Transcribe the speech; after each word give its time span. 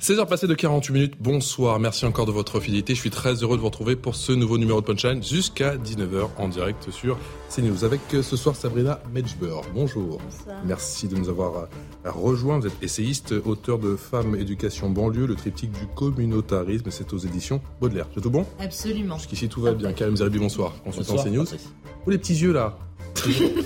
16h 0.00 0.26
passées 0.26 0.46
de 0.46 0.54
48 0.54 0.92
minutes, 0.94 1.14
bonsoir, 1.20 1.78
merci 1.78 2.06
encore 2.06 2.24
de 2.24 2.32
votre 2.32 2.58
fidélité. 2.58 2.94
Je 2.94 3.00
suis 3.00 3.10
très 3.10 3.34
heureux 3.42 3.56
de 3.56 3.60
vous 3.60 3.66
retrouver 3.66 3.96
pour 3.96 4.16
ce 4.16 4.32
nouveau 4.32 4.56
numéro 4.56 4.80
de 4.80 4.86
Punchline 4.86 5.22
jusqu'à 5.22 5.76
19h 5.76 6.30
en 6.38 6.48
direct 6.48 6.90
sur 6.90 7.18
CNews 7.54 7.84
avec 7.84 8.00
euh, 8.14 8.22
ce 8.22 8.34
soir 8.34 8.56
Sabrina 8.56 9.02
Medjber. 9.12 9.56
Bonjour. 9.74 10.18
Bonsoir. 10.24 10.56
Merci 10.64 11.06
de 11.06 11.16
nous 11.16 11.28
avoir 11.28 11.54
euh, 11.54 12.10
rejoints. 12.10 12.60
Vous 12.60 12.66
êtes 12.68 12.82
essayiste, 12.82 13.34
auteur 13.44 13.78
de 13.78 13.94
Femmes, 13.94 14.36
Éducation, 14.36 14.88
Banlieue, 14.88 15.26
le 15.26 15.34
triptyque 15.34 15.72
du 15.72 15.86
communautarisme. 15.94 16.90
C'est 16.90 17.12
aux 17.12 17.18
éditions 17.18 17.60
Baudelaire. 17.78 18.06
C'est 18.14 18.22
tout 18.22 18.30
bon? 18.30 18.46
Absolument. 18.58 19.18
Jusqu'ici 19.18 19.50
tout 19.50 19.60
va 19.60 19.74
bien. 19.74 19.92
Karim 19.92 20.16
Zeribi, 20.16 20.38
bonsoir. 20.38 20.72
Consultant 20.82 21.12
Bonsoir, 21.12 21.30
CNews. 21.30 21.44
Patrice. 21.44 21.74
Oh 22.06 22.10
les 22.10 22.16
petits 22.16 22.40
yeux 22.40 22.54
là 22.54 22.78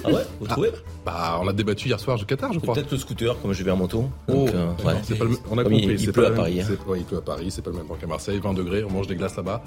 Ah 0.04 0.10
ouais 0.10 0.22
Vous 0.40 0.46
trouvez 0.46 0.70
Bah 1.04 1.38
on 1.42 1.48
a 1.48 1.52
débattu 1.52 1.88
hier 1.88 2.00
soir 2.00 2.16
du 2.18 2.26
Qatar 2.26 2.52
je 2.52 2.58
crois. 2.58 2.74
Peut-être 2.74 2.90
le 2.90 2.98
scooter, 2.98 3.40
comme 3.40 3.52
je 3.52 3.62
vais 3.62 3.70
à 3.70 3.74
moto. 3.74 4.06
Oh, 4.28 4.32
Donc, 4.32 4.48
euh, 4.54 4.68
ouais. 4.84 4.94
c'est 5.04 5.16
pas 5.16 5.24
le 5.24 5.30
même- 5.30 5.38
on 5.50 5.58
a 5.58 5.62
Comme 5.62 5.72
compris. 5.72 5.84
il- 5.86 5.90
il 5.92 6.00
c'est 6.00 6.12
pleut 6.12 6.22
pas 6.22 6.28
à 6.28 6.30
le 6.30 6.34
même- 6.34 6.44
Paris, 6.44 6.60
hein. 6.60 6.66
c'est- 6.68 6.90
ouais, 6.90 6.98
il 7.00 7.04
pleut 7.04 7.18
à 7.18 7.20
Paris, 7.22 7.50
c'est 7.50 7.62
pas 7.62 7.70
le 7.70 7.76
même 7.76 7.86
temps 7.86 7.94
qu'à 8.00 8.06
Marseille, 8.06 8.40
20 8.42 8.54
degrés, 8.54 8.84
on 8.84 8.90
mange 8.90 9.06
des 9.06 9.16
glaces 9.16 9.36
là-bas. 9.36 9.62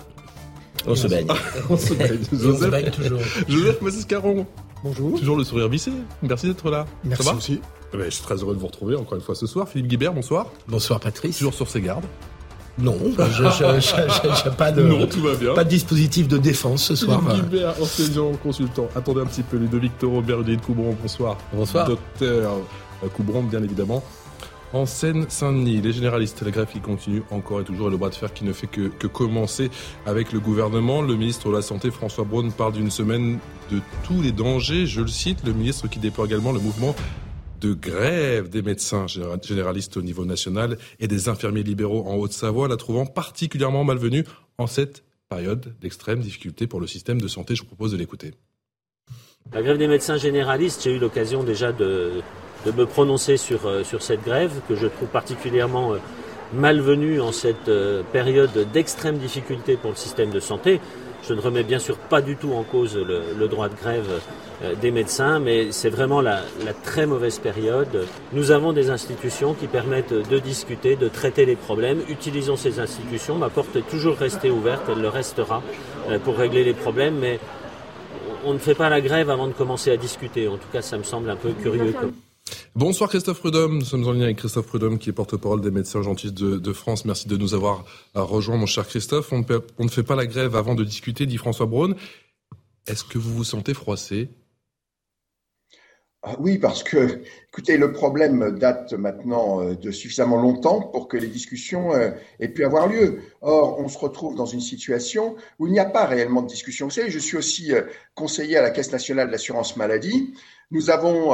On 0.85 0.95
se 0.95 1.07
baigne. 1.07 1.27
on 1.69 1.77
se 1.77 1.93
baigne. 1.93 2.19
Joseph, 2.31 2.69
baigne 2.71 2.91
toujours. 2.91 3.19
Joseph 3.47 3.81
Massiscaron, 3.81 4.45
Bonjour. 4.83 5.17
toujours 5.19 5.37
le 5.37 5.43
sourire 5.43 5.69
vissé. 5.69 5.91
Merci 6.21 6.47
d'être 6.47 6.69
là. 6.69 6.85
Merci 7.03 7.23
Ça 7.23 7.31
va 7.31 7.37
aussi. 7.37 7.59
Eh 7.93 7.97
ben, 7.97 8.05
Je 8.05 8.09
suis 8.11 8.23
très 8.23 8.35
heureux 8.35 8.53
de 8.55 8.59
vous 8.59 8.67
retrouver 8.67 8.95
encore 8.95 9.15
une 9.15 9.23
fois 9.23 9.35
ce 9.35 9.47
soir. 9.47 9.67
Philippe 9.69 9.87
Guibert, 9.87 10.13
bonsoir. 10.13 10.47
Bonsoir 10.67 10.99
Patrice. 10.99 11.37
Toujours 11.37 11.53
sur 11.53 11.67
ses 11.69 11.81
gardes. 11.81 12.05
Non, 12.79 12.97
je 13.03 14.49
n'ai 14.49 14.55
pas 14.55 14.71
de 14.71 14.83
non, 14.83 15.07
tout 15.07 15.21
va 15.21 15.35
bien. 15.35 15.53
pas 15.53 15.63
de 15.63 15.69
dispositif 15.69 16.27
de 16.27 16.37
défense 16.37 16.83
ce 16.83 16.95
soir. 16.95 17.21
Guibert, 17.33 17.73
enseignant, 17.81 18.31
consultant. 18.43 18.87
Attendez 18.95 19.21
un 19.21 19.25
petit 19.25 19.43
peu, 19.43 19.57
Ludovic 19.57 19.97
Toro, 19.97 20.21
Bernadette 20.21 20.61
Coubron, 20.61 20.95
bonsoir. 21.01 21.37
Bonsoir. 21.53 21.87
Docteur 21.87 22.51
euh, 23.03 23.07
Coubron, 23.15 23.43
bien 23.43 23.63
évidemment. 23.63 24.03
En 24.73 24.85
Seine-Saint-Denis, 24.85 25.81
les 25.81 25.93
généralistes, 25.93 26.41
la 26.43 26.51
grève 26.51 26.67
qui 26.71 26.81
continue 26.81 27.23
encore 27.31 27.61
et 27.61 27.63
toujours 27.63 27.87
et 27.87 27.91
le 27.91 27.97
bras 27.97 28.09
de 28.09 28.15
fer 28.15 28.33
qui 28.33 28.43
ne 28.43 28.51
fait 28.51 28.67
que, 28.67 28.89
que 28.89 29.07
commencer 29.07 29.71
avec 30.05 30.33
le 30.33 30.39
gouvernement. 30.39 31.01
Le 31.01 31.15
ministre 31.15 31.49
de 31.49 31.55
la 31.55 31.61
Santé, 31.61 31.89
François 31.89 32.25
Braun, 32.25 32.51
parle 32.51 32.73
d'une 32.73 32.91
semaine 32.91 33.39
de 33.71 33.79
tous 34.03 34.21
les 34.21 34.33
dangers. 34.33 34.85
Je 34.85 35.01
le 35.01 35.07
cite, 35.07 35.39
le 35.45 35.53
ministre 35.53 35.87
qui 35.87 35.99
déploie 35.99 36.25
également 36.25 36.51
le 36.51 36.59
mouvement 36.59 36.93
de 37.59 37.73
grève 37.73 38.49
des 38.49 38.61
médecins 38.61 39.05
généra- 39.07 39.41
généralistes 39.41 39.97
au 39.97 40.01
niveau 40.01 40.25
national 40.25 40.77
et 40.99 41.07
des 41.07 41.29
infirmiers 41.29 41.63
libéraux 41.63 42.05
en 42.07 42.15
Haute-Savoie, 42.15 42.67
la 42.67 42.77
trouvant 42.77 43.05
particulièrement 43.05 43.83
malvenue 43.83 44.23
en 44.57 44.67
cette 44.67 45.03
période 45.29 45.75
d'extrême 45.81 46.19
difficulté 46.19 46.67
pour 46.67 46.79
le 46.79 46.87
système 46.87 47.19
de 47.19 47.27
santé. 47.27 47.55
Je 47.55 47.61
vous 47.61 47.67
propose 47.67 47.91
de 47.91 47.97
l'écouter. 47.97 48.33
La 49.53 49.61
grève 49.61 49.77
des 49.77 49.87
médecins 49.87 50.17
généralistes, 50.17 50.83
j'ai 50.83 50.95
eu 50.95 50.99
l'occasion 50.99 51.43
déjà 51.43 51.71
de, 51.71 52.21
de 52.65 52.71
me 52.71 52.85
prononcer 52.85 53.37
sur, 53.37 53.65
euh, 53.65 53.83
sur 53.83 54.01
cette 54.01 54.23
grève 54.23 54.51
que 54.67 54.75
je 54.75 54.87
trouve 54.87 55.07
particulièrement 55.07 55.93
euh, 55.93 55.97
malvenue 56.53 57.19
en 57.21 57.31
cette 57.31 57.69
euh, 57.69 58.03
période 58.11 58.71
d'extrême 58.73 59.17
difficulté 59.17 59.77
pour 59.77 59.91
le 59.91 59.95
système 59.95 60.31
de 60.31 60.39
santé. 60.39 60.79
Je 61.27 61.33
ne 61.33 61.41
remets 61.41 61.63
bien 61.63 61.79
sûr 61.79 61.97
pas 61.97 62.21
du 62.21 62.37
tout 62.37 62.53
en 62.53 62.63
cause 62.63 62.95
le, 62.95 63.47
droit 63.49 63.67
de 63.67 63.75
grève 63.75 64.21
euh, 64.63 64.75
des 64.75 64.91
médecins, 64.91 65.39
mais 65.39 65.73
c'est 65.73 65.89
vraiment 65.89 66.21
la, 66.21 66.41
la 66.65 66.73
très 66.73 67.05
mauvaise 67.05 67.39
période. 67.39 68.07
Nous 68.31 68.51
avons 68.51 68.71
des 68.71 68.89
institutions 68.89 69.53
qui 69.53 69.67
permettent 69.67 70.13
de 70.13 70.39
discuter, 70.39 70.95
de 70.95 71.09
traiter 71.09 71.45
les 71.45 71.57
problèmes. 71.57 71.99
Utilisons 72.07 72.55
ces 72.55 72.79
institutions. 72.79 73.35
Ma 73.35 73.49
porte 73.49 73.75
est 73.75 73.87
toujours 73.89 74.15
restée 74.15 74.49
ouverte, 74.49 74.83
elle 74.89 75.01
le 75.01 75.09
restera 75.09 75.61
euh, 76.09 76.17
pour 76.17 76.37
régler 76.37 76.63
les 76.63 76.73
problèmes, 76.73 77.17
mais 77.19 77.39
on 78.45 78.53
ne 78.53 78.59
fait 78.59 78.75
pas 78.75 78.87
la 78.89 79.01
grève 79.01 79.29
avant 79.29 79.47
de 79.47 79.53
commencer 79.53 79.91
à 79.91 79.97
discuter. 79.97 80.47
En 80.47 80.55
tout 80.55 80.69
cas, 80.71 80.81
ça 80.81 80.97
me 80.97 81.03
semble 81.03 81.29
un 81.29 81.35
peu 81.35 81.49
curieux. 81.51 81.93
Bonsoir 82.75 83.09
Christophe 83.09 83.39
Prudhomme, 83.39 83.79
nous 83.79 83.85
sommes 83.85 84.07
en 84.07 84.11
ligne 84.11 84.23
avec 84.23 84.37
Christophe 84.37 84.67
Prudhomme 84.67 84.99
qui 84.99 85.09
est 85.09 85.13
porte-parole 85.13 85.61
des 85.61 85.71
médecins 85.71 85.99
urgentistes 85.99 86.35
de, 86.35 86.73
France. 86.73 87.05
Merci 87.05 87.27
de 87.27 87.35
nous 87.35 87.53
avoir 87.53 87.85
euh, 88.15 88.21
rejoints 88.21 88.57
mon 88.57 88.65
cher 88.65 88.87
Christophe. 88.87 89.31
On 89.31 89.43
ne, 89.83 89.89
fait 89.89 90.03
pas 90.03 90.15
la 90.15 90.27
grève 90.27 90.55
avant 90.55 90.75
de 90.75 90.83
discuter, 90.83 91.25
dit 91.25 91.37
François 91.37 91.65
Braun. 91.65 91.95
Est-ce 92.85 93.03
que 93.03 93.17
vous 93.17 93.33
vous 93.33 93.43
sentez 93.43 93.73
froissé? 93.73 94.29
Ah 96.23 96.35
oui, 96.39 96.57
parce 96.57 96.83
que, 96.83 97.21
écoutez, 97.47 97.77
le 97.77 97.91
problème 97.91 98.57
date 98.57 98.93
maintenant 98.93 99.61
euh, 99.61 99.75
de 99.75 99.91
suffisamment 99.91 100.41
longtemps 100.41 100.81
pour 100.81 101.07
que 101.07 101.15
les 101.15 101.27
discussions 101.27 101.93
euh, 101.93 102.11
aient 102.39 102.49
pu 102.49 102.65
avoir 102.65 102.87
lieu. 102.87 103.21
Or, 103.41 103.79
on 103.79 103.87
se 103.87 103.97
retrouve 103.97 104.35
dans 104.35 104.45
une 104.45 104.61
situation 104.61 105.35
où 105.57 105.67
il 105.67 105.73
n'y 105.73 105.79
a 105.79 105.85
pas 105.85 106.05
réellement 106.05 106.41
de 106.41 106.47
discussion. 106.47 106.87
Vous 106.87 106.91
savez, 106.91 107.09
je 107.09 107.19
suis 107.19 107.37
aussi 107.37 107.71
conseiller 108.13 108.57
à 108.57 108.61
la 108.61 108.71
Caisse 108.71 108.91
nationale 108.91 109.27
de 109.27 109.31
l'assurance 109.31 109.77
maladie. 109.77 110.33
Nous 110.69 110.89
avons 110.89 111.33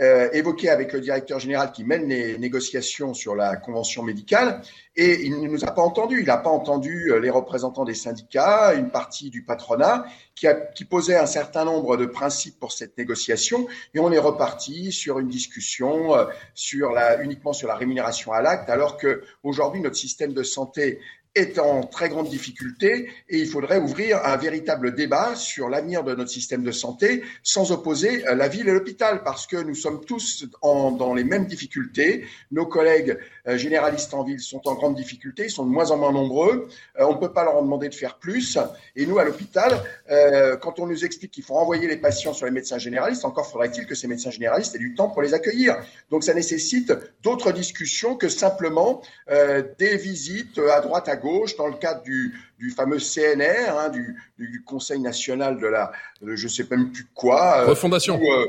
euh, 0.00 0.30
évoqué 0.32 0.70
avec 0.70 0.92
le 0.92 1.00
directeur 1.00 1.40
général 1.40 1.72
qui 1.72 1.82
mène 1.82 2.08
les 2.08 2.38
négociations 2.38 3.12
sur 3.12 3.34
la 3.34 3.56
convention 3.56 4.04
médicale 4.04 4.62
et 4.94 5.24
il 5.24 5.40
ne 5.40 5.48
nous 5.48 5.64
a 5.64 5.72
pas 5.72 5.82
entendu. 5.82 6.20
Il 6.20 6.26
n'a 6.26 6.36
pas 6.36 6.50
entendu 6.50 7.10
euh, 7.10 7.18
les 7.18 7.28
représentants 7.28 7.84
des 7.84 7.94
syndicats, 7.94 8.72
une 8.74 8.90
partie 8.90 9.30
du 9.30 9.42
patronat 9.42 10.04
qui, 10.36 10.46
a, 10.46 10.54
qui 10.54 10.84
posait 10.84 11.16
un 11.16 11.26
certain 11.26 11.64
nombre 11.64 11.96
de 11.96 12.06
principes 12.06 12.60
pour 12.60 12.70
cette 12.70 12.96
négociation 12.98 13.66
et 13.92 13.98
on 13.98 14.12
est 14.12 14.18
reparti 14.18 14.92
sur 14.92 15.18
une 15.18 15.28
discussion 15.28 16.14
euh, 16.14 16.26
sur 16.54 16.92
la, 16.92 17.20
uniquement 17.22 17.52
sur 17.52 17.66
la 17.66 17.74
rémunération 17.74 18.32
à 18.32 18.42
l'acte 18.42 18.70
alors 18.70 18.96
que 18.96 19.24
aujourd'hui 19.42 19.80
notre 19.80 19.96
système 19.96 20.32
de 20.32 20.44
santé 20.44 21.00
est 21.34 21.58
en 21.58 21.82
très 21.82 22.08
grande 22.08 22.28
difficulté 22.28 23.08
et 23.28 23.38
il 23.38 23.46
faudrait 23.46 23.78
ouvrir 23.78 24.24
un 24.24 24.36
véritable 24.36 24.94
débat 24.94 25.36
sur 25.36 25.68
l'avenir 25.68 26.02
de 26.02 26.14
notre 26.14 26.30
système 26.30 26.64
de 26.64 26.72
santé 26.72 27.22
sans 27.42 27.70
opposer 27.70 28.24
la 28.24 28.48
ville 28.48 28.68
et 28.68 28.72
l'hôpital 28.72 29.22
parce 29.22 29.46
que 29.46 29.56
nous 29.56 29.74
sommes 29.74 30.04
tous 30.04 30.46
dans 30.62 31.14
les 31.14 31.24
mêmes 31.24 31.46
difficultés. 31.46 32.24
Nos 32.50 32.66
collègues 32.66 33.16
généralistes 33.46 34.14
en 34.14 34.22
ville 34.22 34.40
sont 34.40 34.66
en 34.68 34.74
grande 34.74 34.94
difficulté, 34.94 35.44
ils 35.44 35.50
sont 35.50 35.64
de 35.64 35.70
moins 35.70 35.90
en 35.90 35.96
moins 35.96 36.12
nombreux. 36.12 36.68
Euh, 36.98 37.04
on 37.06 37.14
ne 37.14 37.18
peut 37.18 37.32
pas 37.32 37.44
leur 37.44 37.56
en 37.56 37.62
demander 37.62 37.88
de 37.88 37.94
faire 37.94 38.18
plus. 38.18 38.58
Et 38.96 39.06
nous, 39.06 39.18
à 39.18 39.24
l'hôpital, 39.24 39.82
euh, 40.10 40.56
quand 40.56 40.78
on 40.78 40.86
nous 40.86 41.04
explique 41.04 41.30
qu'il 41.30 41.44
faut 41.44 41.54
renvoyer 41.54 41.86
les 41.86 41.96
patients 41.96 42.32
sur 42.32 42.46
les 42.46 42.52
médecins 42.52 42.78
généralistes, 42.78 43.24
encore 43.24 43.46
faudrait-il 43.46 43.86
que 43.86 43.94
ces 43.94 44.06
médecins 44.08 44.30
généralistes 44.30 44.74
aient 44.74 44.78
du 44.78 44.94
temps 44.94 45.08
pour 45.08 45.22
les 45.22 45.34
accueillir. 45.34 45.76
Donc 46.10 46.24
ça 46.24 46.34
nécessite 46.34 46.92
d'autres 47.22 47.52
discussions 47.52 48.16
que 48.16 48.28
simplement 48.28 49.02
euh, 49.30 49.62
des 49.78 49.96
visites 49.96 50.58
à 50.58 50.80
droite 50.80 51.08
à 51.08 51.16
gauche 51.16 51.56
dans 51.56 51.66
le 51.66 51.74
cadre 51.74 52.02
du, 52.02 52.34
du 52.58 52.70
fameux 52.70 52.98
CNR, 52.98 53.78
hein, 53.78 53.88
du, 53.88 54.16
du, 54.38 54.62
Conseil 54.64 55.00
national 55.00 55.58
de 55.58 55.66
la, 55.66 55.92
de 56.22 56.36
je 56.36 56.46
sais 56.48 56.66
même 56.70 56.92
plus 56.92 57.06
quoi. 57.14 57.62
euh, 57.62 57.66
Refondation. 57.66 58.20
Où, 58.20 58.32
euh, 58.32 58.46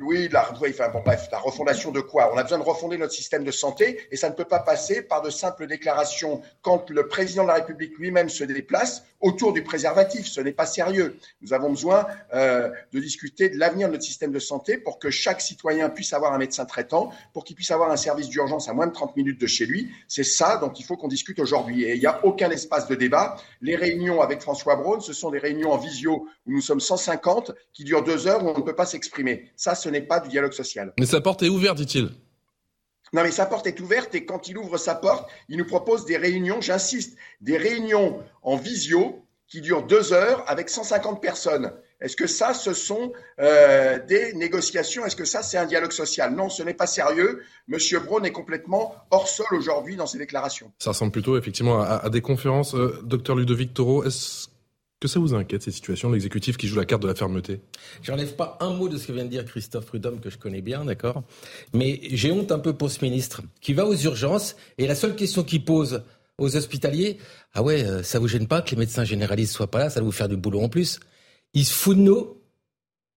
oui, 0.00 0.28
la, 0.32 0.50
bon, 0.50 1.02
bref, 1.04 1.28
la 1.30 1.38
refondation 1.38 1.92
de 1.92 2.00
quoi? 2.00 2.32
On 2.34 2.36
a 2.36 2.42
besoin 2.42 2.58
de 2.58 2.64
refonder 2.64 2.98
notre 2.98 3.12
système 3.12 3.44
de 3.44 3.52
santé 3.52 4.00
et 4.10 4.16
ça 4.16 4.28
ne 4.28 4.34
peut 4.34 4.44
pas 4.44 4.58
passer 4.58 5.02
par 5.02 5.22
de 5.22 5.30
simples 5.30 5.68
déclarations 5.68 6.42
quand 6.62 6.90
le 6.90 7.06
président 7.06 7.44
de 7.44 7.48
la 7.48 7.54
République 7.54 7.96
lui-même 7.98 8.28
se 8.28 8.42
déplace 8.42 9.04
autour 9.20 9.52
du 9.52 9.62
préservatif. 9.62 10.26
Ce 10.26 10.40
n'est 10.40 10.52
pas 10.52 10.66
sérieux. 10.66 11.16
Nous 11.42 11.52
avons 11.52 11.70
besoin 11.70 12.06
euh, 12.34 12.70
de 12.92 12.98
discuter 12.98 13.48
de 13.48 13.56
l'avenir 13.56 13.86
de 13.86 13.92
notre 13.92 14.04
système 14.04 14.32
de 14.32 14.38
santé 14.40 14.78
pour 14.78 14.98
que 14.98 15.10
chaque 15.10 15.40
citoyen 15.40 15.88
puisse 15.88 16.12
avoir 16.12 16.32
un 16.32 16.38
médecin 16.38 16.64
traitant, 16.64 17.10
pour 17.32 17.44
qu'il 17.44 17.54
puisse 17.54 17.70
avoir 17.70 17.90
un 17.92 17.96
service 17.96 18.28
d'urgence 18.28 18.68
à 18.68 18.72
moins 18.72 18.88
de 18.88 18.92
30 18.92 19.16
minutes 19.16 19.40
de 19.40 19.46
chez 19.46 19.64
lui. 19.64 19.92
C'est 20.08 20.24
ça 20.24 20.56
dont 20.56 20.72
il 20.72 20.84
faut 20.84 20.96
qu'on 20.96 21.08
discute 21.08 21.38
aujourd'hui. 21.38 21.84
Et 21.84 21.94
il 21.94 22.00
n'y 22.00 22.06
a 22.06 22.24
aucun 22.24 22.50
espace 22.50 22.88
de 22.88 22.96
débat. 22.96 23.36
Les 23.60 23.76
réunions 23.76 24.20
avec 24.20 24.40
François 24.40 24.74
Braun, 24.74 25.00
ce 25.00 25.12
sont 25.12 25.30
des 25.30 25.38
réunions 25.38 25.70
en 25.70 25.78
visio 25.78 26.26
où 26.46 26.52
nous 26.52 26.60
sommes 26.60 26.80
150 26.80 27.52
qui 27.72 27.84
durent 27.84 28.02
deux 28.02 28.26
heures 28.26 28.44
où 28.44 28.48
on 28.48 28.58
ne 28.58 28.62
peut 28.62 28.74
pas 28.74 28.86
s'exprimer. 28.86 29.52
Ça, 29.56 29.74
ce 29.84 29.90
n'est 29.90 30.00
pas 30.02 30.20
du 30.20 30.28
dialogue 30.28 30.52
social. 30.52 30.92
Mais 30.98 31.06
sa 31.06 31.20
porte 31.20 31.42
est 31.42 31.48
ouverte, 31.48 31.76
dit-il. 31.76 32.10
Non, 33.12 33.22
mais 33.22 33.30
sa 33.30 33.46
porte 33.46 33.66
est 33.66 33.78
ouverte 33.80 34.14
et 34.14 34.24
quand 34.24 34.48
il 34.48 34.58
ouvre 34.58 34.76
sa 34.78 34.94
porte, 34.94 35.30
il 35.48 35.58
nous 35.58 35.66
propose 35.66 36.04
des 36.04 36.16
réunions, 36.16 36.60
j'insiste, 36.60 37.16
des 37.40 37.56
réunions 37.56 38.20
en 38.42 38.56
visio 38.56 39.24
qui 39.46 39.60
durent 39.60 39.86
deux 39.86 40.12
heures 40.12 40.42
avec 40.48 40.68
150 40.68 41.20
personnes. 41.20 41.72
Est-ce 42.00 42.16
que 42.16 42.26
ça, 42.26 42.54
ce 42.54 42.72
sont 42.74 43.12
euh, 43.38 43.98
des 44.04 44.32
négociations? 44.34 45.06
Est-ce 45.06 45.16
que 45.16 45.24
ça, 45.24 45.42
c'est 45.42 45.58
un 45.58 45.64
dialogue 45.66 45.92
social? 45.92 46.34
Non, 46.34 46.48
ce 46.48 46.62
n'est 46.62 46.74
pas 46.74 46.86
sérieux. 46.86 47.42
Monsieur 47.68 48.00
Braun 48.00 48.24
est 48.24 48.32
complètement 48.32 48.94
hors 49.10 49.28
sol 49.28 49.46
aujourd'hui 49.52 49.96
dans 49.96 50.06
ses 50.06 50.18
déclarations. 50.18 50.72
Ça 50.80 50.90
ressemble 50.90 51.12
plutôt 51.12 51.38
effectivement 51.38 51.80
à, 51.80 51.96
à 52.04 52.10
des 52.10 52.20
conférences. 52.20 52.74
Euh, 52.74 53.00
docteur 53.04 53.36
Ludovic 53.36 53.74
Toro, 53.74 54.02
est-ce 54.04 54.48
Que 55.00 55.08
ça 55.08 55.20
vous 55.20 55.34
inquiète, 55.34 55.62
ces 55.62 55.70
situations, 55.70 56.10
l'exécutif 56.10 56.56
qui 56.56 56.66
joue 56.66 56.76
la 56.76 56.86
carte 56.86 57.02
de 57.02 57.08
la 57.08 57.14
fermeté? 57.14 57.60
J'enlève 58.02 58.36
pas 58.36 58.56
un 58.60 58.70
mot 58.70 58.88
de 58.88 58.96
ce 58.96 59.06
que 59.06 59.12
vient 59.12 59.24
de 59.24 59.28
dire 59.28 59.44
Christophe 59.44 59.86
Prudhomme, 59.86 60.20
que 60.20 60.30
je 60.30 60.38
connais 60.38 60.62
bien, 60.62 60.84
d'accord? 60.84 61.24
Mais 61.74 62.00
j'ai 62.10 62.32
honte 62.32 62.52
un 62.52 62.58
peu 62.58 62.72
pour 62.72 62.90
ce 62.90 63.04
ministre, 63.04 63.42
qui 63.60 63.74
va 63.74 63.86
aux 63.86 63.96
urgences, 63.96 64.56
et 64.78 64.86
la 64.86 64.94
seule 64.94 65.14
question 65.14 65.42
qu'il 65.44 65.64
pose 65.64 66.04
aux 66.38 66.56
hospitaliers, 66.56 67.18
ah 67.52 67.62
ouais, 67.62 67.84
euh, 67.84 68.02
ça 68.02 68.18
vous 68.18 68.28
gêne 68.28 68.46
pas 68.46 68.62
que 68.62 68.70
les 68.70 68.76
médecins 68.76 69.04
généralistes 69.04 69.52
soient 69.52 69.70
pas 69.70 69.78
là, 69.78 69.90
ça 69.90 70.00
va 70.00 70.06
vous 70.06 70.12
faire 70.12 70.28
du 70.28 70.36
boulot 70.36 70.60
en 70.60 70.68
plus? 70.68 71.00
Il 71.52 71.64
se 71.64 71.74
fout 71.74 71.96
de 71.96 72.02
nous 72.02 72.38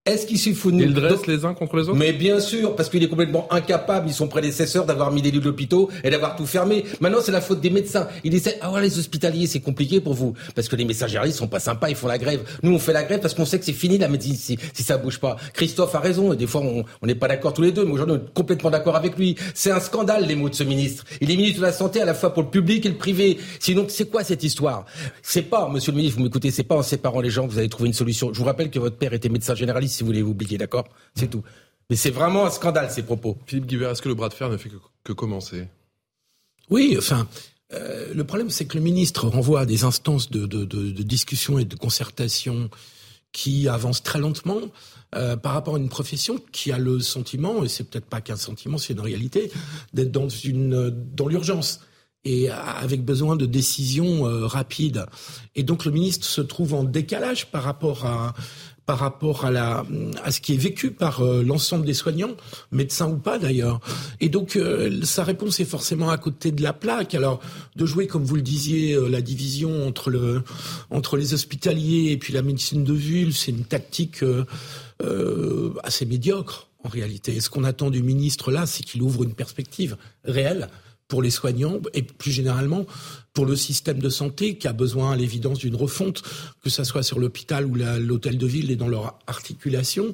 est-ce 0.07 0.25
qu'il 0.25 0.39
se 0.39 0.53
fout 0.53 0.73
de 0.73 0.77
nous 0.77 0.83
Ils 0.85 0.93
dressent 0.93 1.27
les 1.27 1.45
uns 1.45 1.53
contre 1.53 1.75
les 1.77 1.83
autres 1.83 1.97
Mais 1.97 2.13
bien 2.13 2.39
sûr, 2.39 2.75
parce 2.75 2.89
qu'il 2.89 3.03
est 3.03 3.09
complètement 3.09 3.47
incapable, 3.51 4.07
ils 4.07 4.13
sont 4.13 4.27
prédécesseurs, 4.27 4.85
d'avoir 4.85 5.11
mis 5.11 5.21
des 5.21 5.31
lits 5.31 5.39
d'hôpitaux 5.39 5.89
et 6.03 6.09
d'avoir 6.09 6.35
tout 6.35 6.45
fermé. 6.45 6.85
Maintenant, 7.01 7.19
c'est 7.21 7.31
la 7.31 7.41
faute 7.41 7.61
des 7.61 7.69
médecins. 7.69 8.07
Il 8.23 8.33
essaie, 8.33 8.57
ah 8.61 8.71
ouais, 8.71 8.81
les 8.81 8.97
hospitaliers, 8.97 9.47
c'est 9.47 9.59
compliqué 9.59 9.99
pour 9.99 10.13
vous. 10.13 10.33
Parce 10.55 10.67
que 10.67 10.75
les 10.75 10.85
médecins 10.85 11.07
généralistes 11.07 11.37
sont 11.37 11.47
pas 11.47 11.59
sympas, 11.59 11.89
ils 11.89 11.95
font 11.95 12.07
la 12.07 12.17
grève. 12.17 12.41
Nous, 12.63 12.73
on 12.73 12.79
fait 12.79 12.93
la 12.93 13.03
grève 13.03 13.19
parce 13.19 13.33
qu'on 13.33 13.45
sait 13.45 13.59
que 13.59 13.65
c'est 13.65 13.73
fini 13.73 13.97
la 13.97 14.07
médecine 14.07 14.35
si, 14.35 14.57
si 14.73 14.83
ça 14.83 14.97
bouge 14.97 15.19
pas. 15.19 15.37
Christophe 15.53 15.93
a 15.95 15.99
raison, 15.99 16.33
et 16.33 16.37
des 16.37 16.47
fois, 16.47 16.61
on 16.61 17.05
n'est 17.05 17.15
pas 17.15 17.27
d'accord 17.27 17.53
tous 17.53 17.61
les 17.61 17.71
deux, 17.71 17.85
mais 17.85 17.91
aujourd'hui, 17.91 18.15
on 18.17 18.25
est 18.25 18.33
complètement 18.33 18.69
d'accord 18.69 18.95
avec 18.95 19.17
lui. 19.17 19.35
C'est 19.53 19.71
un 19.71 19.79
scandale, 19.79 20.25
les 20.25 20.35
mots 20.35 20.49
de 20.49 20.55
ce 20.55 20.63
ministre. 20.63 21.03
Il 21.21 21.31
est 21.31 21.35
ministre 21.35 21.59
de 21.59 21.65
la 21.65 21.73
Santé 21.73 22.01
à 22.01 22.05
la 22.05 22.13
fois 22.13 22.33
pour 22.33 22.43
le 22.43 22.49
public 22.49 22.85
et 22.85 22.89
le 22.89 22.95
privé. 22.95 23.37
Sinon, 23.59 23.85
c'est 23.89 24.09
quoi 24.09 24.23
cette 24.23 24.43
histoire? 24.43 24.85
C'est 25.21 25.43
pas, 25.43 25.69
monsieur 25.69 25.91
le 25.91 25.97
ministre, 25.97 26.17
vous 26.17 26.23
m'écoutez, 26.23 26.51
c'est 26.51 26.63
pas 26.63 26.75
en 26.75 26.83
séparant 26.83 27.21
les 27.21 27.29
gens 27.29 27.45
que 27.45 27.51
vous 27.51 27.59
allez 27.59 27.69
trouver 27.69 27.87
une 27.87 27.93
solution. 27.93 28.33
Je 28.33 28.39
vous 28.39 28.45
rappelle 28.45 28.69
que 28.69 28.79
votre 28.79 28.95
père 28.95 29.13
était 29.13 29.29
médecin 29.29 29.55
généraliste, 29.55 29.96
si 29.97 30.03
vous 30.03 30.07
voulez 30.07 30.21
vous 30.21 30.31
oublier, 30.31 30.57
d'accord? 30.57 30.87
C'est 31.15 31.29
tout. 31.29 31.43
Mais 31.89 31.95
c'est 31.95 32.11
vraiment 32.11 32.45
un 32.45 32.51
scandale, 32.51 32.91
ces 32.91 33.03
propos. 33.03 33.37
Philippe 33.45 33.65
Guibert, 33.65 33.91
est-ce 33.91 34.01
que 34.01 34.09
le 34.09 34.15
bras 34.15 34.29
de 34.29 34.33
fer 34.33 34.49
ne 34.49 34.57
fait 34.57 34.69
que, 35.03 35.13
commencer? 35.13 35.67
Oui, 36.69 36.95
enfin, 36.97 37.27
euh, 37.73 38.13
le 38.13 38.23
problème, 38.23 38.49
c'est 38.49 38.65
que 38.65 38.77
le 38.77 38.83
ministre 38.83 39.27
renvoie 39.27 39.61
à 39.61 39.65
des 39.65 39.83
instances 39.83 40.29
de, 40.29 40.45
discussion 41.03 41.59
et 41.59 41.65
de 41.65 41.75
concertation 41.75 42.69
qui 43.31 43.67
avancent 43.67 44.03
très 44.03 44.19
lentement 44.19 44.59
euh, 45.15 45.37
par 45.37 45.53
rapport 45.53 45.75
à 45.75 45.77
une 45.77 45.89
profession 45.89 46.39
qui 46.51 46.71
a 46.71 46.77
le 46.77 46.99
sentiment, 46.99 47.63
et 47.63 47.69
c'est 47.69 47.85
peut-être 47.85 48.05
pas 48.05 48.19
qu'un 48.19 48.35
sentiment, 48.35 48.77
c'est 48.77 48.93
une 48.93 48.99
réalité, 48.99 49.51
d'être 49.93 50.11
dans 50.11 50.29
une 50.29 50.89
dans 51.15 51.27
l'urgence 51.27 51.81
et 52.27 52.49
avec 52.49 53.05
besoin 53.05 53.37
de 53.37 53.45
décisions 53.45 54.27
euh, 54.27 54.45
rapides. 54.45 55.05
Et 55.55 55.63
donc 55.63 55.85
le 55.85 55.91
ministre 55.91 56.27
se 56.27 56.41
trouve 56.41 56.73
en 56.73 56.83
décalage 56.83 57.47
par 57.47 57.63
rapport 57.63 58.05
à 58.05 58.33
par 58.87 58.99
rapport 58.99 59.43
à, 59.43 59.51
la, 59.51 59.85
à 60.23 60.31
ce 60.31 60.39
qui 60.39 60.53
est 60.53 60.57
vécu 60.57 60.91
par 60.91 61.19
euh, 61.19 61.43
l'ensemble 61.43 61.85
des 61.85 61.93
soignants, 61.93 62.35
médecins 62.71 63.09
ou 63.09 63.17
pas 63.17 63.37
d'ailleurs. 63.37 63.81
Et 64.21 64.29
donc 64.29 64.55
euh, 64.55 65.03
sa 65.03 65.25
réponse 65.25 65.59
est 65.59 65.65
forcément 65.65 66.09
à 66.09 66.17
côté 66.17 66.53
de 66.53 66.63
la 66.63 66.71
plaque. 66.71 67.13
Alors 67.13 67.41
de 67.75 67.85
jouer, 67.85 68.07
comme 68.07 68.23
vous 68.23 68.37
le 68.37 68.41
disiez, 68.41 68.93
euh, 68.93 69.09
la 69.09 69.19
division 69.19 69.85
entre, 69.85 70.09
le, 70.09 70.41
entre 70.89 71.17
les 71.17 71.33
hospitaliers 71.33 72.11
et 72.13 72.17
puis 72.17 72.31
la 72.31 72.41
médecine 72.41 72.85
de 72.85 72.93
ville, 72.93 73.33
c'est 73.33 73.51
une 73.51 73.65
tactique 73.65 74.23
assez 75.83 76.05
médiocre 76.05 76.69
en 76.85 76.89
réalité. 76.89 77.35
Et 77.35 77.41
ce 77.41 77.49
qu'on 77.49 77.65
attend 77.65 77.89
du 77.89 78.01
ministre 78.01 78.51
là, 78.51 78.65
c'est 78.65 78.83
qu'il 78.83 79.01
ouvre 79.03 79.23
une 79.23 79.33
perspective 79.33 79.97
réelle 80.23 80.69
pour 81.07 81.21
les 81.21 81.31
soignants 81.31 81.79
et 81.93 82.01
plus 82.01 82.31
généralement 82.31 82.85
pour 83.33 83.45
le 83.45 83.55
système 83.55 83.99
de 83.99 84.09
santé 84.09 84.57
qui 84.57 84.67
a 84.67 84.73
besoin 84.73 85.11
à 85.11 85.15
l'évidence 85.15 85.59
d'une 85.59 85.75
refonte, 85.75 86.23
que 86.63 86.69
ce 86.69 86.83
soit 86.83 87.03
sur 87.03 87.19
l'hôpital 87.19 87.65
ou 87.65 87.75
l'hôtel 87.75 88.37
de 88.37 88.47
ville 88.47 88.71
et 88.71 88.75
dans 88.75 88.87
leur 88.87 89.19
articulation, 89.27 90.13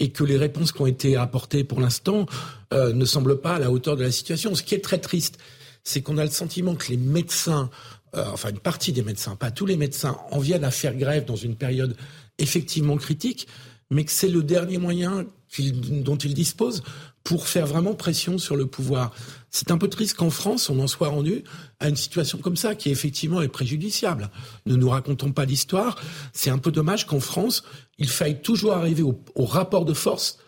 et 0.00 0.10
que 0.10 0.24
les 0.24 0.36
réponses 0.36 0.72
qui 0.72 0.82
ont 0.82 0.86
été 0.86 1.16
apportées 1.16 1.64
pour 1.64 1.80
l'instant 1.80 2.26
euh, 2.72 2.92
ne 2.92 3.04
semblent 3.04 3.40
pas 3.40 3.54
à 3.54 3.58
la 3.58 3.70
hauteur 3.70 3.96
de 3.96 4.02
la 4.02 4.10
situation. 4.10 4.54
Ce 4.54 4.62
qui 4.62 4.74
est 4.74 4.82
très 4.82 4.98
triste, 4.98 5.38
c'est 5.84 6.02
qu'on 6.02 6.18
a 6.18 6.24
le 6.24 6.30
sentiment 6.30 6.74
que 6.74 6.88
les 6.88 6.96
médecins, 6.96 7.70
euh, 8.16 8.24
enfin 8.32 8.50
une 8.50 8.58
partie 8.58 8.92
des 8.92 9.02
médecins, 9.02 9.36
pas 9.36 9.50
tous 9.50 9.66
les 9.66 9.76
médecins, 9.76 10.18
en 10.32 10.40
viennent 10.40 10.64
à 10.64 10.70
faire 10.70 10.96
grève 10.96 11.24
dans 11.26 11.36
une 11.36 11.54
période 11.54 11.96
effectivement 12.38 12.96
critique, 12.96 13.46
mais 13.90 14.04
que 14.04 14.10
c'est 14.10 14.28
le 14.28 14.42
dernier 14.42 14.78
moyen 14.78 15.26
dont 15.60 16.16
ils 16.16 16.34
disposent 16.34 16.82
pour 17.22 17.46
faire 17.48 17.66
vraiment 17.66 17.94
pression 17.94 18.38
sur 18.38 18.56
le 18.56 18.66
pouvoir. 18.66 19.14
C'est 19.54 19.70
un 19.70 19.78
peu 19.78 19.86
triste 19.86 20.16
qu'en 20.16 20.30
France, 20.30 20.68
on 20.68 20.80
en 20.80 20.88
soit 20.88 21.06
rendu 21.06 21.44
à 21.78 21.88
une 21.88 21.94
situation 21.94 22.38
comme 22.38 22.56
ça, 22.56 22.74
qui 22.74 22.90
effectivement 22.90 23.40
est 23.40 23.48
préjudiciable. 23.48 24.28
Ne 24.66 24.74
nous 24.74 24.88
racontons 24.88 25.30
pas 25.30 25.44
l'histoire. 25.44 26.02
C'est 26.32 26.50
un 26.50 26.58
peu 26.58 26.72
dommage 26.72 27.06
qu'en 27.06 27.20
France, 27.20 27.62
il 27.98 28.08
faille 28.08 28.42
toujours 28.42 28.72
arriver 28.72 29.02
au, 29.02 29.44
rapport 29.44 29.84
de 29.84 29.94
force 29.94 30.40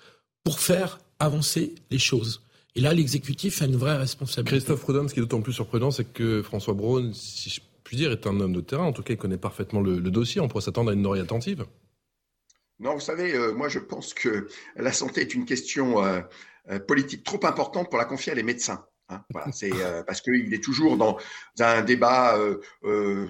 pour 0.43 0.59
faire 0.59 0.99
avancer 1.21 1.77
les 1.93 2.01
choses. 2.01 2.43
Et 2.75 2.81
là, 2.81 2.93
l'exécutif 2.93 3.63
a 3.63 3.67
une 3.67 3.77
vraie 3.77 3.97
responsabilité. 3.97 4.57
Christophe 4.57 4.81
Prudhomme, 4.81 5.09
ce 5.09 5.15
qui 5.15 5.21
est 5.21 5.23
d'autant 5.23 5.41
plus 5.41 5.53
surprenant, 5.53 5.93
c'est 5.93 6.13
que 6.13 6.43
François 6.43 6.75
Braun, 6.75 7.13
si 7.15 7.49
je 7.49 7.61
puis 7.85 7.97
dire, 7.97 8.11
est 8.11 8.27
un 8.27 8.41
homme 8.41 8.53
de 8.53 8.61
terrain. 8.61 8.87
En 8.87 8.93
tout 8.93 9.05
cas, 9.05 9.15
il 9.15 9.19
connaît 9.19 9.39
parfaitement 9.39 9.81
le, 9.81 10.01
le 10.01 10.11
dossier. 10.11 10.41
On 10.41 10.49
pourrait 10.49 10.65
s'attendre 10.65 10.91
à 10.91 10.95
une 10.95 11.07
oreille 11.07 11.23
attentive. 11.23 11.65
Non, 12.79 12.95
vous 12.95 13.01
savez, 13.01 13.35
euh, 13.35 13.55
moi 13.55 13.69
je 13.69 13.79
pense 13.79 14.13
que 14.13 14.49
la 14.77 14.93
santé 14.93 15.23
est 15.23 15.35
une 15.35 15.47
question 15.47 16.05
euh, 16.05 16.21
euh, 16.71 16.79
politique 16.79 17.25
trop 17.25 17.41
importante 17.47 17.89
pour 17.89 17.99
la 17.99 18.05
confier 18.05 18.33
à 18.33 18.35
les 18.35 18.43
médecins. 18.43 18.85
Hein, 19.09 19.23
voilà, 19.31 19.53
c'est 19.53 19.71
euh, 19.73 20.03
parce 20.03 20.21
qu'il 20.21 20.53
est 20.53 20.63
toujours 20.63 20.97
dans 20.97 21.17
un 21.61 21.83
débat 21.83 22.37
euh, 22.37 22.61
euh, 22.83 23.29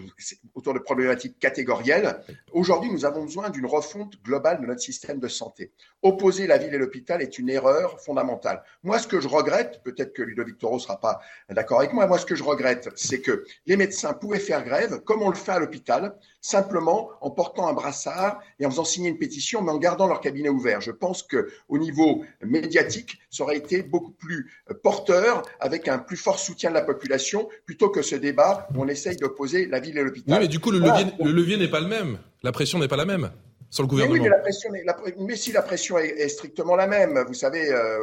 autour 0.55 0.73
de 0.73 0.79
problématiques 0.79 1.39
catégorielles. 1.39 2.23
Aujourd'hui, 2.53 2.91
nous 2.91 3.05
avons 3.05 3.25
besoin 3.25 3.51
d'une 3.51 3.67
refonte 3.67 4.23
globale 4.23 4.63
de 4.63 4.67
notre 4.67 4.81
système 4.81 5.21
de 5.21 5.29
santé. 5.29 5.73
Opposer 6.07 6.47
la 6.47 6.57
ville 6.57 6.73
et 6.73 6.79
l'hôpital 6.79 7.21
est 7.21 7.37
une 7.37 7.51
erreur 7.51 8.01
fondamentale. 8.01 8.63
Moi, 8.85 9.01
ce 9.01 9.09
que 9.09 9.21
je 9.21 9.27
regrette, 9.27 9.81
peut-être 9.83 10.13
que 10.13 10.23
Ludovic 10.23 10.57
Toro 10.57 10.79
sera 10.79 11.01
pas 11.01 11.21
d'accord 11.51 11.81
avec 11.81 11.93
moi, 11.93 12.07
moi, 12.07 12.17
ce 12.17 12.25
que 12.25 12.37
je 12.37 12.45
regrette, 12.45 12.91
c'est 12.95 13.21
que 13.21 13.45
les 13.67 13.77
médecins 13.77 14.13
pouvaient 14.13 14.39
faire 14.39 14.63
grève, 14.63 15.01
comme 15.01 15.21
on 15.21 15.31
le 15.31 15.35
fait 15.35 15.51
à 15.51 15.59
l'hôpital, 15.59 16.15
simplement 16.41 17.11
en 17.21 17.31
portant 17.31 17.67
un 17.67 17.73
brassard 17.73 18.39
et 18.61 18.67
en 18.67 18.71
faisant 18.71 18.85
signer 18.85 19.09
une 19.09 19.19
pétition, 19.19 19.63
mais 19.63 19.73
en 19.73 19.79
gardant 19.79 20.07
leur 20.07 20.21
cabinet 20.21 20.49
ouvert. 20.49 20.81
Je 20.81 20.93
pense 20.93 21.25
que 21.25 21.49
au 21.69 21.77
niveau 21.77 22.25
médiatique, 22.41 23.19
ça 23.29 23.43
aurait 23.43 23.57
été 23.57 23.83
beaucoup 23.83 24.13
plus 24.13 24.49
porteur 24.85 25.43
avec 25.59 25.89
un 25.89 25.99
plus 25.99 26.17
fort 26.17 26.39
soutien 26.39 26.71
de 26.71 26.77
la 26.77 26.83
population 26.83 27.49
plutôt 27.65 27.89
que 27.89 28.03
ce 28.03 28.15
débat 28.15 28.69
où 28.77 28.83
on 28.83 28.87
essaye 28.87 29.17
d'opposer 29.17 29.67
la 29.67 29.81
ville 29.81 29.99
et 29.99 30.05
l'hôpital. 30.05 30.35
Oui, 30.35 30.41
mais 30.43 30.49
du 30.49 30.61
coup, 30.61 30.71
le 30.71 30.79
levier, 30.79 31.07
le 31.19 31.33
levier 31.33 31.57
n'est 31.57 31.67
pas 31.67 31.81
le 31.81 31.89
même. 31.89 32.19
La 32.45 32.53
pression 32.53 32.79
n'est 32.79 32.87
pas 32.87 32.95
la 32.95 33.07
même 33.07 33.29
sur 33.71 33.83
le 33.83 33.89
gouvernement. 33.89 34.15
Mais, 34.15 34.21
oui, 34.21 34.29
mais, 34.29 34.37
la 34.85 34.95
pression, 34.95 35.17
mais 35.19 35.37
si 35.37 35.53
la 35.53 35.63
pression 35.63 35.99
est, 35.99 36.29
strictement 36.29 36.77
la 36.77 36.87
même, 36.87 37.25
vous 37.27 37.35
savez, 37.35 37.71
euh, 37.71 37.99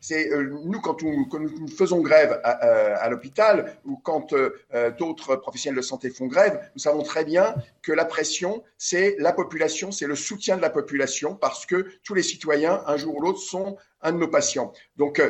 c'est 0.00 0.32
euh, 0.32 0.50
nous 0.64 0.80
quand, 0.80 1.02
nous 1.02 1.68
faisons 1.68 2.00
grève 2.00 2.40
à, 2.44 3.08
l'hôpital 3.08 3.76
ou 3.84 3.96
quand 3.96 4.32
euh, 4.32 4.50
d'autres 4.98 5.36
professionnels 5.36 5.76
de 5.76 5.82
santé 5.82 6.10
font 6.10 6.26
grève, 6.26 6.58
nous 6.74 6.80
savons 6.80 7.02
très 7.02 7.24
bien 7.24 7.54
que 7.82 7.92
la 7.92 8.04
pression, 8.04 8.62
c'est 8.78 9.16
la 9.18 9.32
population, 9.32 9.92
c'est 9.92 10.06
le 10.06 10.16
soutien 10.16 10.56
de 10.56 10.62
la 10.62 10.70
population 10.70 11.34
parce 11.34 11.66
que 11.66 11.86
tous 12.02 12.14
les 12.14 12.22
citoyens, 12.22 12.82
un 12.86 12.96
jour 12.96 13.16
ou 13.16 13.20
l'autre, 13.20 13.40
sont 13.40 13.76
un 14.02 14.12
de 14.12 14.18
nos 14.18 14.28
patients. 14.28 14.72
Donc, 14.96 15.22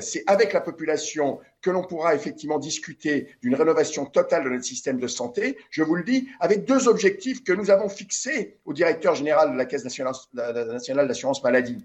c'est 0.00 0.24
avec 0.26 0.54
la 0.54 0.62
population 0.62 1.38
que 1.66 1.70
l'on 1.72 1.82
pourra 1.82 2.14
effectivement 2.14 2.60
discuter 2.60 3.36
d'une 3.42 3.56
rénovation 3.56 4.06
totale 4.06 4.44
de 4.44 4.50
notre 4.50 4.64
système 4.64 5.00
de 5.00 5.08
santé, 5.08 5.58
je 5.70 5.82
vous 5.82 5.96
le 5.96 6.04
dis, 6.04 6.28
avec 6.38 6.64
deux 6.64 6.86
objectifs 6.86 7.42
que 7.42 7.52
nous 7.52 7.72
avons 7.72 7.88
fixés 7.88 8.60
au 8.66 8.72
directeur 8.72 9.16
général 9.16 9.50
de 9.50 9.56
la 9.56 9.64
Caisse 9.64 9.82
nationale 9.82 11.08
d'assurance 11.08 11.42
maladie. 11.42 11.84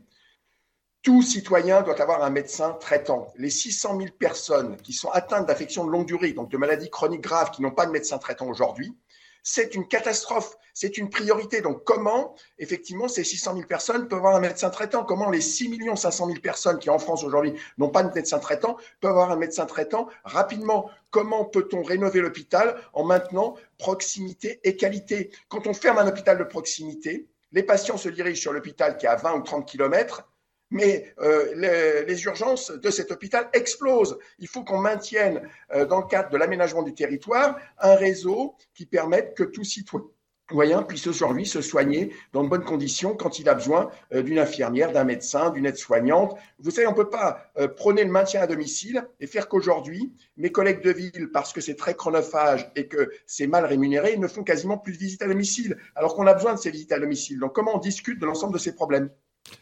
Tout 1.01 1.23
citoyen 1.23 1.81
doit 1.81 1.99
avoir 1.99 2.23
un 2.23 2.29
médecin 2.29 2.73
traitant. 2.73 3.33
Les 3.37 3.49
600 3.49 3.97
000 3.97 4.09
personnes 4.19 4.77
qui 4.77 4.93
sont 4.93 5.09
atteintes 5.09 5.47
d'affections 5.47 5.83
de 5.83 5.89
longue 5.89 6.05
durée, 6.05 6.33
donc 6.33 6.51
de 6.51 6.57
maladies 6.57 6.91
chroniques 6.91 7.21
graves, 7.21 7.49
qui 7.49 7.63
n'ont 7.63 7.71
pas 7.71 7.87
de 7.87 7.91
médecin 7.91 8.19
traitant 8.19 8.45
aujourd'hui, 8.45 8.95
c'est 9.43 9.75
une 9.75 9.87
catastrophe, 9.87 10.55
c'est 10.73 10.97
une 10.97 11.09
priorité. 11.09 11.61
Donc 11.61 11.83
comment, 11.83 12.35
effectivement, 12.59 13.07
ces 13.07 13.23
600 13.23 13.55
000 13.55 13.67
personnes 13.67 14.07
peuvent 14.07 14.19
avoir 14.19 14.35
un 14.35 14.39
médecin 14.39 14.69
traitant? 14.69 15.03
Comment 15.03 15.29
les 15.29 15.41
6 15.41 15.79
500 15.95 16.27
000 16.27 16.39
personnes 16.39 16.79
qui 16.79 16.89
en 16.89 16.99
France 16.99 17.23
aujourd'hui 17.23 17.53
n'ont 17.77 17.89
pas 17.89 18.03
de 18.03 18.13
médecin 18.13 18.39
traitant 18.39 18.77
peuvent 18.99 19.11
avoir 19.11 19.31
un 19.31 19.35
médecin 19.35 19.65
traitant 19.65 20.07
rapidement? 20.23 20.89
Comment 21.09 21.45
peut-on 21.45 21.83
rénover 21.83 22.21
l'hôpital 22.21 22.75
en 22.93 23.03
maintenant 23.03 23.55
proximité 23.77 24.59
et 24.63 24.75
qualité? 24.75 25.31
Quand 25.49 25.67
on 25.67 25.73
ferme 25.73 25.97
un 25.97 26.07
hôpital 26.07 26.37
de 26.37 26.43
proximité, 26.43 27.27
les 27.51 27.63
patients 27.63 27.97
se 27.97 28.09
dirigent 28.09 28.39
sur 28.39 28.53
l'hôpital 28.53 28.97
qui 28.97 29.05
est 29.05 29.09
à 29.09 29.15
20 29.15 29.33
ou 29.33 29.41
30 29.41 29.67
kilomètres 29.67 30.30
mais 30.71 31.13
euh, 31.19 32.05
les, 32.07 32.23
urgences 32.23 32.71
de 32.71 32.89
cet 32.89 33.11
hôpital 33.11 33.49
explosent. 33.53 34.17
Il 34.39 34.47
faut 34.47 34.63
qu'on 34.63 34.79
maintienne, 34.79 35.47
euh, 35.73 35.85
dans 35.85 35.99
le 35.99 36.07
cadre 36.07 36.29
de 36.29 36.37
l'aménagement 36.37 36.81
du 36.81 36.93
territoire, 36.93 37.57
un 37.79 37.95
réseau 37.95 38.55
qui 38.73 38.85
permette 38.85 39.35
que 39.35 39.43
tout 39.43 39.63
citoyen 39.63 40.83
puisse 40.83 41.07
aujourd'hui 41.07 41.45
se 41.45 41.61
soigner 41.61 42.13
dans 42.33 42.43
de 42.43 42.49
bonnes 42.49 42.63
conditions 42.63 43.15
quand 43.15 43.39
il 43.39 43.47
a 43.49 43.53
besoin 43.53 43.89
euh, 44.13 44.21
d'une 44.21 44.39
infirmière, 44.39 44.91
d'un 44.91 45.03
médecin, 45.03 45.49
d'une 45.49 45.65
aide-soignante. 45.65 46.37
Vous 46.59 46.71
savez, 46.71 46.87
on 46.87 46.91
ne 46.91 46.95
peut 46.95 47.09
pas 47.09 47.51
prôner 47.75 48.03
le 48.03 48.11
maintien 48.11 48.41
à 48.41 48.47
domicile 48.47 49.05
et 49.19 49.27
faire 49.27 49.47
qu'aujourd'hui, 49.47 50.13
mes 50.37 50.51
collègues 50.51 50.81
de 50.81 50.91
ville, 50.91 51.29
parce 51.33 51.53
que 51.53 51.61
c'est 51.61 51.75
très 51.75 51.95
chronophage 51.95 52.71
et 52.75 52.87
que 52.87 53.11
c'est 53.25 53.47
mal 53.47 53.65
rémunéré, 53.65 54.17
ne 54.17 54.27
font 54.27 54.43
quasiment 54.43 54.77
plus 54.77 54.93
de 54.93 54.97
visites 54.97 55.21
à 55.21 55.27
domicile, 55.27 55.77
alors 55.95 56.15
qu'on 56.15 56.27
a 56.27 56.33
besoin 56.33 56.53
de 56.53 56.59
ces 56.59 56.71
visites 56.71 56.91
à 56.91 56.99
domicile. 56.99 57.39
Donc 57.39 57.53
comment 57.53 57.75
on 57.75 57.79
discute 57.79 58.19
de 58.19 58.25
l'ensemble 58.25 58.53
de 58.53 58.59
ces 58.59 58.73
problèmes? 58.75 59.09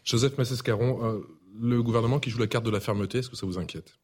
Joseph 0.04 0.36
Massescaron, 0.38 1.04
euh, 1.04 1.20
le 1.60 1.82
gouvernement 1.82 2.18
qui 2.18 2.30
joue 2.30 2.38
la 2.38 2.46
carte 2.46 2.64
de 2.64 2.70
la 2.70 2.80
fermeté, 2.80 3.18
est-ce 3.18 3.30
que 3.30 3.36
ça 3.36 3.46
vous 3.46 3.58
inquiète? 3.58 3.98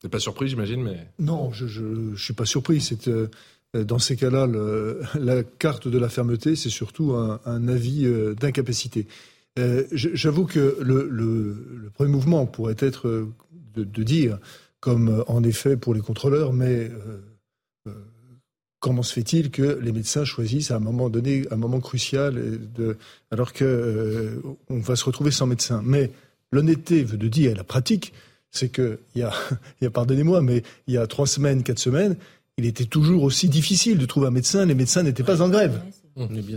Vous 0.00 0.06
n'êtes 0.06 0.12
pas 0.12 0.20
surpris, 0.20 0.48
j'imagine, 0.48 0.82
mais... 0.82 1.08
Non, 1.18 1.52
je 1.52 1.82
ne 1.82 2.16
suis 2.16 2.34
pas 2.34 2.44
surpris. 2.44 2.80
C'est, 2.80 3.08
euh, 3.08 3.28
dans 3.74 3.98
ces 3.98 4.16
cas-là, 4.16 4.46
la 5.18 5.42
carte 5.42 5.88
de 5.88 5.98
la 5.98 6.08
fermeté, 6.08 6.56
c'est 6.56 6.70
surtout 6.70 7.12
un, 7.12 7.68
avis 7.68 8.06
d'incapacité. 8.38 9.06
J'avoue 9.92 10.46
que 10.46 10.78
le, 10.80 11.90
premier 11.94 12.10
mouvement 12.10 12.46
pourrait 12.46 12.76
être 12.78 13.26
de, 13.74 14.02
dire, 14.02 14.38
comme 14.80 15.24
en 15.26 15.42
effet 15.42 15.76
pour 15.76 15.94
les 15.94 16.00
contrôleurs, 16.00 16.52
mais 16.52 16.90
comment 18.84 19.02
se 19.02 19.14
fait-il 19.14 19.50
que 19.50 19.78
les 19.80 19.92
médecins 19.92 20.26
choisissent 20.26 20.70
à 20.70 20.76
un 20.76 20.78
moment 20.78 21.08
donné, 21.08 21.44
un 21.50 21.56
moment 21.56 21.80
crucial, 21.80 22.34
de, 22.76 22.98
alors 23.30 23.54
qu'on 23.54 23.64
euh, 23.64 24.42
va 24.68 24.94
se 24.94 25.06
retrouver 25.06 25.30
sans 25.30 25.46
médecin 25.46 25.80
Mais 25.82 26.10
l'honnêteté 26.52 27.02
veut 27.02 27.16
de 27.16 27.28
dire, 27.28 27.56
la 27.56 27.64
pratique, 27.64 28.12
c'est 28.50 28.68
que 28.68 28.98
il 29.14 29.20
y 29.20 29.24
a, 29.24 29.32
il 29.80 29.84
y 29.84 29.86
a 29.86 29.90
pardonnez-moi, 29.90 30.42
mais 30.42 30.62
il 30.86 30.92
y 30.92 30.98
a 30.98 31.06
trois 31.06 31.26
semaines, 31.26 31.62
quatre 31.62 31.78
semaines, 31.78 32.16
il 32.58 32.66
était 32.66 32.84
toujours 32.84 33.22
aussi 33.22 33.48
difficile 33.48 33.96
de 33.96 34.04
trouver 34.04 34.26
un 34.26 34.32
médecin. 34.32 34.66
Les 34.66 34.74
médecins 34.74 35.02
n'étaient 35.02 35.22
pas 35.22 35.40
en 35.40 35.48
grève. 35.48 35.80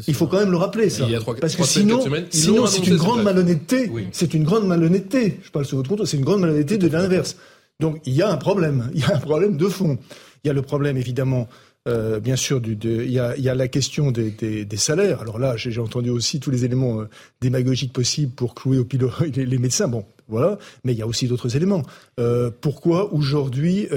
Il 0.05 0.13
faut 0.13 0.27
quand 0.27 0.39
même 0.39 0.51
le 0.51 0.57
rappeler, 0.57 0.89
ça. 0.89 1.07
Parce 1.39 1.55
que 1.55 1.63
sinon, 1.63 2.03
sinon 2.29 2.67
c'est 2.67 2.85
une 2.85 2.97
grande 2.97 3.23
malhonnêteté. 3.23 3.89
C'est 4.11 4.33
une 4.33 4.43
grande 4.43 4.67
malhonnêteté. 4.67 5.39
Je 5.43 5.49
parle 5.49 5.65
sur 5.65 5.77
votre 5.77 5.89
compte. 5.89 6.05
C'est 6.05 6.17
une 6.17 6.25
grande 6.25 6.41
malhonnêteté 6.41 6.77
de 6.77 6.89
l'inverse. 6.89 7.37
Donc, 7.79 8.01
il 8.05 8.13
y 8.13 8.21
a 8.21 8.29
un 8.29 8.37
problème. 8.37 8.91
Il 8.93 8.99
y 8.99 9.03
a 9.03 9.15
un 9.15 9.19
problème 9.19 9.55
de 9.55 9.67
fond. 9.69 9.97
Il 10.43 10.47
y 10.47 10.49
a 10.51 10.53
le 10.53 10.61
problème, 10.61 10.97
évidemment, 10.97 11.47
euh, 11.87 12.19
bien 12.19 12.35
sûr, 12.35 12.61
il 12.63 13.11
y 13.11 13.19
a, 13.19 13.55
la 13.55 13.67
question 13.67 14.11
des, 14.11 14.67
salaires. 14.77 15.21
Alors 15.21 15.39
là, 15.39 15.55
j'ai 15.55 15.79
entendu 15.79 16.09
aussi 16.09 16.39
tous 16.39 16.51
les 16.51 16.65
éléments 16.65 17.01
euh, 17.01 17.09
démagogiques 17.41 17.93
possibles 17.93 18.33
pour 18.33 18.55
clouer 18.55 18.77
au 18.77 18.85
pilot 18.85 19.11
les, 19.35 19.57
médecins. 19.57 19.87
Bon, 19.87 20.05
voilà. 20.27 20.57
Mais 20.83 20.93
il 20.93 20.99
y 20.99 21.01
a 21.01 21.07
aussi 21.07 21.27
d'autres 21.27 21.55
éléments. 21.55 21.83
Euh, 22.19 22.51
pourquoi 22.61 23.13
aujourd'hui 23.13 23.87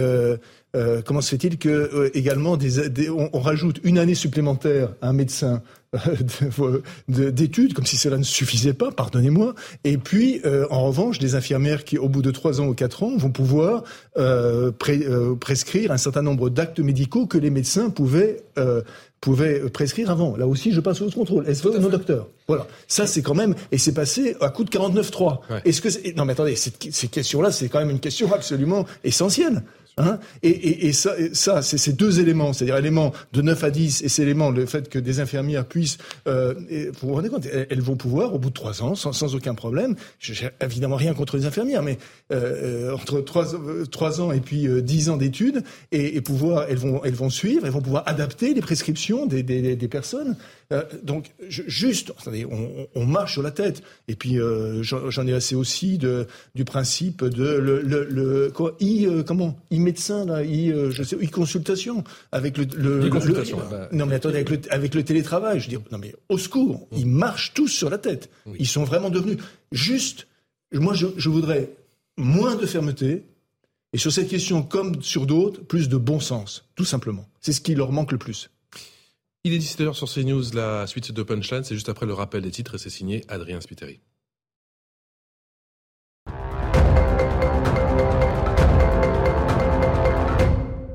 comment 1.04 1.20
se 1.20 1.30
fait-il 1.30 1.58
que 1.58 2.12
également 2.14 2.56
on, 3.32 3.40
rajoute 3.40 3.80
une 3.82 3.98
année 3.98 4.14
supplémentaire 4.14 4.94
à 5.02 5.08
un 5.08 5.12
médecin 5.12 5.62
d'études, 7.08 7.74
comme 7.74 7.86
si 7.86 7.96
cela 7.96 8.16
ne 8.16 8.22
suffisait 8.22 8.74
pas, 8.74 8.92
pardonnez-moi. 8.92 9.54
Et 9.84 9.98
puis, 9.98 10.40
en 10.70 10.86
revanche, 10.86 11.18
des 11.18 11.34
infirmières 11.34 11.84
qui, 11.84 11.98
au 11.98 12.08
bout 12.08 12.22
de 12.22 12.30
trois 12.30 12.60
ans 12.60 12.66
ou 12.66 12.74
quatre 12.74 13.02
ans, 13.02 13.16
vont 13.16 13.30
pouvoir 13.30 13.84
prescrire 14.78 15.90
un 15.92 15.98
certain 15.98 16.22
nombre 16.22 16.50
d'actes 16.50 16.80
médicaux 16.80 17.26
que 17.26 17.38
les 17.38 17.50
médecins 17.50 17.90
pouvaient 17.90 18.42
pouvaient 19.20 19.68
prescrire 19.68 20.10
avant. 20.10 20.34
Là 20.36 20.46
aussi, 20.46 20.72
je 20.72 20.80
passe 20.80 21.02
au 21.02 21.10
contrôle. 21.10 21.46
Est-ce 21.46 21.62
que 21.62 21.76
non 21.76 21.90
docteur 21.90 22.26
Voilà. 22.48 22.66
Ça, 22.88 23.06
c'est 23.06 23.20
quand 23.20 23.34
même, 23.34 23.54
et 23.70 23.76
c'est 23.76 23.92
passé 23.92 24.34
à 24.40 24.48
coup 24.48 24.64
de 24.64 24.70
49.3. 24.70 25.40
Est-ce 25.66 25.82
que, 25.82 26.16
non 26.16 26.24
mais 26.24 26.32
attendez, 26.32 26.56
ces 26.56 27.08
questions-là, 27.08 27.52
c'est 27.52 27.68
quand 27.68 27.80
même 27.80 27.90
une 27.90 28.00
question 28.00 28.32
absolument 28.32 28.86
essentielle. 29.04 29.62
Hein 30.00 30.18
et, 30.42 30.88
et, 30.88 30.92
ça, 30.92 31.14
ça 31.32 31.62
c'est 31.62 31.78
ces 31.78 31.92
deux 31.92 32.20
éléments, 32.20 32.52
c'est-à-dire 32.52 32.76
éléments 32.76 33.12
de 33.32 33.42
9 33.42 33.64
à 33.64 33.70
10 33.70 34.02
et 34.02 34.08
c'est 34.08 34.22
l'élément, 34.22 34.50
le 34.50 34.66
fait 34.66 34.88
que 34.88 34.98
des 34.98 35.20
infirmières 35.20 35.66
puissent, 35.66 35.98
euh, 36.26 36.54
vous 37.00 37.08
vous 37.08 37.14
rendez 37.14 37.28
compte, 37.28 37.46
elles, 37.46 37.80
vont 37.80 37.96
pouvoir, 37.96 38.34
au 38.34 38.38
bout 38.38 38.48
de 38.48 38.54
3 38.54 38.82
ans, 38.82 38.94
sans, 38.94 39.34
aucun 39.34 39.54
problème, 39.54 39.94
j'ai 40.18 40.48
évidemment 40.60 40.96
rien 40.96 41.14
contre 41.14 41.36
les 41.36 41.46
infirmières, 41.46 41.82
mais 41.82 41.98
euh, 42.32 42.94
entre 42.94 43.20
3, 43.20 43.46
3 43.90 44.20
ans 44.20 44.32
et 44.32 44.40
puis 44.40 44.66
10 44.82 45.08
euh, 45.08 45.12
ans 45.12 45.16
d'études, 45.16 45.62
et, 45.92 46.16
et, 46.16 46.20
pouvoir, 46.20 46.66
elles 46.68 46.78
vont, 46.78 47.02
elles 47.04 47.14
vont 47.14 47.30
suivre, 47.30 47.66
elles 47.66 47.72
vont 47.72 47.82
pouvoir 47.82 48.04
adapter 48.06 48.54
les 48.54 48.60
prescriptions 48.60 49.26
des 49.26 49.88
personnes. 49.90 50.36
Euh, 50.72 50.84
donc, 51.02 51.32
juste, 51.48 52.12
attendez, 52.18 52.44
on, 52.44 52.88
on, 52.94 53.04
marche 53.04 53.32
sur 53.32 53.42
la 53.42 53.50
tête. 53.50 53.82
Et 54.06 54.14
puis, 54.14 54.38
euh, 54.38 54.82
j'en 54.82 55.26
ai 55.26 55.32
assez 55.32 55.56
aussi 55.56 55.98
de, 55.98 56.26
du 56.54 56.64
principe 56.64 57.24
de 57.24 57.44
le, 57.58 57.82
le, 57.82 58.04
le 58.04 58.50
quoi, 58.50 58.76
i, 58.78 59.06
euh, 59.06 59.24
comment, 59.24 59.58
i 59.70 59.80
médecin 59.80 60.24
là, 60.24 60.44
i, 60.44 60.72
je 60.90 61.02
sais, 61.02 61.16
i 61.20 61.28
consultation 61.28 62.04
avec 62.30 62.56
le, 62.56 62.66
le, 62.76 63.08
bah, 63.08 63.88
non 63.92 64.06
mais 64.06 64.14
attendez, 64.14 64.36
avec 64.36 64.50
le, 64.50 64.60
avec 64.70 64.94
le 64.94 65.02
télétravail, 65.02 65.58
je 65.58 65.64
veux 65.64 65.70
dire, 65.70 65.80
non 65.90 65.98
mais 65.98 66.14
au 66.28 66.38
secours, 66.38 66.86
ils 66.92 67.06
marchent 67.06 67.52
tous 67.52 67.68
sur 67.68 67.90
la 67.90 67.98
tête. 67.98 68.30
Ils 68.58 68.68
sont 68.68 68.84
vraiment 68.84 69.10
devenus 69.10 69.38
juste. 69.72 70.28
Moi, 70.72 70.94
je, 70.94 71.08
je 71.16 71.28
voudrais 71.28 71.70
moins 72.16 72.54
de 72.54 72.64
fermeté, 72.64 73.24
et 73.92 73.98
sur 73.98 74.12
cette 74.12 74.28
question, 74.28 74.62
comme 74.62 75.02
sur 75.02 75.26
d'autres, 75.26 75.62
plus 75.62 75.88
de 75.88 75.96
bon 75.96 76.20
sens, 76.20 76.64
tout 76.76 76.84
simplement. 76.84 77.28
C'est 77.40 77.52
ce 77.52 77.60
qui 77.60 77.74
leur 77.74 77.90
manque 77.90 78.12
le 78.12 78.18
plus. 78.18 78.50
Il 79.42 79.54
est 79.54 79.58
17h 79.58 79.94
sur 79.94 80.06
CNews, 80.06 80.52
la 80.52 80.86
suite 80.86 81.12
de 81.12 81.22
Punchline, 81.22 81.64
c'est 81.64 81.74
juste 81.74 81.88
après 81.88 82.04
le 82.04 82.12
rappel 82.12 82.42
des 82.42 82.50
titres 82.50 82.74
et 82.74 82.78
c'est 82.78 82.90
signé 82.90 83.24
Adrien 83.28 83.62
Spiteri. 83.62 84.00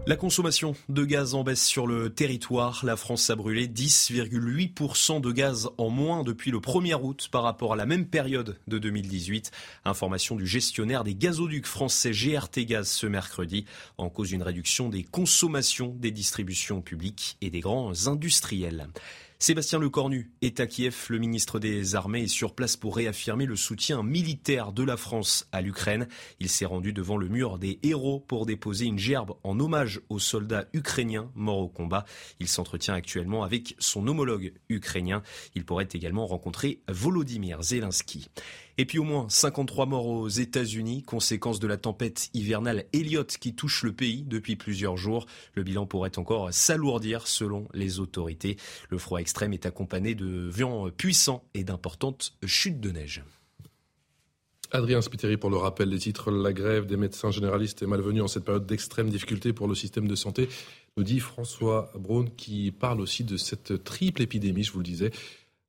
La 0.07 0.15
consommation 0.15 0.75
de 0.87 1.03
gaz 1.03 1.33
en 1.33 1.43
baisse 1.43 1.65
sur 1.65 1.87
le 1.87 2.13
territoire. 2.13 2.85
La 2.85 2.95
France 2.95 3.31
a 3.31 3.35
brûlé 3.35 3.67
10,8% 3.67 5.19
de 5.19 5.31
gaz 5.31 5.67
en 5.79 5.89
moins 5.89 6.21
depuis 6.21 6.51
le 6.51 6.59
1er 6.59 6.93
août 7.01 7.27
par 7.31 7.41
rapport 7.41 7.73
à 7.73 7.75
la 7.75 7.87
même 7.87 8.05
période 8.05 8.59
de 8.67 8.77
2018. 8.77 9.49
Information 9.83 10.35
du 10.35 10.45
gestionnaire 10.45 11.03
des 11.03 11.15
gazoducs 11.15 11.65
français 11.65 12.11
GRT 12.11 12.65
Gaz 12.67 12.87
ce 12.87 13.07
mercredi. 13.07 13.65
En 13.97 14.09
cause 14.09 14.29
d'une 14.29 14.43
réduction 14.43 14.89
des 14.89 15.03
consommations 15.03 15.95
des 15.97 16.11
distributions 16.11 16.81
publiques 16.81 17.37
et 17.41 17.49
des 17.49 17.61
grands 17.61 18.05
industriels. 18.05 18.89
Sébastien 19.37 19.79
Lecornu 19.79 20.31
est 20.41 20.61
à 20.61 20.65
Kiev. 20.65 21.07
Le 21.09 21.19
ministre 21.19 21.59
des 21.59 21.95
Armées 21.95 22.23
est 22.23 22.27
sur 22.27 22.55
place 22.55 22.77
pour 22.77 22.95
réaffirmer 22.95 23.45
le 23.45 23.57
soutien 23.57 24.01
militaire 24.01 24.71
de 24.71 24.81
la 24.81 24.95
France 24.95 25.47
à 25.51 25.61
l'Ukraine. 25.61 26.07
Il 26.39 26.47
s'est 26.47 26.65
rendu 26.65 26.93
devant 26.93 27.17
le 27.17 27.27
mur 27.27 27.59
des 27.59 27.77
héros 27.83 28.21
pour 28.21 28.45
déposer 28.45 28.85
une 28.85 28.97
gerbe 28.97 29.33
en 29.43 29.59
hommage 29.59 29.99
aux 30.07 30.19
soldats 30.19 30.65
ukrainiens 30.73 31.29
morts 31.35 31.59
au 31.59 31.67
combat. 31.67 32.05
Il 32.39 32.47
s'entretient 32.47 32.93
actuellement 32.93 33.43
avec 33.43 33.75
son 33.77 34.07
homologue 34.07 34.53
ukrainien. 34.69 35.21
Il 35.53 35.65
pourrait 35.65 35.89
également 35.91 36.25
rencontrer 36.25 36.81
Volodymyr 36.87 37.61
Zelensky. 37.61 38.29
Et 38.77 38.85
puis 38.85 38.99
au 38.99 39.03
moins 39.03 39.27
53 39.29 39.85
morts 39.85 40.07
aux 40.07 40.27
États-Unis, 40.27 41.03
conséquence 41.03 41.59
de 41.59 41.67
la 41.67 41.77
tempête 41.77 42.29
hivernale 42.33 42.85
Elliott 42.91 43.37
qui 43.37 43.55
touche 43.55 43.83
le 43.83 43.93
pays 43.93 44.23
depuis 44.23 44.57
plusieurs 44.57 44.97
jours. 44.97 45.25
Le 45.53 45.63
bilan 45.63 45.85
pourrait 45.85 46.17
encore 46.19 46.53
s'alourdir 46.53 47.27
selon 47.27 47.67
les 47.73 47.99
autorités. 47.99 48.57
Le 48.89 48.97
froid 48.97 49.19
extrême 49.19 49.53
est 49.53 49.65
accompagné 49.65 50.13
de 50.13 50.49
vents 50.49 50.89
puissants 50.89 51.45
et 51.53 51.63
d'importantes 51.63 52.35
chutes 52.45 52.81
de 52.81 52.91
neige. 52.91 53.23
Adrien 54.71 55.01
Spiteri 55.01 55.37
pour 55.37 55.49
le 55.49 55.57
rappel 55.57 55.89
des 55.89 55.99
titres. 55.99 56.31
La 56.31 56.51
grève 56.51 56.85
des 56.85 56.97
médecins 56.97 57.31
généralistes 57.31 57.81
est 57.81 57.87
malvenue 57.87 58.21
en 58.21 58.27
cette 58.27 58.43
période 58.43 58.65
d'extrême 58.65 59.09
difficulté 59.09 59.53
pour 59.53 59.69
le 59.69 59.75
système 59.75 60.07
de 60.07 60.15
santé, 60.15 60.49
nous 60.97 61.03
dit 61.03 61.19
François 61.19 61.91
Braun 61.95 62.25
qui 62.35 62.71
parle 62.71 62.99
aussi 62.99 63.23
de 63.23 63.37
cette 63.37 63.83
triple 63.83 64.21
épidémie, 64.21 64.63
je 64.63 64.73
vous 64.73 64.79
le 64.79 64.85
disais, 64.85 65.11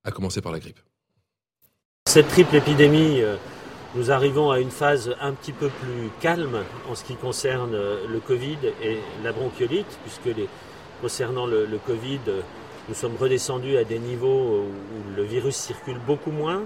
à 0.03 0.11
commencer 0.11 0.41
par 0.41 0.51
la 0.51 0.59
grippe. 0.59 0.81
Cette 2.07 2.29
triple 2.29 2.55
épidémie, 2.55 3.21
euh, 3.21 3.35
nous 3.97 4.13
arrivons 4.13 4.53
à 4.53 4.61
une 4.61 4.71
phase 4.71 5.15
un 5.21 5.33
petit 5.33 5.53
peu 5.53 5.69
plus 5.69 6.09
calme 6.21 6.63
en 6.89 6.95
ce 6.95 7.03
qui 7.03 7.17
concerne 7.17 7.75
euh, 7.75 8.07
le 8.09 8.21
Covid 8.21 8.59
et 8.81 8.99
la 9.25 9.33
bronchiolite, 9.33 9.99
puisque 10.05 10.31
concernant 11.03 11.47
le, 11.47 11.67
Covid, 11.85 12.21
euh, 12.29 12.41
nous 12.89 12.95
sommes 12.95 13.17
redescendus 13.21 13.77
à 13.77 13.83
des 13.83 13.99
niveaux 13.99 14.61
où 14.61 15.17
le 15.17 15.25
virus 15.25 15.57
circule 15.57 15.99
beaucoup 16.07 16.31
moins. 16.31 16.63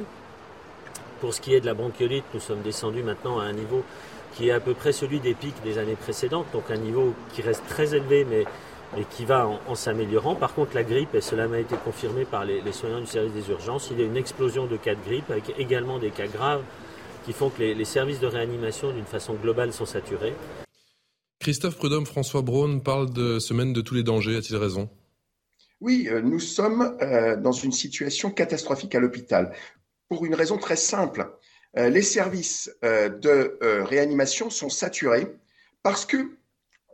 Pour 1.22 1.32
ce 1.32 1.40
qui 1.40 1.54
est 1.54 1.60
de 1.60 1.66
la 1.66 1.74
bronchiolite, 1.74 2.24
nous 2.34 2.40
sommes 2.40 2.60
descendus 2.60 3.02
maintenant 3.02 3.40
à 3.40 3.44
un 3.44 3.52
niveau 3.52 3.82
qui 4.34 4.50
est 4.50 4.52
à 4.52 4.60
peu 4.60 4.74
près 4.74 4.92
celui 4.92 5.20
des 5.20 5.34
pics 5.34 5.60
des 5.64 5.78
années 5.78 5.96
précédentes, 5.96 6.46
donc 6.52 6.70
un 6.70 6.76
niveau 6.76 7.14
qui 7.32 7.40
reste 7.40 7.66
très 7.66 7.94
élevé, 7.94 8.26
mais 8.28 8.44
et 8.96 9.04
qui 9.04 9.24
va 9.24 9.48
en, 9.68 9.74
s'améliorant. 9.74 10.34
Par 10.34 10.54
contre, 10.54 10.74
la 10.74 10.82
grippe, 10.82 11.14
et 11.14 11.20
cela 11.20 11.46
m'a 11.46 11.58
été 11.58 11.76
confirmé 11.76 12.24
par 12.24 12.44
les, 12.44 12.72
soignants 12.72 13.00
du 13.00 13.06
service 13.06 13.32
des 13.32 13.48
urgences, 13.50 13.88
il 13.90 14.00
y 14.00 14.02
a 14.02 14.06
une 14.06 14.16
explosion 14.16 14.66
de 14.66 14.76
cas 14.76 14.94
de 14.94 15.00
grippe 15.02 15.30
avec 15.30 15.54
également 15.58 15.98
des 15.98 16.10
cas 16.10 16.26
graves 16.26 16.62
qui 17.24 17.32
font 17.32 17.50
que 17.50 17.62
les, 17.62 17.84
services 17.84 18.20
de 18.20 18.26
réanimation, 18.26 18.92
d'une 18.92 19.04
façon 19.04 19.34
globale, 19.34 19.72
sont 19.72 19.86
saturés. 19.86 20.34
Christophe 21.38 21.76
Prudhomme, 21.76 22.06
François 22.06 22.42
Braun 22.42 22.80
parlent 22.80 23.12
de 23.12 23.38
semaine 23.38 23.72
de 23.72 23.80
tous 23.80 23.94
les 23.94 24.02
dangers. 24.02 24.36
A-t-il 24.36 24.56
raison? 24.56 24.88
Oui, 25.80 26.08
euh, 26.10 26.20
nous 26.20 26.40
sommes 26.40 26.96
euh, 27.00 27.36
dans 27.36 27.52
une 27.52 27.72
situation 27.72 28.30
catastrophique 28.30 28.94
à 28.94 29.00
l'hôpital 29.00 29.52
pour 30.08 30.24
une 30.26 30.34
raison 30.34 30.58
très 30.58 30.76
simple. 30.76 31.30
Euh, 31.78 31.88
les 31.88 32.02
services 32.02 32.70
de 32.82 33.58
réanimation 33.84 34.50
sont 34.50 34.68
saturés 34.68 35.28
parce 35.82 36.04
que 36.04 36.39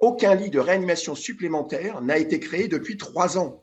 aucun 0.01 0.35
lit 0.35 0.51
de 0.51 0.59
réanimation 0.59 1.15
supplémentaire 1.15 2.01
n'a 2.03 2.19
été 2.19 2.41
créé 2.41 2.69
depuis 2.69 2.97
trois 2.97 3.39
ans. 3.39 3.63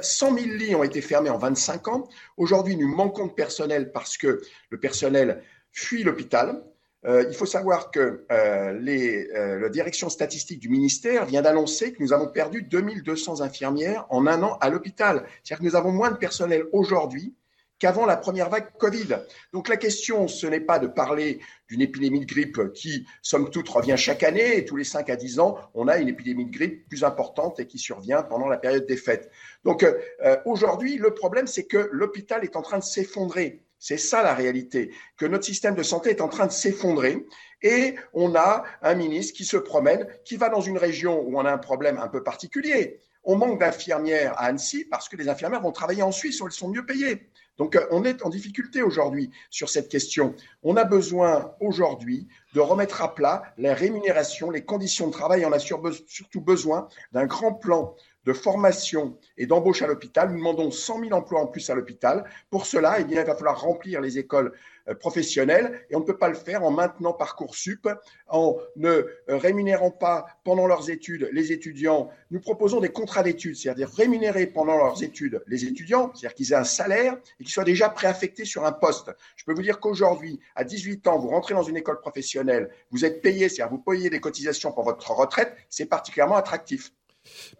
100 0.00 0.38
000 0.38 0.56
lits 0.56 0.74
ont 0.74 0.82
été 0.82 1.00
fermés 1.00 1.30
en 1.30 1.38
25 1.38 1.88
ans. 1.88 2.08
Aujourd'hui, 2.36 2.76
nous 2.76 2.88
manquons 2.88 3.26
de 3.26 3.32
personnel 3.32 3.92
parce 3.92 4.16
que 4.16 4.40
le 4.70 4.80
personnel 4.80 5.42
fuit 5.72 6.02
l'hôpital. 6.02 6.64
Euh, 7.06 7.24
il 7.28 7.34
faut 7.34 7.46
savoir 7.46 7.90
que 7.90 8.24
euh, 8.32 8.72
euh, 8.72 9.60
la 9.60 9.68
direction 9.68 10.08
statistique 10.08 10.60
du 10.60 10.70
ministère 10.70 11.26
vient 11.26 11.42
d'annoncer 11.42 11.92
que 11.92 12.02
nous 12.02 12.14
avons 12.14 12.28
perdu 12.28 12.62
2200 12.62 13.42
infirmières 13.42 14.06
en 14.08 14.26
un 14.26 14.42
an 14.42 14.56
à 14.60 14.70
l'hôpital. 14.70 15.26
C'est-à-dire 15.42 15.58
que 15.58 15.68
nous 15.68 15.76
avons 15.76 15.92
moins 15.92 16.10
de 16.10 16.16
personnel 16.16 16.64
aujourd'hui 16.72 17.34
qu'avant 17.78 18.06
la 18.06 18.16
première 18.16 18.50
vague 18.50 18.70
Covid. 18.78 19.16
Donc 19.52 19.68
la 19.68 19.76
question, 19.76 20.28
ce 20.28 20.46
n'est 20.46 20.60
pas 20.60 20.78
de 20.78 20.86
parler 20.86 21.40
d'une 21.68 21.82
épidémie 21.82 22.20
de 22.20 22.26
grippe 22.26 22.72
qui, 22.72 23.06
somme 23.22 23.50
toute, 23.50 23.68
revient 23.68 23.96
chaque 23.96 24.22
année 24.22 24.58
et 24.58 24.64
tous 24.64 24.76
les 24.76 24.84
5 24.84 25.10
à 25.10 25.16
10 25.16 25.40
ans, 25.40 25.58
on 25.74 25.88
a 25.88 25.98
une 25.98 26.08
épidémie 26.08 26.46
de 26.46 26.52
grippe 26.52 26.88
plus 26.88 27.04
importante 27.04 27.60
et 27.60 27.66
qui 27.66 27.78
survient 27.78 28.22
pendant 28.22 28.46
la 28.46 28.58
période 28.58 28.86
des 28.86 28.96
fêtes. 28.96 29.30
Donc 29.64 29.82
euh, 29.82 30.36
aujourd'hui, 30.44 30.96
le 30.96 31.12
problème, 31.14 31.46
c'est 31.46 31.64
que 31.64 31.88
l'hôpital 31.92 32.44
est 32.44 32.56
en 32.56 32.62
train 32.62 32.78
de 32.78 32.84
s'effondrer. 32.84 33.60
C'est 33.78 33.98
ça 33.98 34.22
la 34.22 34.34
réalité, 34.34 34.92
que 35.18 35.26
notre 35.26 35.44
système 35.44 35.74
de 35.74 35.82
santé 35.82 36.08
est 36.08 36.22
en 36.22 36.28
train 36.28 36.46
de 36.46 36.52
s'effondrer 36.52 37.26
et 37.60 37.96
on 38.14 38.34
a 38.34 38.64
un 38.80 38.94
ministre 38.94 39.34
qui 39.36 39.44
se 39.44 39.58
promène, 39.58 40.06
qui 40.24 40.36
va 40.36 40.48
dans 40.48 40.62
une 40.62 40.78
région 40.78 41.20
où 41.20 41.38
on 41.38 41.44
a 41.44 41.52
un 41.52 41.58
problème 41.58 41.98
un 41.98 42.08
peu 42.08 42.22
particulier. 42.22 43.00
On 43.24 43.36
manque 43.36 43.60
d'infirmières 43.60 44.32
à 44.38 44.46
Annecy 44.46 44.84
parce 44.84 45.08
que 45.08 45.16
les 45.16 45.28
infirmières 45.28 45.62
vont 45.62 45.72
travailler 45.72 46.02
en 46.02 46.12
Suisse 46.12 46.40
où 46.40 46.46
elles 46.46 46.52
sont 46.52 46.68
mieux 46.68 46.86
payées. 46.86 47.28
Donc 47.58 47.76
euh, 47.76 47.86
on 47.90 48.04
est 48.04 48.22
en 48.24 48.30
difficulté 48.30 48.82
aujourd'hui 48.82 49.30
sur 49.50 49.68
cette 49.68 49.88
question. 49.88 50.34
On 50.62 50.76
a 50.76 50.84
besoin 50.84 51.54
aujourd'hui 51.60 52.26
de 52.54 52.60
remettre 52.60 53.02
à 53.02 53.14
plat 53.14 53.42
les 53.58 53.72
rémunérations, 53.72 54.50
les 54.50 54.64
conditions 54.64 55.06
de 55.08 55.12
travail. 55.12 55.44
On 55.46 55.52
a 55.52 55.58
surtout 55.58 56.40
besoin 56.40 56.88
d'un 57.12 57.26
grand 57.26 57.54
plan 57.54 57.94
de 58.24 58.32
formation 58.32 59.18
et 59.36 59.46
d'embauche 59.46 59.82
à 59.82 59.86
l'hôpital. 59.86 60.30
Nous 60.30 60.38
demandons 60.38 60.70
100 60.70 61.00
000 61.00 61.12
emplois 61.12 61.42
en 61.42 61.46
plus 61.46 61.68
à 61.70 61.74
l'hôpital. 61.74 62.24
Pour 62.50 62.66
cela, 62.66 62.98
eh 62.98 63.04
bien, 63.04 63.20
il 63.20 63.26
va 63.26 63.34
falloir 63.34 63.60
remplir 63.60 64.00
les 64.00 64.18
écoles 64.18 64.52
euh, 64.88 64.94
professionnelles 64.94 65.80
et 65.90 65.96
on 65.96 66.00
ne 66.00 66.04
peut 66.04 66.18
pas 66.18 66.28
le 66.28 66.34
faire 66.34 66.62
en 66.64 66.70
maintenant 66.70 67.12
Parcoursup, 67.12 67.88
en 68.28 68.56
ne 68.76 68.88
euh, 68.88 69.06
rémunérant 69.28 69.90
pas 69.90 70.26
pendant 70.44 70.66
leurs 70.66 70.90
études 70.90 71.28
les 71.32 71.52
étudiants. 71.52 72.10
Nous 72.30 72.40
proposons 72.40 72.80
des 72.80 72.90
contrats 72.90 73.22
d'études, 73.22 73.56
c'est-à-dire 73.56 73.88
rémunérer 73.88 74.46
pendant 74.46 74.76
leurs 74.76 75.02
études 75.02 75.42
les 75.46 75.64
étudiants, 75.64 76.12
c'est-à-dire 76.14 76.34
qu'ils 76.34 76.52
aient 76.52 76.56
un 76.56 76.64
salaire 76.64 77.16
et 77.40 77.44
qu'ils 77.44 77.52
soient 77.52 77.64
déjà 77.64 77.88
préaffectés 77.88 78.44
sur 78.44 78.64
un 78.64 78.72
poste. 78.72 79.10
Je 79.36 79.44
peux 79.44 79.54
vous 79.54 79.62
dire 79.62 79.80
qu'aujourd'hui, 79.80 80.40
à 80.54 80.64
18 80.64 81.06
ans, 81.06 81.18
vous 81.18 81.28
rentrez 81.28 81.54
dans 81.54 81.62
une 81.62 81.76
école 81.76 82.00
professionnelle, 82.00 82.70
vous 82.90 83.04
êtes 83.04 83.22
payé, 83.22 83.48
c'est-à-dire 83.48 83.74
vous 83.74 83.82
payez 83.82 84.10
des 84.10 84.20
cotisations 84.20 84.72
pour 84.72 84.84
votre 84.84 85.10
retraite, 85.12 85.54
c'est 85.70 85.86
particulièrement 85.86 86.36
attractif. 86.36 86.92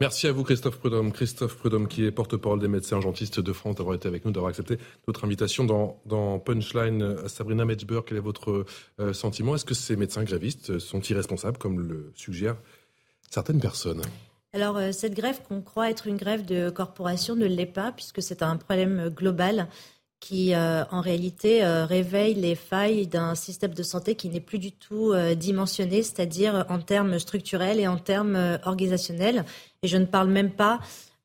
Merci 0.01 0.27
à 0.27 0.33
vous, 0.33 0.45
Christophe 0.45 0.79
Prudhomme. 0.79 1.13
Christophe 1.13 1.57
Prudhomme, 1.57 1.89
qui 1.89 2.05
est 2.05 2.11
porte-parole 2.11 2.61
des 2.61 2.69
médecins 2.69 2.97
urgentistes 2.97 3.41
de 3.41 3.53
France, 3.53 3.77
d'avoir 3.77 3.95
été 3.95 4.09
avec 4.09 4.25
nous, 4.25 4.33
d'avoir 4.33 4.51
accepté 4.51 4.79
notre 5.07 5.25
invitation 5.25 5.65
dans, 5.65 6.39
Punchline. 6.39 7.29
Sabrina 7.29 7.65
Metzber, 7.65 8.01
quel 8.07 8.19
est 8.19 8.21
votre 8.21 8.67
euh, 9.01 9.13
sentiment? 9.13 9.55
Est-ce 9.55 9.65
que 9.65 9.75
ces 9.75 9.97
médecins 9.97 10.25
grévistes 10.25 10.79
sont 10.79 11.01
irresponsables, 11.01 11.59
comme 11.59 11.81
le 11.81 12.13
suggèrent 12.15 12.57
certaines 13.31 13.61
personnes? 13.61 14.03
Alors, 14.53 14.77
euh, 14.77 14.93
cette 14.93 15.15
grève 15.15 15.41
qu'on 15.49 15.61
croit 15.61 15.91
être 15.91 16.07
une 16.07 16.17
grève 16.17 16.45
de 16.45 16.71
corporation 16.71 17.35
ne 17.35 17.47
l'est 17.47 17.67
pas, 17.67 17.91
puisque 17.91 18.23
c'est 18.23 18.43
un 18.43 18.57
problème 18.57 19.09
global 19.09 19.69
qui 20.25 20.55
euh, 20.55 20.85
en 20.91 21.03
réalité 21.03 21.63
euh, 21.63 21.85
réveille 21.85 22.33
les 22.33 22.55
failles 22.55 23.07
d'un 23.07 23.35
système 23.35 23.75
de 23.75 23.83
santé 23.83 24.15
qui 24.15 24.31
n'est 24.31 24.41
plus 24.41 24.59
du 24.59 24.73
tout 24.73 25.13
euh, 25.13 25.35
dimensionné, 25.35 26.03
c'est-à-dire 26.03 26.65
en 26.71 26.79
termes 26.79 27.19
structurels 27.19 27.79
et 27.79 27.87
en 27.87 27.99
termes 27.99 28.59
organisationnels. 28.65 29.45
Et 29.83 29.89
je 29.89 29.99
ne 29.99 30.07
parle 30.07 30.31
même 30.31 30.51
pas 30.51 30.81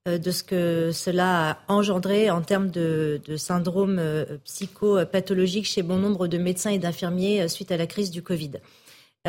de 0.06 0.32
ce 0.32 0.44
que 0.44 0.92
cela 0.92 1.52
a 1.52 1.58
engendré 1.70 2.30
en 2.30 2.42
termes 2.42 2.72
de, 2.72 3.22
de 3.26 3.38
syndrome 3.38 4.02
psychopathologique 4.44 5.66
chez 5.66 5.84
bon 5.84 5.98
nombre 5.98 6.28
de 6.28 6.38
médecins 6.38 6.72
et 6.72 6.80
d'infirmiers 6.80 7.48
suite 7.48 7.72
à 7.72 7.78
la 7.78 7.86
crise 7.86 8.10
du 8.10 8.22
Covid. 8.24 8.52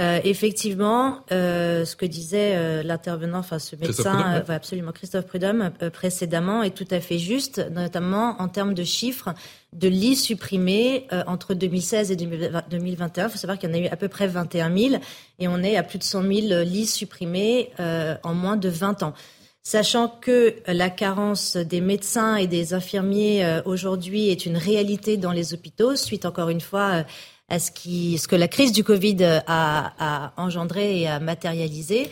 Euh, 0.00 0.18
effectivement, 0.24 1.18
euh, 1.30 1.84
ce 1.84 1.94
que 1.94 2.06
disait 2.06 2.56
euh, 2.56 2.82
l'intervenant, 2.82 3.40
enfin 3.40 3.58
ce 3.58 3.76
médecin, 3.76 4.42
absolument 4.48 4.92
Christophe 4.92 5.26
Prudhomme 5.26 5.70
précédemment, 5.92 6.62
est 6.62 6.74
tout 6.74 6.86
à 6.90 7.00
fait 7.00 7.18
juste, 7.18 7.62
notamment 7.70 8.40
en 8.40 8.48
termes 8.48 8.72
de 8.72 8.84
chiffres 8.84 9.34
de 9.74 9.88
lits 9.88 10.16
supprimés 10.16 11.06
entre 11.26 11.54
2016 11.54 12.10
et 12.10 12.16
2021. 12.16 13.26
Il 13.26 13.30
faut 13.30 13.38
savoir 13.38 13.58
qu'il 13.58 13.68
y 13.68 13.72
en 13.72 13.76
a 13.76 13.78
eu 13.78 13.86
à 13.86 13.96
peu 13.96 14.08
près 14.08 14.26
21 14.26 14.76
000 14.76 15.02
et 15.38 15.48
on 15.48 15.62
est 15.62 15.76
à 15.76 15.82
plus 15.82 15.98
de 15.98 16.02
100 16.02 16.22
000 16.22 16.32
lits 16.64 16.86
supprimés 16.86 17.70
en 17.78 18.34
moins 18.34 18.56
de 18.56 18.68
20 18.68 19.02
ans. 19.02 19.14
Sachant 19.62 20.08
que 20.08 20.56
la 20.66 20.88
carence 20.88 21.56
des 21.56 21.82
médecins 21.82 22.36
et 22.36 22.46
des 22.46 22.72
infirmiers 22.74 23.60
aujourd'hui 23.64 24.30
est 24.30 24.46
une 24.46 24.56
réalité 24.56 25.18
dans 25.18 25.32
les 25.32 25.54
hôpitaux, 25.54 25.94
suite 25.94 26.24
encore 26.24 26.48
une 26.48 26.62
fois 26.62 27.04
à 27.50 27.58
ce, 27.58 27.70
que 27.70 28.36
la 28.36 28.48
crise 28.48 28.72
du 28.72 28.84
Covid 28.84 29.22
a, 29.24 29.42
a 29.46 30.32
engendré 30.36 31.02
et 31.02 31.08
a 31.08 31.20
matérialisé. 31.20 32.08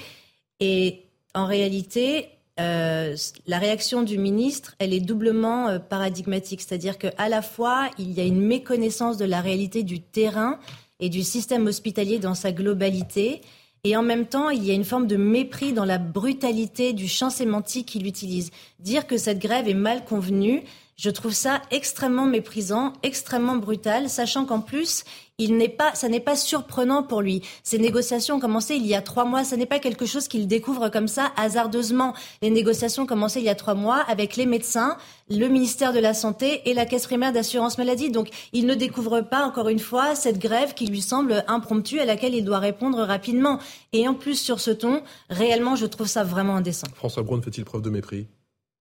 Et 0.60 1.04
en 1.34 1.46
réalité, 1.46 2.28
euh, 2.58 3.16
la 3.46 3.58
réaction 3.58 4.02
du 4.02 4.18
ministre, 4.18 4.74
elle 4.80 4.92
est 4.92 5.00
doublement 5.00 5.68
euh, 5.68 5.78
paradigmatique, 5.78 6.60
c'est-à-dire 6.60 6.98
qu'à 6.98 7.28
la 7.28 7.40
fois, 7.40 7.88
il 7.98 8.12
y 8.12 8.20
a 8.20 8.24
une 8.24 8.40
méconnaissance 8.40 9.16
de 9.16 9.24
la 9.24 9.40
réalité 9.40 9.84
du 9.84 10.00
terrain 10.00 10.58
et 10.98 11.08
du 11.08 11.22
système 11.22 11.66
hospitalier 11.66 12.18
dans 12.18 12.34
sa 12.34 12.50
globalité, 12.50 13.42
et 13.84 13.96
en 13.96 14.02
même 14.02 14.26
temps, 14.26 14.50
il 14.50 14.64
y 14.64 14.72
a 14.72 14.74
une 14.74 14.84
forme 14.84 15.06
de 15.06 15.16
mépris 15.16 15.72
dans 15.72 15.84
la 15.84 15.98
brutalité 15.98 16.92
du 16.92 17.06
champ 17.06 17.30
sémantique 17.30 17.86
qu'il 17.86 18.08
utilise. 18.08 18.50
Dire 18.80 19.06
que 19.06 19.16
cette 19.16 19.38
grève 19.38 19.68
est 19.68 19.74
mal 19.74 20.04
convenue, 20.04 20.64
je 20.98 21.10
trouve 21.10 21.32
ça 21.32 21.62
extrêmement 21.70 22.26
méprisant, 22.26 22.92
extrêmement 23.04 23.56
brutal, 23.56 24.10
sachant 24.10 24.44
qu'en 24.44 24.60
plus, 24.60 25.04
il 25.38 25.56
n'est 25.56 25.68
pas, 25.68 25.94
ça 25.94 26.08
n'est 26.08 26.18
pas 26.18 26.34
surprenant 26.34 27.04
pour 27.04 27.22
lui. 27.22 27.42
Ces 27.62 27.78
négociations 27.78 28.34
ont 28.34 28.40
commencé 28.40 28.74
il 28.74 28.84
y 28.84 28.96
a 28.96 29.00
trois 29.00 29.24
mois. 29.24 29.44
Ce 29.44 29.54
n'est 29.54 29.66
pas 29.66 29.78
quelque 29.78 30.06
chose 30.06 30.26
qu'il 30.26 30.48
découvre 30.48 30.88
comme 30.88 31.06
ça 31.06 31.30
hasardeusement. 31.36 32.14
Les 32.42 32.50
négociations 32.50 33.04
ont 33.04 33.06
commencé 33.06 33.38
il 33.38 33.44
y 33.44 33.48
a 33.48 33.54
trois 33.54 33.74
mois 33.74 33.98
avec 34.08 34.34
les 34.34 34.46
médecins, 34.46 34.96
le 35.30 35.46
ministère 35.46 35.92
de 35.92 36.00
la 36.00 36.14
Santé 36.14 36.68
et 36.68 36.74
la 36.74 36.84
Caisse 36.84 37.06
primaire 37.06 37.32
d'assurance 37.32 37.78
maladie. 37.78 38.10
Donc, 38.10 38.30
il 38.52 38.66
ne 38.66 38.74
découvre 38.74 39.20
pas, 39.20 39.46
encore 39.46 39.68
une 39.68 39.78
fois, 39.78 40.16
cette 40.16 40.40
grève 40.40 40.74
qui 40.74 40.88
lui 40.88 41.00
semble 41.00 41.44
impromptue 41.46 42.00
à 42.00 42.06
laquelle 42.06 42.34
il 42.34 42.44
doit 42.44 42.58
répondre 42.58 42.98
rapidement. 43.04 43.60
Et 43.92 44.08
en 44.08 44.14
plus, 44.14 44.34
sur 44.34 44.58
ce 44.58 44.72
ton, 44.72 45.02
réellement, 45.30 45.76
je 45.76 45.86
trouve 45.86 46.08
ça 46.08 46.24
vraiment 46.24 46.56
indécent. 46.56 46.88
François 46.96 47.22
Braun 47.22 47.40
fait-il 47.40 47.64
preuve 47.64 47.82
de 47.82 47.90
mépris? 47.90 48.26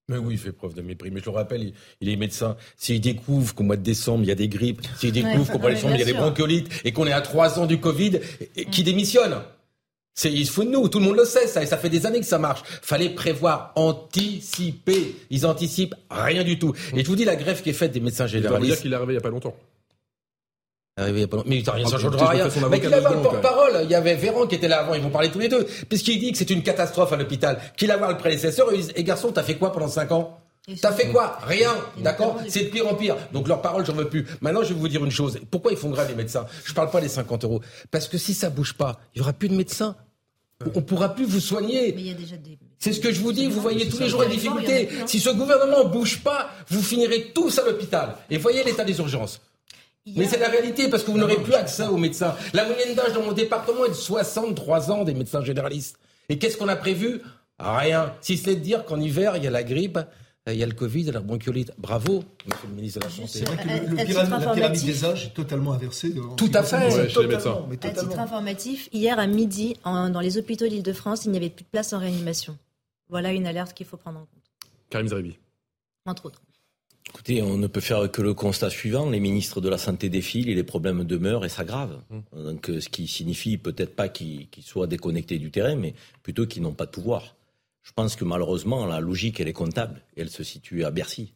Mais 0.10 0.18
oui, 0.18 0.36
il 0.36 0.38
fait 0.38 0.52
preuve 0.52 0.74
de 0.74 0.82
mépris. 0.82 1.12
Mais 1.12 1.20
je 1.20 1.26
le 1.26 1.32
rappelle, 1.32 1.74
il, 2.02 2.10
est 2.10 2.16
médecin. 2.16 2.56
S'il 2.78 3.02
découvre 3.02 3.54
qu'au 3.54 3.64
mois 3.64 3.76
de 3.76 3.84
décembre, 3.84 4.24
il 4.24 4.28
y 4.28 4.32
a 4.32 4.36
des 4.36 4.48
grippes, 4.48 4.82
s'il 4.98 5.12
découvre 5.12 5.52
qu'au 5.52 5.60
mois 5.60 5.70
de 5.70 5.76
décembre, 5.76 5.96
il 5.96 6.00
y 6.00 6.04
a 6.04 6.06
des 6.06 6.14
bronchiolites, 6.14 6.70
et 6.86 6.92
qu'on 6.92 7.08
est 7.08 7.12
à 7.12 7.22
trois 7.22 7.60
ans 7.60 7.66
du 7.66 7.80
Covid, 7.80 8.20
qui 8.72 8.84
démissionne 8.84 9.42
c'est, 10.18 10.34
il 10.34 10.48
se 10.48 10.52
fout 10.52 10.66
de 10.66 10.72
nous, 10.72 10.90
tout 10.90 10.98
le 10.98 11.06
monde 11.06 11.16
le 11.16 11.26
sait, 11.26 11.46
ça, 11.46 11.62
et 11.62 11.68
ça 11.68 11.78
fait 11.78 11.92
des 11.92 12.08
années 12.08 12.20
que 12.20 12.26
ça 12.26 12.40
marche. 12.40 12.64
Fallait 12.82 13.12
prévoir, 13.12 13.72
anticiper. 13.76 15.16
Ils 15.30 15.46
anticipent 15.46 15.94
rien 16.10 16.44
du 16.44 16.58
tout. 16.58 16.74
Et 16.96 17.04
je 17.04 17.08
vous 17.08 17.16
dis, 17.16 17.24
la 17.24 17.36
grève 17.36 17.62
qui 17.62 17.70
est 17.70 17.74
faite 17.74 17.92
des 17.92 18.00
médecins 18.00 18.26
généralistes. 18.26 18.64
Il 18.64 18.74
dire 18.74 18.82
qu'il 18.82 18.94
est 18.94 18.96
arrivé 18.96 19.14
il 19.14 19.18
n'y 19.18 19.20
a 19.20 19.22
pas 19.22 19.30
longtemps. 19.30 19.56
Arrivé 20.98 21.20
il 21.20 21.22
y 21.22 21.24
a 21.24 21.28
pas 21.28 21.38
longtemps. 21.38 21.50
Mais 21.50 21.64
ça 21.64 21.78
ne 21.78 21.86
changera 21.86 22.30
rien. 22.30 22.48
Mais 22.70 22.80
qu'il 22.80 22.94
avait 22.94 23.06
un 23.06 23.22
porte-parole. 23.22 23.82
Il 23.84 23.90
y 23.90 23.96
avait 23.96 24.16
Véran 24.16 24.48
qui 24.48 24.56
était 24.56 24.68
là 24.68 24.80
avant, 24.80 24.96
ils 24.96 25.02
vont 25.02 25.12
parler 25.12 25.30
tous 25.30 25.40
les 25.40 25.48
deux. 25.48 25.66
Puisqu'il 25.88 26.20
dit 26.20 26.32
que 26.32 26.38
c'est 26.38 26.50
une 26.50 26.64
catastrophe 26.64 27.14
à 27.14 27.16
l'hôpital. 27.16 27.60
Qu'il 27.78 27.92
a 27.92 27.98
voir 27.98 28.10
le 28.10 28.18
prédécesseur, 28.18 28.74
et, 28.74 28.80
et 29.00 29.04
garçon, 29.04 29.32
t'as 29.32 29.44
fait 29.44 29.56
quoi 29.56 29.72
pendant 29.72 29.88
5 29.88 30.12
ans? 30.12 30.40
T'as 30.82 30.92
fait 30.92 31.08
quoi? 31.08 31.38
Rien, 31.48 31.74
d'accord? 32.00 32.42
C'est 32.50 32.64
de 32.64 32.70
pire 32.70 32.88
en 32.88 32.96
pire. 32.96 33.16
Donc 33.32 33.48
leur 33.48 33.62
parole, 33.62 33.86
j'en 33.86 33.94
veux 33.94 34.10
plus. 34.10 34.26
Maintenant, 34.42 34.64
je 34.64 34.74
vais 34.74 34.80
vous 34.80 34.90
dire 34.90 35.06
une 35.06 35.12
chose. 35.12 35.40
Pourquoi 35.50 35.72
ils 35.72 35.78
font 35.78 35.90
grève 35.90 36.10
les 36.10 36.16
médecins? 36.16 36.46
Je 36.66 36.74
parle 36.74 36.90
pas 36.90 37.00
des 37.00 37.08
50 37.08 37.46
euros. 37.46 37.62
Parce 37.90 38.10
que 38.10 38.18
si 38.18 38.34
ça 38.34 38.50
bouge 38.50 38.74
pas, 38.74 39.00
il 39.16 39.20
y 39.20 39.22
aura 39.22 39.32
plus 39.32 39.48
de 39.48 39.56
médecins. 39.56 39.96
On 40.76 40.82
pourra 40.82 41.16
plus 41.16 41.26
vous 41.26 41.40
soigner. 41.40 41.94
Mais 41.96 42.02
il 42.02 42.08
y 42.08 42.12
a 42.12 42.16
déjà 42.16 42.36
des... 42.36 42.58
C'est 42.80 42.92
ce 42.92 43.00
que 43.00 43.14
je 43.14 43.22
vous 43.22 43.32
dis, 43.32 43.48
vous 43.48 43.62
voyez 43.62 43.88
tous 43.88 44.00
les 44.00 44.10
jours 44.10 44.24
les 44.24 44.30
difficultés. 44.30 44.90
Si 45.06 45.20
ce 45.20 45.30
gouvernement 45.30 45.86
bouge 45.86 46.22
pas, 46.22 46.50
vous 46.70 46.82
finirez 46.82 47.32
tous 47.34 47.60
à 47.60 47.66
l'hôpital. 47.66 48.16
Et 48.30 48.38
voyez 48.38 48.64
l'état 48.64 48.84
des 48.84 48.98
urgences. 48.98 49.40
Mais 50.16 50.26
c'est 50.26 50.40
la 50.40 50.50
réalité, 50.50 50.90
parce 50.90 51.04
que 51.04 51.12
vous 51.12 51.18
n'aurez 51.18 51.38
plus 51.38 51.54
accès 51.54 51.86
aux 51.88 51.98
médecins. 51.98 52.36
La 52.54 52.66
moyenne 52.66 52.96
d'âge 52.96 53.14
dans 53.14 53.24
mon 53.24 53.34
département 53.34 53.86
est 53.86 53.90
de 53.90 53.94
63 53.94 54.92
ans 54.92 55.04
des 55.04 55.14
médecins 55.14 55.44
généralistes. 55.44 55.98
Et 56.30 56.38
qu'est-ce 56.38 56.58
qu'on 56.58 56.68
a 56.68 56.76
prévu? 56.76 57.22
Rien. 57.60 58.14
Si 58.22 58.38
ce 58.38 58.50
n'est 58.50 58.56
de 58.56 58.62
dire 58.62 58.86
qu'en 58.86 59.00
hiver, 59.00 59.36
il 59.38 59.44
y 59.44 59.48
a 59.48 59.52
la 59.52 59.64
grippe, 59.64 60.00
il 60.46 60.56
y 60.56 60.64
a 60.64 60.66
le 60.66 60.74
Covid, 60.74 61.06
la 61.12 61.20
bronchiolite. 61.20 61.74
Bravo, 61.78 62.24
monsieur 62.46 62.68
le 62.70 62.76
ministre 62.76 63.00
de 63.00 63.06
la 63.06 63.12
Santé. 63.12 63.28
C'est 63.28 63.46
vrai 63.46 63.58
que 63.58 63.68
le, 63.68 63.96
la 63.96 64.54
pyramide 64.54 64.86
des 64.86 65.06
âges 65.06 65.26
est 65.26 65.34
totalement 65.34 65.74
inversée. 65.74 66.14
Tout 66.38 66.52
à 66.54 66.64
fait. 66.64 66.78
Ouais, 66.78 67.10
chez 67.10 67.22
les 67.22 67.28
médecins. 67.28 67.66
À 67.82 67.90
titre 67.90 68.20
informatif, 68.20 68.88
hier 68.94 69.20
à 69.20 69.28
midi, 69.28 69.76
dans 69.84 70.20
les 70.22 70.38
hôpitaux 70.38 70.68
d'Île-de-France, 70.68 71.26
il 71.26 71.32
n'y 71.32 71.38
avait 71.38 71.50
plus 71.50 71.64
de 71.64 71.70
place 71.70 71.92
en 71.94 72.00
réanimation. 72.00 72.58
Voilà 73.10 73.32
une 73.32 73.48
alerte 73.48 73.74
qu'il 73.74 73.86
faut 73.86 73.98
prendre 73.98 74.20
en 74.20 74.22
compte. 74.22 74.44
Karim 74.90 75.08
Zeribi. 75.08 75.38
Entre 76.06 76.26
autres. 76.28 76.42
Écoutez, 77.10 77.42
on 77.42 77.58
ne 77.58 77.68
peut 77.68 77.80
faire 77.80 78.12
que 78.12 78.22
le 78.22 78.34
constat 78.34 78.70
suivant. 78.70 79.10
Les 79.10 79.20
ministres 79.20 79.62
de 79.62 79.70
la 79.70 79.78
Santé 79.78 80.10
défilent 80.10 80.50
et 80.50 80.56
les 80.56 80.64
problèmes 80.64 81.04
demeurent 81.04 81.46
et 81.46 81.50
s'aggravent. 81.50 82.02
Mmh. 82.10 82.44
Donc, 82.44 82.70
euh, 82.70 82.82
ce 82.82 82.90
qui 82.90 83.08
signifie 83.08 83.58
peut-être 83.58 83.96
pas 83.96 84.10
qu'ils 84.10 84.48
soient 84.62 84.88
déconnectés 84.88 85.40
du 85.40 85.50
terrain, 85.50 85.76
mais 85.76 85.94
plutôt 86.22 86.46
qu'ils 86.46 86.62
n'ont 86.62 86.74
pas 86.74 86.86
de 86.86 86.92
pouvoir. 86.92 87.36
Je 87.84 87.94
pense 87.94 88.16
que 88.18 88.26
malheureusement, 88.26 88.86
la 88.86 89.00
logique, 89.00 89.40
elle 89.40 89.48
est 89.48 89.54
comptable. 89.54 90.02
Et 90.16 90.22
elle 90.22 90.30
se 90.30 90.44
situe 90.44 90.84
à 90.84 90.92
Bercy. 90.92 91.34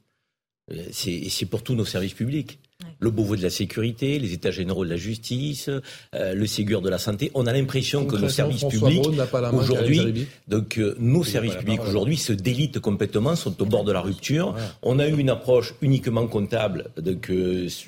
Euh, 0.72 0.84
c'est 0.92 1.46
pour 1.46 1.64
tous 1.64 1.76
nos 1.76 1.86
services 1.86 2.14
publics. 2.14 2.60
Le 3.00 3.10
Beauvau 3.10 3.36
de 3.36 3.41
la 3.41 3.50
sécurité, 3.50 4.20
les 4.20 4.34
États 4.34 4.52
généraux 4.52 4.86
de 4.86 4.89
la 4.89 4.98
justice, 4.98 5.70
euh, 6.15 6.34
le 6.34 6.48
Ségur 6.48 6.82
de 6.82 6.89
la 6.89 6.98
santé. 6.98 7.32
On 7.34 7.48
a 7.48 7.54
l'impression 7.54 8.06
que 8.06 8.15
nos 8.15 8.30
services 8.30 8.63
publics 8.65 9.06
aujourd'hui, 9.54 10.28
donc 10.48 10.78
euh, 10.78 10.96
nos 11.00 11.24
services 11.24 11.56
publics 11.56 11.82
aujourd'hui 11.82 12.17
se 12.17 12.34
délitent 12.34 12.80
complètement, 12.80 13.36
sont 13.36 13.62
au 13.62 13.65
bord 13.65 13.84
de 13.84 13.91
la 13.91 14.02
rupture. 14.02 14.56
On 14.84 15.00
a 15.00 15.08
eu 15.08 15.17
une 15.17 15.30
approche 15.30 15.74
uniquement 15.82 16.28
comptable, 16.28 16.91
donc 16.98 17.32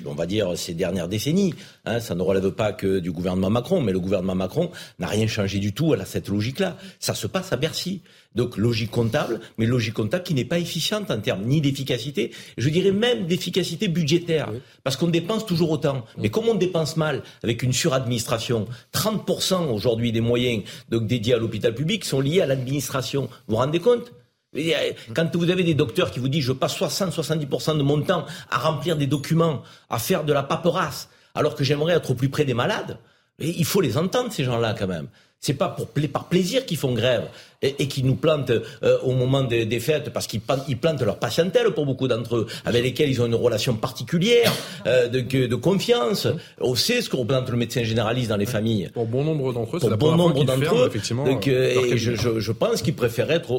on 0.06 0.14
va 0.14 0.26
dire 0.26 0.56
ces 0.56 0.74
dernières 0.74 1.08
décennies. 1.08 1.54
Hein, 1.84 2.00
ça 2.00 2.14
ne 2.14 2.22
relève 2.22 2.50
pas 2.50 2.72
que 2.72 2.98
du 2.98 3.12
gouvernement 3.12 3.50
Macron, 3.50 3.80
mais 3.80 3.92
le 3.92 4.00
gouvernement 4.00 4.34
Macron 4.34 4.70
n'a 4.98 5.06
rien 5.06 5.26
changé 5.26 5.58
du 5.58 5.72
tout 5.72 5.92
à 5.92 6.04
cette 6.04 6.28
logique-là. 6.28 6.76
Ça 6.98 7.14
se 7.14 7.26
passe 7.26 7.52
à 7.52 7.56
Bercy. 7.56 8.02
Donc 8.34 8.56
logique 8.56 8.90
comptable, 8.90 9.40
mais 9.58 9.66
logique 9.66 9.94
comptable 9.94 10.24
qui 10.24 10.34
n'est 10.34 10.44
pas 10.44 10.58
efficiente 10.58 11.10
en 11.10 11.20
termes 11.20 11.44
ni 11.44 11.60
d'efficacité, 11.60 12.32
je 12.58 12.68
dirais 12.68 12.90
même 12.90 13.26
d'efficacité 13.26 13.86
budgétaire, 13.88 14.50
parce 14.82 14.96
qu'on 14.96 15.06
dépense 15.06 15.46
toujours 15.46 15.70
autant. 15.70 16.04
Mais 16.18 16.30
comme 16.30 16.48
on 16.48 16.54
dépense 16.54 16.96
mal, 16.96 17.22
avec 17.44 17.62
une 17.62 17.72
suradministration, 17.72 18.66
30% 18.92 19.70
aujourd'hui 19.72 20.10
des 20.10 20.20
moyens 20.20 20.64
donc, 20.88 21.06
dédiés 21.06 21.34
à 21.34 21.38
l'hôpital 21.38 21.74
public 21.74 22.04
sont 22.04 22.20
liés 22.20 22.40
à 22.40 22.46
l'administration. 22.46 23.28
Vous 23.46 23.54
vous 23.54 23.56
rendez 23.56 23.78
compte? 23.78 24.12
Quand 25.14 25.34
vous 25.34 25.50
avez 25.50 25.64
des 25.64 25.74
docteurs 25.74 26.10
qui 26.10 26.20
vous 26.20 26.28
disent 26.28 26.44
je 26.44 26.52
passe 26.52 26.78
60-70% 26.78 27.76
de 27.76 27.82
mon 27.82 28.00
temps 28.02 28.24
à 28.50 28.58
remplir 28.58 28.96
des 28.96 29.06
documents, 29.06 29.62
à 29.90 29.98
faire 29.98 30.24
de 30.24 30.32
la 30.32 30.42
paperasse, 30.42 31.08
alors 31.34 31.54
que 31.54 31.64
j'aimerais 31.64 31.94
être 31.94 32.12
au 32.12 32.14
plus 32.14 32.28
près 32.28 32.44
des 32.44 32.54
malades, 32.54 32.98
il 33.40 33.64
faut 33.64 33.80
les 33.80 33.96
entendre 33.96 34.32
ces 34.32 34.44
gens-là 34.44 34.76
quand 34.78 34.86
même. 34.86 35.08
C'est 35.44 35.52
pas 35.52 35.68
pour 35.68 35.88
par 36.10 36.24
plaisir 36.30 36.64
qu'ils 36.64 36.78
font 36.78 36.94
grève 36.94 37.28
et, 37.60 37.74
et 37.78 37.86
qu'ils 37.86 38.06
nous 38.06 38.14
plantent 38.14 38.50
euh, 38.50 38.98
au 39.02 39.12
moment 39.12 39.42
des, 39.42 39.66
des 39.66 39.78
fêtes 39.78 40.08
parce 40.08 40.26
qu'ils 40.26 40.40
plantent 40.40 41.02
leur 41.02 41.18
patientèle 41.18 41.70
pour 41.72 41.84
beaucoup 41.84 42.08
d'entre 42.08 42.36
eux, 42.36 42.46
avec 42.64 42.82
lesquels 42.82 43.10
ils 43.10 43.20
ont 43.20 43.26
une 43.26 43.34
relation 43.34 43.74
particulière 43.74 44.50
euh, 44.86 45.06
de, 45.08 45.20
de, 45.20 45.54
confiance. 45.54 46.28
On 46.62 46.74
sait 46.74 47.02
ce 47.02 47.10
que 47.10 47.16
représente 47.16 47.50
le 47.50 47.58
médecin 47.58 47.82
généraliste 47.82 48.30
dans 48.30 48.38
les 48.38 48.46
familles. 48.46 48.88
Pour 48.94 49.04
bon 49.04 49.22
nombre 49.22 49.52
d'entre 49.52 49.76
eux, 49.76 49.80
c'est 49.82 49.96
bon 49.98 50.16
nombre 50.16 50.44
d'entre 50.44 50.76
eux, 50.76 50.86
effectivement. 50.86 51.26
Donc, 51.26 51.46
euh, 51.46 51.92
et 51.92 51.98
je, 51.98 52.14
je, 52.14 52.40
je, 52.40 52.52
pense 52.52 52.80
qu'ils 52.80 52.94
préfèrent 52.94 53.30
être 53.30 53.50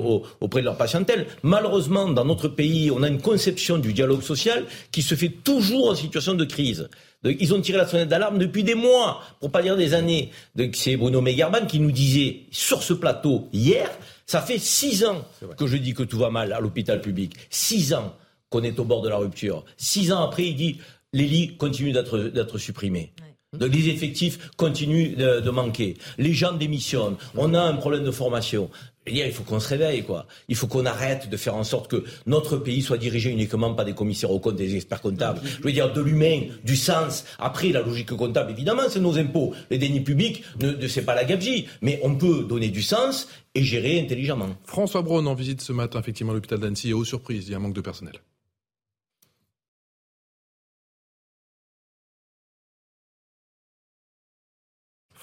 auprès 0.42 0.62
de 0.62 0.66
leur 0.66 0.78
patientèle. 0.78 1.28
Malheureusement, 1.44 2.10
dans 2.10 2.26
notre 2.26 2.48
pays, 2.48 2.90
on 2.90 3.04
a 3.04 3.10
une 3.10 3.22
conception 3.22 3.78
du 3.78 3.94
dialogue 3.94 4.24
social 4.24 4.64
qui 4.92 5.04
se 5.04 5.14
fait 5.14 5.30
toujours 5.30 5.90
en 5.92 5.96
situation 5.96 6.34
de 6.34 6.46
crise. 6.46 6.90
Ils 7.26 7.54
ont 7.54 7.62
tiré 7.62 7.78
la 7.78 7.88
sonnette 7.88 8.10
d'alarme 8.10 8.38
depuis 8.38 8.64
des 8.64 8.76
mois, 8.76 9.22
pour 9.40 9.52
pas 9.52 9.62
dire 9.62 9.76
des 9.76 9.94
années. 9.94 10.32
C'est 10.74 10.96
Bruno 10.96 11.22
Megerban 11.22 11.66
qui 11.66 11.80
nous 11.80 11.92
disait 11.92 12.42
sur 12.52 12.84
ce 12.84 12.94
plateau 12.94 13.50
hier, 13.52 13.90
ça 14.26 14.42
fait 14.42 14.60
six 14.60 15.06
ans 15.06 15.26
que 15.58 15.68
je 15.68 15.78
dis 15.78 15.94
que 15.94 16.04
tout 16.04 16.18
va 16.18 16.30
mal 16.30 16.54
à 16.54 16.60
l'hôpital 16.60 17.02
public. 17.02 17.36
Six 17.50 17.94
ans 17.94 18.16
qu'on 18.50 18.64
est 18.64 18.80
au 18.80 18.86
bord 18.86 19.02
de 19.02 19.10
la 19.10 19.18
rupture. 19.18 19.66
Six 19.78 20.12
ans 20.12 20.24
après, 20.24 20.46
il 20.46 20.56
dit 20.56 20.78
les 21.14 21.26
lits 21.26 21.56
continuent 21.58 21.94
d'être 21.94 22.58
supprimés. 22.58 23.14
Les 23.60 23.90
effectifs 23.90 24.52
continuent 24.58 25.16
de, 25.16 25.50
manquer. 25.50 25.98
Les 26.18 26.34
gens 26.34 26.54
démissionnent. 26.54 27.16
On 27.36 27.54
a 27.54 27.62
un 27.62 27.76
problème 27.76 28.04
de 28.04 28.12
formation 28.12 28.70
il 29.08 29.32
faut 29.32 29.44
qu'on 29.44 29.60
se 29.60 29.70
réveille, 29.70 30.04
quoi. 30.04 30.26
Il 30.48 30.56
faut 30.56 30.68
qu'on 30.68 30.86
arrête 30.86 31.30
de 31.30 31.38
faire 31.38 31.56
en 31.56 31.64
sorte 31.64 31.90
que 31.90 32.04
notre 32.26 32.58
pays 32.58 32.82
soit 32.82 32.98
dirigé 32.98 33.30
uniquement 33.30 33.74
par 33.74 33.86
des 33.86 33.94
commissaires 33.94 34.32
aux 34.32 34.40
comptes, 34.40 34.56
des 34.56 34.76
experts 34.76 35.02
comptables. 35.02 35.42
Je 35.44 35.64
veux 35.64 35.72
dire, 35.72 35.94
de 35.94 36.02
l'humain, 36.02 36.42
du 36.64 36.76
sens. 36.76 37.26
Après, 37.40 37.70
la 37.70 37.82
logique 37.82 38.12
comptable, 38.16 38.52
évidemment, 38.52 38.84
c'est 38.90 39.00
nos 39.00 39.18
impôts. 39.18 39.54
Les 39.70 39.78
dénis 39.78 40.02
publics, 40.02 40.44
ne, 40.60 40.88
c'est 40.88 41.04
pas 41.04 41.16
la 41.16 41.24
gabegie. 41.24 41.68
Mais 41.82 42.00
on 42.04 42.16
peut 42.16 42.46
donner 42.48 42.70
du 42.70 42.82
sens 42.82 43.28
et 43.54 43.64
gérer 43.64 44.00
intelligemment. 44.00 44.50
François 44.66 45.02
Braun 45.02 45.26
en 45.28 45.36
visite 45.36 45.62
ce 45.62 45.74
matin, 45.74 46.00
effectivement, 46.00 46.32
à 46.32 46.36
l'hôpital 46.36 46.60
d'Annecy. 46.60 46.90
Et 46.90 46.94
aux 46.94 47.06
surprises, 47.06 47.48
il 47.48 47.52
y 47.52 47.54
a 47.54 47.58
un 47.58 47.62
manque 47.62 47.76
de 47.76 47.82
personnel. 47.82 48.16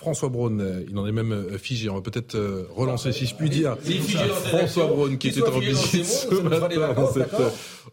François 0.02 0.28
Braun, 0.30 0.58
euh, 0.58 0.84
il 0.90 0.98
en 0.98 1.06
est 1.06 1.12
même 1.12 1.30
euh, 1.30 1.58
figé. 1.58 1.88
On 1.88 1.94
va 1.94 2.00
peut-être 2.00 2.34
euh, 2.34 2.66
relancer, 2.74 3.12
si 3.12 3.24
je 3.24 3.36
puis 3.36 3.48
dire. 3.48 3.76
François 4.46 4.86
Braun, 4.86 5.16
qui 5.16 5.28
était 5.28 5.44
en 5.44 5.60
visite 5.60 6.04
ce 6.04 6.34
matin 6.42 6.92
dans 6.92 7.06
cet 7.06 7.30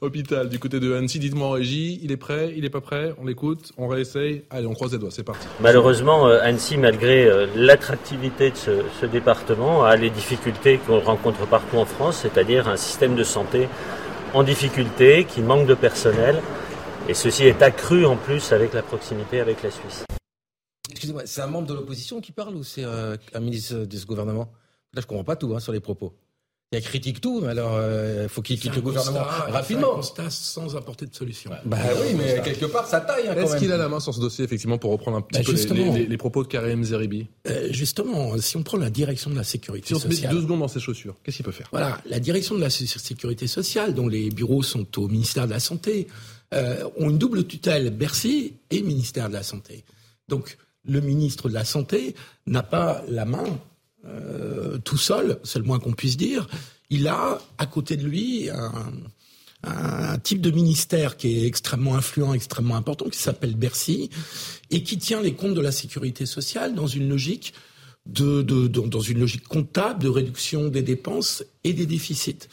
hôpital 0.01 0.49
du 0.49 0.57
côté 0.57 0.79
de 0.79 0.91
Annecy. 0.95 1.19
Dites-moi 1.19 1.47
en 1.47 1.51
régie, 1.51 1.99
il 2.01 2.11
est 2.11 2.17
prêt, 2.17 2.51
il 2.55 2.63
n'est 2.63 2.71
pas 2.71 2.81
prêt 2.81 3.13
On 3.21 3.27
l'écoute, 3.27 3.73
on 3.77 3.87
réessaye. 3.87 4.41
Allez, 4.49 4.65
on 4.65 4.73
croise 4.73 4.91
les 4.91 4.97
doigts, 4.97 5.11
c'est 5.11 5.23
parti. 5.23 5.45
Malheureusement, 5.61 6.25
Annecy, 6.25 6.77
malgré 6.77 7.45
l'attractivité 7.55 8.49
de 8.49 8.55
ce, 8.55 8.71
ce, 8.99 9.05
département, 9.05 9.83
a 9.83 9.95
les 9.95 10.09
difficultés 10.09 10.79
qu'on 10.79 11.01
rencontre 11.01 11.45
partout 11.45 11.77
en 11.77 11.85
France, 11.85 12.21
c'est-à-dire 12.23 12.67
un 12.67 12.77
système 12.77 13.15
de 13.15 13.23
santé 13.23 13.67
en 14.33 14.41
difficulté, 14.41 15.25
qui 15.25 15.41
manque 15.41 15.67
de 15.67 15.75
personnel. 15.75 16.41
Et 17.07 17.13
ceci 17.13 17.45
est 17.45 17.61
accru 17.61 18.07
en 18.07 18.15
plus 18.15 18.51
avec 18.51 18.73
la 18.73 18.81
proximité 18.81 19.39
avec 19.39 19.61
la 19.61 19.69
Suisse. 19.69 20.05
Excusez-moi, 20.99 21.21
c'est 21.25 21.39
un 21.39 21.47
membre 21.47 21.65
de 21.65 21.73
l'opposition 21.73 22.19
qui 22.19 22.33
parle 22.33 22.57
ou 22.57 22.63
c'est 22.65 22.83
euh, 22.83 23.15
un 23.33 23.39
ministre 23.39 23.85
de 23.85 23.97
ce 23.97 24.05
gouvernement? 24.05 24.51
Là, 24.93 24.99
je 24.99 25.07
comprends 25.07 25.23
pas 25.23 25.37
tout 25.37 25.55
hein, 25.55 25.61
sur 25.61 25.71
les 25.71 25.79
propos. 25.79 26.13
Il 26.73 26.81
critique 26.81 27.21
tout, 27.21 27.39
mais 27.39 27.51
alors 27.51 27.71
il 27.71 27.83
euh, 27.83 28.27
faut 28.27 28.41
qu'il 28.41 28.59
quitte 28.59 28.75
le 28.75 28.81
gouvernement 28.81 29.21
rapidement. 29.23 29.93
Un 29.93 29.95
constat 29.95 30.29
sans 30.29 30.75
apporter 30.75 31.05
de 31.05 31.15
solution. 31.15 31.51
Bah 31.63 31.77
oui, 32.01 32.15
mais 32.17 32.41
quelque 32.43 32.65
part 32.65 32.85
ça 32.85 32.99
taille. 32.99 33.29
Hein, 33.29 33.35
Est-ce 33.37 33.55
qu'il 33.55 33.71
a 33.71 33.77
la 33.77 33.87
main 33.87 34.01
sur 34.01 34.13
ce 34.13 34.19
dossier 34.19 34.43
effectivement 34.43 34.77
pour 34.77 34.91
reprendre 34.91 35.15
un 35.15 35.21
petit 35.21 35.41
bah, 35.41 35.73
peu 35.73 35.97
les, 35.97 36.17
propos 36.17 36.43
de 36.43 36.49
Karim 36.49 36.83
Zeribi? 36.83 37.27
Euh, 37.47 37.69
Justement, 37.71 38.37
si 38.37 38.57
on 38.57 38.63
prend 38.63 38.77
la 38.77 38.89
direction 38.89 39.29
de 39.29 39.37
la 39.37 39.45
sécurité 39.45 39.87
sociale. 39.87 40.11
Si 40.11 40.17
on 40.17 40.21
se 40.21 40.27
met 40.27 40.33
deux 40.33 40.41
secondes 40.41 40.59
dans 40.59 40.67
ses 40.67 40.81
chaussures, 40.81 41.15
qu'est-ce 41.23 41.37
qu'il 41.37 41.45
peut 41.45 41.53
faire? 41.53 41.69
Voilà, 41.71 41.97
la 42.05 42.19
direction 42.19 42.55
de 42.55 42.61
la 42.61 42.69
sécurité 42.69 43.47
sociale, 43.47 43.93
dont 43.93 44.09
les 44.09 44.31
bureaux 44.31 44.63
sont 44.63 44.99
au 44.99 45.07
ministère 45.07 45.47
de 45.47 45.53
la 45.53 45.61
santé, 45.61 46.07
ont 46.51 47.09
une 47.09 47.17
double 47.17 47.47
tutelle 47.47 47.89
Bercy 47.89 48.55
et 48.69 48.81
ministère 48.81 49.29
de 49.29 49.33
la 49.33 49.43
santé. 49.43 49.85
Donc 50.27 50.57
le 50.85 51.01
ministre 51.01 51.49
de 51.49 51.53
la 51.53 51.65
Santé 51.65 52.15
n'a 52.45 52.63
pas 52.63 53.03
la 53.07 53.25
main 53.25 53.59
euh, 54.05 54.77
tout 54.79 54.97
seul, 54.97 55.39
c'est 55.43 55.59
le 55.59 55.65
moins 55.65 55.79
qu'on 55.79 55.93
puisse 55.93 56.17
dire. 56.17 56.47
Il 56.89 57.07
a 57.07 57.39
à 57.57 57.65
côté 57.65 57.97
de 57.97 58.05
lui 58.05 58.49
un, 58.49 60.17
type 60.23 60.41
de 60.41 60.51
ministère 60.51 61.17
qui 61.17 61.39
est 61.39 61.45
extrêmement 61.45 61.95
influent, 61.95 62.33
extrêmement 62.33 62.75
important, 62.75 63.09
qui 63.09 63.19
s'appelle 63.19 63.55
Bercy, 63.55 64.09
et 64.69 64.83
qui 64.83 64.97
tient 64.97 65.21
les 65.21 65.33
comptes 65.33 65.53
de 65.53 65.61
la 65.61 65.73
sécurité 65.73 66.25
sociale 66.25 66.75
dans 66.75 66.87
une 66.87 67.09
logique 67.09 67.53
de, 68.05 68.41
dans 68.41 69.01
une 69.01 69.19
logique 69.19 69.47
comptable 69.47 70.01
de 70.01 70.09
réduction 70.09 70.69
des 70.69 70.81
dépenses 70.81 71.43
et 71.63 71.73
des 71.73 71.85
déficits. 71.85 72.47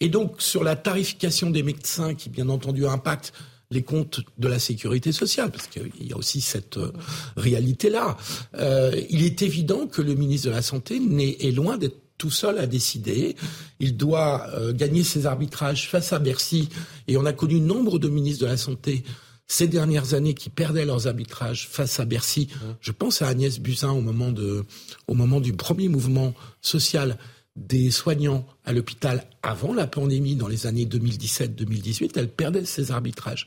Et 0.00 0.08
donc 0.08 0.40
sur 0.40 0.64
la 0.64 0.76
tarification 0.76 1.50
des 1.50 1.62
médecins, 1.62 2.14
qui 2.14 2.30
bien 2.30 2.48
entendu 2.48 2.86
impacte 2.86 3.32
les 3.74 3.82
comptes 3.82 4.20
de 4.38 4.48
la 4.48 4.58
sécurité 4.58 5.12
sociale, 5.12 5.50
parce 5.50 5.66
qu'il 5.66 5.90
y 6.00 6.12
a 6.12 6.16
aussi 6.16 6.40
cette 6.40 6.78
euh, 6.78 6.92
réalité-là. 7.36 8.16
Euh, 8.56 8.98
il 9.10 9.24
est 9.24 9.42
évident 9.42 9.86
que 9.86 10.00
le 10.00 10.14
ministre 10.14 10.48
de 10.48 10.52
la 10.52 10.62
Santé 10.62 11.00
est, 11.40 11.50
loin 11.50 11.76
d'être 11.76 11.98
tout 12.16 12.30
seul 12.30 12.58
à 12.58 12.66
décider. 12.66 13.36
Il 13.80 13.96
doit 13.96 14.46
euh, 14.54 14.72
gagner 14.72 15.02
ses 15.02 15.26
arbitrages 15.26 15.88
face 15.88 16.12
à 16.12 16.20
Bercy. 16.20 16.68
Et 17.08 17.16
on 17.16 17.26
a 17.26 17.32
connu 17.32 17.60
nombre 17.60 17.98
de 17.98 18.08
ministres 18.08 18.44
de 18.44 18.50
la 18.50 18.56
Santé 18.56 19.02
ces 19.46 19.66
dernières 19.66 20.14
années 20.14 20.34
qui 20.34 20.48
perdaient 20.48 20.86
leurs 20.86 21.06
arbitrages 21.06 21.68
face 21.68 22.00
à 22.00 22.06
Bercy. 22.06 22.48
Je 22.80 22.92
pense 22.92 23.20
à 23.20 23.28
Agnès 23.28 23.58
Buzyn 23.58 23.90
au 23.90 24.00
moment, 24.00 24.32
de, 24.32 24.64
au 25.06 25.14
moment 25.14 25.38
du 25.38 25.52
premier 25.52 25.88
mouvement 25.88 26.32
social 26.62 27.18
des 27.56 27.90
soignants 27.90 28.46
à 28.64 28.72
l'hôpital 28.72 29.24
avant 29.42 29.74
la 29.74 29.86
pandémie, 29.86 30.34
dans 30.34 30.48
les 30.48 30.66
années 30.66 30.86
2017-2018, 30.86 32.12
elle 32.16 32.28
perdait 32.28 32.64
ses 32.64 32.90
arbitrages. 32.90 33.46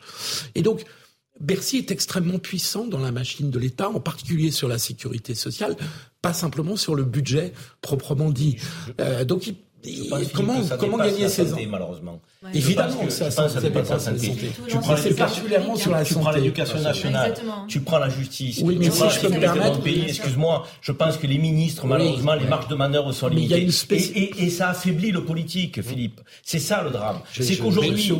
Et 0.56 0.62
donc, 0.62 0.86
Bercy 1.40 1.78
est 1.78 1.92
extrêmement 1.92 2.40
puissant 2.40 2.86
dans 2.86 3.00
la 3.00 3.12
machine 3.12 3.52
de 3.52 3.60
l'État, 3.60 3.90
en 3.90 4.00
particulier 4.00 4.52
sur 4.52 4.68
la 4.68 4.80
sécurité 4.80 5.36
sociale, 5.36 5.76
pas 6.22 6.34
simplement 6.34 6.76
sur 6.76 6.96
le 6.96 7.04
budget 7.04 7.54
proprement 7.82 8.32
dit. 8.32 8.58
Euh, 9.00 9.24
donc, 9.24 9.54
comment, 10.34 10.62
comment 10.80 10.98
gagner 10.98 11.30
ses 11.30 11.54
ans? 11.54 11.58
malheureusement. 11.70 12.22
Évidemment, 12.54 13.10
ça, 13.10 13.32
ça, 13.32 13.50
ça 13.50 13.62
dépend 13.62 13.82
la 13.82 14.00
santé. 14.00 14.34
Tu 14.68 14.78
prends 14.78 14.96
particulièrement 15.18 15.76
sur 15.76 15.92
la 15.92 16.04
tu 16.04 16.14
prends 16.16 16.32
l'éducation 16.32 16.80
nationale, 16.80 17.34
tu 17.68 17.82
prends 17.82 18.00
la 18.00 18.10
justice, 18.10 18.62
oui, 18.64 18.78
mais 18.80 18.86
tu 18.86 18.92
prends 18.92 19.10
si 19.10 19.18
je 19.18 19.28
peux 19.28 19.34
me 19.34 19.40
permettre, 19.40 19.82
pays. 19.82 20.06
Excuse-moi, 20.08 20.66
je 20.82 20.92
pense 20.92 21.18
que 21.18 21.28
les 21.28 21.38
ministres, 21.38 21.86
malheureusement, 21.86 22.34
les 22.36 22.46
marges 22.46 22.68
de 22.68 22.76
manœuvre 22.76 23.12
sont 23.12 23.28
limitées. 23.28 23.68
Et, 23.92 24.46
et, 24.46 24.50
ça 24.50 24.70
affaiblit 24.70 25.12
le 25.12 25.24
politique, 25.24 25.82
Philippe. 25.82 26.22
C'est 26.44 26.60
ça 26.60 26.84
le 26.84 26.92
drame. 26.92 27.20
C'est 27.32 27.58
qu'aujourd'hui, 27.58 28.12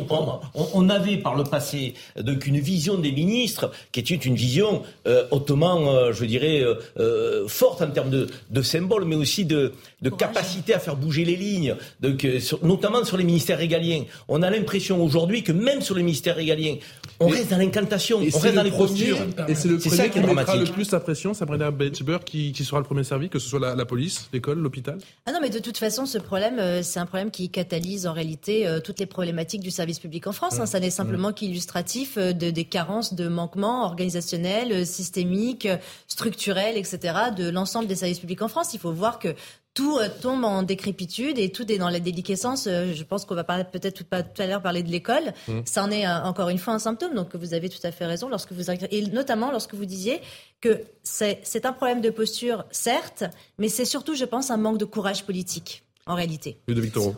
on, 0.54 0.68
on, 0.74 0.88
avait 0.88 1.16
par 1.18 1.34
le 1.34 1.44
passé 1.44 1.94
donc 2.18 2.46
une 2.46 2.58
vision 2.58 2.96
des 2.96 3.12
ministres 3.12 3.70
qui 3.92 4.00
était 4.00 4.14
une 4.14 4.34
vision 4.34 4.82
euh, 5.06 5.24
hautement, 5.30 5.92
euh, 5.92 6.12
je 6.12 6.24
dirais, 6.24 6.62
euh, 6.98 7.46
forte 7.48 7.82
en 7.82 7.90
termes 7.90 8.10
de, 8.10 8.28
de 8.50 8.62
symboles, 8.62 9.04
mais 9.04 9.16
aussi 9.16 9.44
de, 9.44 9.72
de 10.02 10.10
capacité 10.10 10.74
à 10.74 10.78
faire 10.78 10.96
bouger 10.96 11.24
les 11.24 11.36
lignes 11.36 11.48
lignes, 11.48 11.74
donc, 12.00 12.24
euh, 12.24 12.38
notamment 12.62 13.04
sur 13.04 13.16
les 13.16 13.24
ministères 13.24 13.58
régaliens. 13.58 14.04
On 14.28 14.42
a 14.42 14.50
l'impression 14.50 15.02
aujourd'hui 15.02 15.42
que 15.42 15.52
même 15.52 15.80
sur 15.80 15.94
les 15.94 16.02
ministères 16.02 16.36
régaliens, 16.36 16.76
on 17.20 17.26
reste 17.26 17.50
dans 17.50 17.58
l'incantation, 17.58 18.18
on 18.18 18.38
reste 18.38 18.54
dans 18.54 18.62
les 18.62 18.70
postures. 18.70 19.18
Et 19.48 19.54
c'est 19.54 19.68
le 19.68 19.78
premier 19.78 20.10
qui, 20.10 20.20
mettra 20.20 20.56
le 20.56 20.64
plus 20.66 20.90
la 20.92 21.00
pression, 21.00 21.34
Sabrina 21.34 21.70
Betchber, 21.70 22.18
qui, 22.24 22.52
qui 22.52 22.64
sera 22.64 22.78
le 22.78 22.84
premier 22.84 23.04
servi, 23.04 23.28
que 23.28 23.38
ce 23.38 23.48
soit 23.48 23.74
la, 23.74 23.84
police, 23.84 24.28
l'école, 24.32 24.58
l'hôpital? 24.58 24.98
Ah 25.26 25.32
non, 25.32 25.38
mais 25.40 25.50
de 25.50 25.58
toute 25.58 25.78
façon, 25.78 26.06
ce 26.06 26.18
problème, 26.18 26.58
euh, 26.58 26.82
c'est 26.82 27.00
un 27.00 27.06
problème 27.06 27.30
qui 27.30 27.50
catalyse 27.50 28.06
en 28.06 28.12
réalité 28.12 28.66
euh, 28.66 28.80
toutes 28.80 29.00
les 29.00 29.06
problématiques 29.06 29.62
du 29.62 29.70
service 29.70 29.98
public 29.98 30.26
en 30.26 30.32
France. 30.32 30.60
Hein. 30.60 30.66
Ça 30.66 30.78
n'est 30.78 30.90
simplement 30.90 31.32
qu'illustratif 31.32 32.18
de, 32.18 32.50
des 32.50 32.64
carences, 32.64 33.14
de 33.14 33.28
manquements 33.28 33.84
organisationnels, 33.84 34.86
systémiques, 34.86 35.68
structurels, 36.06 36.76
etc., 36.76 36.98
de 37.36 37.48
l'ensemble 37.50 37.88
des 37.88 37.96
services 37.96 38.20
publics 38.20 38.42
en 38.42 38.48
France. 38.48 38.74
Il 38.74 38.80
faut 38.80 38.92
voir 38.92 39.18
que 39.18 39.34
tout 39.78 39.96
euh, 39.96 40.08
tombe 40.20 40.42
en 40.42 40.64
décrépitude 40.64 41.38
et 41.38 41.52
tout 41.52 41.70
est 41.70 41.78
dans 41.78 41.88
la 41.88 42.00
déliquescence. 42.00 42.66
Euh, 42.66 42.92
je 42.92 43.04
pense 43.04 43.24
qu'on 43.24 43.36
va 43.36 43.44
peut-être 43.44 43.94
tout, 43.94 44.04
à 44.10 44.46
l'heure 44.48 44.60
parler 44.60 44.82
de 44.82 44.90
l'école. 44.90 45.32
Mmh. 45.46 45.60
Ça 45.66 45.84
en 45.84 45.90
est 45.92 46.04
euh, 46.04 46.24
encore 46.24 46.48
une 46.48 46.58
fois 46.58 46.74
un 46.74 46.80
symptôme. 46.80 47.14
Donc 47.14 47.36
vous 47.36 47.54
avez 47.54 47.68
tout 47.68 47.78
à 47.84 47.92
fait 47.92 48.04
raison 48.04 48.28
lorsque 48.28 48.50
vous 48.50 48.72
et 48.72 49.02
notamment 49.06 49.52
lorsque 49.52 49.74
vous 49.74 49.84
disiez 49.84 50.20
que 50.60 50.82
c'est 51.04 51.64
un 51.64 51.72
problème 51.72 52.00
de 52.00 52.10
posture, 52.10 52.64
certes, 52.72 53.22
mais 53.58 53.68
c'est 53.68 53.84
surtout, 53.84 54.16
je 54.16 54.24
pense, 54.24 54.50
un 54.50 54.56
manque 54.56 54.78
de 54.78 54.84
courage 54.84 55.24
politique 55.24 55.84
en 56.06 56.16
réalité. 56.16 56.58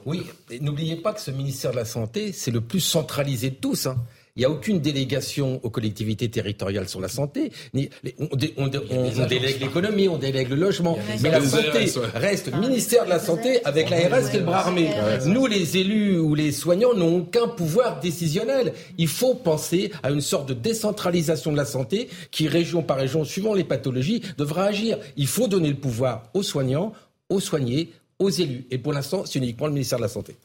Oui, 0.05 0.27
n'oubliez 0.61 0.97
pas 0.97 1.15
que 1.15 1.21
ce 1.23 1.31
ministère 1.31 1.71
de 1.71 1.77
la 1.77 1.87
Santé, 1.87 2.33
c'est 2.33 2.51
le 2.51 2.61
plus 2.61 2.81
centralisé 2.81 3.49
de 3.49 3.55
tous. 3.55 3.87
Hein. 3.87 3.97
Il 4.37 4.41
n'y 4.41 4.45
a 4.45 4.51
aucune 4.51 4.81
délégation 4.81 5.61
aux 5.63 5.71
collectivités 5.71 6.31
territoriales 6.31 6.89
sur 6.89 7.01
la 7.01 7.09
santé. 7.09 7.53
on, 7.75 9.27
délègue 9.27 9.61
l'économie, 9.61 10.09
on 10.09 10.19
délègue 10.19 10.51
le 10.51 10.57
logement. 10.57 10.99
Mais 11.21 11.31
la 11.31 11.45
santé 11.45 11.93
reste 12.15 12.55
ministère 12.55 13.05
de 13.05 13.11
la 13.11 13.19
Santé 13.19 13.65
avec 13.65 13.91
l'ARS 13.91 14.31
qui 14.31 14.37
est 14.37 14.41
le 14.41 14.45
bras 14.45 14.61
armé. 14.61 14.91
Nous, 15.27 15.47
les 15.47 15.77
élus 15.77 16.19
ou 16.19 16.35
les 16.35 16.53
soignants, 16.53 16.95
n'ont 16.95 17.19
aucun 17.19 17.49
pouvoir 17.49 18.01
décisionnel. 18.01 18.73
Il 18.99 19.09
faut 19.09 19.35
penser 19.35 19.91
à 20.03 20.11
une 20.11 20.21
sorte 20.21 20.49
de 20.49 20.55
décentralisation 20.55 21.53
de 21.53 21.57
la 21.57 21.65
santé 21.65 22.09
qui, 22.31 22.49
région 22.49 22.83
par 22.83 22.97
région, 22.97 23.25
suivant 23.25 23.55
les 23.55 23.65
pathologies, 23.65 24.23
devra 24.39 24.65
agir. 24.65 24.99
Il 25.17 25.27
faut 25.27 25.49
donner 25.49 25.69
le 25.69 25.77
pouvoir 25.77 26.31
aux 26.35 26.43
soignants, 26.43 26.93
aux 27.29 27.41
soignés, 27.41 27.91
aux 28.19 28.31
élus. 28.31 28.67
Et 28.71 28.79
pour 28.79 28.93
l'instant, 28.93 29.25
c'est 29.27 29.39
uniquement 29.39 29.67
le 29.67 29.73
ministère 29.73 29.99
de 29.99 30.05
la 30.05 30.09
Santé. 30.09 30.37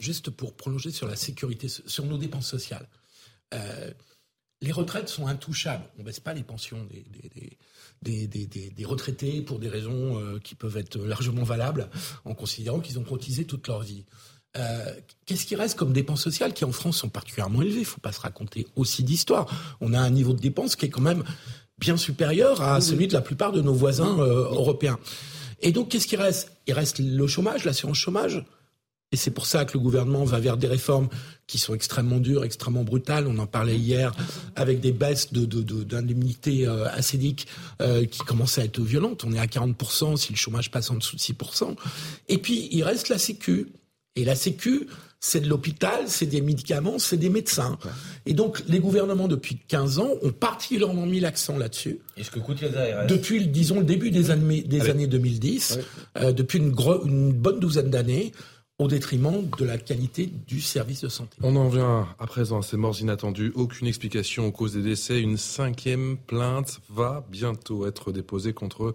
Juste 0.00 0.30
pour 0.30 0.54
prolonger 0.54 0.90
sur 0.90 1.08
la 1.08 1.16
sécurité, 1.16 1.68
sur 1.68 2.04
nos 2.04 2.18
dépenses 2.18 2.46
sociales. 2.46 2.86
Euh, 3.54 3.90
les 4.60 4.72
retraites 4.72 5.08
sont 5.08 5.26
intouchables. 5.26 5.84
On 5.96 6.00
ne 6.00 6.06
baisse 6.06 6.20
pas 6.20 6.34
les 6.34 6.42
pensions 6.42 6.84
des, 8.02 8.26
des, 8.26 8.84
retraités 8.84 9.40
pour 9.40 9.58
des 9.58 9.68
raisons 9.68 10.18
euh, 10.18 10.38
qui 10.40 10.54
peuvent 10.54 10.76
être 10.76 10.98
largement 10.98 11.44
valables 11.44 11.88
en 12.24 12.34
considérant 12.34 12.80
qu'ils 12.80 12.98
ont 12.98 13.04
cotisé 13.04 13.44
toute 13.44 13.68
leur 13.68 13.82
vie. 13.82 14.04
Euh, 14.56 14.94
qu'est-ce 15.26 15.46
qui 15.46 15.54
reste 15.54 15.78
comme 15.78 15.92
dépenses 15.92 16.22
sociales 16.22 16.54
qui 16.54 16.64
en 16.64 16.72
France 16.72 16.96
sont 16.96 17.08
particulièrement 17.08 17.62
élevées? 17.62 17.76
Il 17.76 17.80
ne 17.80 17.86
faut 17.86 18.00
pas 18.00 18.12
se 18.12 18.20
raconter 18.20 18.66
aussi 18.74 19.04
d'histoire. 19.04 19.46
On 19.80 19.92
a 19.92 20.00
un 20.00 20.10
niveau 20.10 20.32
de 20.32 20.40
dépenses 20.40 20.74
qui 20.74 20.86
est 20.86 20.90
quand 20.90 21.02
même 21.02 21.22
bien 21.78 21.96
supérieur 21.96 22.60
à 22.60 22.80
celui 22.80 23.06
de 23.06 23.12
la 23.12 23.20
plupart 23.20 23.52
de 23.52 23.60
nos 23.60 23.74
voisins 23.74 24.16
européens. 24.16 24.98
Et 25.60 25.70
donc, 25.70 25.90
qu'est-ce 25.90 26.08
qui 26.08 26.16
reste? 26.16 26.50
Il 26.66 26.74
reste 26.74 26.98
le 26.98 27.26
chômage, 27.28 27.64
l'assurance 27.64 27.98
chômage? 27.98 28.44
Et 29.10 29.16
c'est 29.16 29.30
pour 29.30 29.46
ça 29.46 29.64
que 29.64 29.72
le 29.72 29.80
gouvernement 29.80 30.24
va 30.24 30.38
vers 30.38 30.58
des 30.58 30.66
réformes 30.66 31.08
qui 31.46 31.58
sont 31.58 31.74
extrêmement 31.74 32.18
dures, 32.18 32.44
extrêmement 32.44 32.84
brutales. 32.84 33.26
On 33.26 33.38
en 33.38 33.46
parlait 33.46 33.76
hier 33.76 34.12
avec 34.54 34.80
des 34.80 34.92
baisses 34.92 35.32
d'indemnités 35.32 36.66
de, 36.66 36.66
de, 36.66 36.70
euh, 36.70 36.88
acédiques 36.92 37.46
euh, 37.80 38.04
qui 38.04 38.18
commencent 38.20 38.58
à 38.58 38.64
être 38.64 38.80
violentes. 38.80 39.24
On 39.24 39.32
est 39.32 39.38
à 39.38 39.46
40% 39.46 40.16
si 40.16 40.32
le 40.32 40.36
chômage 40.36 40.70
passe 40.70 40.90
en 40.90 40.96
dessous 40.96 41.16
de 41.16 41.20
6%. 41.20 41.74
Et 42.28 42.36
puis, 42.36 42.68
il 42.70 42.82
reste 42.82 43.08
la 43.08 43.16
Sécu. 43.16 43.68
Et 44.14 44.26
la 44.26 44.34
Sécu, 44.34 44.86
c'est 45.20 45.40
de 45.40 45.48
l'hôpital, 45.48 46.04
c'est 46.06 46.26
des 46.26 46.42
médicaments, 46.42 46.98
c'est 46.98 47.16
des 47.16 47.30
médecins. 47.30 47.78
Et 48.26 48.34
donc, 48.34 48.62
les 48.68 48.78
gouvernements, 48.78 49.26
depuis 49.26 49.56
15 49.68 50.00
ans, 50.00 50.10
ont 50.22 50.32
particulièrement 50.32 51.06
mis 51.06 51.20
l'accent 51.20 51.56
là-dessus. 51.56 51.98
Et 52.16 52.24
ce 52.24 52.30
que 52.30 52.40
coûte 52.40 52.60
les 52.60 52.76
ARS 52.76 53.06
Depuis, 53.06 53.46
disons, 53.46 53.78
le 53.78 53.86
début 53.86 54.10
des 54.10 54.30
années, 54.30 54.62
des 54.62 54.90
années 54.90 55.06
2010, 55.06 55.78
euh, 56.18 56.32
depuis 56.32 56.58
une, 56.58 56.74
une 57.04 57.32
bonne 57.32 57.58
douzaine 57.58 57.90
d'années, 57.90 58.32
au 58.78 58.86
détriment 58.86 59.48
de 59.58 59.64
la 59.64 59.76
qualité 59.76 60.30
du 60.46 60.60
service 60.60 61.00
de 61.02 61.08
santé. 61.08 61.36
On 61.42 61.56
en 61.56 61.68
vient 61.68 62.08
à 62.18 62.26
présent 62.26 62.60
à 62.60 62.62
ces 62.62 62.76
morts 62.76 63.00
inattendues. 63.00 63.52
Aucune 63.54 63.88
explication 63.88 64.46
aux 64.46 64.52
causes 64.52 64.74
des 64.74 64.82
décès. 64.82 65.20
Une 65.20 65.36
cinquième 65.36 66.16
plainte 66.16 66.80
va 66.88 67.26
bientôt 67.28 67.86
être 67.86 68.12
déposée 68.12 68.52
contre 68.52 68.94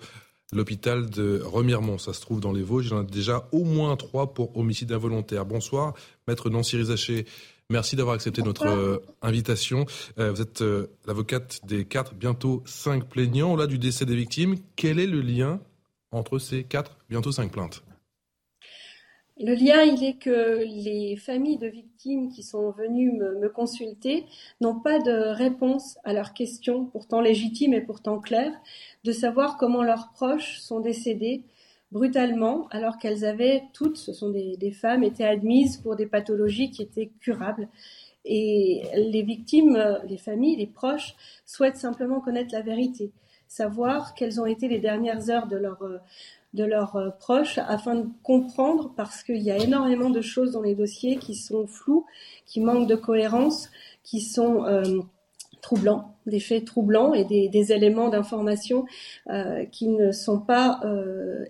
l'hôpital 0.53 1.09
de 1.09 1.41
Remiremont. 1.43 1.97
Ça 1.97 2.13
se 2.13 2.21
trouve 2.21 2.39
dans 2.39 2.53
les 2.53 2.63
Vosges. 2.63 2.87
Il 2.87 2.91
y 2.91 2.93
en 2.93 2.99
a 2.99 3.03
déjà 3.03 3.47
au 3.51 3.65
moins 3.65 3.95
trois 3.97 4.33
pour 4.33 4.55
homicide 4.57 4.91
involontaire. 4.91 5.45
Bonsoir, 5.45 5.93
maître 6.27 6.49
Nancy 6.49 6.77
Rizaché. 6.77 7.25
Merci 7.69 7.95
d'avoir 7.95 8.15
accepté 8.15 8.41
notre 8.41 8.67
euh, 8.67 8.99
invitation. 9.21 9.85
Euh, 10.19 10.31
vous 10.31 10.41
êtes 10.41 10.61
euh, 10.61 10.87
l'avocate 11.07 11.59
des 11.65 11.85
quatre, 11.85 12.13
bientôt 12.13 12.61
cinq 12.65 13.05
plaignants. 13.05 13.55
Là, 13.55 13.67
du 13.67 13.79
décès 13.79 14.05
des 14.05 14.15
victimes, 14.15 14.55
quel 14.75 14.99
est 14.99 15.07
le 15.07 15.21
lien 15.21 15.59
entre 16.11 16.39
ces 16.39 16.63
quatre, 16.63 16.97
bientôt 17.09 17.31
cinq 17.31 17.51
plaintes? 17.51 17.82
Le 19.43 19.55
lien, 19.55 19.81
il 19.81 20.03
est 20.05 20.13
que 20.13 20.63
les 20.63 21.17
familles 21.17 21.57
de 21.57 21.67
victimes 21.67 22.29
qui 22.29 22.43
sont 22.43 22.71
venues 22.71 23.11
me, 23.11 23.49
consulter 23.49 24.25
n'ont 24.61 24.79
pas 24.79 24.99
de 24.99 25.11
réponse 25.33 25.97
à 26.05 26.13
leurs 26.13 26.33
questions, 26.33 26.85
pourtant 26.85 27.19
légitimes 27.19 27.73
et 27.73 27.81
pourtant 27.81 28.19
claires, 28.19 28.53
de 29.03 29.11
savoir 29.11 29.57
comment 29.57 29.83
leurs 29.83 30.11
proches 30.13 30.59
sont 30.59 30.79
décédés 30.79 31.43
brutalement, 31.91 32.67
alors 32.71 32.97
qu'elles 32.97 33.25
avaient 33.25 33.63
toutes, 33.73 33.97
ce 33.97 34.13
sont 34.13 34.29
des, 34.29 34.55
des, 34.55 34.71
femmes, 34.71 35.03
été 35.03 35.25
admises 35.25 35.77
pour 35.77 35.97
des 35.97 36.07
pathologies 36.07 36.71
qui 36.71 36.81
étaient 36.81 37.11
curables. 37.19 37.67
Et 38.23 38.83
les 38.95 39.23
victimes, 39.23 39.77
les 40.07 40.17
familles, 40.17 40.55
les 40.55 40.67
proches 40.67 41.15
souhaitent 41.45 41.75
simplement 41.75 42.21
connaître 42.21 42.53
la 42.53 42.61
vérité, 42.61 43.11
savoir 43.49 44.15
quelles 44.15 44.39
ont 44.39 44.45
été 44.45 44.69
les 44.69 44.79
dernières 44.79 45.29
heures 45.29 45.47
de 45.47 45.57
leur 45.57 45.83
de 46.53 46.63
leurs 46.63 46.95
euh, 46.95 47.09
proches 47.09 47.57
afin 47.57 47.95
de 47.95 48.07
comprendre 48.21 48.93
parce 48.95 49.23
qu'il 49.23 49.41
y 49.41 49.51
a 49.51 49.57
énormément 49.57 50.09
de 50.09 50.21
choses 50.21 50.51
dans 50.51 50.61
les 50.61 50.75
dossiers 50.75 51.17
qui 51.17 51.35
sont 51.35 51.67
floues, 51.67 52.05
qui 52.45 52.59
manquent 52.59 52.87
de 52.87 52.95
cohérence, 52.95 53.69
qui 54.03 54.21
sont 54.21 54.65
euh, 54.65 54.83
troublants, 55.61 56.17
des 56.25 56.39
faits 56.39 56.65
troublants 56.65 57.13
et 57.13 57.25
des, 57.25 57.71
éléments 57.71 58.09
d'information 58.09 58.85
euh, 59.29 59.65
qui 59.65 59.87
ne 59.87 60.11
sont 60.11 60.39
pas 60.39 60.81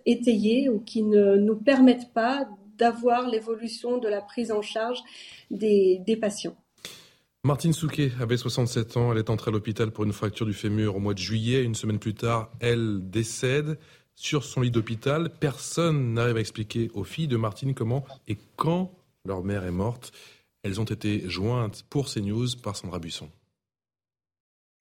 étayés 0.05 0.69
ou 0.69 0.79
qui 0.79 1.01
ne 1.01 1.35
nous 1.35 1.55
permettent 1.55 2.13
pas 2.13 2.47
d'avoir 2.77 3.27
l'évolution 3.27 3.97
de 3.97 4.07
la 4.07 4.21
prise 4.21 4.51
en 4.51 4.61
charge 4.61 4.99
des, 5.49 6.01
des 6.05 6.15
patients. 6.15 6.55
Martine 7.43 7.73
Souquet 7.73 8.11
avait 8.21 8.37
67 8.37 8.95
ans, 8.95 9.11
elle 9.11 9.17
est 9.17 9.29
entrée 9.29 9.49
à 9.49 9.51
l'hôpital 9.51 9.91
pour 9.91 10.05
une 10.05 10.13
fracture 10.13 10.45
du 10.45 10.53
fémur 10.53 10.95
au 10.95 10.99
mois 10.99 11.13
de 11.13 11.19
juillet. 11.19 11.63
Une 11.63 11.75
semaine 11.75 11.99
plus 11.99 12.13
tard, 12.13 12.51
elle 12.61 13.01
décède 13.09 13.77
sur 14.15 14.43
son 14.43 14.61
lit 14.61 14.71
d'hôpital. 14.71 15.29
Personne 15.29 16.13
n'arrive 16.13 16.37
à 16.37 16.39
expliquer 16.39 16.91
aux 16.93 17.03
filles 17.03 17.27
de 17.27 17.37
Martine 17.37 17.73
comment 17.73 18.03
et 18.27 18.37
quand 18.55 18.91
leur 19.25 19.43
mère 19.43 19.63
est 19.63 19.71
morte. 19.71 20.11
Elles 20.63 20.79
ont 20.79 20.85
été 20.85 21.29
jointes 21.29 21.83
pour 21.89 22.07
CNews 22.07 22.47
par 22.61 22.75
Sandra 22.75 22.99
Buisson. 22.99 23.29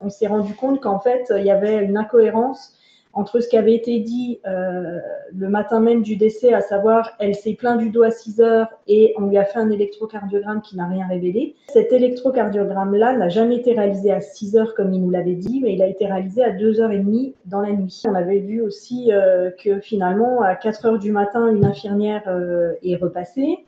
On 0.00 0.10
s'est 0.10 0.26
rendu 0.26 0.54
compte 0.54 0.80
qu'en 0.80 1.00
fait, 1.00 1.32
il 1.36 1.44
y 1.44 1.50
avait 1.50 1.84
une 1.84 1.96
incohérence 1.96 2.76
entre 3.14 3.40
ce 3.40 3.48
qui 3.48 3.56
avait 3.56 3.74
été 3.74 4.00
dit 4.00 4.40
euh, 4.46 4.98
le 5.34 5.48
matin 5.48 5.80
même 5.80 6.02
du 6.02 6.16
décès, 6.16 6.54
à 6.54 6.60
savoir 6.60 7.12
elle 7.18 7.34
s'est 7.34 7.54
plaint 7.54 7.78
du 7.78 7.90
dos 7.90 8.02
à 8.02 8.10
6 8.10 8.40
heures 8.40 8.68
et 8.88 9.14
on 9.18 9.26
lui 9.26 9.36
a 9.36 9.44
fait 9.44 9.58
un 9.58 9.70
électrocardiogramme 9.70 10.62
qui 10.62 10.76
n'a 10.76 10.86
rien 10.86 11.06
révélé. 11.06 11.54
Cet 11.68 11.92
électrocardiogramme-là 11.92 13.16
n'a 13.16 13.28
jamais 13.28 13.56
été 13.56 13.74
réalisé 13.74 14.12
à 14.12 14.20
6 14.20 14.56
heures 14.56 14.74
comme 14.74 14.92
il 14.94 15.02
nous 15.02 15.10
l'avait 15.10 15.34
dit, 15.34 15.60
mais 15.62 15.74
il 15.74 15.82
a 15.82 15.86
été 15.86 16.06
réalisé 16.06 16.42
à 16.42 16.50
2 16.50 16.80
heures 16.80 16.90
et 16.90 16.98
demie 16.98 17.34
dans 17.44 17.60
la 17.60 17.72
nuit. 17.72 18.02
On 18.08 18.14
avait 18.14 18.38
vu 18.38 18.62
aussi 18.62 19.12
euh, 19.12 19.50
que 19.62 19.80
finalement, 19.80 20.40
à 20.40 20.54
4 20.54 20.86
heures 20.86 20.98
du 20.98 21.12
matin, 21.12 21.48
une 21.54 21.66
infirmière 21.66 22.22
euh, 22.28 22.72
est 22.82 22.96
repassée, 22.96 23.58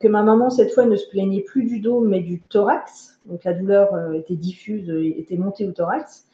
que 0.00 0.08
ma 0.08 0.22
maman, 0.22 0.50
cette 0.50 0.72
fois, 0.72 0.86
ne 0.86 0.96
se 0.96 1.08
plaignait 1.10 1.42
plus 1.42 1.64
du 1.64 1.78
dos, 1.78 2.00
mais 2.00 2.20
du 2.20 2.40
thorax. 2.40 3.20
Donc 3.26 3.44
la 3.44 3.52
douleur 3.52 3.90
était 4.14 4.34
diffuse, 4.34 4.90
était 5.16 5.36
montée 5.36 5.68
au 5.68 5.72
thorax. 5.72 6.26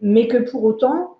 Mais 0.00 0.28
que 0.28 0.38
pour 0.50 0.64
autant, 0.64 1.15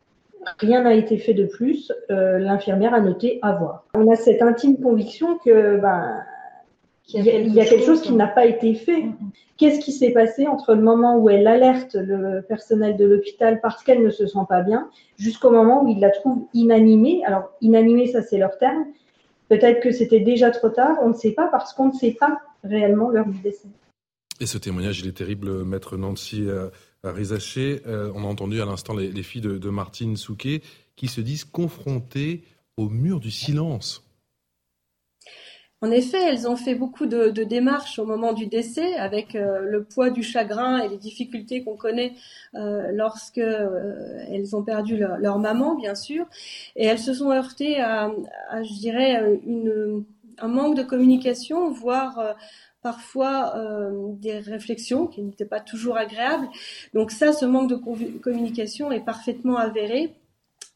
Rien 0.58 0.82
n'a 0.82 0.94
été 0.94 1.18
fait 1.18 1.34
de 1.34 1.44
plus. 1.44 1.92
Euh, 2.10 2.38
l'infirmière 2.38 2.94
a 2.94 3.00
noté 3.00 3.38
avoir. 3.42 3.84
On 3.94 4.10
a 4.10 4.16
cette 4.16 4.42
intime 4.42 4.78
conviction 4.80 5.38
que 5.38 5.78
ben, 5.78 6.22
il 7.08 7.54
y 7.54 7.60
a, 7.60 7.64
quelque 7.64 7.84
chose 7.84 8.02
qui 8.02 8.12
n'a 8.12 8.26
pas 8.26 8.46
été 8.46 8.74
fait. 8.74 9.02
Mm, 9.02 9.08
mm. 9.08 9.30
Qu'est-ce 9.56 9.80
qui 9.80 9.92
s'est 9.92 10.10
passé 10.10 10.46
entre 10.46 10.74
le 10.74 10.82
moment 10.82 11.18
où 11.18 11.30
elle 11.30 11.46
alerte 11.46 11.94
le 11.94 12.42
personnel 12.42 12.96
de 12.96 13.06
l'hôpital 13.06 13.60
parce 13.60 13.82
qu'elle 13.82 14.02
ne 14.02 14.10
se 14.10 14.26
sent 14.26 14.44
pas 14.48 14.62
bien, 14.62 14.90
jusqu'au 15.16 15.50
moment 15.50 15.84
où 15.84 15.88
il 15.88 16.00
la 16.00 16.10
trouve 16.10 16.46
inanimée? 16.52 17.22
Alors, 17.24 17.52
inanimée, 17.60 18.06
ça 18.06 18.22
c'est 18.22 18.38
leur 18.38 18.58
terme. 18.58 18.84
Peut-être 19.48 19.80
que 19.80 19.92
c'était 19.92 20.20
déjà 20.20 20.50
trop 20.50 20.68
tard, 20.68 20.98
on 21.02 21.08
ne 21.08 21.14
sait 21.14 21.30
pas 21.30 21.46
parce 21.46 21.72
qu'on 21.72 21.88
ne 21.88 21.92
sait 21.92 22.16
pas 22.18 22.38
réellement 22.64 23.10
l'heure 23.10 23.28
du 23.28 23.38
décès. 23.38 23.68
Et 24.40 24.46
ce 24.46 24.58
témoignage, 24.58 25.00
il 25.00 25.08
est 25.08 25.16
terrible, 25.16 25.64
maître 25.64 25.96
Nancy. 25.96 26.46
Rizaché, 27.12 27.82
euh, 27.86 28.10
on 28.14 28.24
a 28.24 28.26
entendu 28.26 28.60
à 28.60 28.64
l'instant 28.64 28.94
les, 28.94 29.22
filles 29.22 29.42
de, 29.42 29.70
Martine 29.70 30.16
Souquet 30.16 30.62
qui 30.96 31.08
se 31.08 31.20
disent 31.20 31.44
confrontées 31.44 32.42
au 32.76 32.88
mur 32.88 33.20
du 33.20 33.30
silence. 33.30 34.06
En 35.82 35.90
effet, 35.90 36.18
elles 36.22 36.48
ont 36.48 36.56
fait 36.56 36.74
beaucoup 36.74 37.04
de, 37.04 37.28
démarches 37.44 37.98
au 37.98 38.06
moment 38.06 38.32
du 38.32 38.46
décès, 38.46 38.94
avec 38.94 39.34
euh, 39.34 39.60
le 39.60 39.84
poids 39.84 40.08
du 40.08 40.22
chagrin 40.22 40.78
et 40.78 40.88
les 40.88 40.96
difficultés 40.96 41.62
qu'on 41.62 41.76
connaît 41.76 42.14
euh, 42.54 42.90
lorsque 42.92 43.38
euh, 43.38 44.24
elles 44.30 44.56
ont 44.56 44.62
perdu 44.62 44.96
leur, 44.96 45.38
maman, 45.38 45.74
bien 45.74 45.94
sûr, 45.94 46.26
et 46.76 46.86
elles 46.86 46.98
se 46.98 47.12
sont 47.12 47.30
heurtées 47.30 47.78
à, 47.80 48.10
je 48.62 48.72
dirais, 48.72 49.38
un 50.38 50.48
manque 50.48 50.76
de 50.76 50.82
communication, 50.82 51.70
voire 51.70 52.34
parfois 52.82 53.54
des 54.20 54.38
réflexions 54.38 55.06
qui 55.06 55.22
n'étaient 55.22 55.44
pas 55.44 55.60
toujours 55.60 55.96
agréables. 55.96 56.48
Donc 56.94 57.10
ça, 57.10 57.32
ce 57.32 57.44
manque 57.44 57.68
de 57.68 57.76
communication 58.18 58.92
est 58.92 59.04
parfaitement 59.04 59.56
avéré 59.56 60.14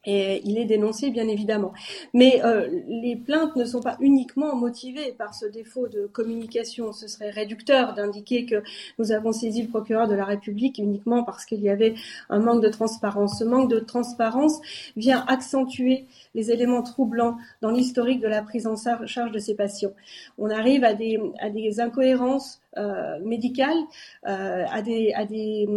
et 0.07 0.41
il 0.45 0.57
est 0.57 0.65
dénoncé, 0.65 1.11
bien 1.11 1.29
évidemment. 1.29 1.75
Mais 2.15 2.43
euh, 2.43 2.69
les 2.89 3.17
plaintes 3.17 3.55
ne 3.57 3.67
sont 3.67 3.81
pas 3.81 3.99
uniquement 4.01 4.57
motivées 4.57 5.13
par 5.13 5.35
ce 5.35 5.45
défaut 5.45 5.89
de 5.89 6.07
communication. 6.07 6.93
Ce 6.93 7.07
serait 7.07 7.29
réducteur 7.29 7.93
d'indiquer 7.93 8.47
que 8.47 8.63
nous 8.99 9.13
avons 9.13 9.33
saisi 9.33 9.63
le 9.63 9.69
procureur 9.69 10.09
de 10.09 10.15
la 10.15 10.25
République 10.25 10.79
uniquement 10.79 11.23
parce 11.23 11.45
qu'il 11.45 11.61
y 11.61 11.69
avait 11.69 11.95
un 12.31 12.39
manque 12.39 12.63
de 12.63 12.71
transparence. 12.71 13.41
Ce 13.41 13.45
manque 13.45 13.71
de 13.71 13.79
transparence 13.79 14.61
vient 14.97 15.23
accentuer 15.29 16.07
les 16.35 16.51
éléments 16.51 16.83
troublants 16.83 17.37
dans 17.61 17.71
l'historique 17.71 18.21
de 18.21 18.29
la 18.29 18.43
prise 18.43 18.67
en 18.67 18.77
charge 18.77 19.33
de 19.33 19.39
ces 19.39 19.55
patients. 19.55 19.93
On 20.39 20.51
arrive 20.51 20.85
à 20.85 20.95
des, 20.95 21.21
à 21.41 21.51
des 21.51 21.81
incohérences 21.81 22.61
euh, 22.77 23.19
médicales, 23.25 23.83
euh, 24.29 24.65
à 24.71 24.81
des, 24.81 25.13
à 25.15 25.25
des, 25.25 25.69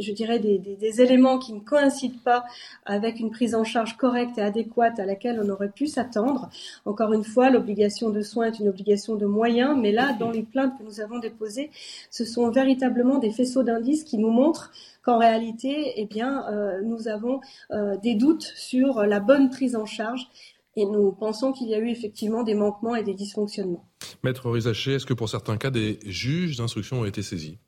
je 0.00 0.12
dirais 0.12 0.38
des, 0.38 0.58
des, 0.58 1.02
éléments 1.02 1.38
qui 1.38 1.52
ne 1.52 1.60
coïncident 1.60 2.18
pas 2.24 2.46
avec 2.86 3.20
une 3.20 3.30
prise 3.30 3.54
en 3.54 3.62
charge 3.62 3.98
correcte 3.98 4.38
et 4.38 4.42
adéquate 4.42 4.98
à 4.98 5.04
laquelle 5.04 5.38
on 5.44 5.50
aurait 5.50 5.68
pu 5.68 5.86
s'attendre. 5.86 6.48
Encore 6.86 7.12
une 7.12 7.24
fois, 7.24 7.50
l'obligation 7.50 8.08
de 8.08 8.22
soins 8.22 8.46
est 8.46 8.58
une 8.58 8.68
obligation 8.68 9.16
de 9.16 9.26
moyens, 9.26 9.76
mais 9.78 9.92
là, 9.92 10.14
dans 10.18 10.30
les 10.30 10.42
plaintes 10.42 10.78
que 10.78 10.82
nous 10.82 11.02
avons 11.02 11.18
déposées, 11.18 11.70
ce 12.10 12.24
sont 12.24 12.48
véritablement 12.50 13.18
des 13.18 13.32
faisceaux 13.32 13.62
d'indices 13.62 14.04
qui 14.04 14.16
nous 14.16 14.30
montrent 14.30 14.72
qu'en 15.02 15.18
réalité, 15.18 15.94
eh 15.96 16.06
bien, 16.06 16.46
euh, 16.50 16.80
nous 16.82 17.08
avons 17.08 17.40
euh, 17.70 17.96
des 17.98 18.14
doutes 18.14 18.52
sur 18.56 19.02
la 19.02 19.20
bonne 19.20 19.50
prise 19.50 19.76
en 19.76 19.86
charge 19.86 20.28
et 20.76 20.84
nous 20.84 21.12
pensons 21.12 21.52
qu'il 21.52 21.68
y 21.68 21.74
a 21.74 21.78
eu 21.78 21.88
effectivement 21.88 22.42
des 22.42 22.54
manquements 22.54 22.94
et 22.94 23.02
des 23.02 23.14
dysfonctionnements. 23.14 23.88
Maître 24.22 24.50
Rizaché, 24.50 24.94
est-ce 24.94 25.06
que 25.06 25.14
pour 25.14 25.28
certains 25.28 25.56
cas, 25.56 25.70
des 25.70 25.98
juges 26.04 26.56
d'instruction 26.56 27.00
ont 27.00 27.04
été 27.04 27.22
saisis? 27.22 27.58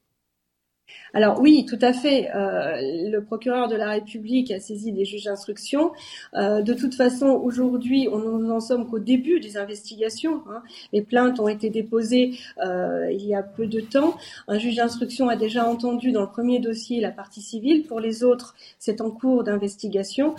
Alors 1.15 1.41
oui, 1.41 1.67
tout 1.67 1.79
à 1.81 1.93
fait. 1.93 2.31
Euh, 2.35 3.11
le 3.11 3.21
procureur 3.21 3.69
de 3.69 3.77
la 3.77 3.91
République 3.91 4.51
a 4.51 4.61
saisi 4.61 4.93
des 4.93 5.05
juges 5.05 5.25
d'instruction. 5.25 5.93
Euh, 6.35 6.63
de 6.63 6.73
toute 6.73 6.95
façon, 6.95 7.27
aujourd'hui, 7.27 8.09
on 8.11 8.39
n'en 8.39 8.61
sommes 8.61 8.89
qu'au 8.89 8.99
début 8.99 9.39
des 9.39 9.59
investigations. 9.59 10.43
Hein. 10.49 10.63
Les 10.93 11.03
plaintes 11.03 11.39
ont 11.39 11.49
été 11.49 11.69
déposées 11.69 12.39
euh, 12.65 13.11
il 13.13 13.27
y 13.27 13.35
a 13.35 13.43
peu 13.43 13.67
de 13.67 13.81
temps. 13.81 14.17
Un 14.49 14.59
juge 14.59 14.77
d'instruction 14.77 15.29
a 15.29 15.37
déjà 15.37 15.69
entendu 15.69 16.13
dans 16.13 16.23
le 16.23 16.31
premier 16.31 16.61
dossier 16.61 17.01
la 17.01 17.11
partie 17.11 17.43
civile. 17.43 17.85
Pour 17.87 18.01
les 18.01 18.25
autres, 18.25 18.55
c'est 18.79 19.01
en 19.01 19.11
cours 19.11 19.45
d'investigation. 19.45 20.35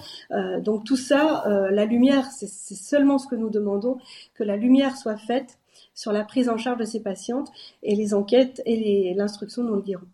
donc 0.61 0.83
tout 0.85 0.97
ça, 0.97 1.43
la 1.71 1.85
lumière, 1.85 2.25
c'est 2.31 2.47
seulement 2.47 3.17
ce 3.17 3.27
que 3.27 3.35
nous 3.35 3.49
demandons, 3.49 3.97
que 4.35 4.43
la 4.43 4.57
lumière 4.57 4.97
soit 4.97 5.17
faite 5.17 5.57
sur 5.93 6.11
la 6.11 6.23
prise 6.23 6.49
en 6.49 6.57
charge 6.57 6.79
de 6.79 6.85
ces 6.85 7.01
patientes 7.01 7.51
et 7.83 7.95
les 7.95 8.13
enquêtes 8.13 8.61
et 8.65 9.13
l'instruction 9.15 9.63
nous 9.63 9.75
le 9.75 9.81
diront. 9.81 10.07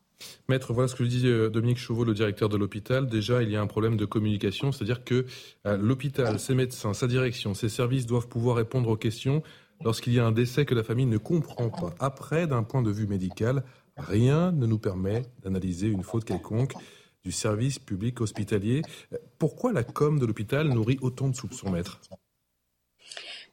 Maître, 0.49 0.73
voilà 0.73 0.87
ce 0.87 0.95
que 0.95 1.03
dit 1.03 1.27
euh, 1.27 1.49
Dominique 1.49 1.77
Chauveau, 1.77 2.03
le 2.03 2.15
directeur 2.15 2.49
de 2.49 2.57
l'hôpital. 2.57 3.07
Déjà, 3.07 3.43
il 3.43 3.51
y 3.51 3.55
a 3.55 3.61
un 3.61 3.67
problème 3.67 3.97
de 3.97 4.05
communication, 4.05 4.71
c'est-à-dire 4.71 5.03
que 5.03 5.25
euh, 5.67 5.77
l'hôpital, 5.77 6.39
ses 6.39 6.55
médecins, 6.55 6.93
sa 6.95 7.05
direction, 7.05 7.53
ses 7.53 7.69
services 7.69 8.07
doivent 8.07 8.27
pouvoir 8.27 8.55
répondre 8.55 8.89
aux 8.89 8.97
questions 8.97 9.43
lorsqu'il 9.83 10.13
y 10.13 10.19
a 10.19 10.25
un 10.25 10.31
décès 10.31 10.65
que 10.65 10.73
la 10.73 10.83
famille 10.83 11.05
ne 11.05 11.19
comprend 11.19 11.69
pas. 11.69 11.93
Après, 11.99 12.47
d'un 12.47 12.63
point 12.63 12.81
de 12.81 12.89
vue 12.89 13.05
médical, 13.05 13.63
rien 13.95 14.51
ne 14.51 14.65
nous 14.65 14.79
permet 14.79 15.21
d'analyser 15.43 15.87
une 15.87 16.03
faute 16.03 16.25
quelconque 16.25 16.73
du 17.23 17.31
service 17.31 17.77
public 17.77 18.19
hospitalier. 18.19 18.81
Pourquoi 19.37 19.71
la 19.71 19.83
com 19.83 20.17
de 20.17 20.25
l'hôpital 20.25 20.67
nourrit 20.69 20.97
autant 21.01 21.29
de 21.29 21.35
soupçons, 21.35 21.69
maître? 21.69 22.01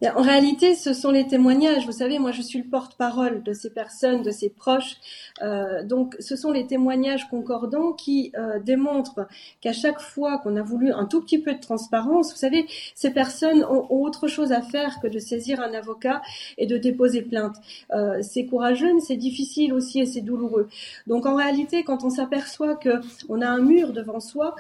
En 0.03 0.23
réalité, 0.23 0.75
ce 0.75 0.93
sont 0.93 1.11
les 1.11 1.27
témoignages. 1.27 1.87
Vous 1.87 1.93
savez, 1.93 2.19
moi, 2.19 2.31
je 2.31 2.43
suis 2.43 2.59
le 2.59 2.69
porte-parole 2.69 3.43
de 3.43 3.53
ces 3.53 3.71
personnes, 3.71 4.23
de 4.23 4.31
ces 4.31 4.51
proches. 4.51 4.97
Euh, 5.43 5.83
donc, 5.83 6.17
ce 6.21 6.37
sont 6.37 6.51
les 6.51 6.67
témoignages 6.67 7.29
concordants 7.31 7.93
qui 7.93 8.33
euh, 8.37 8.59
démontrent 8.59 9.27
qu'à 9.61 9.73
chaque 9.73 10.01
fois 10.01 10.39
qu'on 10.39 10.57
a 10.57 10.63
voulu 10.63 10.93
un 10.93 11.07
tout 11.07 11.23
petit 11.23 11.39
peu 11.39 11.55
de 11.55 11.61
transparence, 11.61 12.33
vous 12.33 12.39
savez, 12.39 12.67
ces 12.95 13.11
personnes 13.11 13.65
ont, 13.65 13.87
autre 13.89 14.29
chose 14.29 14.53
à 14.53 14.61
faire 14.61 15.01
que 15.01 15.09
de 15.09 15.19
saisir 15.19 15.61
un 15.61 15.73
avocat 15.73 16.21
et 16.59 16.67
de 16.67 16.77
déposer 16.77 17.23
plainte. 17.23 17.57
Euh, 17.93 18.21
c'est 18.21 18.45
courageux, 18.45 18.93
mais 18.93 19.01
c'est 19.01 19.17
difficile 19.17 19.73
aussi 19.73 20.01
et 20.01 20.07
c'est 20.07 20.21
douloureux. 20.21 20.69
Donc, 21.07 21.25
en 21.25 21.37
réalité, 21.37 21.85
quand 21.85 22.05
on 22.05 22.11
s'aperçoit 22.11 22.77
que 22.77 23.01
on 23.29 23.41
a 23.41 23.49
un 23.49 23.61
mur 23.61 23.93
devant 23.93 24.21
soi, 24.21 24.55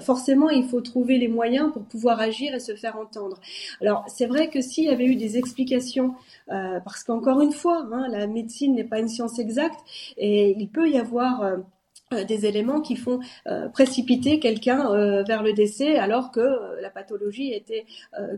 forcément, 0.00 0.50
il 0.50 0.64
faut 0.64 0.80
trouver 0.80 1.18
les 1.18 1.28
moyens 1.28 1.72
pour 1.72 1.82
pouvoir 1.82 2.20
agir 2.20 2.54
et 2.54 2.60
se 2.60 2.74
faire 2.74 2.98
entendre. 2.98 3.38
Alors, 3.80 4.04
c'est 4.08 4.26
vrai 4.26 4.48
que 4.48 4.57
s'il 4.62 4.84
y 4.84 4.88
avait 4.88 5.06
eu 5.06 5.16
des 5.16 5.36
explications, 5.36 6.14
euh, 6.50 6.80
parce 6.80 7.04
qu'encore 7.04 7.40
une 7.40 7.52
fois, 7.52 7.86
hein, 7.92 8.06
la 8.10 8.26
médecine 8.26 8.74
n'est 8.74 8.84
pas 8.84 8.98
une 8.98 9.08
science 9.08 9.38
exacte 9.38 9.80
et 10.16 10.54
il 10.58 10.68
peut 10.68 10.88
y 10.88 10.98
avoir 10.98 11.42
euh, 11.42 11.56
euh, 12.14 12.24
des 12.24 12.46
éléments 12.46 12.80
qui 12.80 12.96
font 12.96 13.20
précipiter 13.74 14.40
quelqu'un 14.40 15.22
vers 15.24 15.42
le 15.42 15.52
décès 15.52 15.98
alors 15.98 16.30
que 16.30 16.80
la 16.80 16.90
pathologie 16.90 17.52
était 17.52 17.84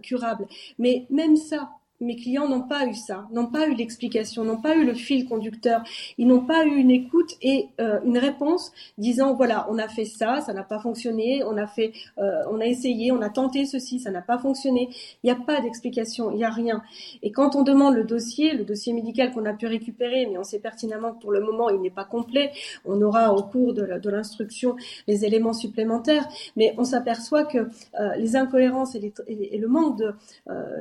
curable. 0.02 0.46
Mais 0.78 1.06
même 1.11 1.37
ça, 1.37 1.70
mes 2.01 2.17
clients 2.17 2.49
n'ont 2.49 2.63
pas 2.63 2.87
eu 2.87 2.95
ça, 2.95 3.29
n'ont 3.33 3.47
pas 3.47 3.69
eu 3.69 3.75
l'explication, 3.75 4.45
n'ont 4.45 4.61
pas 4.61 4.75
eu 4.75 4.85
le 4.85 4.95
fil 4.95 5.29
conducteur, 5.29 5.83
ils 6.19 6.27
n'ont 6.27 6.45
pas 6.45 6.65
eu 6.65 6.75
une 6.77 6.91
écoute 6.91 7.37
et 7.43 7.69
euh, 7.81 8.01
une 8.05 8.19
réponse 8.19 8.73
disant 8.99 9.35
voilà 9.35 9.67
on 9.71 9.79
a 9.79 9.89
fait 9.89 10.07
ça, 10.07 10.41
ça 10.41 10.53
n'a 10.53 10.63
pas 10.63 10.79
fonctionné, 10.79 11.45
on 11.45 11.57
a 11.57 11.67
fait, 11.67 11.93
euh, 12.19 12.43
on 12.51 12.61
a 12.61 12.67
essayé, 12.67 13.13
on 13.13 13.21
a 13.21 13.29
tenté 13.29 13.67
ceci, 13.67 14.01
ça 14.01 14.11
n'a 14.11 14.23
pas 14.23 14.39
fonctionné. 14.39 14.89
Il 15.23 15.27
n'y 15.27 15.31
a 15.31 15.37
pas 15.37 15.61
d'explication, 15.61 16.31
il 16.31 16.37
n'y 16.37 16.45
a 16.45 16.51
rien. 16.51 16.83
Et 17.23 17.33
quand 17.33 17.55
on 17.55 17.63
demande 17.63 17.95
le 17.95 18.05
dossier, 18.05 18.55
le 18.55 18.65
dossier 18.65 18.93
médical 18.93 19.33
qu'on 19.33 19.45
a 19.45 19.53
pu 19.53 19.67
récupérer, 19.67 20.27
mais 20.27 20.39
on 20.39 20.45
sait 20.45 20.59
pertinemment 20.59 21.13
que 21.13 21.21
pour 21.21 21.33
le 21.33 21.41
moment 21.41 21.69
il 21.69 21.81
n'est 21.81 21.91
pas 21.91 22.05
complet, 22.05 22.53
on 22.85 23.01
aura 23.03 23.35
au 23.35 23.43
cours 23.43 23.75
de 23.75 24.11
l'instruction 24.11 24.77
les 25.07 25.25
éléments 25.25 25.53
supplémentaires, 25.53 26.27
mais 26.57 26.75
on 26.79 26.85
s'aperçoit 26.85 27.45
que 27.45 27.59
euh, 27.59 28.15
les 28.17 28.37
incohérences 28.37 28.95
et, 28.95 29.13
et, 29.27 29.59
le 29.59 29.69
manque 29.69 29.99
de, 29.99 30.15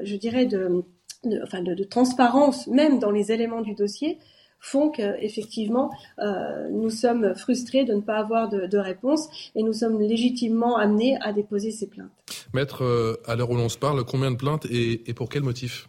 je 0.04 0.16
dirais 0.16 0.46
de 0.46 0.84
de, 1.24 1.42
enfin 1.44 1.62
de, 1.62 1.84
transparence 1.84 2.68
même 2.68 3.00
dans 3.00 3.12
les 3.12 3.32
éléments 3.32 3.62
du 3.62 3.74
dossier 3.74 4.18
font 4.62 4.90
qu'effectivement 4.90 5.90
euh, 6.20 6.70
nous 6.70 6.90
sommes 6.90 7.36
frustrés 7.36 7.86
de 7.86 7.94
ne 7.94 8.02
pas 8.02 8.18
avoir 8.18 8.50
de, 8.50 8.78
réponse 8.78 9.30
et 9.56 9.64
nous 9.64 9.74
sommes 9.74 10.00
légitimement 10.00 10.78
amenés 10.78 11.18
à 11.22 11.34
déposer 11.34 11.72
ces 11.72 11.88
plaintes. 11.88 12.12
Maître, 12.54 12.84
euh, 12.84 13.22
à 13.26 13.36
l'heure 13.36 13.50
où 13.50 13.56
l'on 13.56 13.70
se 13.70 13.78
parle, 13.78 14.04
combien 14.04 14.32
de 14.32 14.38
plaintes 14.38 14.66
et, 14.66 15.10
et 15.10 15.14
pour 15.14 15.30
quel 15.30 15.44
motif? 15.44 15.88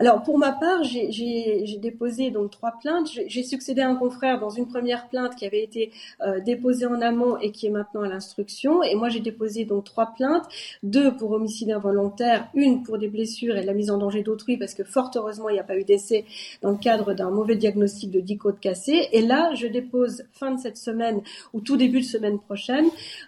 Alors 0.00 0.22
pour 0.22 0.38
ma 0.38 0.52
part, 0.52 0.82
j'ai 0.82 1.76
déposé 1.78 2.30
donc 2.30 2.50
trois 2.50 2.72
plaintes. 2.80 3.10
J'ai 3.26 3.42
succédé 3.42 3.82
à 3.82 3.90
un 3.90 3.96
confrère 3.96 4.40
dans 4.40 4.48
une 4.48 4.66
première 4.66 5.08
plainte 5.08 5.36
qui 5.36 5.44
avait 5.44 5.62
été 5.62 5.92
euh, 6.22 6.40
déposée 6.40 6.86
en 6.86 7.02
amont 7.02 7.36
et 7.36 7.52
qui 7.52 7.66
est 7.66 7.70
maintenant 7.70 8.00
à 8.00 8.08
l'instruction. 8.08 8.82
Et 8.82 8.94
moi 8.94 9.10
j'ai 9.10 9.20
déposé 9.20 9.66
donc 9.66 9.84
trois 9.84 10.14
plaintes, 10.16 10.44
deux 10.82 11.14
pour 11.14 11.32
homicide 11.32 11.70
involontaire, 11.70 12.48
une 12.54 12.82
pour 12.82 12.96
des 12.96 13.08
blessures 13.08 13.58
et 13.58 13.62
la 13.62 13.74
mise 13.74 13.90
en 13.90 13.98
danger 13.98 14.22
d'autrui 14.22 14.56
parce 14.56 14.72
que 14.72 14.84
fort 14.84 15.10
heureusement 15.16 15.50
il 15.50 15.54
n'y 15.54 15.60
a 15.60 15.64
pas 15.64 15.76
eu 15.76 15.84
d'essai 15.84 16.24
dans 16.62 16.70
le 16.70 16.78
cadre 16.78 17.12
d'un 17.12 17.28
mauvais 17.28 17.56
diagnostic 17.56 18.10
de 18.10 18.20
10 18.20 18.38
côtes 18.38 18.60
cassées. 18.60 19.08
Et 19.12 19.20
là 19.20 19.54
je 19.54 19.66
dépose 19.66 20.22
fin 20.32 20.52
de 20.52 20.58
cette 20.58 20.78
semaine 20.78 21.20
ou 21.52 21.60
tout 21.60 21.76
début 21.76 22.00
de 22.00 22.06
semaine 22.06 22.38
prochaine 22.38 22.86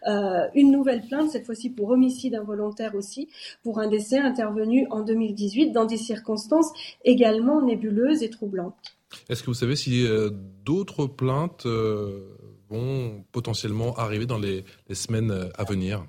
euh, 0.08 0.46
une 0.54 0.70
nouvelle 0.70 1.02
plainte 1.02 1.28
cette 1.28 1.44
fois-ci 1.44 1.68
pour 1.68 1.90
homicide 1.90 2.34
involontaire 2.34 2.94
aussi 2.94 3.28
pour 3.62 3.78
un 3.78 3.88
décès 3.88 4.16
intervenu 4.16 4.86
en 4.90 5.00
2018 5.00 5.72
dans 5.72 5.84
des 5.84 5.98
circonstances 5.98 6.61
également 7.04 7.62
nébuleuses 7.62 8.22
et 8.22 8.30
troublantes. 8.30 8.96
Est-ce 9.28 9.42
que 9.42 9.48
vous 9.48 9.54
savez 9.54 9.76
si 9.76 10.06
euh, 10.06 10.30
d'autres 10.64 11.06
plaintes 11.06 11.66
euh, 11.66 12.36
vont 12.68 13.24
potentiellement 13.32 13.94
arriver 13.96 14.26
dans 14.26 14.38
les 14.38 14.64
semaines 14.92 15.30
euh, 15.30 15.48
à 15.56 15.64
venir? 15.64 16.04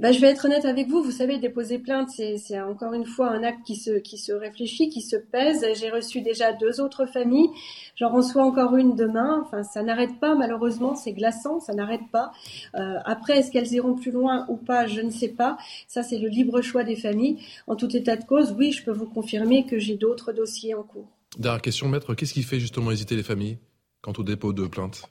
Bah, 0.00 0.12
je 0.12 0.20
vais 0.20 0.28
être 0.28 0.44
honnête 0.44 0.64
avec 0.64 0.88
vous. 0.88 1.02
Vous 1.02 1.10
savez, 1.10 1.38
déposer 1.38 1.78
plainte, 1.78 2.10
c'est 2.10 2.60
encore 2.60 2.92
une 2.92 3.04
fois 3.04 3.30
un 3.30 3.42
acte 3.42 3.64
qui 3.64 3.76
se, 3.76 4.32
réfléchit, 4.32 4.88
qui 4.88 5.02
se 5.02 5.16
pèse. 5.16 5.66
J'ai 5.74 5.90
reçu 5.90 6.20
déjà 6.20 6.52
deux 6.52 6.80
autres 6.80 7.06
familles. 7.06 7.48
J'en 7.96 8.10
reçois 8.10 8.44
encore 8.44 8.76
une 8.76 8.94
demain. 8.94 9.42
Enfin, 9.44 9.64
ça 9.64 9.82
n'arrête 9.82 10.20
pas, 10.20 10.36
malheureusement. 10.36 10.94
C'est 10.94 11.12
glaçant, 11.12 11.58
ça 11.58 11.74
n'arrête 11.74 12.08
pas. 12.12 12.30
Euh, 12.76 12.98
après, 13.04 13.38
est-ce 13.38 13.50
qu'elles 13.50 13.72
iront 13.72 13.94
plus 13.94 14.12
loin 14.12 14.46
ou 14.48 14.56
pas 14.56 14.86
Je 14.86 15.00
ne 15.00 15.10
sais 15.10 15.28
pas. 15.28 15.58
Ça, 15.88 16.04
c'est 16.04 16.18
le 16.18 16.28
libre 16.28 16.62
choix 16.62 16.84
des 16.84 16.96
familles. 16.96 17.38
En 17.66 17.74
tout 17.74 17.94
état 17.96 18.16
de 18.16 18.24
cause, 18.24 18.54
oui, 18.56 18.70
je 18.70 18.84
peux 18.84 18.92
vous 18.92 19.06
confirmer 19.06 19.66
que 19.66 19.78
j'ai 19.78 19.96
d'autres 19.96 20.32
dossiers 20.32 20.74
en 20.74 20.84
cours. 20.84 21.08
Dernière 21.38 21.60
question, 21.60 21.88
maître. 21.88 22.14
Qu'est-ce 22.14 22.34
qui 22.34 22.44
fait 22.44 22.60
justement 22.60 22.92
hésiter 22.92 23.16
les 23.16 23.24
familles 23.24 23.58
quant 24.00 24.12
au 24.16 24.22
dépôt 24.22 24.52
de 24.52 24.66
plainte? 24.66 25.02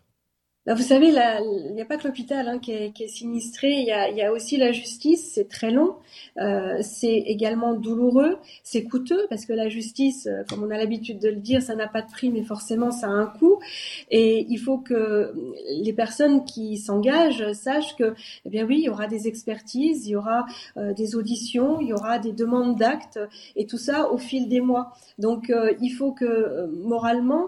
Bah, 0.67 0.73
vous 0.73 0.84
savez, 0.84 1.08
il 1.08 1.73
n'y 1.75 1.82
a 1.82 1.86
pas 1.86 1.95
que 1.95 2.06
l'hôpital 2.06 2.45
hein, 2.49 2.60
qui, 2.60 2.73
est, 2.73 3.08
sinistré, 3.08 3.71
il 3.71 3.86
y 3.86 4.21
a, 4.21 4.34
aussi 4.34 4.58
la 4.58 4.73
justice, 4.73 5.32
c'est 5.34 5.47
très 5.47 5.71
long, 5.71 5.95
euh, 6.41 6.80
c'est 6.82 7.23
également 7.25 7.73
douloureux, 7.73 8.38
c'est 8.63 8.84
coûteux, 8.84 9.27
parce 9.30 9.45
que 9.45 9.53
la 9.53 9.69
justice, 9.69 10.27
euh, 10.27 10.43
comme 10.49 10.65
on 10.65 10.69
a 10.69 10.77
l'habitude 10.77 11.19
de 11.19 11.30
le 11.30 11.38
dire, 11.38 11.62
ça 11.62 11.73
n'a 11.73 11.88
pas 11.88 12.01
de 12.01 12.12
prix, 12.12 12.32
mais 12.32 12.43
forcément 12.43 12.91
ça 12.91 13.08
a 13.08 13.12
un 13.12 13.27
coût, 13.27 13.60
et 14.11 14.45
il 14.49 14.57
faut 14.57 14.78
que 14.78 15.34
les 15.70 15.93
personnes 15.93 16.43
qui 16.43 16.78
s'engagent 16.78 17.53
sachent 17.53 17.95
que, 17.95 18.13
eh 18.43 18.49
bien 18.49 18.65
oui, 18.65 18.80
il 18.80 18.86
y 18.88 18.89
aura 18.89 19.07
des 19.07 19.30
expertises, 19.30 20.05
il 20.05 20.11
y 20.11 20.15
aura 20.18 20.47
euh, 20.76 20.93
des 20.93 21.15
auditions, 21.15 21.80
il 21.80 21.88
y 21.88 21.93
aura 21.93 22.20
des 22.20 22.34
demandes 22.34 22.78
d'actes, 22.78 23.22
et 23.55 23.68
tout 23.68 23.78
ça 23.78 24.11
au 24.11 24.18
fil 24.18 24.49
des 24.49 24.59
mois. 24.59 24.91
Donc 25.18 25.49
il 25.82 25.89
faut 25.91 26.11
que 26.11 26.68
moralement, 26.68 27.47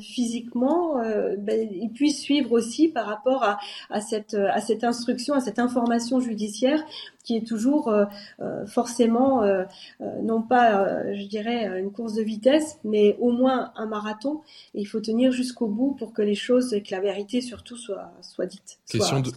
physiquement, 0.00 0.96
ben, 1.38 1.68
ils 1.70 1.90
puissent 1.90 2.29
suivre 2.30 2.52
aussi 2.52 2.88
par 2.88 3.06
rapport 3.06 3.42
à, 3.42 3.58
à, 3.90 4.00
cette, 4.00 4.34
à 4.34 4.60
cette 4.60 4.84
instruction, 4.84 5.34
à 5.34 5.40
cette 5.40 5.58
information 5.58 6.20
judiciaire 6.20 6.80
qui 7.24 7.36
est 7.36 7.46
toujours 7.46 7.88
euh, 7.88 8.04
euh 8.40 8.66
forcément 8.66 9.42
euh, 9.42 9.64
euh, 10.00 10.22
non 10.22 10.42
pas, 10.42 11.12
je 11.12 11.26
dirais, 11.26 11.80
une 11.80 11.90
course 11.90 12.14
de 12.14 12.22
vitesse, 12.22 12.78
mais 12.84 13.16
au 13.18 13.32
moins 13.32 13.72
un 13.76 13.86
marathon. 13.86 14.42
Et 14.74 14.80
il 14.80 14.84
faut 14.84 15.00
tenir 15.00 15.32
jusqu'au 15.32 15.66
bout 15.66 15.96
pour 15.98 16.12
que 16.12 16.22
les 16.22 16.36
choses 16.36 16.72
et 16.72 16.82
que 16.82 16.92
la 16.92 17.00
vérité 17.00 17.40
surtout 17.40 17.76
soit, 17.76 18.12
soit 18.22 18.46
dite. 18.46 18.78
Question, 18.88 19.20
de, 19.20 19.32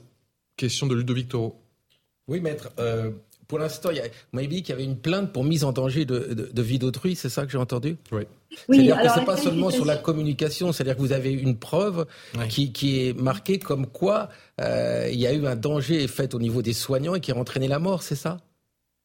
question 0.55 0.85
de 0.87 0.95
Ludovic 0.95 1.29
Toro. 1.29 1.55
Oui, 2.27 2.41
maître 2.41 2.69
pour 3.47 3.59
l'instant, 3.59 3.89
il 3.91 3.97
y 3.97 3.99
a, 3.99 4.03
vous 4.03 4.09
m'avez 4.33 4.47
dit 4.47 4.61
qu'il 4.63 4.69
y 4.69 4.73
avait 4.73 4.83
une 4.83 4.97
plainte 4.97 5.31
pour 5.31 5.43
mise 5.43 5.63
en 5.63 5.71
danger 5.71 6.05
de, 6.05 6.49
de, 6.51 6.61
vie 6.61 6.79
d'autrui, 6.79 7.15
c'est 7.15 7.29
ça 7.29 7.45
que 7.45 7.51
j'ai 7.51 7.57
entendu? 7.57 7.97
Oui. 8.11 8.23
c'est-à-dire 8.69 9.01
que 9.01 9.09
c'est 9.09 9.25
pas 9.25 9.37
seulement 9.37 9.69
sur 9.69 9.85
la 9.85 9.97
communication, 9.97 10.71
c'est-à-dire 10.71 10.95
que 10.95 11.01
vous 11.01 11.11
avez 11.13 11.31
une 11.31 11.57
preuve 11.57 12.05
qui, 12.49 12.71
qui, 12.71 13.07
est 13.07 13.13
marquée 13.13 13.59
comme 13.59 13.87
quoi 13.87 14.29
euh, 14.61 15.09
il 15.11 15.19
y 15.19 15.27
a 15.27 15.33
eu 15.33 15.45
un 15.47 15.55
danger 15.55 16.07
fait 16.07 16.33
au 16.33 16.39
niveau 16.39 16.61
des 16.61 16.73
soignants 16.73 17.15
et 17.15 17.19
qui 17.19 17.31
a 17.31 17.35
entraîné 17.35 17.67
la 17.67 17.79
mort, 17.79 18.03
c'est 18.03 18.15
ça? 18.15 18.37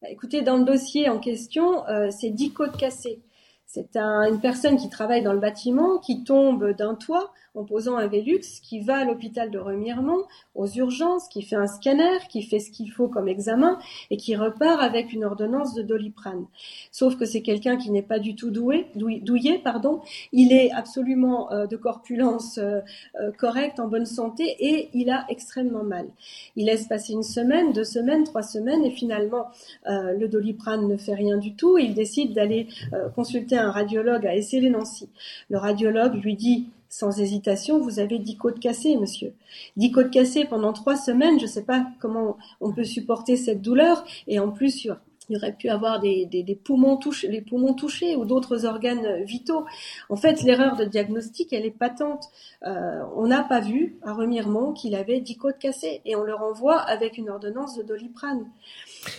Bah, 0.01 0.09
Écoutez, 0.11 0.41
dans 0.41 0.57
le 0.57 0.65
dossier 0.65 1.09
en 1.09 1.19
question, 1.19 1.87
euh, 1.87 2.09
c'est 2.11 2.29
10 2.29 2.53
côtes 2.53 2.77
cassées. 2.77 3.21
C'est 3.65 3.95
une 3.95 4.39
personne 4.41 4.77
qui 4.77 4.89
travaille 4.89 5.21
dans 5.21 5.33
le 5.33 5.39
bâtiment 5.39 5.99
qui 5.99 6.23
tombe 6.23 6.75
d'un 6.75 6.95
toit 6.95 7.31
en 7.55 7.63
posant 7.63 7.97
un 7.97 8.07
Velux, 8.07 8.61
qui 8.61 8.79
va 8.79 8.97
à 8.97 9.05
l'hôpital 9.05 9.51
de 9.51 9.59
Remiremont, 9.59 10.23
aux 10.55 10.67
urgences, 10.67 11.27
qui 11.27 11.41
fait 11.41 11.55
un 11.55 11.67
scanner, 11.67 12.19
qui 12.29 12.43
fait 12.43 12.59
ce 12.59 12.71
qu'il 12.71 12.91
faut 12.91 13.07
comme 13.07 13.27
examen 13.27 13.77
et 14.11 14.17
qui 14.17 14.35
repart 14.35 14.81
avec 14.81 15.13
une 15.13 15.23
ordonnance 15.23 15.73
de 15.73 15.81
doliprane. 15.81 16.45
Sauf 16.91 17.17
que 17.17 17.25
c'est 17.25 17.41
quelqu'un 17.41 17.77
qui 17.77 17.91
n'est 17.91 18.01
pas 18.01 18.19
du 18.19 18.35
tout 18.35 18.51
doué, 18.51 18.87
douillé, 18.95 19.59
pardon. 19.59 20.01
Il 20.31 20.53
est 20.53 20.71
absolument 20.71 21.51
euh, 21.51 21.67
de 21.67 21.77
corpulence 21.77 22.57
euh, 22.57 22.81
euh, 23.19 23.31
correcte, 23.31 23.79
en 23.79 23.87
bonne 23.87 24.05
santé 24.05 24.55
et 24.59 24.89
il 24.93 25.09
a 25.09 25.25
extrêmement 25.29 25.83
mal. 25.83 26.07
Il 26.55 26.65
laisse 26.65 26.87
passer 26.87 27.13
une 27.13 27.23
semaine, 27.23 27.73
deux 27.73 27.83
semaines, 27.83 28.23
trois 28.23 28.43
semaines 28.43 28.83
et 28.83 28.91
finalement 28.91 29.47
le 29.85 30.27
doliprane 30.27 30.87
ne 30.87 30.97
fait 30.97 31.13
rien 31.13 31.37
du 31.37 31.55
tout. 31.55 31.77
Il 31.77 31.93
décide 31.93 32.33
d'aller 32.33 32.67
consulter 33.15 33.57
un 33.57 33.71
radiologue 33.71 34.25
à 34.25 34.35
Essay-les-Nancy. 34.35 35.09
Le 35.49 35.57
radiologue 35.57 36.15
lui 36.15 36.35
dit 36.35 36.67
sans 36.89 37.19
hésitation, 37.19 37.79
vous 37.79 37.99
avez 37.99 38.19
dix 38.19 38.35
côtes 38.35 38.59
cassées, 38.59 38.97
monsieur. 38.97 39.33
Dix 39.77 39.91
côtes 39.91 40.11
cassées 40.11 40.45
pendant 40.45 40.73
trois 40.73 40.97
semaines, 40.97 41.39
je 41.39 41.45
ne 41.45 41.49
sais 41.49 41.63
pas 41.63 41.85
comment 41.99 42.37
on 42.61 42.73
peut 42.73 42.83
supporter 42.83 43.35
cette 43.35 43.61
douleur. 43.61 44.03
Et 44.27 44.39
en 44.39 44.49
plus, 44.49 44.85
il 45.29 45.35
y 45.35 45.37
aurait 45.37 45.53
pu 45.53 45.69
avoir 45.69 45.99
des, 45.99 46.59
poumons 46.63 46.97
touchés, 46.97 47.27
les 47.27 47.41
poumons 47.41 47.73
touchés 47.73 48.15
ou 48.15 48.25
d'autres 48.25 48.65
organes 48.65 49.23
vitaux. 49.23 49.65
En 50.09 50.15
fait, 50.15 50.41
l'erreur 50.41 50.75
de 50.75 50.85
diagnostic, 50.85 51.53
elle 51.53 51.65
est 51.65 51.71
patente. 51.71 52.25
Euh, 52.65 53.03
on 53.15 53.27
n'a 53.27 53.43
pas 53.43 53.59
vu 53.59 53.97
à 54.01 54.13
Remiremont 54.13 54.73
qu'il 54.73 54.95
avait 54.95 55.21
dix 55.21 55.37
côtes 55.37 55.59
cassées 55.59 56.01
et 56.05 56.15
on 56.15 56.23
le 56.23 56.33
renvoie 56.33 56.79
avec 56.79 57.17
une 57.17 57.29
ordonnance 57.29 57.77
de 57.77 57.83
doliprane. 57.83 58.47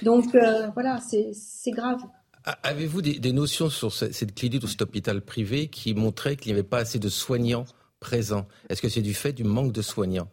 Donc 0.03 0.35
euh, 0.35 0.68
voilà, 0.75 0.99
c'est 1.01 1.71
grave. 1.71 2.01
Avez-vous 2.45 3.03
des, 3.03 3.32
notions 3.32 3.68
sur 3.68 3.93
cette 3.93 4.34
clinique 4.34 4.62
ou 4.62 4.66
cet 4.66 4.82
hôpital 4.82 5.20
privé 5.20 5.68
qui 5.68 5.95
montrait 5.95 6.36
qu'il 6.36 6.53
n'y 6.53 6.59
avait 6.59 6.68
pas 6.68 6.78
assez 6.78 6.99
de 6.99 7.09
soignants 7.09 7.66
présents? 8.01 8.47
Est-ce 8.68 8.80
que 8.80 8.88
c'est 8.88 9.03
du 9.03 9.14
fait 9.14 9.32
du 9.32 9.45
manque 9.45 9.72
de 9.72 9.82
soignants? 9.82 10.28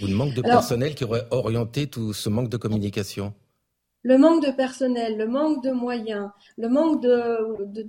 Ou 0.00 0.06
du 0.06 0.14
manque 0.14 0.34
de 0.34 0.42
personnel 0.42 0.94
qui 0.94 1.04
aurait 1.04 1.26
orienté 1.30 1.88
tout 1.88 2.12
ce 2.12 2.28
manque 2.28 2.48
de 2.48 2.56
communication? 2.56 3.34
Le 4.02 4.18
manque 4.18 4.44
de 4.44 4.52
personnel, 4.52 5.16
le 5.16 5.26
manque 5.26 5.64
de 5.64 5.70
moyens, 5.70 6.28
le 6.58 6.68
manque 6.68 7.02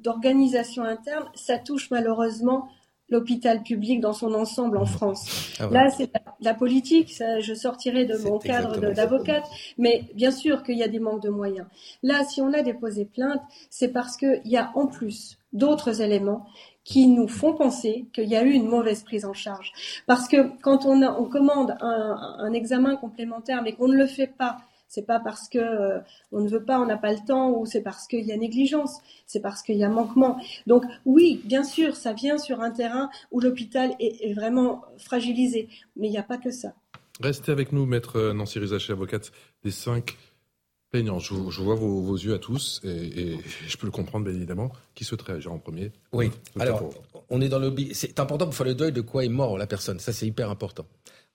d'organisation 0.02 0.84
interne, 0.84 1.26
ça 1.36 1.60
touche 1.60 1.92
malheureusement 1.92 2.70
l'hôpital 3.10 3.62
public 3.64 4.00
dans 4.00 4.14
son 4.14 4.34
ensemble 4.34 4.78
en 4.78 4.86
France. 4.86 5.54
Ah 5.60 5.68
Là, 5.72 5.90
c'est 5.90 6.10
la, 6.42 6.54
politique. 6.54 7.12
Ça, 7.12 7.40
je 7.40 7.54
sortirai 7.54 8.06
de 8.06 8.18
mon 8.18 8.40
cadre 8.40 8.94
d'avocate, 8.94 9.46
mais 9.78 10.04
bien 10.16 10.32
sûr 10.32 10.64
qu'il 10.64 10.78
y 10.78 10.84
a 10.84 10.88
des 10.88 11.00
manques 11.00 11.22
de 11.22 11.30
moyens. 11.30 11.68
Là, 12.04 12.24
si 12.24 12.42
on 12.42 12.52
a 12.54 12.62
déposé 12.62 13.06
plainte, 13.06 13.42
c'est 13.70 13.90
parce 13.90 14.18
qu'il 14.18 14.42
y 14.46 14.58
a 14.58 14.72
en 14.76 14.88
plus 14.88 15.38
d'autres 15.54 16.02
éléments 16.02 16.46
qui 16.84 17.08
nous 17.08 17.28
font 17.28 17.54
penser 17.54 18.06
qu'il 18.14 18.30
y 18.30 18.36
a 18.36 18.44
eu 18.44 18.52
une 18.52 18.68
mauvaise 18.68 19.04
prise 19.04 19.26
en 19.26 19.34
charge. 19.34 19.72
Parce 20.06 20.28
que 20.28 20.52
quand 20.62 20.86
on, 20.86 21.02
on 21.02 21.26
commande 21.26 21.76
un, 21.82 22.38
un 22.40 22.54
examen 22.54 22.96
complémentaire, 22.96 23.62
mais 23.64 23.74
qu'on 23.74 23.88
ne 23.88 23.98
le 23.98 24.06
fait 24.06 24.28
pas 24.28 24.58
c'est 24.88 25.06
pas 25.06 25.20
parce 25.20 25.50
que 25.50 25.58
euh, 25.58 26.00
on 26.32 26.42
ne 26.42 26.50
veut 26.50 26.64
pas, 26.64 26.80
on 26.80 26.86
n'a 26.86 26.98
pas 26.98 27.12
le 27.12 27.20
temps, 27.26 27.52
ou 27.52 27.66
c'est 27.66 27.82
parce 27.82 28.08
qu'il 28.08 28.26
y 28.26 28.32
a 28.32 28.38
négligence. 28.38 29.00
C'est 29.26 29.42
parce 29.42 29.62
qu'il 29.62 29.78
y 29.78 29.84
a 29.84 29.90
manquement. 29.90 30.40
Donc 30.68 30.84
oui, 31.06 31.42
bien 31.46 31.64
sûr, 31.64 31.96
ça 31.96 32.14
vient 32.14 32.38
sur 32.38 32.62
un 32.62 32.72
terrain 32.72 33.10
où 33.32 33.40
l'hôpital 33.40 33.96
est, 34.00 34.34
vraiment 34.34 34.84
fragilisé, 34.98 35.70
mais 35.96 36.08
il 36.08 36.12
n'y 36.12 36.18
a 36.18 36.24
pas 36.24 36.38
que 36.38 36.52
ça. 36.52 36.74
Restez 37.22 37.52
avec 37.52 37.72
nous, 37.72 37.86
maître 37.86 38.32
Nancy 38.32 38.60
Rizaché, 38.60 38.92
avocate 38.94 39.32
des 39.64 39.72
cinq 39.72 40.18
plaignants. 40.92 41.20
Je, 41.20 41.34
vois 41.34 41.76
vos, 41.76 42.18
yeux 42.18 42.34
à 42.34 42.40
tous 42.40 42.82
et, 42.84 43.38
je 43.68 43.78
peux 43.78 43.88
le 43.88 43.92
comprendre, 43.92 44.26
bien 44.26 44.36
évidemment. 44.36 44.72
Qui 44.94 45.04
souhaiterait 45.04 45.34
agir 45.34 45.52
en 45.52 45.60
premier 45.60 45.92
Oui. 46.14 46.32
Alors, 46.60 46.90
on 47.30 47.42
est 47.42 47.50
dans 47.50 47.60
le. 47.60 47.74
C'est 47.94 48.20
important 48.20 48.46
pour 48.46 48.56
faire 48.56 48.66
le 48.66 48.76
deuil 48.76 48.92
de 48.92 49.02
quoi 49.02 49.26
est 49.26 49.30
mort 49.30 49.58
la 49.58 49.68
personne. 49.68 50.00
Ça, 50.00 50.14
c'est 50.14 50.28
hyper 50.28 50.50
important. 50.50 50.86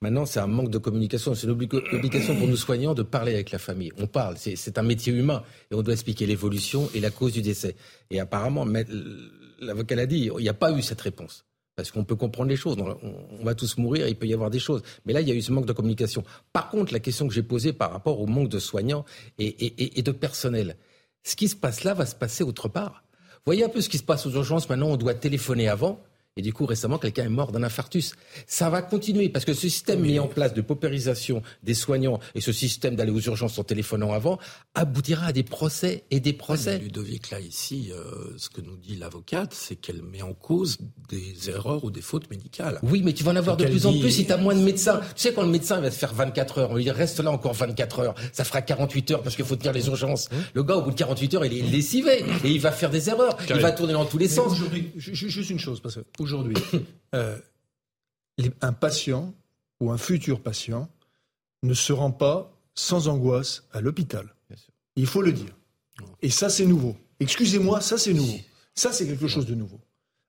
Maintenant, 0.03 0.25
c'est 0.25 0.41
un 0.41 0.47
manque 0.47 0.71
de 0.71 0.79
communication. 0.79 1.35
C'est 1.35 1.47
une 1.47 1.53
obligation 1.53 2.35
pour 2.35 2.49
nous 2.49 2.57
soignants 2.57 2.95
de 2.95 3.03
parler 3.03 3.35
avec 3.35 3.51
la 3.51 3.59
famille. 3.59 3.93
On 3.99 4.07
parle. 4.07 4.37
C'est 4.39 4.79
un 4.79 4.83
métier 4.83 5.13
humain 5.13 5.43
et 5.71 5.75
on 5.75 5.83
doit 5.83 5.93
expliquer 5.93 6.25
l'évolution 6.25 6.89
et 6.95 7.01
la 7.01 7.11
cause 7.11 7.35
du 7.35 7.43
décès. 7.43 7.77
Et 8.11 8.19
apparemment, 8.19 8.65
l'avocat 9.61 9.95
l'a 9.97 10.07
dit, 10.07 10.31
il 10.39 10.43
n'y 10.43 10.49
a 10.49 10.55
pas 10.55 10.73
eu 10.73 10.81
cette 10.81 11.03
réponse. 11.03 11.45
Parce 11.77 11.91
qu'on 11.91 12.05
peut 12.05 12.17
comprendre 12.17 12.49
les 12.49 12.57
choses. 12.57 12.77
On, 12.79 13.45
va 13.45 13.55
tous 13.55 13.77
mourir, 13.77 14.09
il 14.09 14.17
peut 14.17 14.27
y 14.27 14.33
avoir 14.33 14.49
des 14.49 14.59
choses. 14.59 14.83
Mais 15.05 15.13
là, 15.13 15.21
il 15.21 15.29
y 15.29 15.33
a 15.33 15.35
eu 15.35 15.43
ce 15.43 15.53
manque 15.53 15.67
de 15.67 15.73
communication. 15.75 16.25
Par 16.55 16.71
contre, 16.71 16.95
la 16.95 17.01
question 17.01 17.29
que 17.29 17.35
j'ai 17.35 17.43
posée 17.43 17.75
par 17.75 17.93
rapport 17.93 18.21
au 18.21 18.27
manque 18.27 18.49
de 18.49 18.59
soignants 18.59 19.05
et, 19.39 19.99
et 19.99 20.03
de 20.03 20.13
personnel, 20.13 20.77
ce 21.25 21.37
qui 21.37 21.49
se 21.49 21.57
passe 21.57 21.85
là 21.85 21.93
va 21.93 22.07
se 22.07 22.15
passer 22.15 22.43
autre 22.43 22.69
part. 22.69 23.05
Voyez 23.45 23.65
un 23.65 23.69
peu 23.69 23.83
ce 23.83 23.91
qui 23.91 23.99
se 23.99 24.03
passe 24.03 24.25
aux 24.25 24.31
urgences. 24.31 24.69
Maintenant, 24.71 24.89
on 24.89 24.97
doit 24.97 25.15
téléphoner 25.15 25.69
avant. 25.69 26.03
Et 26.37 26.43
du 26.43 26.53
coup, 26.53 26.65
récemment, 26.65 26.99
quelqu'un 26.99 27.25
est 27.25 27.29
mort 27.29 27.51
d'un 27.51 27.65
infarctus. 27.65 28.13
Ça 28.47 28.71
va 28.71 28.83
continuer 28.83 29.29
parce 29.29 29.45
que 29.45 29.53
ce 29.53 29.63
système 29.63 30.01
mis 30.01 30.21
en 30.21 30.29
place 30.29 30.55
de 30.55 30.61
paupérisation 30.61 31.43
des 31.65 31.75
soignants 31.75 32.21
et 32.37 32.41
ce 32.41 32.53
système 32.53 32.95
d'aller 32.95 33.11
aux 33.11 33.21
urgences 33.21 33.59
en 33.59 33.65
téléphonant 33.65 34.13
avant 34.13 34.39
aboutira 34.75 35.27
à 35.27 35.33
des 35.33 35.43
procès 35.43 36.05
et 36.13 36.21
des 36.21 36.33
procès. 36.33 36.79
Ludovic, 36.79 37.31
là, 37.31 37.41
ici, 37.41 37.91
euh, 37.93 38.33
ce 38.37 38.49
que 38.49 38.61
nous 38.61 38.77
dit 38.77 38.95
l'avocate, 38.97 39.53
c'est 39.53 39.75
qu'elle 39.75 40.03
met 40.03 40.23
en 40.23 40.33
cause 40.33 40.79
des 41.09 41.51
erreurs 41.51 41.85
ou 41.85 41.91
des 41.91 42.01
fautes 42.01 42.31
médicales. 42.31 42.79
Oui, 42.85 43.03
mais 43.05 43.13
tu 43.13 43.25
vas 43.25 43.33
en 43.33 43.37
avoir 43.37 43.57
de 43.57 43.65
plus 43.65 43.87
en 43.87 43.99
plus 43.99 44.11
si 44.11 44.25
tu 44.25 44.33
as 44.33 44.37
moins 44.37 44.55
de 44.55 44.63
médecins. 44.63 45.01
Tu 45.17 45.23
sais, 45.23 45.33
quand 45.33 45.43
le 45.43 45.49
médecin 45.49 45.81
va 45.81 45.91
se 45.91 45.99
faire 45.99 46.15
24 46.15 46.59
heures, 46.59 46.71
on 46.71 46.77
lui 46.77 46.85
dit 46.85 46.91
reste 46.93 47.19
là 47.19 47.33
encore 47.33 47.55
24 47.55 47.99
heures, 47.99 48.15
ça 48.33 48.45
fera 48.45 48.63
48 48.63 49.11
heures 49.11 49.23
parce 49.23 49.35
qu'il 49.35 49.45
faut 49.45 49.57
tenir 49.57 49.73
les 49.73 49.89
urgences. 49.89 50.29
Hein 50.33 50.37
le 50.55 50.63
gars, 50.63 50.77
au 50.77 50.83
bout 50.83 50.91
de 50.93 50.97
48 50.97 51.35
heures, 51.35 51.45
il 51.45 51.59
est 51.59 51.63
lessivé 51.63 52.25
et 52.45 52.51
il 52.51 52.61
va 52.61 52.71
faire 52.71 52.91
des 52.91 53.09
erreurs. 53.09 53.37
Il 53.49 53.57
va 53.57 53.73
tourner 53.73 53.95
dans 53.95 54.05
tous 54.05 54.19
les 54.19 54.29
sens. 54.29 54.57
Juste 54.97 55.51
une 55.51 55.59
chose, 55.59 55.81
parce 55.81 55.97
que 55.97 56.01
aujourd'hui, 56.21 56.57
euh, 57.15 57.37
un 58.61 58.73
patient 58.73 59.35
ou 59.81 59.91
un 59.91 59.99
futur 59.99 60.41
patient 60.41 60.89
ne 61.63 61.75
se 61.75 61.93
rend 61.93 62.13
pas 62.13 62.53
sans 62.75 63.09
angoisse 63.09 63.65
à 63.73 63.81
l'hôpital. 63.81 64.35
Il 64.97 65.07
faut 65.07 65.23
le 65.23 65.33
dire. 65.33 65.55
Et 66.23 66.31
ça, 66.31 66.49
c'est 66.49 66.67
nouveau. 66.67 66.97
Excusez-moi, 67.21 67.81
ça, 67.81 67.99
c'est 67.99 68.15
nouveau. 68.15 68.39
Ça, 68.75 68.93
c'est 68.93 69.07
quelque 69.07 69.29
chose 69.29 69.47
de 69.47 69.55
nouveau. 69.55 69.81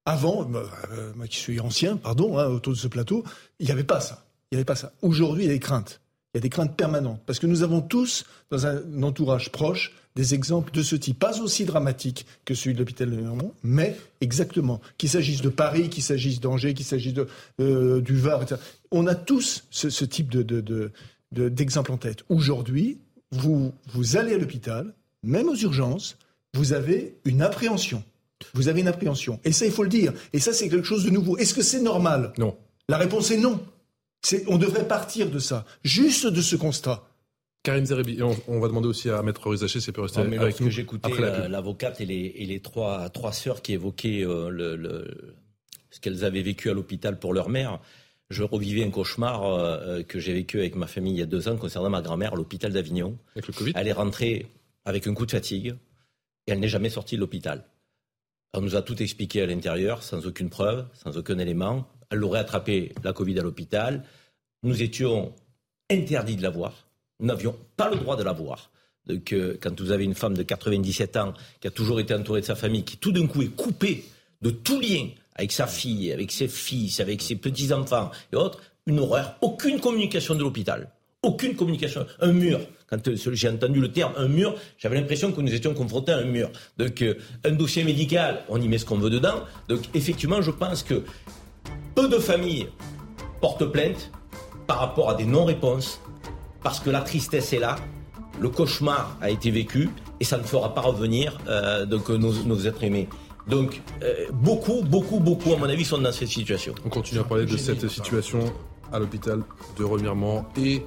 Avant, 0.06 0.50
euh, 0.54 1.14
moi 1.16 1.28
qui 1.28 1.38
suis 1.38 1.60
ancien, 1.60 1.96
pardon, 1.96 2.38
hein, 2.38 2.48
autour 2.48 2.74
de 2.74 2.78
ce 2.78 2.88
plateau, 2.88 3.24
il 3.60 3.66
n'y 3.66 3.72
avait 3.72 3.84
pas 3.84 4.02
ça. 4.02 4.26
Il 4.52 4.56
n'y 4.56 4.58
avait 4.58 4.66
pas 4.66 4.76
ça. 4.76 4.92
Aujourd'hui, 5.02 5.44
il 5.44 5.48
y 5.48 5.50
a 5.50 5.54
des 5.54 5.60
craintes. 5.60 6.01
Il 6.34 6.38
y 6.38 6.40
a 6.40 6.42
des 6.42 6.50
craintes 6.50 6.76
permanentes. 6.78 7.22
Parce 7.26 7.40
que 7.40 7.48
nous 7.48 7.64
avons 7.64 7.82
tous, 7.82 8.26
dans 8.50 8.66
un 8.66 9.04
entourage 9.04 9.52
proche, 9.52 9.94
des 10.16 10.34
exemples 10.34 10.72
de 10.72 10.82
ce 10.82 10.96
type, 10.96 11.20
pas 11.20 11.40
aussi 11.40 11.66
dramatiques 11.66 12.26
que 12.46 12.54
celui 12.54 12.74
de 12.74 12.80
l'hôpital 12.80 13.10
de 13.10 13.16
Clermont, 13.16 13.54
mais 13.64 13.98
exactement, 14.20 14.82
qu'il 14.98 15.10
s'agisse 15.10 15.42
de 15.42 15.50
Paris, 15.50 15.90
qu'il 15.90 16.04
s'agisse 16.04 16.40
d'Angers, 16.40 16.74
qu'il 16.74 16.86
s'agisse 16.86 17.14
de, 17.14 17.28
euh, 17.60 18.02
du 18.02 18.18
Var, 18.18 18.42
etc. 18.44 18.60
On 18.92 19.08
a 19.08 19.16
tous 19.16 19.66
ce, 19.72 20.06
type 20.06 20.30
de, 20.30 20.92
d'exemple 21.32 21.92
en 21.92 21.98
tête. 21.98 22.24
Aujourd'hui, 22.30 23.00
vous, 23.32 23.74
vous 23.94 24.18
allez 24.18 24.34
à 24.34 24.38
l'hôpital, 24.38 24.94
même 25.24 25.48
aux 25.48 25.56
urgences, 25.56 26.18
vous 26.54 26.74
avez 26.74 27.16
une 27.24 27.42
appréhension. 27.42 28.04
Vous 28.54 28.68
avez 28.68 28.82
une 28.82 28.88
appréhension. 28.88 29.40
Et 29.46 29.52
ça, 29.52 29.66
il 29.66 29.72
faut 29.72 29.84
le 29.84 29.90
dire. 29.90 30.14
Et 30.34 30.40
ça, 30.40 30.52
c'est 30.52 30.68
quelque 30.68 30.88
chose 30.88 31.06
de 31.06 31.10
nouveau. 31.10 31.38
Est-ce 31.38 31.54
que 31.54 31.62
c'est 31.62 31.82
normal? 31.82 32.34
Non. 32.38 32.58
La 32.90 32.98
réponse 32.98 33.32
est 33.32 33.38
non. 33.38 33.62
On 34.48 34.58
devrait 34.58 34.88
partir 34.88 35.30
de 35.30 35.40
ça, 35.40 35.66
juste 35.84 36.28
de 36.28 36.42
ce 36.42 36.56
constat. 36.56 37.08
Karim 37.64 37.86
Zerebi, 37.86 38.20
on, 38.24 38.60
va 38.60 38.68
demander 38.68 38.88
aussi 38.88 39.10
à 39.10 39.22
Maître 39.22 39.48
Rizaché 39.48 39.80
s'il 39.80 39.94
peut 39.94 40.02
rester 40.02 40.22
avec 40.22 40.60
nous. 40.60 40.70
J'écoutais 40.70 41.48
l'avocate 41.48 42.02
et 42.02 42.06
les, 42.06 42.34
et 42.36 42.46
les 42.46 42.60
trois, 42.60 43.10
trois 43.10 43.34
sœurs 43.34 43.62
qui 43.62 43.74
évoquaient 43.74 44.26
euh, 44.26 44.50
le, 44.50 45.36
ce 45.92 46.00
qu'elles 46.00 46.26
avaient 46.26 46.42
vécu 46.42 46.70
à 46.72 46.74
l'hôpital 46.74 47.20
pour 47.20 47.34
leur 47.34 47.50
mère. 47.50 47.80
Je 48.32 48.44
revivais 48.44 48.84
un 48.84 48.90
cauchemar 48.90 49.44
euh, 49.46 50.02
que 50.04 50.20
j'ai 50.20 50.34
vécu 50.34 50.60
avec 50.60 50.76
ma 50.76 50.88
famille 50.88 51.14
il 51.14 51.20
y 51.20 51.22
a 51.22 51.28
deux 51.28 51.50
ans 51.50 51.58
concernant 51.58 51.90
ma 51.90 52.02
grand-mère 52.02 52.34
à 52.34 52.36
l'hôpital 52.36 52.72
d'Avignon. 52.72 53.18
Avec 53.36 53.48
le 53.48 53.54
Covid 53.54 53.74
Elle 53.76 53.88
est 53.88 53.94
rentrée 53.94 54.48
avec 54.86 55.06
un 55.06 55.14
coup 55.14 55.26
de 55.26 55.32
fatigue 55.32 55.76
et 56.48 56.52
elle 56.52 56.60
n'est 56.60 56.70
jamais 56.70 56.90
sortie 56.90 57.16
de 57.16 57.20
l'hôpital. 57.20 57.64
On 58.54 58.62
nous 58.62 58.76
a 58.76 58.82
tout 58.82 59.02
expliqué 59.02 59.42
à 59.42 59.46
l'intérieur, 59.46 60.02
sans 60.02 60.26
aucune 60.26 60.50
preuve, 60.50 60.88
sans 60.94 61.18
aucun 61.18 61.38
élément. 61.38 61.88
Elle 62.12 62.24
aurait 62.24 62.40
attrapé 62.40 62.94
la 63.04 63.14
Covid 63.14 63.40
à 63.40 63.42
l'hôpital. 63.42 64.04
Nous 64.64 64.84
étions 64.84 65.34
interdits 65.90 66.36
de 66.36 66.44
la 66.44 66.50
voir. 66.50 66.74
Nous 67.20 67.28
n'avions 67.28 67.56
pas 67.78 67.90
le 67.90 67.98
droit 67.98 68.16
de 68.16 68.24
la 68.24 68.34
voir. 68.34 68.72
Donc, 69.08 69.34
euh, 69.34 69.58
quand 69.62 69.80
vous 69.80 69.92
avez 69.92 70.04
une 70.04 70.14
femme 70.14 70.36
de 70.36 70.44
97 70.44 71.18
ans 71.18 71.34
qui 71.60 71.68
a 71.68 71.72
toujours 71.72 72.00
été 72.00 72.14
entourée 72.14 72.42
de 72.42 72.46
sa 72.46 72.56
famille, 72.56 72.84
qui 72.84 72.98
tout 72.98 73.12
d'un 73.12 73.28
coup 73.28 73.42
est 73.42 73.56
coupée 73.56 74.06
de 74.42 74.52
tout 74.52 74.80
lien 74.80 75.08
avec 75.36 75.52
sa 75.52 75.68
fille, 75.68 76.12
avec 76.12 76.32
ses 76.32 76.48
fils, 76.48 77.00
avec 77.00 77.22
ses 77.22 77.36
petits-enfants 77.36 78.12
et 78.32 78.36
autres, 78.36 78.62
une 78.86 79.00
horreur. 79.00 79.36
Aucune 79.42 79.80
communication 79.80 80.36
de 80.36 80.42
l'hôpital. 80.42 80.90
Aucune 81.24 81.56
communication. 81.56 82.06
Un 82.20 82.32
mur. 82.32 82.60
Quand 82.88 83.08
euh, 83.08 83.16
j'ai 83.16 83.50
entendu 83.50 83.80
le 83.80 83.92
terme 83.92 84.14
un 84.18 84.28
mur, 84.28 84.56
j'avais 84.78 85.00
l'impression 85.00 85.32
que 85.32 85.42
nous 85.42 85.54
étions 85.54 85.74
confrontés 85.74 86.12
à 86.12 86.18
un 86.18 86.26
mur. 86.26 86.52
Donc, 86.78 87.02
euh, 87.02 87.16
un 87.44 87.52
dossier 87.52 87.84
médical, 87.84 88.44
on 88.50 88.60
y 88.60 88.68
met 88.68 88.78
ce 88.78 88.86
qu'on 88.86 88.98
veut 88.98 89.10
dedans. 89.10 89.44
Donc, 89.68 89.82
effectivement, 89.94 90.42
je 90.42 90.52
pense 90.52 90.84
que 90.84 91.04
peu 91.96 92.08
de 92.08 92.18
familles 92.18 92.70
portent 93.40 93.66
plainte 93.66 94.12
par 94.68 94.80
rapport 94.80 95.10
à 95.10 95.16
des 95.16 95.26
non-réponses 95.26 96.00
parce 96.64 96.80
que 96.80 96.90
la 96.90 97.02
tristesse 97.02 97.54
est 97.54 97.60
là, 97.60 97.76
le 98.40 98.50
cauchemar 98.50 99.18
a 99.22 99.30
été 99.30 99.52
vécu 99.52 99.90
et 100.20 100.24
ça 100.24 100.38
ne 100.38 100.44
fera 100.44 100.74
pas 100.74 100.82
revenir 100.82 101.38
euh, 101.48 101.86
donc, 101.86 102.10
nos, 102.10 102.60
êtres 102.66 102.84
aimés. 102.84 103.10
Donc 103.48 103.82
euh, 104.04 104.28
beaucoup, 104.32 104.82
beaucoup, 104.84 105.20
beaucoup, 105.20 105.54
à 105.54 105.58
mon 105.58 105.66
avis, 105.66 105.84
sont 105.84 105.98
dans 105.98 106.12
cette 106.12 106.30
situation. 106.30 106.76
On 106.86 106.90
continue 106.90 107.20
à 107.20 107.24
parler 107.24 107.46
de 107.46 107.58
cette 107.58 107.88
situation 107.88 108.40
à 108.92 109.00
l'hôpital 109.00 109.42
de 109.78 109.84
Remiremont 109.84 110.46
et 110.58 110.84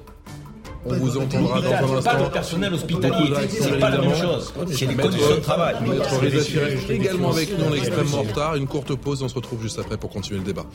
on 0.85 0.93
vous 0.93 1.17
entendra 1.17 1.61
dans 1.61 1.71
un 1.71 1.97
instant. 1.97 2.11
Pas 2.11 2.23
le 2.23 2.31
personnel 2.31 2.73
hospitalier, 2.73 3.33
c'est 3.49 3.79
pas 3.79 3.89
la 3.89 4.01
même 4.01 4.15
chose. 4.15 4.53
C'est 4.71 4.85
les 4.85 4.95
conditions 4.95 5.35
de 5.35 5.41
travail. 5.41 5.75
Notre 5.85 6.91
également 6.91 7.31
avec 7.31 7.57
nous, 7.57 7.65
on 7.65 7.73
est 7.73 7.79
extrêmement 7.79 8.19
en 8.19 8.23
retard. 8.23 8.55
Une 8.55 8.67
courte 8.67 8.95
pause, 8.95 9.23
on 9.23 9.27
se 9.27 9.35
retrouve 9.35 9.61
juste 9.61 9.79
après 9.79 9.97
pour 9.97 10.09
continuer 10.09 10.39
le 10.39 10.45
débat. 10.45 10.65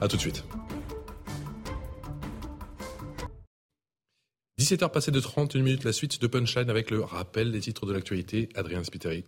A 0.00 0.08
tout 0.08 0.16
de 0.16 0.20
suite. 0.20 0.44
17h 4.60 4.90
passées 4.90 5.10
de 5.10 5.20
31 5.20 5.62
minutes, 5.62 5.84
la 5.84 5.92
suite 5.92 6.22
de 6.22 6.26
Punchline 6.26 6.70
avec 6.70 6.90
le 6.90 7.02
rappel 7.02 7.52
des 7.52 7.60
titres 7.60 7.86
de 7.86 7.92
l'actualité. 7.92 8.48
Adrien 8.54 8.82
Spiteri. 8.84 9.24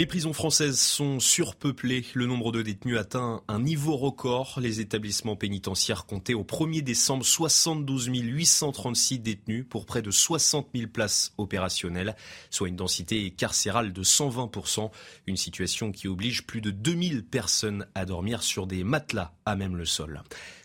Les 0.00 0.06
prisons 0.06 0.32
françaises 0.32 0.80
sont 0.80 1.20
surpeuplées. 1.20 2.06
Le 2.14 2.24
nombre 2.24 2.52
de 2.52 2.62
détenus 2.62 2.96
atteint 2.96 3.42
un 3.48 3.60
niveau 3.60 3.98
record. 3.98 4.58
Les 4.58 4.80
établissements 4.80 5.36
pénitentiaires 5.36 6.06
comptaient 6.06 6.32
au 6.32 6.42
1er 6.42 6.80
décembre 6.80 7.22
72 7.22 8.06
836 8.06 9.18
détenus 9.18 9.66
pour 9.68 9.84
près 9.84 10.00
de 10.00 10.10
60 10.10 10.68
000 10.74 10.88
places 10.88 11.34
opérationnelles, 11.36 12.16
soit 12.48 12.68
une 12.68 12.76
densité 12.76 13.30
carcérale 13.30 13.92
de 13.92 14.02
120%. 14.02 14.90
Une 15.26 15.36
situation 15.36 15.92
qui 15.92 16.08
oblige 16.08 16.46
plus 16.46 16.62
de 16.62 16.70
2000 16.70 17.22
personnes 17.22 17.86
à 17.94 18.06
dormir 18.06 18.42
sur 18.42 18.66
des 18.66 18.84
matelas 18.84 19.34
à 19.44 19.54
même 19.54 19.76
le 19.76 19.84
sol. 19.84 20.22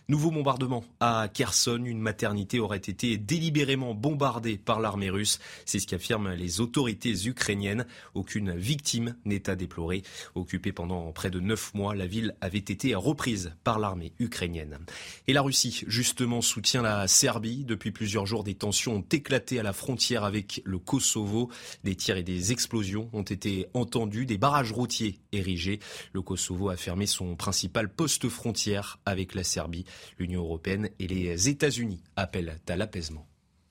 Nouveau 0.08 0.30
bombardement 0.30 0.84
à 1.00 1.26
Kherson. 1.34 1.82
Une 1.84 1.98
maternité 1.98 2.60
aurait 2.60 2.76
été 2.76 3.18
délibérément 3.18 3.92
bombardée 3.92 4.56
par 4.56 4.78
l'armée 4.78 5.10
russe. 5.10 5.40
C'est 5.64 5.80
ce 5.80 5.88
qu'affirment 5.88 6.30
les 6.30 6.60
autorités 6.60 7.26
ukrainiennes. 7.26 7.86
Aucune 8.14 8.54
victime 8.54 9.16
n'est 9.24 9.50
à 9.50 9.56
déplorer. 9.56 10.04
Occupée 10.36 10.70
pendant 10.70 11.10
près 11.10 11.28
de 11.28 11.40
neuf 11.40 11.74
mois, 11.74 11.96
la 11.96 12.06
ville 12.06 12.36
avait 12.40 12.58
été 12.58 12.94
reprise 12.94 13.52
par 13.64 13.80
l'armée 13.80 14.12
ukrainienne. 14.20 14.78
Et 15.26 15.32
la 15.32 15.42
Russie, 15.42 15.82
justement, 15.88 16.40
soutient 16.40 16.82
la 16.82 17.08
Serbie. 17.08 17.64
Depuis 17.64 17.90
plusieurs 17.90 18.26
jours, 18.26 18.44
des 18.44 18.54
tensions 18.54 18.98
ont 18.98 19.06
éclaté 19.10 19.58
à 19.58 19.64
la 19.64 19.72
frontière 19.72 20.22
avec 20.22 20.62
le 20.64 20.78
Kosovo. 20.78 21.50
Des 21.82 21.96
tirs 21.96 22.16
et 22.16 22.22
des 22.22 22.52
explosions 22.52 23.10
ont 23.12 23.22
été 23.22 23.66
entendus. 23.74 24.24
Des 24.24 24.38
barrages 24.38 24.70
routiers 24.70 25.18
érigés. 25.32 25.80
Le 26.12 26.22
Kosovo 26.22 26.68
a 26.68 26.76
fermé 26.76 27.06
son 27.06 27.34
principal 27.34 27.88
poste 27.88 28.28
frontière 28.28 29.00
avec 29.04 29.34
la 29.34 29.42
Serbie. 29.42 29.84
L'Union 30.18 30.42
européenne 30.42 30.90
et 30.98 31.06
les 31.06 31.48
États-Unis 31.48 32.02
appellent 32.16 32.58
à 32.68 32.76
l'apaisement. 32.76 33.26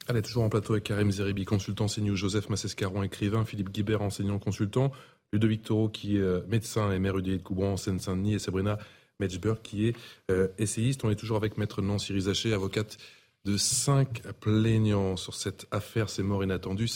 Elle 0.07 0.17
est 0.17 0.21
toujours 0.21 0.43
en 0.43 0.49
plateau 0.49 0.73
avec 0.73 0.83
Karim 0.83 1.11
Zeribi, 1.11 1.45
consultant 1.45 1.87
CNews, 1.87 2.15
Joseph 2.15 2.49
Massescaron, 2.49 3.01
écrivain, 3.01 3.43
Philippe 3.43 3.71
Guibert, 3.71 4.01
enseignant 4.01 4.37
consultant, 4.37 4.91
Ludovic 5.33 5.63
Toro, 5.63 5.89
qui 5.89 6.17
est 6.17 6.21
euh, 6.21 6.41
médecin 6.47 6.91
et 6.91 6.99
maire 6.99 7.21
de 7.21 7.37
Coubron 7.37 7.73
en 7.73 7.77
Seine-Saint-Denis, 7.77 8.35
et 8.35 8.39
Sabrina 8.39 8.77
Metzberg, 9.19 9.61
qui 9.63 9.87
est 9.87 9.95
euh, 10.29 10.47
essayiste. 10.59 11.03
On 11.03 11.09
est 11.09 11.15
toujours 11.15 11.37
avec 11.37 11.57
Maître 11.57 11.81
Nancy 11.81 12.13
Rizaché, 12.13 12.53
avocate 12.53 12.97
de 13.45 13.57
cinq 13.57 14.21
plaignants 14.39 15.17
sur 15.17 15.35
cette 15.35 15.67
affaire, 15.71 16.09
ces 16.09 16.23
morts 16.23 16.43
inattendues, 16.43 16.87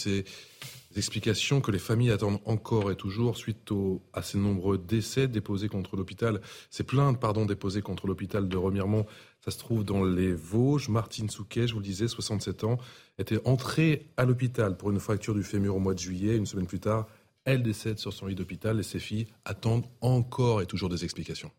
explications 0.97 1.61
que 1.61 1.71
les 1.71 1.79
familles 1.79 2.11
attendent 2.11 2.39
encore 2.45 2.91
et 2.91 2.95
toujours 2.95 3.37
suite 3.37 3.71
à 4.13 4.21
ces 4.21 4.37
nombreux 4.37 4.77
décès 4.77 5.27
déposés 5.27 5.69
contre 5.69 5.95
l'hôpital, 5.95 6.41
ces 6.69 6.83
plaintes 6.83 7.19
pardon 7.19 7.45
déposées 7.45 7.81
contre 7.81 8.07
l'hôpital 8.07 8.47
de 8.49 8.57
Remiremont. 8.57 9.05
Ça 9.43 9.51
se 9.51 9.59
trouve 9.59 9.83
dans 9.83 10.03
les 10.03 10.33
Vosges. 10.33 10.89
Martine 10.89 11.29
Souquet, 11.29 11.67
je 11.67 11.73
vous 11.73 11.79
le 11.79 11.85
disais, 11.85 12.07
67 12.07 12.63
ans, 12.63 12.77
était 13.17 13.39
entrée 13.47 14.07
à 14.17 14.25
l'hôpital 14.25 14.77
pour 14.77 14.91
une 14.91 14.99
fracture 14.99 15.35
du 15.35 15.43
fémur 15.43 15.75
au 15.75 15.79
mois 15.79 15.93
de 15.93 15.99
juillet. 15.99 16.35
Une 16.35 16.45
semaine 16.45 16.67
plus 16.67 16.79
tard, 16.79 17.07
elle 17.45 17.63
décède 17.63 17.99
sur 17.99 18.11
son 18.11 18.25
lit 18.25 18.35
d'hôpital 18.35 18.79
et 18.79 18.83
ses 18.83 18.99
filles 18.99 19.27
attendent 19.45 19.85
encore 20.01 20.61
et 20.61 20.65
toujours 20.65 20.89
des 20.89 21.03
explications. 21.03 21.51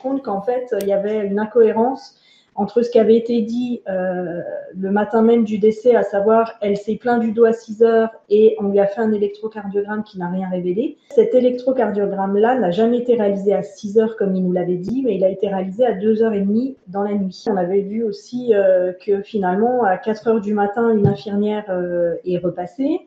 compte 0.00 0.22
qu'en 0.24 0.40
fait, 0.42 0.74
il 0.80 0.88
y 0.88 0.92
avait 0.92 1.26
une 1.26 1.38
incohérence 1.38 2.18
entre 2.54 2.82
ce 2.82 2.90
qui 2.90 2.98
avait 2.98 3.16
été 3.16 3.40
dit 3.42 3.80
euh, 3.88 4.40
le 4.76 4.90
matin 4.90 5.22
même 5.22 5.44
du 5.44 5.58
décès, 5.58 5.94
à 5.94 6.02
savoir 6.02 6.54
elle 6.60 6.76
s'est 6.76 6.96
plaint 6.96 7.20
du 7.20 7.32
dos 7.32 7.44
à 7.44 7.52
6 7.52 7.82
heures 7.82 8.10
et 8.28 8.56
on 8.60 8.68
lui 8.68 8.80
a 8.80 8.86
fait 8.86 9.00
un 9.00 9.12
électrocardiogramme 9.12 10.04
qui 10.04 10.18
n'a 10.18 10.28
rien 10.28 10.48
révélé. 10.48 10.96
Cet 11.14 11.34
électrocardiogramme-là 11.34 12.58
n'a 12.58 12.70
jamais 12.70 12.98
été 12.98 13.16
réalisé 13.16 13.54
à 13.54 13.62
6 13.62 13.98
heures 13.98 14.16
comme 14.16 14.34
il 14.34 14.44
nous 14.44 14.52
l'avait 14.52 14.76
dit, 14.76 15.02
mais 15.04 15.16
il 15.16 15.24
a 15.24 15.28
été 15.28 15.48
réalisé 15.48 15.86
à 15.86 15.94
2h30 15.94 16.76
dans 16.88 17.02
la 17.02 17.14
nuit. 17.14 17.44
On 17.48 17.56
avait 17.56 17.82
vu 17.82 18.02
aussi 18.02 18.54
euh, 18.54 18.92
que 18.92 19.22
finalement, 19.22 19.84
à 19.84 19.96
4 19.96 20.28
heures 20.28 20.40
du 20.40 20.52
matin, 20.52 20.90
une 20.90 21.06
infirmière 21.06 21.64
euh, 21.68 22.16
est 22.24 22.38
repassée, 22.38 23.06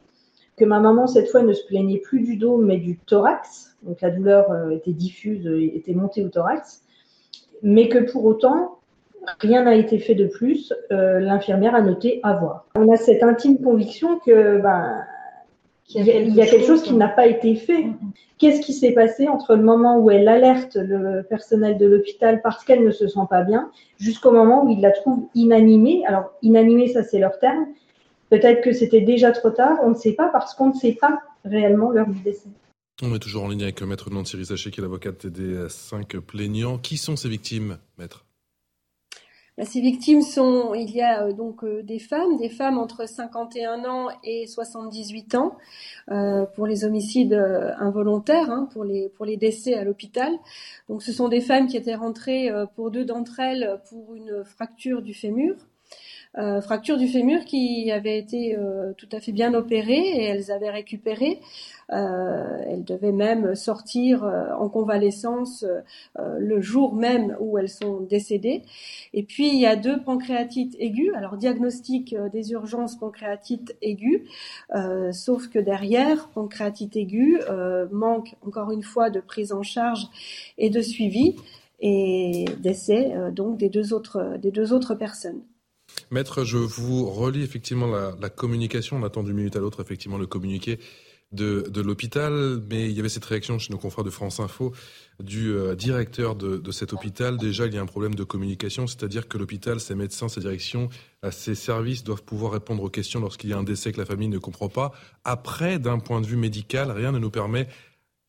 que 0.57 0.65
ma 0.65 0.79
maman, 0.79 1.07
cette 1.07 1.29
fois, 1.29 1.41
ne 1.41 1.53
se 1.53 1.65
plaignait 1.65 1.97
plus 1.99 2.21
du 2.21 2.37
dos, 2.37 2.57
mais 2.57 2.77
du 2.77 2.97
thorax. 2.97 3.75
Donc 3.83 4.01
la 4.01 4.11
douleur 4.11 4.69
était 4.71 4.93
diffuse, 4.93 5.45
était 5.75 5.93
montée 5.93 6.23
au 6.23 6.29
thorax. 6.29 6.83
Mais 7.63 7.89
que 7.89 7.99
pour 8.11 8.25
autant, 8.25 8.77
Rien 9.39 9.63
n'a 9.63 9.75
été 9.75 9.99
fait 9.99 10.15
de 10.15 10.27
plus. 10.27 10.73
Euh, 10.91 11.19
l'infirmière 11.19 11.75
a 11.75 11.81
noté 11.81 12.19
avoir. 12.23 12.65
On 12.75 12.91
a 12.91 12.97
cette 12.97 13.23
intime 13.23 13.61
conviction 13.61 14.19
que 14.19 14.59
ben, 14.59 15.03
il 15.89 16.33
y 16.33 16.41
a, 16.41 16.45
quelque 16.45 16.65
chose 16.65 16.81
qui 16.81 16.93
n'a 16.93 17.07
pas 17.07 17.27
été 17.27 17.55
fait. 17.55 17.85
Qu'est-ce 18.37 18.61
qui 18.61 18.73
s'est 18.73 18.93
passé 18.93 19.27
entre 19.27 19.55
le 19.55 19.63
moment 19.63 19.99
où 19.99 20.09
elle 20.09 20.27
alerte 20.27 20.75
le 20.75 21.23
personnel 21.23 21.77
de 21.77 21.85
l'hôpital 21.85 22.41
parce 22.41 22.63
qu'elle 22.63 22.83
ne 22.83 22.91
se 22.91 23.07
sent 23.07 23.27
pas 23.29 23.43
bien, 23.43 23.69
jusqu'au 23.99 24.31
moment 24.31 24.65
où 24.65 24.69
il 24.69 24.81
la 24.81 24.91
trouve 24.91 25.27
inanimée? 25.35 26.03
Alors, 26.07 26.31
inanimée, 26.41 26.87
ça 26.87 27.03
c'est 27.03 27.19
leur 27.19 27.37
terme. 27.39 27.67
Peut-être 28.29 28.61
que 28.61 28.71
c'était 28.71 29.01
déjà 29.01 29.31
trop 29.31 29.51
tard, 29.51 29.77
on 29.83 29.89
ne 29.89 29.95
sait 29.95 30.13
pas 30.13 30.29
parce 30.29 30.55
qu'on 30.55 30.69
ne 30.69 30.73
sait 30.73 30.97
pas 30.99 31.19
réellement 31.45 31.91
l'heure 31.91 32.09
du 32.09 32.19
décès. 32.21 32.49
On 33.01 33.13
est 33.13 33.19
toujours 33.19 33.43
en 33.43 33.49
ligne 33.49 33.63
avec 33.63 33.81
Maître 33.81 34.09
Nancy 34.09 34.37
Rizaché, 34.37 34.71
qui 34.71 34.79
est 34.79 34.83
l'avocate 34.83 35.27
des 35.27 35.67
cinq 35.69 36.17
plaignants. 36.17 36.77
Qui 36.77 36.97
sont 36.97 37.15
ces 37.15 37.29
victimes, 37.29 37.77
Maître? 37.97 38.22
Bah, 39.57 39.65
ces 39.65 39.81
victimes 39.81 40.23
sont, 40.23 40.73
il 40.73 40.89
y 40.91 41.01
a 41.01 41.25
euh, 41.25 41.33
donc 41.33 41.63
euh, 41.63 41.83
des 41.83 41.99
femmes, 41.99 42.37
des 42.37 42.49
femmes 42.49 42.79
entre 42.79 43.07
51 43.07 43.85
ans 43.85 44.09
et 44.23 44.47
78 44.47 45.35
ans 45.35 45.57
euh, 46.09 46.45
pour 46.55 46.65
les 46.65 46.85
homicides 46.85 47.33
involontaires, 47.33 48.49
hein, 48.49 48.67
pour 48.73 48.83
les 48.83 49.09
pour 49.09 49.25
les 49.25 49.37
décès 49.37 49.75
à 49.75 49.83
l'hôpital. 49.83 50.31
Donc 50.89 51.03
ce 51.03 51.11
sont 51.11 51.27
des 51.29 51.41
femmes 51.41 51.67
qui 51.67 51.77
étaient 51.77 51.95
rentrées 51.95 52.51
pour 52.75 52.89
deux 52.91 53.05
d'entre 53.05 53.39
elles 53.39 53.79
pour 53.89 54.15
une 54.15 54.43
fracture 54.43 55.01
du 55.01 55.13
fémur. 55.13 55.55
Euh, 56.39 56.61
fracture 56.61 56.97
du 56.97 57.07
fémur 57.07 57.45
qui 57.45 57.91
avait 57.91 58.17
été 58.17 58.57
euh, 58.57 58.93
tout 58.97 59.09
à 59.11 59.19
fait 59.19 59.31
bien 59.31 59.53
opérée 59.53 59.99
et 59.99 60.23
elles 60.23 60.51
avaient 60.51 60.71
récupéré. 60.71 61.39
Euh, 61.91 62.57
elles 62.65 62.83
devaient 62.83 63.11
même 63.11 63.53
sortir 63.55 64.23
en 64.23 64.67
convalescence 64.69 65.65
le 66.17 66.61
jour 66.61 66.95
même 66.95 67.35
où 67.39 67.57
elles 67.57 67.69
sont 67.69 67.99
décédées. 68.01 68.63
Et 69.13 69.23
puis 69.23 69.49
il 69.49 69.59
y 69.59 69.65
a 69.65 69.75
deux 69.75 70.01
pancréatites 70.01 70.75
aiguës. 70.79 71.13
Alors 71.15 71.37
diagnostic 71.37 72.15
des 72.31 72.51
urgences 72.51 72.95
pancréatite 72.97 73.75
aiguë, 73.81 74.23
sauf 75.11 75.49
que 75.49 75.59
derrière 75.59 76.29
pancréatite 76.29 76.95
aiguë 76.95 77.39
manque 77.91 78.35
encore 78.45 78.71
une 78.71 78.83
fois 78.83 79.09
de 79.09 79.19
prise 79.19 79.51
en 79.51 79.61
charge 79.61 80.07
et 80.57 80.69
de 80.69 80.81
suivi 80.81 81.35
et 81.81 82.45
décès 82.59 83.13
donc 83.31 83.57
des 83.57 83.69
deux 83.69 83.93
autres 83.93 84.37
des 84.37 84.51
deux 84.51 84.73
autres 84.73 84.95
personnes. 84.95 85.41
Maître, 86.11 86.43
je 86.43 86.57
vous 86.57 87.09
relis 87.09 87.43
effectivement 87.43 87.87
la, 87.87 88.29
communication. 88.29 88.97
On 88.97 89.03
attend 89.03 89.23
d'une 89.23 89.35
minute 89.35 89.55
à 89.55 89.59
l'autre 89.59 89.81
effectivement 89.81 90.17
le 90.17 90.27
communiqué 90.27 90.79
de, 91.31 91.81
l'hôpital, 91.81 92.61
mais 92.69 92.85
il 92.89 92.91
y 92.91 92.99
avait 92.99 93.09
cette 93.09 93.25
réaction 93.25 93.57
chez 93.57 93.73
nos 93.73 93.79
confrères 93.79 94.03
de 94.03 94.11
France 94.11 94.39
Info 94.39 94.71
du 95.19 95.51
euh, 95.51 95.73
directeur 95.73 96.35
de, 96.35 96.71
cet 96.71 96.93
hôpital. 96.93 97.37
Déjà, 97.37 97.65
il 97.65 97.73
y 97.73 97.77
a 97.77 97.81
un 97.81 97.87
problème 97.87 98.13
de 98.13 98.23
communication, 98.23 98.85
c'est-à-dire 98.85 99.27
que 99.27 99.39
l'hôpital, 99.39 99.79
ses 99.79 99.95
médecins, 99.95 100.29
sa 100.29 100.41
direction, 100.41 100.89
ses 101.31 101.55
services 101.55 102.03
doivent 102.03 102.23
pouvoir 102.23 102.51
répondre 102.51 102.83
aux 102.83 102.89
questions 102.89 103.19
lorsqu'il 103.19 103.49
y 103.49 103.53
a 103.53 103.57
un 103.57 103.63
décès 103.63 103.91
que 103.91 103.97
la 103.97 104.05
famille 104.05 104.27
ne 104.27 104.37
comprend 104.37 104.69
pas. 104.69 104.91
Après, 105.23 105.79
d'un 105.79 105.97
point 105.99 106.21
de 106.21 106.27
vue 106.27 106.37
médical, 106.37 106.91
rien 106.91 107.11
ne 107.11 107.19
nous 107.19 107.31
permet 107.31 107.67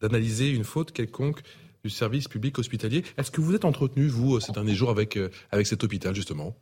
d'analyser 0.01 0.49
une 0.51 0.65
faute 0.65 0.93
quelconque 0.93 1.43
du 1.85 1.91
service 1.91 2.29
public 2.29 2.59
hospitalier. 2.59 3.05
Est-ce 3.19 3.31
que 3.31 3.43
vous 3.43 3.55
êtes 3.55 3.67
entretenu, 3.67 4.07
vous, 4.07 4.41
ces 4.41 4.53
derniers 4.53 4.75
jours, 4.75 4.91
avec, 4.91 5.17
euh, 5.19 5.29
avec 5.51 5.67
cet 5.67 5.85
hôpital, 5.85 6.15
justement? 6.15 6.57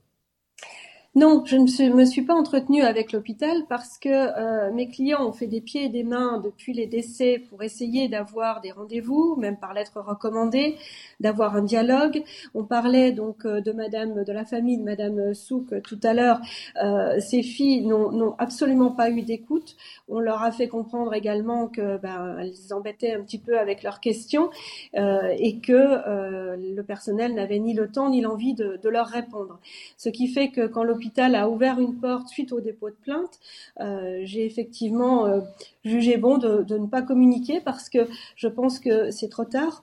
Non, 1.15 1.45
je 1.45 1.57
ne 1.57 1.95
me 1.95 2.07
suis 2.07 2.23
pas 2.23 2.33
entretenue 2.33 2.81
avec 2.81 3.13
l'hôpital 3.13 3.67
parce 3.69 3.99
que 3.99 4.09
euh, 4.09 4.73
mes 4.73 4.89
clients 4.89 5.29
ont 5.29 5.33
fait 5.33 5.47
des 5.47 5.61
pieds 5.61 5.85
et 5.85 5.89
des 5.91 6.05
mains 6.05 6.41
depuis 6.43 6.73
les 6.73 6.87
décès 6.87 7.39
pour 7.51 7.63
essayer 7.63 8.09
d'avoir 8.09 8.63
des 8.63 8.71
rendez-vous, 8.71 9.37
même 9.37 9.59
par 9.59 9.75
lettre 9.75 10.01
recommandée, 10.01 10.77
d'avoir 11.21 11.55
un 11.55 11.65
dialogue. 11.65 12.25
On 12.55 12.65
parlait 12.65 13.13
donc 13.13 13.45
euh, 13.45 13.61
de 13.61 13.73
Madame 13.73 14.25
de 14.25 14.33
la 14.33 14.47
famille 14.47 14.79
de 14.79 14.85
Madame 14.85 15.35
Souk 15.35 15.83
tout 15.83 16.01
à 16.03 16.15
l'heure. 16.15 16.41
Euh, 16.83 17.21
ces 17.21 17.43
filles 17.43 17.83
n'ont 17.83 18.35
absolument 18.39 18.93
pas 18.93 19.11
eu 19.11 19.21
d'écoute. 19.21 19.77
On 20.09 20.19
leur 20.19 20.43
a 20.43 20.51
fait 20.51 20.69
comprendre 20.69 21.13
également 21.13 21.69
que 21.69 21.99
ben, 21.99 22.39
elles 22.41 22.73
embêtaient 22.73 23.13
un 23.13 23.21
petit 23.21 23.39
peu 23.39 23.59
avec 23.59 23.83
leurs 23.83 24.01
questions 24.01 24.49
et 24.95 25.59
que 25.61 26.57
le 26.57 26.83
personnel 26.83 27.35
n'avait 27.35 27.59
ni 27.59 27.75
le 27.75 27.89
temps 27.89 28.09
ni 28.09 28.23
l'envie 28.23 28.55
de, 28.55 28.79
de 28.83 28.89
leur 28.89 29.09
répondre. 29.09 29.59
Ce 29.99 30.09
qui 30.09 30.29
fait 30.29 30.49
que 30.49 30.67
quand 30.67 30.83
l'hôpital 30.83 31.02
l'hôpital 31.03 31.35
a 31.35 31.49
ouvert 31.49 31.81
une 31.81 31.97
porte 31.97 32.29
suite 32.29 32.53
au 32.53 32.61
dépôt 32.61 32.91
de 32.91 32.95
plainte, 32.95 33.41
euh, 33.81 34.21
j'ai 34.23 34.47
effectivement 34.47 35.27
euh, 35.27 35.41
jugé 35.85 36.17
bon 36.17 36.39
de, 36.39 36.65
ne 36.79 36.87
pas 36.87 37.03
communiquer 37.03 37.61
parce 37.61 37.89
que 37.89 38.07
je 38.37 38.47
pense 38.47 38.79
que 38.79 39.11
c'est 39.11 39.29
trop 39.29 39.45
tard 39.45 39.83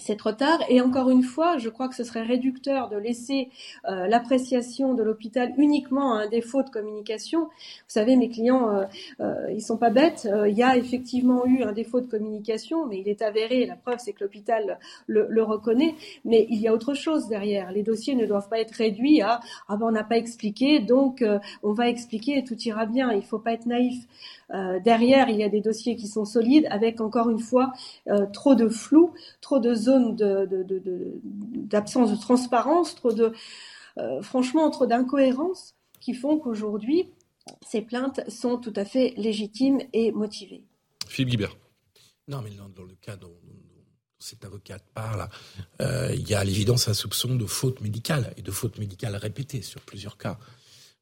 c'est 0.00 0.16
trop 0.16 0.32
tard. 0.32 0.58
Et 0.68 0.80
encore 0.80 1.10
une 1.10 1.22
fois, 1.22 1.58
je 1.58 1.68
crois 1.68 1.88
que 1.88 1.94
ce 1.94 2.04
serait 2.04 2.22
réducteur 2.22 2.88
de 2.88 2.96
laisser 2.96 3.50
euh, 3.88 4.06
l'appréciation 4.06 4.94
de 4.94 5.02
l'hôpital 5.02 5.52
uniquement 5.56 6.14
à 6.14 6.22
un 6.22 6.28
défaut 6.28 6.62
de 6.62 6.70
communication. 6.70 7.44
Vous 7.44 7.48
savez, 7.88 8.16
mes 8.16 8.28
clients, 8.28 8.70
euh, 8.70 8.84
euh, 9.20 9.52
ils 9.52 9.62
sont 9.62 9.76
pas 9.76 9.90
bêtes. 9.90 10.28
il 10.46 10.56
y 10.56 10.62
a 10.62 10.76
effectivement 10.76 11.46
eu 11.46 11.62
un 11.62 11.72
défaut 11.72 12.00
de 12.00 12.06
communication, 12.06 12.86
mais 12.86 12.98
il 13.00 13.08
est 13.08 13.22
avéré. 13.22 13.66
La 13.66 13.76
preuve, 13.76 13.98
c'est 13.98 14.12
que 14.12 14.24
l'hôpital 14.24 14.78
le, 15.06 15.26
le, 15.28 15.42
reconnaît. 15.42 15.94
Mais 16.24 16.46
il 16.50 16.60
y 16.60 16.68
a 16.68 16.74
autre 16.74 16.94
chose 16.94 17.28
derrière. 17.28 17.72
Les 17.72 17.82
dossiers 17.82 18.14
ne 18.14 18.26
doivent 18.26 18.48
pas 18.48 18.60
être 18.60 18.72
réduits 18.72 19.20
à 19.22 19.40
ah 19.68 19.76
ben 19.76 19.86
on 19.86 19.92
n'a 19.92 20.04
pas 20.04 20.16
expliqué, 20.16 20.80
donc 20.80 21.24
on 21.62 21.72
va 21.72 21.88
expliquer 21.88 22.38
et 22.38 22.44
tout 22.44 22.58
ira 22.58 22.86
bien. 22.86 23.12
Il 23.12 23.22
faut 23.22 23.38
pas 23.38 23.52
être 23.52 23.66
naïf. 23.66 24.06
Euh, 24.52 24.80
derrière, 24.80 25.28
il 25.28 25.36
y 25.36 25.44
a 25.44 25.48
des 25.48 25.60
dossiers 25.60 25.96
qui 25.96 26.08
sont 26.08 26.24
solides, 26.24 26.66
avec 26.70 27.00
encore 27.00 27.30
une 27.30 27.38
fois 27.38 27.72
euh, 28.08 28.26
trop 28.26 28.54
de 28.54 28.68
flou, 28.68 29.14
trop 29.40 29.58
de 29.58 29.74
zones 29.74 30.16
d'absence 30.16 32.10
de, 32.10 32.14
de, 32.14 32.16
de, 32.16 32.20
transparence, 32.20 32.94
trop 32.94 33.12
de, 33.12 33.32
euh, 33.98 34.22
franchement, 34.22 34.68
trop 34.70 34.86
d'incohérences 34.86 35.74
qui 36.00 36.14
font 36.14 36.38
qu'aujourd'hui, 36.38 37.08
ces 37.66 37.82
plaintes 37.82 38.28
sont 38.28 38.58
tout 38.58 38.72
à 38.76 38.84
fait 38.84 39.14
légitimes 39.16 39.80
et 39.92 40.12
motivées. 40.12 40.64
Philippe 41.06 41.30
Guibert. 41.30 41.56
Non, 42.28 42.42
mais 42.42 42.50
dans, 42.50 42.84
le 42.84 42.94
cas 43.00 43.16
dont, 43.16 43.34
cet 44.18 44.44
avocate 44.44 44.84
parle, 44.94 45.28
il 45.80 46.28
y 46.28 46.34
a 46.34 46.40
à 46.40 46.44
l'évidence 46.44 46.88
un 46.88 46.94
soupçon 46.94 47.34
de 47.34 47.46
faute 47.46 47.80
médicale 47.80 48.32
et 48.36 48.42
de 48.42 48.50
faute 48.50 48.78
médicale 48.78 49.16
répétée 49.16 49.62
sur 49.62 49.80
plusieurs 49.80 50.16
cas. 50.16 50.38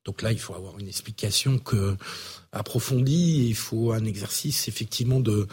Donc 0.09 0.22
là, 0.22 0.32
il 0.32 0.38
faut 0.38 0.54
avoir 0.54 0.78
une 0.78 0.88
explication 0.88 1.59
que 1.59 1.94
approfondie. 2.52 3.46
Il 3.46 3.54
faut 3.54 3.92
un 3.92 4.06
exercice 4.06 4.66
effectivement 4.66 5.20
de, 5.20 5.46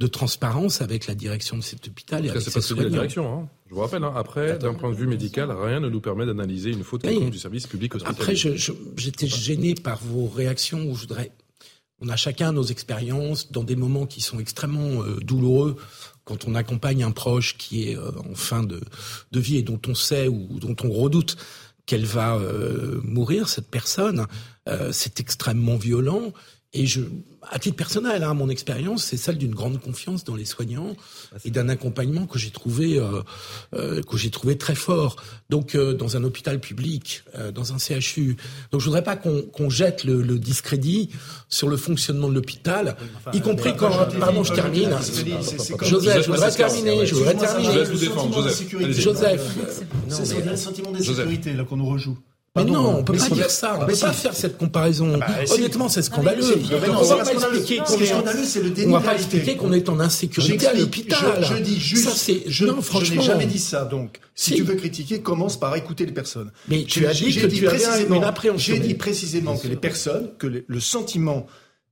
de 0.00 0.06
transparence 0.08 0.82
avec 0.82 1.06
la 1.06 1.14
direction 1.14 1.56
de 1.56 1.62
cet 1.62 1.86
hôpital. 1.86 2.26
Et 2.26 2.40
c'est 2.40 2.52
pas 2.52 2.60
celui 2.60 2.80
de 2.80 2.86
la 2.86 2.90
direction. 2.90 3.32
Hein. 3.32 3.48
Je 3.68 3.74
vous 3.76 3.80
rappelle. 3.80 4.02
Hein. 4.02 4.12
Après, 4.16 4.58
d'un 4.58 4.74
point 4.74 4.90
de 4.90 4.96
vue 4.96 5.06
médical, 5.06 5.52
rien 5.52 5.78
ne 5.78 5.88
nous 5.88 6.00
permet 6.00 6.26
d'analyser 6.26 6.70
une 6.70 6.82
faute 6.82 7.02
quelconque 7.02 7.30
du 7.30 7.38
service 7.38 7.68
public 7.68 7.94
hospitalier. 7.94 8.20
Après, 8.20 8.34
j'étais 8.96 9.28
gêné 9.28 9.76
par 9.76 10.00
vos 10.02 10.26
réactions 10.26 10.82
où 10.90 10.96
je 10.96 11.02
voudrais. 11.02 11.30
On 12.00 12.08
a 12.08 12.16
chacun 12.16 12.50
nos 12.50 12.64
expériences 12.64 13.52
dans 13.52 13.62
des 13.62 13.76
moments 13.76 14.06
qui 14.06 14.22
sont 14.22 14.40
extrêmement 14.40 15.04
euh, 15.04 15.20
douloureux 15.20 15.76
quand 16.24 16.48
on 16.48 16.56
accompagne 16.56 17.04
un 17.04 17.12
proche 17.12 17.56
qui 17.58 17.90
est 17.90 17.96
euh, 17.96 18.10
en 18.28 18.34
fin 18.34 18.64
de, 18.64 18.80
de 19.30 19.40
vie 19.40 19.58
et 19.58 19.62
dont 19.62 19.80
on 19.86 19.94
sait 19.94 20.26
ou 20.26 20.58
dont 20.58 20.74
on 20.82 20.90
redoute 20.90 21.36
qu'elle 21.90 22.06
va 22.06 22.36
euh, 22.36 23.00
mourir, 23.02 23.48
cette 23.48 23.68
personne. 23.68 24.28
Euh, 24.68 24.92
c'est 24.92 25.18
extrêmement 25.18 25.74
violent. 25.74 26.32
Et 26.72 26.86
je, 26.86 27.00
à 27.50 27.58
titre 27.58 27.76
personnel, 27.76 28.22
hein, 28.22 28.32
mon 28.32 28.48
expérience, 28.48 29.02
c'est 29.02 29.16
celle 29.16 29.38
d'une 29.38 29.54
grande 29.54 29.80
confiance 29.80 30.22
dans 30.22 30.36
les 30.36 30.44
soignants 30.44 30.94
et 31.44 31.50
d'un 31.50 31.68
accompagnement 31.68 32.26
que 32.26 32.38
j'ai 32.38 32.50
trouvé 32.50 32.96
euh, 32.96 33.22
euh, 33.74 34.00
que 34.02 34.16
j'ai 34.16 34.30
trouvé 34.30 34.56
très 34.56 34.76
fort. 34.76 35.16
Donc, 35.48 35.74
euh, 35.74 35.94
dans 35.94 36.16
un 36.16 36.22
hôpital 36.22 36.60
public, 36.60 37.24
euh, 37.36 37.50
dans 37.50 37.72
un 37.72 37.78
CHU. 37.78 38.36
Donc, 38.70 38.80
je 38.80 38.86
voudrais 38.86 39.02
pas 39.02 39.16
qu'on 39.16 39.68
jette 39.68 40.04
le, 40.04 40.22
le, 40.22 40.38
discrédit 40.38 41.10
sur 41.48 41.68
le 41.68 41.76
fonctionnement 41.76 42.28
de 42.28 42.34
l'hôpital, 42.34 42.96
y 43.32 43.40
compris 43.40 43.74
quand. 43.76 43.90
Pardon, 44.20 44.44
je 44.44 44.52
termine. 44.52 44.90
Joseph, 45.82 46.24
je 46.24 46.30
voudrais 46.30 46.52
terminer. 46.52 47.04
Je 47.04 47.14
voudrais 47.16 47.34
terminer. 47.36 47.84
Joseph, 48.92 48.92
Joseph. 48.92 49.56
C'est 50.08 50.46
le 50.46 50.56
sentiment 50.56 50.92
d'insécurité 50.92 51.52
là 51.52 51.64
qu'on 51.64 51.78
nous 51.78 51.88
rejoue. 51.88 52.16
Mais 52.56 52.64
non, 52.64 52.96
on 52.98 53.04
peut 53.04 53.12
pas 53.12 53.28
dire 53.28 53.50
ça. 53.50 53.78
On 53.80 53.86
peut 53.86 53.94
pas 53.94 54.12
faire 54.12 54.34
cette 54.34 54.58
comparaison. 54.58 55.16
Bah, 55.18 55.26
Honnêtement, 55.50 55.88
c'est 55.88 56.02
scandaleux. 56.02 56.44
on 56.88 57.02
va 57.04 57.16
pas 57.24 57.32
expliquer 57.32 57.78
qu'on 57.78 58.00
est. 58.00 58.86
On 58.86 58.90
va 58.90 59.00
pas 59.00 59.14
expliquer 59.14 59.56
qu'on 59.56 59.72
est 59.72 59.88
en 59.88 60.00
insécurité 60.00 60.66
à 60.66 60.74
l'hôpital. 60.74 61.44
Je, 61.44 61.56
dis 61.62 61.78
juste. 61.78 62.08
Ça, 62.08 62.14
c'est. 62.14 62.42
Je, 62.46 62.66
non, 62.66 62.82
franchement. 62.82 63.06
Je 63.08 63.20
n'ai 63.20 63.22
jamais 63.24 63.46
dit 63.46 63.60
ça. 63.60 63.84
Donc, 63.84 64.18
si, 64.34 64.54
tu 64.54 64.64
veux 64.64 64.74
critiquer, 64.74 65.20
commence 65.20 65.58
par 65.58 65.76
écouter 65.76 66.06
les 66.06 66.12
personnes. 66.12 66.50
Mais 66.66 66.82
tu 66.82 67.06
as 67.06 67.12
dit 67.12 67.32
que 67.32 67.46
tu 67.46 67.68
avais 67.68 68.04
une 68.08 68.24
appréhension. 68.24 68.74
J'ai 68.74 68.80
dit 68.80 68.94
précisément 68.94 69.56
que 69.56 69.68
les 69.68 69.76
personnes, 69.76 70.30
que 70.38 70.64
le 70.66 70.80
sentiment 70.80 71.46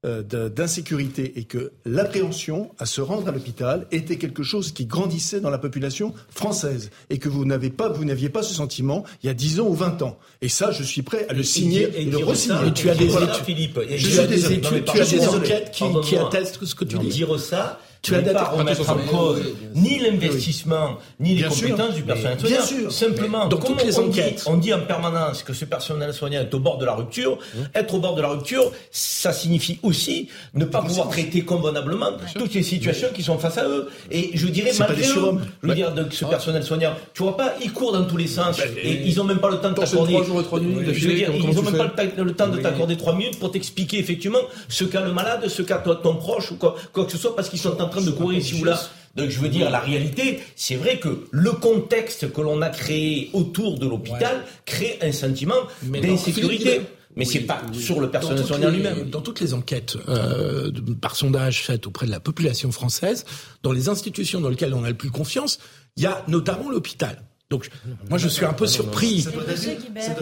d'insécurité 0.04 1.40
et 1.40 1.44
que 1.44 1.72
l'appréhension 1.84 2.70
à 2.78 2.86
se 2.86 3.00
rendre 3.00 3.26
à 3.26 3.32
l'hôpital 3.32 3.86
était 3.90 4.16
quelque 4.16 4.44
chose 4.44 4.70
qui 4.70 4.86
grandissait 4.86 5.40
dans 5.40 5.50
la 5.50 5.58
population 5.58 6.14
française 6.30 6.90
et 7.10 7.18
que 7.18 7.28
vous 7.28 7.44
n'avez 7.44 7.70
pas, 7.70 7.88
vous 7.88 8.04
n'aviez 8.04 8.28
pas 8.28 8.44
ce 8.44 8.54
sentiment 8.54 9.04
il 9.22 9.26
y 9.26 9.30
a 9.30 9.34
10 9.34 9.58
ans 9.58 9.66
ou 9.66 9.74
20 9.74 10.02
ans. 10.02 10.18
Et 10.40 10.48
ça, 10.48 10.70
je 10.70 10.84
suis 10.84 11.02
prêt 11.02 11.26
à 11.28 11.32
le 11.32 11.42
signer 11.42 11.90
et, 12.00 12.04
le 12.04 12.18
re-signer. 12.18 12.72
Tu 12.72 12.88
as 12.90 12.94
des 12.94 13.12
études, 13.12 13.44
Philippe, 13.44 13.80
tu 13.98 14.18
as 14.20 14.26
des 14.26 14.52
études, 14.52 14.84
tu 14.84 15.00
as 15.00 15.04
des 15.04 15.28
enquêtes 15.28 15.70
qui, 15.72 15.84
qui 16.04 16.16
attestent 16.16 16.64
ce 16.64 16.74
que 16.76 16.84
tu 16.84 16.98
dis. 16.98 17.08
Dire 17.08 17.38
ça, 17.40 17.80
tu 18.02 18.12
vas 18.12 18.22
pas 18.22 18.44
remettre 18.44 18.88
en 18.90 18.96
cause 18.96 19.42
ni 19.74 19.98
l'investissement, 19.98 20.98
ni 21.20 21.34
les 21.34 21.44
compétences 21.44 21.94
du 21.94 22.02
personnel 22.02 22.38
soignant. 22.38 22.56
Bien 22.56 22.66
sûr. 22.66 22.92
Simplement, 22.92 23.46
dans 23.46 23.56
toutes 23.56 23.84
les 23.84 23.98
enquêtes, 23.98 24.44
on 24.46 24.56
dit 24.56 24.72
en 24.72 24.80
permanence 24.80 25.42
que 25.42 25.52
ce 25.52 25.64
personnel 25.64 26.12
soignant 26.12 26.40
est 26.40 26.54
au 26.54 26.58
bord 26.58 26.78
de 26.78 26.84
la 26.84 26.94
rupture. 26.94 27.38
Mmh. 27.38 27.58
Être 27.74 27.94
au 27.94 27.98
bord 27.98 28.14
de 28.14 28.22
la 28.22 28.28
rupture, 28.28 28.72
ça 28.90 29.32
signifie 29.32 29.78
aussi 29.82 30.28
ne 30.54 30.64
pas 30.64 30.82
pouvoir 30.82 31.08
traiter 31.08 31.42
convenablement 31.42 32.12
toutes 32.34 32.54
les 32.54 32.62
situations 32.62 33.08
qui 33.14 33.22
sont 33.22 33.38
face 33.38 33.58
à 33.58 33.68
eux. 33.68 33.88
Et 34.10 34.30
je 34.34 34.46
dirais 34.46 34.72
malgré 34.78 35.08
eux, 35.08 35.38
je 35.62 35.68
veux 35.68 35.74
dire, 35.74 35.92
de 35.92 36.06
ce 36.10 36.24
personnel 36.24 36.62
soignant, 36.62 36.94
tu 37.14 37.22
vois 37.22 37.36
pas, 37.36 37.54
ils 37.62 37.72
courent 37.72 37.92
dans 37.92 38.04
tous 38.04 38.16
les 38.16 38.26
sens 38.26 38.58
et 38.82 39.02
ils 39.04 39.20
ont 39.20 39.24
même 39.24 39.38
pas 39.38 39.50
le 39.50 39.58
temps 39.58 39.70
de 39.70 39.74
t'accorder. 39.74 40.14
Ils 40.14 41.58
ont 41.58 41.62
même 41.62 41.76
pas 41.76 42.04
le 42.04 42.34
temps 42.34 42.48
de 42.48 42.58
t'accorder 42.58 42.96
trois 42.96 43.14
minutes 43.14 43.38
pour 43.38 43.50
t'expliquer 43.50 43.98
effectivement 43.98 44.38
ce 44.68 44.84
qu'a 44.84 45.00
le 45.00 45.12
malade, 45.12 45.48
ce 45.48 45.62
qu'a 45.62 45.78
ton 45.78 46.14
proche 46.14 46.52
ou 46.52 46.56
quoi, 46.56 46.74
quoi 46.92 47.04
que 47.04 47.12
ce 47.12 47.18
soit 47.18 47.34
parce 47.34 47.48
qu'ils 47.48 47.58
sont 47.58 47.80
en 47.80 47.87
train 47.88 48.02
de 48.02 48.10
courir 48.10 48.38
ici 48.38 48.60
ou 48.60 48.64
là. 48.64 48.80
Donc 49.16 49.30
je 49.30 49.40
veux 49.40 49.48
dire, 49.48 49.70
la 49.70 49.80
réalité, 49.80 50.40
c'est 50.54 50.76
vrai 50.76 50.98
que 50.98 51.26
le 51.30 51.52
contexte 51.52 52.32
que 52.32 52.40
l'on 52.40 52.62
a 52.62 52.68
créé 52.68 53.30
autour 53.32 53.78
de 53.78 53.86
l'hôpital 53.86 54.44
crée 54.64 54.98
un 55.02 55.12
sentiment 55.12 55.54
d'insécurité. 55.82 56.82
Mais 57.16 57.24
c'est 57.24 57.40
pas 57.40 57.60
sur 57.72 58.00
le 58.00 58.10
personnel 58.10 58.44
soignant 58.44 58.70
lui-même. 58.70 59.10
Dans 59.10 59.20
toutes 59.20 59.40
les 59.40 59.52
enquêtes 59.52 59.96
euh, 60.08 60.70
par 61.00 61.16
sondage 61.16 61.64
faites 61.64 61.86
auprès 61.88 62.06
de 62.06 62.12
la 62.12 62.20
population 62.20 62.70
française, 62.70 63.24
dans 63.64 63.72
les 63.72 63.88
institutions 63.88 64.40
dans 64.40 64.50
lesquelles 64.50 64.74
on 64.74 64.84
a 64.84 64.88
le 64.88 64.96
plus 64.96 65.10
confiance, 65.10 65.58
il 65.96 66.04
y 66.04 66.06
a 66.06 66.22
notamment 66.28 66.70
l'hôpital. 66.70 67.24
Donc, 67.50 67.70
moi, 68.10 68.18
je 68.18 68.28
suis 68.28 68.44
un 68.44 68.52
peu 68.52 68.66
surpris. 68.66 69.26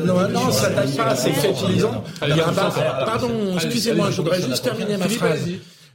Non, 0.05 0.15
non, 0.15 0.29
non, 0.29 0.53
ça 0.53 0.71
date 0.71 0.97
pas, 0.97 1.17
c'est 1.17 1.33
fait 1.33 1.53
Il 1.69 2.37
y 2.37 2.41
a 2.41 2.49
un 2.49 2.53
Pardon, 2.53 3.57
excusez-moi, 3.57 4.11
je 4.13 4.17
voudrais 4.23 4.41
juste 4.41 4.63
terminer 4.63 4.97
ma 4.97 5.09
phrase. 5.09 5.41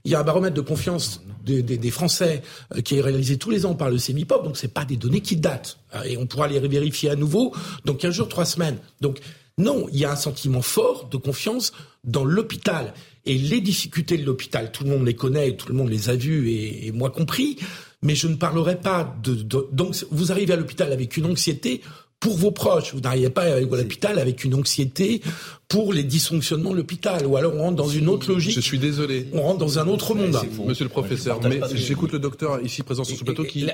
Il 0.04 0.12
y 0.12 0.16
a 0.16 0.20
un 0.20 0.24
baromètre 0.24 0.56
de 0.56 0.62
confiance 0.62 1.22
des, 1.43 1.91
Français 1.91 2.41
euh, 2.76 2.82
qui 2.82 2.97
est 2.97 3.02
réalisé 3.02 3.38
tous 3.38 3.49
les 3.49 3.66
ans 3.66 3.76
par 3.76 3.89
le 3.89 3.97
CEMIPOP, 3.97 4.43
donc 4.43 4.58
c'est 4.58 4.74
pas 4.74 4.86
des 4.86 4.97
données 4.97 5.22
qui 5.22 5.36
datent. 5.36 5.78
Euh, 5.95 6.04
et 6.04 6.18
on 6.18 6.26
pourra 6.26 6.47
les 6.47 6.60
vérifier 6.60 7.10
à 7.10 7.16
nouveau 7.16 7.54
dans 7.86 7.93
15 7.93 8.14
jours, 8.14 8.30
3 8.30 8.45
semaines. 8.45 8.78
Donc, 8.99 9.20
non, 9.58 9.88
il 9.91 9.99
y 9.99 10.06
a 10.06 10.12
un 10.12 10.16
sentiment 10.16 10.62
fort 10.62 11.10
de 11.10 11.18
confiance 11.18 11.74
dans 12.04 12.24
l'hôpital. 12.24 12.93
Et 13.26 13.38
les 13.38 13.62
difficultés 13.62 14.18
de 14.18 14.26
l'hôpital, 14.26 14.72
tout 14.72 14.84
le 14.84 14.89
monde 14.89 15.06
les 15.06 15.14
connaît, 15.14 15.56
tout 15.56 15.68
le 15.68 15.76
monde 15.76 15.89
les 15.89 16.10
a 16.10 16.16
vues, 16.16 16.49
et, 16.49 16.88
et 16.88 16.91
moi 16.91 17.12
compris 17.12 17.58
mais 18.04 18.16
je 18.16 18.28
ne 18.28 18.36
parlerai 18.36 18.80
pas 18.80 19.16
de, 19.24 19.36
de 19.36 19.68
donc 19.72 19.95
vous 20.10 20.32
arrivez 20.32 20.54
à 20.54 20.56
l'hôpital 20.56 20.91
avec 20.91 21.18
une 21.18 21.26
anxiété 21.26 21.82
pour 22.22 22.38
vos 22.38 22.52
proches. 22.52 22.94
Vous 22.94 23.02
n'arrivez 23.02 23.30
pas 23.30 23.42
à 23.42 23.60
l'hôpital 23.60 24.18
avec 24.18 24.46
une 24.46 24.56
anxiété 24.56 25.22
pour 25.68 25.92
les 25.92 26.04
dysfonctionnements 26.04 26.72
de 26.72 26.78
l'hôpital. 26.78 27.26
Ou 27.26 27.36
alors 27.36 27.54
on 27.56 27.64
rentre 27.64 27.76
dans 27.76 27.90
une 27.90 28.08
autre 28.08 28.32
logique. 28.32 28.56
Je 28.56 28.62
suis 28.62 28.80
désolé. 28.80 29.28
On 29.34 29.42
rentre 29.42 29.58
dans 29.58 29.80
un 29.80 29.88
autre 29.88 30.16
monde. 30.16 30.38
Monsieur 30.66 30.86
le 30.86 30.90
professeur, 30.90 31.42
mais 31.44 31.60
j'écoute 31.74 32.14
le 32.14 32.20
docteur 32.20 32.62
ici 32.62 32.84
présent 32.84 33.04
sur 33.04 33.18
ce 33.18 33.26
plateau 33.26 33.44
qui... 33.44 33.68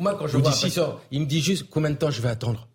moi, 0.00 0.16
quand 0.18 0.26
je 0.28 0.38
vois 0.38 0.48
un 0.48 0.52
patient, 0.52 0.98
il 1.10 1.20
me 1.20 1.26
dit 1.26 1.42
juste 1.42 1.66
combien 1.68 1.90
de 1.90 1.96
temps 1.96 2.10
je 2.10 2.22
vais 2.22 2.30
attendre. 2.30 2.68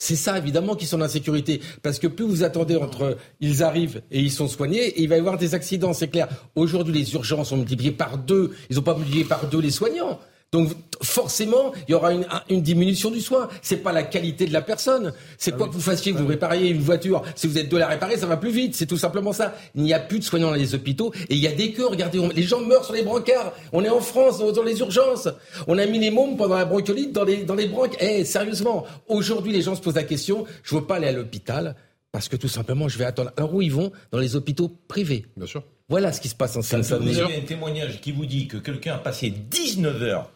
C'est 0.00 0.16
ça, 0.16 0.38
évidemment, 0.38 0.76
qui 0.76 0.86
sont 0.86 0.98
en 1.00 1.04
insécurité. 1.04 1.60
Parce 1.82 1.98
que 1.98 2.06
plus 2.06 2.24
vous 2.24 2.44
attendez 2.44 2.76
entre 2.76 3.16
ils 3.40 3.64
arrivent 3.64 4.00
et 4.12 4.20
ils 4.20 4.30
sont 4.30 4.46
soignés, 4.46 4.86
et 4.86 5.02
il 5.02 5.08
va 5.08 5.16
y 5.16 5.18
avoir 5.18 5.38
des 5.38 5.54
accidents, 5.54 5.92
c'est 5.92 6.06
clair. 6.06 6.28
Aujourd'hui, 6.54 6.94
les 6.94 7.14
urgences 7.14 7.48
sont 7.48 7.56
multipliées 7.56 7.90
par 7.90 8.16
deux. 8.16 8.52
Ils 8.70 8.76
n'ont 8.76 8.82
pas 8.82 8.94
multiplié 8.94 9.24
par 9.24 9.48
deux 9.48 9.60
les 9.60 9.72
soignants. 9.72 10.20
Donc 10.50 10.70
forcément, 11.02 11.72
il 11.86 11.92
y 11.92 11.94
aura 11.94 12.12
une, 12.14 12.26
une 12.48 12.62
diminution 12.62 13.10
du 13.10 13.20
soin. 13.20 13.48
C'est 13.60 13.82
pas 13.82 13.92
la 13.92 14.02
qualité 14.02 14.46
de 14.46 14.52
la 14.54 14.62
personne. 14.62 15.12
C'est 15.36 15.54
quoi 15.54 15.68
que 15.68 15.74
vous 15.74 15.80
fassiez, 15.80 16.12
que 16.12 16.18
vous 16.18 16.26
répariez 16.26 16.70
une 16.70 16.80
voiture. 16.80 17.22
Si 17.34 17.46
vous 17.46 17.58
êtes 17.58 17.68
deux 17.68 17.76
à 17.76 17.80
la 17.80 17.88
réparer, 17.88 18.16
ça 18.16 18.24
va 18.24 18.38
plus 18.38 18.50
vite. 18.50 18.74
C'est 18.74 18.86
tout 18.86 18.96
simplement 18.96 19.34
ça. 19.34 19.54
Il 19.74 19.82
n'y 19.82 19.92
a 19.92 20.00
plus 20.00 20.18
de 20.20 20.24
soignants 20.24 20.48
dans 20.48 20.54
les 20.54 20.74
hôpitaux 20.74 21.12
et 21.28 21.34
il 21.34 21.38
y 21.38 21.46
a 21.46 21.52
des 21.52 21.72
queues. 21.72 21.86
Regardez, 21.86 22.26
les 22.34 22.42
gens 22.44 22.60
meurent 22.60 22.84
sur 22.84 22.94
les 22.94 23.02
brancards. 23.02 23.52
On 23.72 23.84
est 23.84 23.90
en 23.90 24.00
France, 24.00 24.38
dans, 24.38 24.62
les 24.62 24.80
urgences. 24.80 25.28
On 25.66 25.76
a 25.76 25.84
mis 25.84 25.98
les 25.98 26.10
mômes 26.10 26.38
pendant 26.38 26.56
la 26.56 26.64
bronchiolite 26.64 27.12
dans 27.12 27.24
les 27.24 27.44
dans 27.44 27.54
les. 27.54 27.70
Eh, 28.00 28.24
sérieusement, 28.24 28.86
aujourd'hui, 29.06 29.52
les 29.52 29.60
gens 29.60 29.74
se 29.74 29.82
posent 29.82 29.96
la 29.96 30.04
question. 30.04 30.46
Je 30.62 30.74
veux 30.74 30.84
pas 30.84 30.96
aller 30.96 31.08
à 31.08 31.12
l'hôpital 31.12 31.76
parce 32.10 32.28
que 32.28 32.36
tout 32.36 32.48
simplement, 32.48 32.88
je 32.88 32.96
vais 32.96 33.04
attendre. 33.04 33.32
Alors 33.36 33.54
où 33.54 33.60
ils 33.60 33.72
vont 33.72 33.92
Dans 34.12 34.18
les 34.18 34.34
hôpitaux 34.34 34.70
privés. 34.88 35.26
Bien 35.36 35.46
sûr. 35.46 35.62
Voilà 35.90 36.10
ce 36.12 36.22
qui 36.22 36.28
se 36.28 36.34
passe 36.34 36.56
en 36.56 36.62
Seine-Saint-Denis. 36.62 37.12
Vous 37.12 37.20
avez 37.20 37.36
un 37.36 37.40
témoignage 37.40 38.00
qui 38.00 38.12
vous 38.12 38.26
dit 38.26 38.46
que 38.46 38.56
quelqu'un 38.56 38.94
a 38.94 38.98
passé 38.98 39.30
19 39.30 40.02
heures 40.02 40.30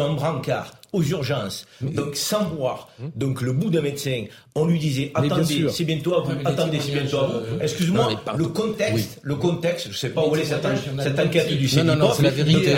un 0.00 0.14
brancard 0.14 0.72
aux 0.94 1.02
urgences, 1.02 1.66
donc 1.80 2.16
sans 2.16 2.44
boire, 2.44 2.88
donc 3.16 3.42
le 3.42 3.52
bout 3.52 3.70
d'un 3.70 3.82
médecin, 3.82 4.24
on 4.54 4.66
lui 4.66 4.78
disait 4.78 5.10
attendez, 5.14 5.66
c'est 5.70 5.84
bientôt 5.84 6.14
à 6.14 6.20
vous, 6.22 6.32
attendez, 6.44 6.78
c'est 6.80 6.92
bientôt 6.92 7.18
à 7.18 7.26
vous. 7.26 7.60
Excuse-moi, 7.60 8.08
le 8.36 8.46
contexte, 8.46 9.20
le 9.22 9.34
contexte, 9.34 9.88
je 9.90 9.96
sais 9.96 10.10
pas 10.10 10.24
où 10.26 10.34
est 10.36 10.44
cette, 10.44 10.64
cette 11.02 11.18
enquête 11.18 11.48
du 11.48 11.68
CNIPOF. 11.68 11.84
Non, 11.84 11.96
non, 11.96 12.08
non, 12.08 12.14
c'est 12.14 12.22
la 12.22 12.30
vérité. 12.30 12.72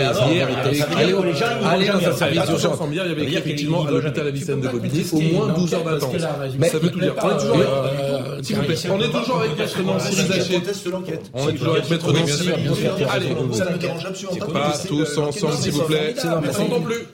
Allez, 0.97 1.13
les 1.13 1.35
gens, 1.35 1.45
allez 1.65 1.87
dans 1.87 2.07
un 2.07 2.13
service 2.13 2.45
d'urgence. 2.45 2.79
Il 2.89 2.95
y 2.95 2.99
avait 2.99 3.23
effectivement 3.23 3.85
à 3.85 3.91
l'hôpital 3.91 4.27
Avicenne 4.27 4.61
de 4.61 4.67
Bobigny 4.67 5.05
au 5.11 5.19
moins 5.21 5.53
12 5.53 5.73
heures 5.75 5.83
d'attente. 5.83 6.19
Ça 6.19 6.79
veut 6.79 6.89
tout 6.89 6.99
dire. 6.99 7.13
On 8.89 8.99
est 8.99 9.11
toujours 9.11 9.11
avec, 9.11 9.21
toujours 9.23 9.37
avec 9.37 9.57
Maître 9.57 9.83
Nancy 9.83 10.21
Rizaché. 10.21 10.61
On 11.33 11.49
est 11.49 11.53
toujours 11.53 11.73
avec 11.73 11.89
Maître 11.89 12.13
Nancy. 12.13 12.49
Allez, 13.09 13.27
ça 13.53 13.71
ne 13.71 13.77
dérange 13.77 14.05
absolument 14.05 14.45
pas. 14.47 14.51
Pas 14.51 14.77
tous 14.87 15.17
ensemble, 15.17 15.53
s'il 15.53 15.71
vous 15.73 15.83
plaît. 15.83 16.15
On 16.23 16.53
s'entend 16.53 16.81
plus. 16.81 17.05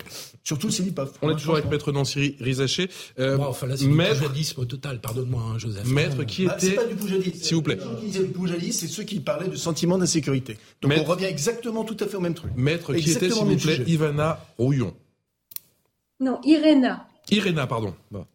Surtout 0.43 0.67
le 0.67 0.73
CENIPOF. 0.73 1.13
On 1.21 1.29
est 1.29 1.35
toujours 1.35 1.55
avec 1.55 1.69
Maître 1.69 1.93
Nancy 1.93 2.35
Rizaché. 2.41 2.89
Euh, 3.17 3.37
bon, 3.37 3.45
enfin 3.45 3.65
là, 3.65 3.77
c'est 3.77 3.85
maître... 3.85 4.15
du 4.15 4.27
poujadisme 4.27 4.65
total, 4.65 4.99
pardonne-moi, 4.99 5.41
hein, 5.41 5.57
Joseph. 5.57 5.85
Maître 5.87 6.23
qui 6.25 6.45
bah, 6.45 6.55
était... 6.57 6.67
C'est 6.67 6.75
pas 6.75 6.85
du 6.85 6.95
poujadisme. 6.95 7.41
S'il 7.41 7.55
vous 7.55 7.61
plaît. 7.61 7.77
Ceux 7.79 7.95
qui 7.95 8.05
disaient 8.07 8.19
le 8.19 8.27
poujadisme, 8.27 8.79
c'est 8.79 8.93
ceux 8.93 9.03
qui 9.03 9.21
parlaient 9.21 9.47
de 9.47 9.55
sentiment 9.55 9.97
d'insécurité. 9.97 10.57
Donc 10.81 10.89
maître... 10.89 11.03
on 11.05 11.11
revient 11.11 11.25
exactement 11.25 11.85
tout 11.85 11.95
à 12.01 12.07
fait 12.07 12.17
au 12.17 12.19
même 12.19 12.33
truc. 12.33 12.51
Maître 12.57 12.93
qui 12.93 13.09
était, 13.09 13.29
s'il 13.29 13.43
vous 13.43 13.55
plaît, 13.55 13.77
sujet. 13.77 13.83
Ivana 13.87 14.45
Rouillon. 14.57 14.93
Non, 16.19 16.41
Iréna. 16.43 17.07
Iréna, 17.31 17.65
pardon. 17.65 17.95
Bon. 18.11 18.25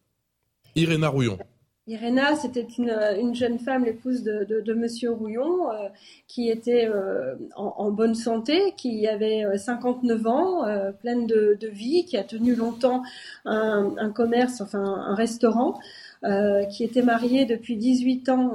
Iréna 0.74 1.09
Rouillon. 1.09 1.38
Irena, 1.89 2.36
c'était 2.36 2.66
une, 2.76 2.95
une, 3.18 3.34
jeune 3.34 3.59
femme, 3.59 3.86
l'épouse 3.86 4.22
de, 4.22 4.45
de, 4.45 4.74
Monsieur 4.74 5.11
Rouillon, 5.11 5.70
euh, 5.70 5.89
qui 6.26 6.51
était 6.51 6.86
euh, 6.86 7.34
en, 7.57 7.91
bonne 7.91 8.14
santé, 8.14 8.74
qui 8.76 9.07
avait 9.09 9.57
59 9.57 10.26
ans, 10.26 10.66
euh, 10.66 10.93
pleine 10.93 11.26
de, 11.26 11.57
vie, 11.72 12.05
qui 12.05 12.18
a 12.18 12.24
tenu 12.24 12.55
longtemps 12.55 13.03
un, 13.47 14.11
commerce, 14.11 14.61
enfin 14.61 14.80
un 14.84 15.14
restaurant. 15.14 15.78
Qui 16.70 16.82
étaient 16.82 17.03
mariés 17.03 17.45
depuis 17.45 17.76
18 17.76 18.28
ans 18.30 18.55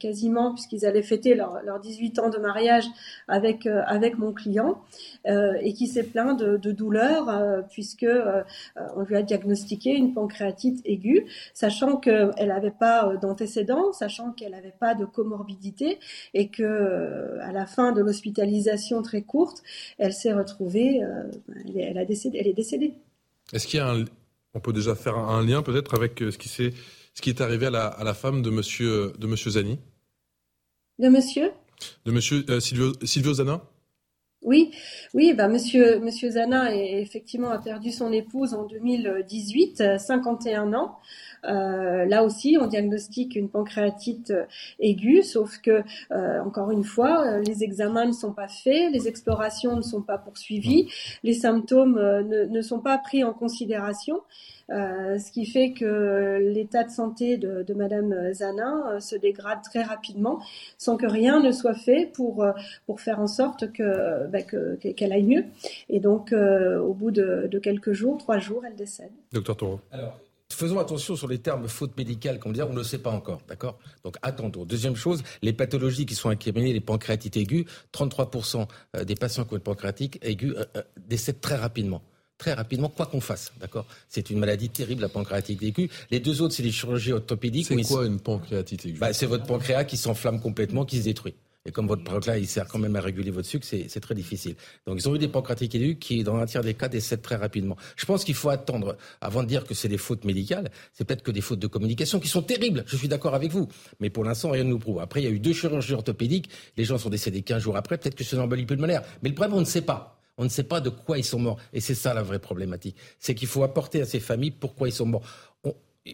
quasiment, 0.00 0.52
puisqu'ils 0.52 0.84
allaient 0.84 1.04
fêter 1.04 1.36
leurs 1.36 1.62
leur 1.62 1.78
18 1.78 2.18
ans 2.18 2.28
de 2.28 2.38
mariage 2.38 2.86
avec 3.28 3.66
avec 3.66 4.18
mon 4.18 4.32
client, 4.32 4.82
et 5.28 5.72
qui 5.74 5.86
s'est 5.86 6.04
plaint 6.04 6.38
de, 6.38 6.56
de 6.56 6.72
douleurs 6.72 7.64
puisque 7.68 8.06
on 8.96 9.02
lui 9.02 9.16
a 9.16 9.22
diagnostiqué 9.22 9.94
une 9.94 10.14
pancréatite 10.14 10.80
aiguë, 10.84 11.26
sachant 11.54 11.96
qu'elle 11.96 12.32
n'avait 12.38 12.70
pas 12.70 13.14
d'antécédents, 13.16 13.92
sachant 13.92 14.32
qu'elle 14.32 14.52
n'avait 14.52 14.74
pas 14.78 14.94
de 14.94 15.04
comorbidité, 15.04 15.98
et 16.34 16.48
que 16.48 17.38
à 17.40 17.52
la 17.52 17.66
fin 17.66 17.92
de 17.92 18.00
l'hospitalisation 18.00 19.02
très 19.02 19.22
courte, 19.22 19.62
elle 19.98 20.12
s'est 20.12 20.32
retrouvée, 20.32 21.00
elle, 21.66 21.78
elle, 21.78 21.98
a 21.98 22.04
décédé, 22.04 22.38
elle 22.40 22.48
est 22.48 22.54
décédée. 22.54 22.94
Est-ce 23.52 23.66
qu'il 23.66 23.78
y 23.78 23.80
a 23.80 23.90
un, 23.90 24.04
on 24.54 24.60
peut 24.60 24.72
déjà 24.72 24.94
faire 24.94 25.16
un 25.16 25.44
lien 25.44 25.62
peut-être 25.62 25.94
avec 25.94 26.18
ce 26.18 26.36
qui, 26.36 26.48
est, 26.62 26.74
ce 27.14 27.22
qui 27.22 27.30
est 27.30 27.40
arrivé 27.40 27.66
à 27.66 27.70
la, 27.70 27.86
à 27.86 28.04
la 28.04 28.14
femme 28.14 28.42
de 28.42 28.50
monsieur, 28.50 29.12
de 29.18 29.26
monsieur 29.26 29.52
Zani? 29.52 29.78
De 30.98 31.08
monsieur? 31.08 31.52
De 32.04 32.12
monsieur 32.12 32.44
euh, 32.50 32.60
Silvio, 32.60 32.92
Silvio 33.04 33.34
Zana? 33.34 33.62
Oui, 34.42 34.70
oui, 35.14 35.34
bah 35.34 35.48
monsieur, 35.48 35.98
monsieur 35.98 36.30
Zana 36.30 36.74
effectivement 36.74 37.50
a 37.50 37.58
perdu 37.58 37.90
son 37.90 38.12
épouse 38.12 38.54
en 38.54 38.64
2018, 38.64 39.98
51 39.98 40.74
ans. 40.74 40.98
Euh, 41.44 42.04
là 42.04 42.24
aussi, 42.24 42.56
on 42.60 42.66
diagnostique 42.66 43.36
une 43.36 43.48
pancréatite 43.48 44.32
aiguë, 44.80 45.22
sauf 45.22 45.58
que, 45.58 45.82
euh, 46.12 46.40
encore 46.42 46.70
une 46.70 46.84
fois, 46.84 47.38
les 47.38 47.64
examens 47.64 48.06
ne 48.06 48.12
sont 48.12 48.32
pas 48.32 48.48
faits, 48.48 48.92
les 48.92 49.08
explorations 49.08 49.76
ne 49.76 49.82
sont 49.82 50.02
pas 50.02 50.18
poursuivies, 50.18 50.90
les 51.22 51.34
symptômes 51.34 51.98
euh, 51.98 52.22
ne, 52.22 52.44
ne, 52.44 52.62
sont 52.62 52.80
pas 52.80 52.98
pris 52.98 53.24
en 53.24 53.32
considération. 53.32 54.22
Euh, 54.70 55.18
ce 55.18 55.32
qui 55.32 55.46
fait 55.46 55.72
que 55.72 56.38
l'état 56.52 56.84
de 56.84 56.90
santé 56.90 57.38
de, 57.38 57.62
de 57.62 57.74
Madame 57.74 58.34
Zanin 58.34 58.84
euh, 58.86 59.00
se 59.00 59.16
dégrade 59.16 59.62
très 59.62 59.82
rapidement, 59.82 60.40
sans 60.76 60.98
que 60.98 61.06
rien 61.06 61.40
ne 61.42 61.52
soit 61.52 61.74
fait 61.74 62.10
pour 62.12 62.42
euh, 62.42 62.52
pour 62.86 63.00
faire 63.00 63.18
en 63.18 63.26
sorte 63.26 63.72
que 63.72 64.26
bah, 64.26 64.42
qu'elle 64.42 65.12
aille 65.12 65.22
mieux. 65.22 65.44
Et 65.88 66.00
donc, 66.00 66.32
au 66.32 66.92
bout 66.92 67.10
de, 67.10 67.48
de, 67.50 67.58
quelques 67.58 67.92
jours, 67.92 68.18
trois 68.18 68.38
jours, 68.38 68.64
elle 68.66 68.76
décède. 68.76 69.10
Docteur. 69.32 69.78
Alors. 69.90 70.18
Faisons 70.52 70.78
attention 70.78 71.14
sur 71.14 71.28
les 71.28 71.38
termes 71.38 71.68
faute 71.68 71.96
médicale, 71.96 72.38
comme 72.38 72.52
dire, 72.52 72.68
on 72.68 72.72
ne 72.72 72.78
le 72.78 72.84
sait 72.84 72.98
pas 72.98 73.10
encore, 73.10 73.42
d'accord? 73.48 73.78
Donc 74.02 74.16
attendons. 74.22 74.64
Deuxième 74.64 74.96
chose, 74.96 75.22
les 75.42 75.52
pathologies 75.52 76.06
qui 76.06 76.14
sont 76.14 76.30
incriminées, 76.30 76.72
les 76.72 76.80
pancréatites 76.80 77.36
aiguës, 77.36 77.66
33% 77.92 78.66
des 79.04 79.14
patients 79.14 79.44
qui 79.44 79.54
ont 79.54 79.56
une 79.56 79.62
pancréatite 79.62 80.18
aiguë 80.22 80.54
euh, 80.56 80.82
décèdent 80.96 81.40
très 81.40 81.56
rapidement 81.56 82.02
très 82.38 82.54
rapidement, 82.54 82.88
quoi 82.88 83.06
qu'on 83.06 83.20
fasse. 83.20 83.52
D'accord? 83.60 83.84
C'est 84.08 84.30
une 84.30 84.38
maladie 84.38 84.70
terrible, 84.70 85.02
la 85.02 85.08
pancréatite 85.08 85.62
aiguë. 85.62 85.90
Les 86.10 86.20
deux 86.20 86.40
autres, 86.40 86.54
c'est 86.54 86.62
les 86.62 86.70
chirurgies 86.70 87.12
orthopédiques. 87.12 87.66
C'est 87.66 87.82
quoi 87.82 88.06
une 88.06 88.20
pancréatite 88.20 88.86
aiguë? 88.86 88.98
Bah, 88.98 89.12
C'est 89.12 89.26
votre 89.26 89.44
pancréas 89.44 89.84
qui 89.84 89.96
s'enflamme 89.96 90.40
complètement, 90.40 90.84
qui 90.84 90.98
se 90.98 91.04
détruit. 91.04 91.34
Et 91.68 91.70
comme 91.70 91.86
votre 91.86 92.02
pancréas, 92.02 92.38
il 92.38 92.46
sert 92.46 92.66
quand 92.66 92.78
même 92.78 92.96
à 92.96 93.00
réguler 93.02 93.30
votre 93.30 93.46
sucre, 93.46 93.66
c'est 93.66 94.00
très 94.00 94.14
difficile. 94.14 94.56
Donc, 94.86 94.96
ils 94.98 95.06
ont 95.06 95.14
eu 95.14 95.18
des 95.18 95.28
pancréatites 95.28 95.74
aiguës 95.74 95.98
qui, 96.00 96.24
dans 96.24 96.36
un 96.36 96.46
tiers 96.46 96.62
des 96.62 96.72
cas, 96.72 96.88
décèdent 96.88 97.20
très 97.20 97.36
rapidement. 97.36 97.76
Je 97.94 98.06
pense 98.06 98.24
qu'il 98.24 98.34
faut 98.34 98.48
attendre, 98.48 98.96
avant 99.20 99.42
de 99.42 99.48
dire 99.48 99.64
que 99.64 99.74
c'est 99.74 99.88
des 99.88 99.98
fautes 99.98 100.24
médicales, 100.24 100.70
c'est 100.94 101.04
peut-être 101.04 101.22
que 101.22 101.30
des 101.30 101.42
fautes 101.42 101.58
de 101.58 101.66
communication 101.66 102.20
qui 102.20 102.28
sont 102.28 102.40
terribles. 102.40 102.84
Je 102.86 102.96
suis 102.96 103.08
d'accord 103.08 103.34
avec 103.34 103.52
vous. 103.52 103.68
Mais 104.00 104.08
pour 104.08 104.24
l'instant, 104.24 104.50
rien 104.50 104.64
ne 104.64 104.70
nous 104.70 104.78
prouve. 104.78 105.00
Après, 105.00 105.20
il 105.20 105.24
y 105.24 105.28
a 105.28 105.30
eu 105.30 105.40
deux 105.40 105.52
chirurgies 105.52 105.92
orthopédiques. 105.92 106.48
Les 106.78 106.84
gens 106.84 106.96
sont 106.96 107.10
décédés 107.10 107.42
15 107.42 107.62
jours 107.62 107.76
après. 107.76 107.98
Peut-être 107.98 108.14
que 108.14 108.24
c'est 108.24 108.36
une 108.36 108.42
embolie 108.42 108.64
pulmonaire. 108.64 109.02
Mais 109.22 109.28
le 109.28 109.34
problème, 109.34 109.54
on 109.54 109.60
ne 109.60 109.66
sait 109.66 109.82
pas. 109.82 110.18
On 110.38 110.44
ne 110.44 110.48
sait 110.48 110.62
pas 110.62 110.80
de 110.80 110.88
quoi 110.88 111.18
ils 111.18 111.24
sont 111.24 111.40
morts. 111.40 111.58
Et 111.72 111.80
c'est 111.80 111.96
ça 111.96 112.14
la 112.14 112.22
vraie 112.22 112.38
problématique. 112.38 112.96
C'est 113.18 113.34
qu'il 113.34 113.48
faut 113.48 113.64
apporter 113.64 114.00
à 114.00 114.06
ces 114.06 114.20
familles 114.20 114.52
pourquoi 114.52 114.88
ils 114.88 114.92
sont 114.92 115.04
morts. 115.04 115.22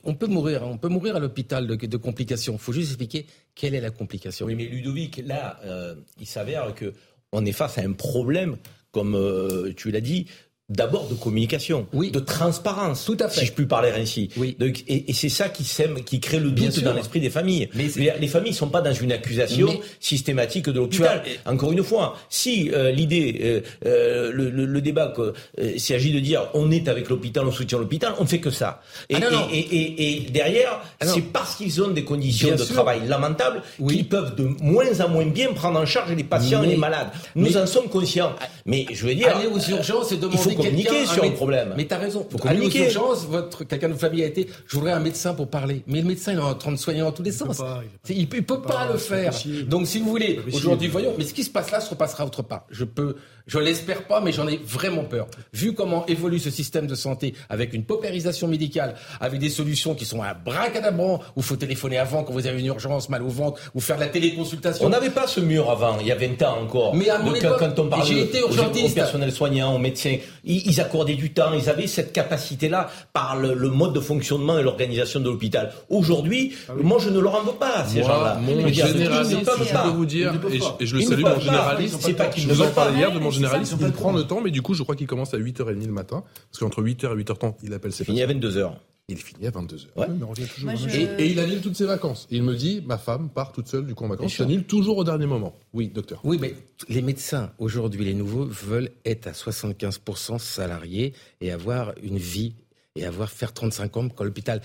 On, 0.02 0.14
peut 0.14 0.26
mourir, 0.26 0.62
on 0.64 0.78
peut 0.78 0.88
mourir 0.88 1.16
à 1.16 1.20
l'hôpital 1.20 1.66
de, 1.66 1.74
de, 1.74 1.96
complications. 1.96 2.54
Il 2.54 2.58
faut 2.58 2.72
juste 2.72 2.90
expliquer 2.90 3.26
quelle 3.54 3.74
est 3.74 3.80
la 3.80 3.90
complication. 3.90 4.46
Oui, 4.46 4.54
mais 4.54 4.66
Ludovic, 4.66 5.22
là, 5.24 5.60
euh, 5.64 5.94
il 6.18 6.26
s'avère 6.26 6.74
que 6.74 6.92
on 7.32 7.44
est 7.44 7.52
face 7.52 7.78
à 7.78 7.82
un 7.82 7.92
problème, 7.92 8.56
comme 8.90 9.14
euh, 9.14 9.72
tu 9.76 9.90
l'as 9.90 10.00
dit, 10.00 10.26
d'abord 10.70 11.08
de 11.08 11.14
communication, 11.14 11.86
oui. 11.92 12.10
de 12.10 12.20
transparence, 12.20 13.04
tout 13.04 13.18
à 13.20 13.28
fait. 13.28 13.40
si 13.40 13.46
je 13.46 13.52
puis 13.52 13.66
parler 13.66 13.92
ainsi. 13.94 14.30
Oui. 14.38 14.56
Donc, 14.58 14.82
et, 14.88 15.10
et 15.10 15.12
c'est 15.12 15.28
ça 15.28 15.50
qui 15.50 15.62
sème, 15.62 16.02
qui 16.04 16.20
crée 16.20 16.40
le 16.40 16.50
doute 16.52 16.80
dans 16.82 16.94
l'esprit 16.94 17.20
des 17.20 17.28
familles. 17.28 17.68
Mais 17.74 17.88
les 18.18 18.28
familles 18.28 18.54
sont 18.54 18.68
pas 18.68 18.80
dans 18.80 18.92
une 18.94 19.12
accusation 19.12 19.66
mais... 19.68 19.80
systématique 20.00 20.66
de 20.70 20.80
l'hôpital. 20.80 21.22
Encore 21.44 21.72
une 21.72 21.84
fois, 21.84 22.16
si 22.30 22.70
euh, 22.72 22.90
l'idée, 22.90 23.40
euh, 23.42 23.60
euh, 23.86 24.32
le, 24.32 24.48
le, 24.48 24.64
le, 24.64 24.80
débat, 24.80 25.12
il 25.60 25.80
s'agit 25.80 26.12
de 26.12 26.20
dire 26.20 26.48
on 26.54 26.70
est 26.70 26.88
avec 26.88 27.10
l'hôpital, 27.10 27.46
on 27.46 27.52
soutient 27.52 27.78
l'hôpital, 27.78 28.14
on 28.18 28.24
fait 28.24 28.40
que 28.40 28.50
ça. 28.50 28.80
Et, 29.10 29.16
ah 29.16 29.20
non, 29.20 29.30
non. 29.30 29.48
et, 29.52 29.58
et, 29.58 30.26
et 30.26 30.30
derrière, 30.30 30.80
ah 31.00 31.06
c'est 31.06 31.20
parce 31.20 31.56
qu'ils 31.56 31.82
ont 31.82 31.88
des 31.88 32.04
conditions 32.04 32.48
bien 32.48 32.56
de 32.56 32.62
sûr. 32.62 32.74
travail 32.74 33.06
lamentables 33.06 33.62
oui. 33.78 33.96
qu'ils 33.96 34.08
peuvent 34.08 34.34
de 34.34 34.44
moins 34.62 35.00
en 35.00 35.08
moins 35.10 35.26
bien 35.26 35.52
prendre 35.52 35.78
en 35.78 35.86
charge 35.86 36.12
les 36.12 36.24
patients 36.24 36.60
mais, 36.62 36.68
et 36.68 36.70
les 36.70 36.76
malades. 36.76 37.08
Nous 37.34 37.56
en 37.58 37.66
sommes 37.66 37.88
conscients. 37.88 38.34
Mais 38.64 38.86
je 38.92 39.06
veux 39.06 39.14
dire, 39.14 39.36
aller 39.36 39.46
aux 39.46 39.58
urgences 39.58 40.12
et 40.12 40.16
demander 40.16 40.53
faut 40.54 40.62
communiquer 40.62 41.06
sur 41.06 41.24
un 41.24 41.28
le 41.28 41.34
problème. 41.34 41.74
Mais 41.76 41.86
t'as 41.86 41.98
raison. 41.98 42.26
Faut 42.30 42.38
aux 42.38 42.70
urgences, 42.70 43.26
votre 43.26 43.64
quelqu'un 43.64 43.88
de 43.88 43.92
votre 43.92 44.06
famille 44.06 44.22
a 44.22 44.26
été. 44.26 44.48
Je 44.66 44.76
voudrais 44.76 44.92
un 44.92 45.00
médecin 45.00 45.34
pour 45.34 45.48
parler. 45.48 45.82
Mais 45.86 46.00
le 46.00 46.06
médecin 46.06 46.32
il 46.32 46.38
est 46.38 46.42
en 46.42 46.54
train 46.54 46.72
de 46.72 46.76
soigner 46.76 47.00
dans 47.00 47.12
tous 47.12 47.22
les 47.22 47.32
sens. 47.32 47.58
pas, 47.58 47.82
il, 48.08 48.18
il, 48.18 48.28
peut, 48.28 48.38
il 48.38 48.44
peut 48.44 48.62
pas, 48.62 48.88
le 48.90 48.98
faire. 48.98 49.32
Donc 49.66 49.86
si 49.86 49.98
vous 49.98 50.08
voulez, 50.08 50.40
aujourd'hui 50.52 50.88
voyons. 50.88 51.14
Mais 51.18 51.24
ce 51.24 51.34
qui 51.34 51.44
se 51.44 51.50
passe 51.50 51.70
là 51.70 51.80
se 51.80 51.90
repassera 51.90 52.24
autre 52.24 52.42
part. 52.42 52.66
Je 52.70 52.84
peux, 52.84 53.16
je 53.46 53.58
l'espère 53.58 54.04
pas, 54.04 54.20
mais 54.20 54.32
j'en 54.32 54.48
ai 54.48 54.56
vraiment 54.56 55.04
peur. 55.04 55.26
Vu 55.52 55.74
comment 55.74 56.06
évolue 56.06 56.38
ce 56.38 56.50
système 56.50 56.86
de 56.86 56.94
santé 56.94 57.34
avec 57.50 57.74
une 57.74 57.84
paupérisation 57.84 58.48
médicale, 58.48 58.94
avec 59.20 59.38
des 59.38 59.50
solutions 59.50 59.94
qui 59.94 60.06
sont 60.06 60.22
à 60.22 60.32
bracadabrant, 60.32 61.20
où 61.36 61.40
il 61.40 61.42
faut 61.42 61.56
téléphoner 61.56 61.98
avant 61.98 62.24
quand 62.24 62.32
vous 62.32 62.46
avez 62.46 62.58
une 62.60 62.66
urgence, 62.66 63.08
mal 63.10 63.22
au 63.22 63.28
ventre, 63.28 63.60
ou 63.74 63.80
faire 63.80 63.96
de 63.96 64.00
la 64.00 64.08
téléconsultation. 64.08 64.86
On 64.86 64.88
n'avait 64.88 65.10
pas 65.10 65.26
ce 65.26 65.40
mur 65.40 65.70
avant, 65.70 65.98
il 66.00 66.06
y 66.06 66.12
a 66.12 66.16
20 66.16 66.42
ans 66.42 66.62
encore. 66.62 66.94
Mais 66.94 67.10
à 67.10 67.18
mon 67.18 67.32
Donc, 67.32 67.36
époque, 67.38 67.58
quand 67.58 67.78
on 67.78 67.88
parle 67.88 68.06
j'ai 68.06 68.22
été 68.22 68.40
urgentiste. 68.40 68.92
au 68.92 68.94
personnel 68.94 69.32
soignant, 69.32 69.74
aux 69.74 69.78
médecins, 69.78 70.16
ils, 70.44 70.66
ils, 70.66 70.80
accordaient 70.80 71.14
du 71.14 71.32
temps, 71.32 71.52
ils 71.52 71.68
avaient 71.68 71.86
cette 71.86 72.12
capacité-là 72.12 72.88
par 73.12 73.36
le, 73.36 73.54
le, 73.54 73.68
mode 73.68 73.92
de 73.92 74.00
fonctionnement 74.00 74.58
et 74.58 74.62
l'organisation 74.62 75.20
de 75.20 75.28
l'hôpital. 75.28 75.72
Aujourd'hui, 75.90 76.54
ah 76.68 76.72
oui. 76.76 76.82
moi 76.82 76.98
je 76.98 77.10
ne 77.10 77.18
leur 77.18 77.34
en 77.34 77.42
veux 77.42 77.52
pas, 77.52 77.84
ces 77.86 78.02
gens-là. 78.02 78.38
Mon 78.40 78.66
généraliste, 78.68 79.50
je 79.58 79.82
peux 79.82 79.88
vous 79.88 80.06
dire, 80.06 80.32
et 80.50 80.58
je, 80.58 80.64
et 80.80 80.86
je 80.86 80.96
le 80.96 81.02
salue, 81.02 81.22
mon 81.22 81.40
généraliste, 81.40 81.96
c'est 82.00 82.14
pas 82.14 82.30
je 82.34 82.48
vous 82.48 82.62
en 82.62 82.68
parlais 82.68 82.98
hier 82.98 83.12
de 83.12 83.18
mon 83.18 83.30
généraliste, 83.34 83.76
il 83.80 83.92
prend 83.92 84.12
le 84.12 84.24
temps, 84.24 84.40
mais 84.40 84.50
du 84.50 84.62
coup, 84.62 84.74
je 84.74 84.82
crois 84.82 84.96
qu'il 84.96 85.06
commence 85.06 85.34
à 85.34 85.38
8h30 85.38 85.86
le 85.86 85.92
matin, 85.92 86.24
parce 86.50 86.60
qu'entre 86.60 86.82
8h 86.82 87.18
et 87.18 87.22
8h30, 87.22 87.54
il 87.62 87.72
appelle 87.74 87.92
ses 87.92 88.04
fini 88.04 88.22
à 88.22 88.26
22h. 88.26 88.72
Il 89.08 89.18
finit 89.18 89.46
à 89.46 89.50
22h. 89.50 89.84
Ouais. 89.96 90.06
mais 90.08 90.24
on 90.24 90.30
revient 90.30 90.46
toujours 90.46 90.70
Moi, 90.70 90.76
je... 90.76 90.88
et, 90.88 91.02
et, 91.18 91.30
il 91.30 91.38
annule 91.38 91.60
toutes 91.60 91.76
ses 91.76 91.84
vacances. 91.84 92.26
Et 92.30 92.36
il 92.36 92.42
me 92.42 92.54
dit, 92.54 92.82
ma 92.86 92.96
femme 92.96 93.28
part 93.28 93.52
toute 93.52 93.68
seule 93.68 93.84
du 93.84 93.94
coup 93.94 94.04
en 94.04 94.08
vacances. 94.08 94.38
Il 94.38 94.42
annule 94.42 94.64
toujours 94.64 94.96
au 94.96 95.04
dernier 95.04 95.26
moment. 95.26 95.54
Oui, 95.74 95.88
docteur. 95.88 96.22
Oui, 96.24 96.38
mais 96.40 96.54
les 96.88 97.02
médecins, 97.02 97.52
aujourd'hui, 97.58 98.06
les 98.06 98.14
nouveaux, 98.14 98.46
veulent 98.46 98.88
être 99.04 99.26
à 99.26 99.32
75% 99.32 100.38
salariés 100.38 101.12
et 101.42 101.52
avoir 101.52 101.92
une 102.02 102.16
vie 102.16 102.54
et 102.96 103.04
avoir 103.04 103.28
faire 103.28 103.52
35 103.52 103.96
ans 103.96 104.08
comme 104.08 104.26
l'hôpital. 104.26 104.60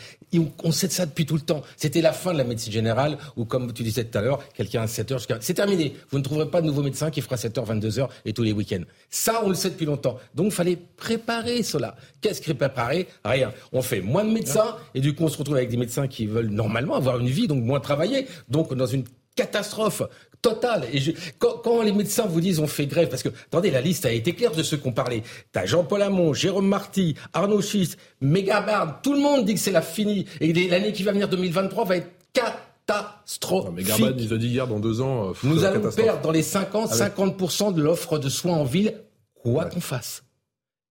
On 0.64 0.72
sait 0.72 0.88
de 0.88 0.92
ça 0.92 1.08
depuis 1.08 1.26
tout 1.26 1.34
le 1.34 1.42
temps. 1.42 1.64
C'était 1.78 2.02
la 2.02 2.14
fin 2.14 2.32
de 2.32 2.38
la 2.38 2.44
médecine 2.44 2.72
générale 2.72 3.18
où, 3.36 3.46
comme 3.46 3.74
tu 3.74 3.82
disais 3.82 4.04
tout 4.04 4.18
à 4.18 4.22
l'heure, 4.22 4.40
quelqu'un 4.54 4.84
à 4.84 4.88
7 4.88 5.12
heures 5.12 5.18
jusqu'à... 5.18 5.38
C'est 5.42 5.56
terminé. 5.56 5.96
Vous 6.12 6.20
ne 6.20 6.24
trouverez 6.24 6.50
pas 6.50 6.62
de 6.62 6.68
nouveau 6.68 6.84
médecin 6.84 7.10
qui 7.10 7.22
fera 7.22 7.38
7 7.38 7.58
h 7.58 7.66
22 7.66 8.00
heures 8.00 8.10
et 8.26 8.34
tous 8.34 8.44
les 8.44 8.52
week-ends. 8.52 8.84
Ça, 9.10 9.42
on 9.44 9.50
le 9.50 9.56
sait 9.56 9.72
depuis 9.72 9.88
longtemps. 9.88 10.20
Donc, 10.36 10.48
il 10.48 10.52
fallait 10.52 10.78
préparer 10.98 11.64
cela. 11.64 11.96
Qu'est-ce 12.22 12.40
qui 12.42 12.52
est 12.52 12.54
préparé 12.54 13.08
Rien. 13.26 13.52
On 13.72 13.82
fait 13.82 14.02
moins 14.02 14.24
de 14.24 14.32
médecins 14.32 14.78
et 14.94 15.02
du 15.02 15.16
coup, 15.16 15.24
on 15.24 15.30
se 15.30 15.38
retrouve 15.38 15.56
avec 15.56 15.70
des 15.70 15.78
médecins 15.78 16.08
qui 16.08 16.28
veulent 16.28 16.50
normalement 16.50 16.96
avoir 16.96 17.18
une 17.18 17.30
vie, 17.30 17.48
donc 17.48 17.64
moins 17.64 17.80
travailler. 17.80 18.28
Donc, 18.48 18.76
dans 18.76 18.86
une 18.86 19.06
catastrophe 19.36 20.04
totale. 20.42 20.86
Et 20.92 21.00
je, 21.00 21.12
quand, 21.38 21.58
quand, 21.64 21.82
les 21.82 21.92
médecins 21.92 22.26
vous 22.26 22.42
disent 22.42 22.60
on 22.60 22.68
fait 22.68 22.86
grève, 22.86 23.10
parce 23.10 23.24
que, 23.24 23.30
attendez, 23.30 23.72
la 23.72 23.82
liste 23.82 24.06
a 24.06 24.12
été 24.12 24.34
claire 24.34 24.52
de 24.52 24.64
ceux 24.64 24.78
qui 24.78 24.88
ont 24.88 24.94
parlé. 24.94 25.24
T'as 25.52 25.66
Jean-Paul 25.66 26.02
Hamon, 26.02 26.34
Jérôme 26.34 26.68
Marty, 26.68 27.16
Arnaud 27.34 27.62
Schiss, 27.62 27.98
Megabard, 28.22 29.02
tout 29.02 29.14
le 29.14 29.20
monde 29.20 29.46
dit 29.46 29.54
que 29.54 29.60
c'est 29.60 29.72
la 29.72 29.82
finie. 29.82 30.26
Et 30.40 30.54
l'année 30.68 30.94
qui 30.94 31.04
va 31.04 31.12
venir, 31.12 31.30
2023, 31.30 31.86
va 31.86 31.98
être 31.98 32.10
catastrophique. 32.34 33.74
Mais 33.76 33.84
Garban, 33.84 34.12
il 34.18 34.34
a 34.34 34.38
dit 34.38 34.48
hier, 34.48 34.68
dans 34.68 34.80
deux 34.80 35.02
ans, 35.02 35.30
pff, 35.30 35.44
nous 35.44 35.64
allons 35.64 35.92
perdre 35.92 36.22
dans 36.22 36.32
les 36.32 36.44
50, 36.44 36.92
50% 36.92 37.74
de 37.74 37.82
l'offre 37.82 38.18
de 38.18 38.30
soins 38.30 38.56
en 38.56 38.66
ville, 38.66 38.96
quoi 39.42 39.64
ouais. 39.64 39.70
qu'on 39.70 39.82
fasse 39.82 40.24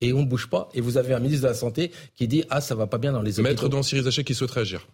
et 0.00 0.12
on 0.12 0.20
ne 0.20 0.26
bouge 0.26 0.48
pas. 0.48 0.68
Et 0.74 0.80
vous 0.80 0.96
avez 0.96 1.14
un 1.14 1.18
ministre 1.18 1.42
de 1.42 1.48
la 1.48 1.54
Santé 1.54 1.90
qui 2.14 2.28
dit 2.28 2.44
Ah, 2.50 2.60
ça 2.60 2.74
va 2.74 2.86
pas 2.86 2.98
bien 2.98 3.12
dans 3.12 3.22
les 3.22 3.40
hôpitaux. 3.40 3.48
Maître 3.48 3.68
dans 3.68 3.82
Cyril 3.82 4.04
Zachet 4.04 4.24
qui 4.24 4.34
souhaite 4.34 4.50
réagir 4.52 4.86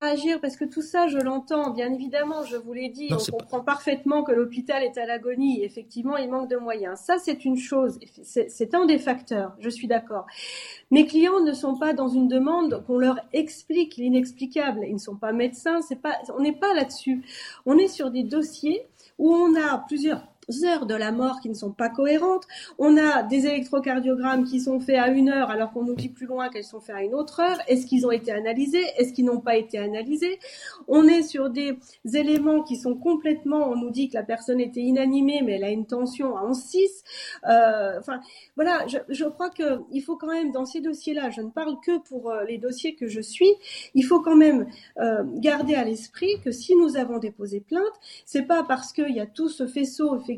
agir 0.00 0.40
parce 0.40 0.56
que 0.56 0.64
tout 0.64 0.82
ça, 0.82 1.08
je 1.08 1.18
l'entends, 1.18 1.70
bien 1.70 1.92
évidemment, 1.92 2.44
je 2.44 2.56
vous 2.56 2.72
l'ai 2.72 2.88
dit, 2.88 3.08
non, 3.10 3.16
on 3.16 3.38
comprend 3.38 3.58
pas... 3.60 3.72
parfaitement 3.72 4.22
que 4.22 4.32
l'hôpital 4.32 4.82
est 4.82 4.96
à 4.98 5.06
l'agonie, 5.06 5.64
effectivement, 5.64 6.16
il 6.16 6.30
manque 6.30 6.48
de 6.48 6.56
moyens. 6.56 7.00
Ça, 7.00 7.18
c'est 7.18 7.44
une 7.44 7.56
chose, 7.56 7.98
c'est 8.22 8.74
un 8.74 8.86
des 8.86 8.98
facteurs, 8.98 9.56
je 9.58 9.68
suis 9.68 9.88
d'accord. 9.88 10.26
Mes 10.90 11.06
clients 11.06 11.40
ne 11.40 11.52
sont 11.52 11.76
pas 11.76 11.92
dans 11.92 12.08
une 12.08 12.28
demande 12.28 12.84
qu'on 12.86 12.98
leur 12.98 13.18
explique 13.32 13.96
l'inexplicable, 13.96 14.80
ils 14.86 14.94
ne 14.94 14.98
sont 14.98 15.16
pas 15.16 15.32
médecins, 15.32 15.80
c'est 15.80 16.00
pas, 16.00 16.16
on 16.36 16.40
n'est 16.40 16.52
pas 16.52 16.74
là-dessus. 16.74 17.24
On 17.66 17.76
est 17.76 17.88
sur 17.88 18.10
des 18.10 18.22
dossiers 18.22 18.86
où 19.18 19.34
on 19.34 19.54
a 19.56 19.78
plusieurs 19.78 20.27
heures 20.64 20.86
de 20.86 20.94
la 20.94 21.12
mort 21.12 21.40
qui 21.40 21.48
ne 21.48 21.54
sont 21.54 21.72
pas 21.72 21.88
cohérentes. 21.88 22.46
On 22.78 22.96
a 22.96 23.22
des 23.22 23.46
électrocardiogrammes 23.46 24.44
qui 24.44 24.60
sont 24.60 24.80
faits 24.80 24.98
à 24.98 25.08
une 25.08 25.28
heure 25.28 25.50
alors 25.50 25.72
qu'on 25.72 25.84
nous 25.84 25.94
dit 25.94 26.08
plus 26.08 26.26
loin 26.26 26.48
qu'elles 26.48 26.64
sont 26.64 26.80
faits 26.80 26.96
à 26.96 27.02
une 27.02 27.14
autre 27.14 27.40
heure. 27.40 27.58
Est-ce 27.68 27.86
qu'ils 27.86 28.06
ont 28.06 28.10
été 28.10 28.32
analysés? 28.32 28.84
Est-ce 28.96 29.12
qu'ils 29.12 29.26
n'ont 29.26 29.40
pas 29.40 29.56
été 29.56 29.78
analysés? 29.78 30.38
On 30.86 31.06
est 31.06 31.22
sur 31.22 31.50
des 31.50 31.78
éléments 32.14 32.62
qui 32.62 32.76
sont 32.76 32.94
complètement, 32.94 33.68
on 33.68 33.76
nous 33.76 33.90
dit 33.90 34.08
que 34.08 34.14
la 34.14 34.22
personne 34.22 34.60
était 34.60 34.80
inanimée 34.80 35.42
mais 35.44 35.52
elle 35.52 35.64
a 35.64 35.70
une 35.70 35.86
tension 35.86 36.34
en 36.34 36.54
6. 36.54 37.04
Euh, 37.48 37.98
enfin, 37.98 38.20
voilà, 38.56 38.86
je, 38.86 39.24
crois 39.24 39.50
qu'il 39.50 40.02
faut 40.02 40.16
quand 40.16 40.26
même, 40.32 40.52
dans 40.52 40.64
ces 40.64 40.80
dossiers-là, 40.80 41.30
je 41.30 41.40
ne 41.40 41.50
parle 41.50 41.76
que 41.84 41.98
pour 41.98 42.30
euh, 42.30 42.44
les 42.44 42.58
dossiers 42.58 42.94
que 42.94 43.08
je 43.08 43.20
suis, 43.20 43.52
il 43.94 44.04
faut 44.04 44.20
quand 44.20 44.36
même 44.36 44.66
euh, 44.98 45.24
garder 45.36 45.74
à 45.74 45.84
l'esprit 45.84 46.40
que 46.44 46.50
si 46.50 46.74
nous 46.76 46.96
avons 46.96 47.18
déposé 47.18 47.60
plainte, 47.60 47.82
c'est 48.24 48.42
pas 48.42 48.62
parce 48.62 48.92
qu'il 48.92 49.14
y 49.14 49.20
a 49.20 49.26
tout 49.26 49.48
ce 49.48 49.66
faisceau, 49.66 50.16
effectivement, 50.16 50.37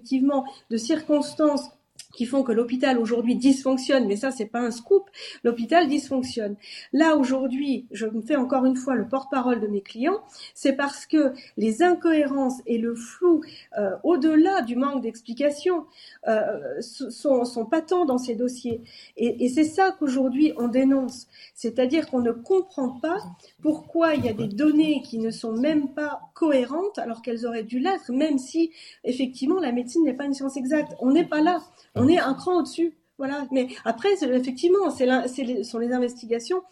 de 0.69 0.77
circonstances 0.79 1.71
qui 2.13 2.27
font 2.27 2.43
que 2.43 2.53
l'hôpital 2.53 2.99
aujourd'hui 2.99 3.37
dysfonctionne, 3.37 4.07
mais 4.07 4.17
ça 4.17 4.31
c'est 4.31 4.47
pas 4.47 4.61
un 4.61 4.71
scoop, 4.71 5.09
l'hôpital 5.45 5.89
dysfonctionne. 5.89 6.57
Là 6.93 7.17
aujourd'hui, 7.17 7.87
je 7.91 8.07
me 8.07 8.23
fais 8.23 8.37
encore 8.37 8.65
une 8.65 8.77
fois 8.77 8.95
le 8.95 9.07
porte-parole 9.07 9.61
de 9.61 9.67
mes 9.67 9.83
clients, 9.83 10.21
c'est 10.55 10.75
parce 10.75 11.07
que 11.07 11.33
les 11.57 11.83
incohérences 11.83 12.61
et 12.67 12.79
le 12.79 12.95
flou, 12.95 13.43
euh, 13.79 13.97
au-delà 14.03 14.63
du 14.63 14.77
manque 14.77 15.03
d'explication, 15.03 15.85
euh, 16.29 16.81
sont, 16.81 17.45
sont, 17.45 17.67
patents 17.67 18.05
dans 18.05 18.19
ces 18.19 18.35
dossiers. 18.35 18.81
Et, 19.17 19.45
et 19.45 19.49
c'est 19.49 19.65
ça 19.65 19.95
qu'aujourd'hui 19.99 20.53
on 20.57 20.69
dénonce, 20.69 21.29
c'est-à-dire 21.55 22.09
qu'on 22.09 22.21
ne 22.21 22.33
comprend 22.33 22.91
pas 23.01 23.19
pourquoi 23.63 24.15
il 24.15 24.25
y 24.25 24.29
a 24.29 24.33
des 24.33 24.49
données 24.49 25.03
qui 25.03 25.19
ne 25.19 25.31
sont 25.31 25.53
même 25.53 25.93
pas 25.95 26.21
cohérentes 26.35 26.99
alors 26.99 27.23
qu'elles 27.23 27.47
auraient 27.47 27.63
dû 27.63 27.79
l'être, 27.79 28.11
même 28.11 28.39
si 28.39 28.71
effectivement 29.05 29.61
la 29.61 29.73
médecine 29.73 30.05
n'est 30.05 30.15
pas 30.15 30.25
une 30.25 30.35
science 30.35 30.57
exacte. 30.57 30.93
On 31.01 31.13
n'est 31.13 31.27
pas 31.27 31.41
là. 31.41 31.61
On 32.01 32.09
est 32.09 32.19
un 32.19 32.35
cran 32.35 32.59
au-dessus. 32.59 32.97
Voilà. 33.19 33.47
Mais 33.53 33.69
après, 33.85 34.09
effectivement, 34.23 34.91
ce 34.91 35.63
sont 35.63 35.79
les 35.79 35.93
investigations 35.93 36.63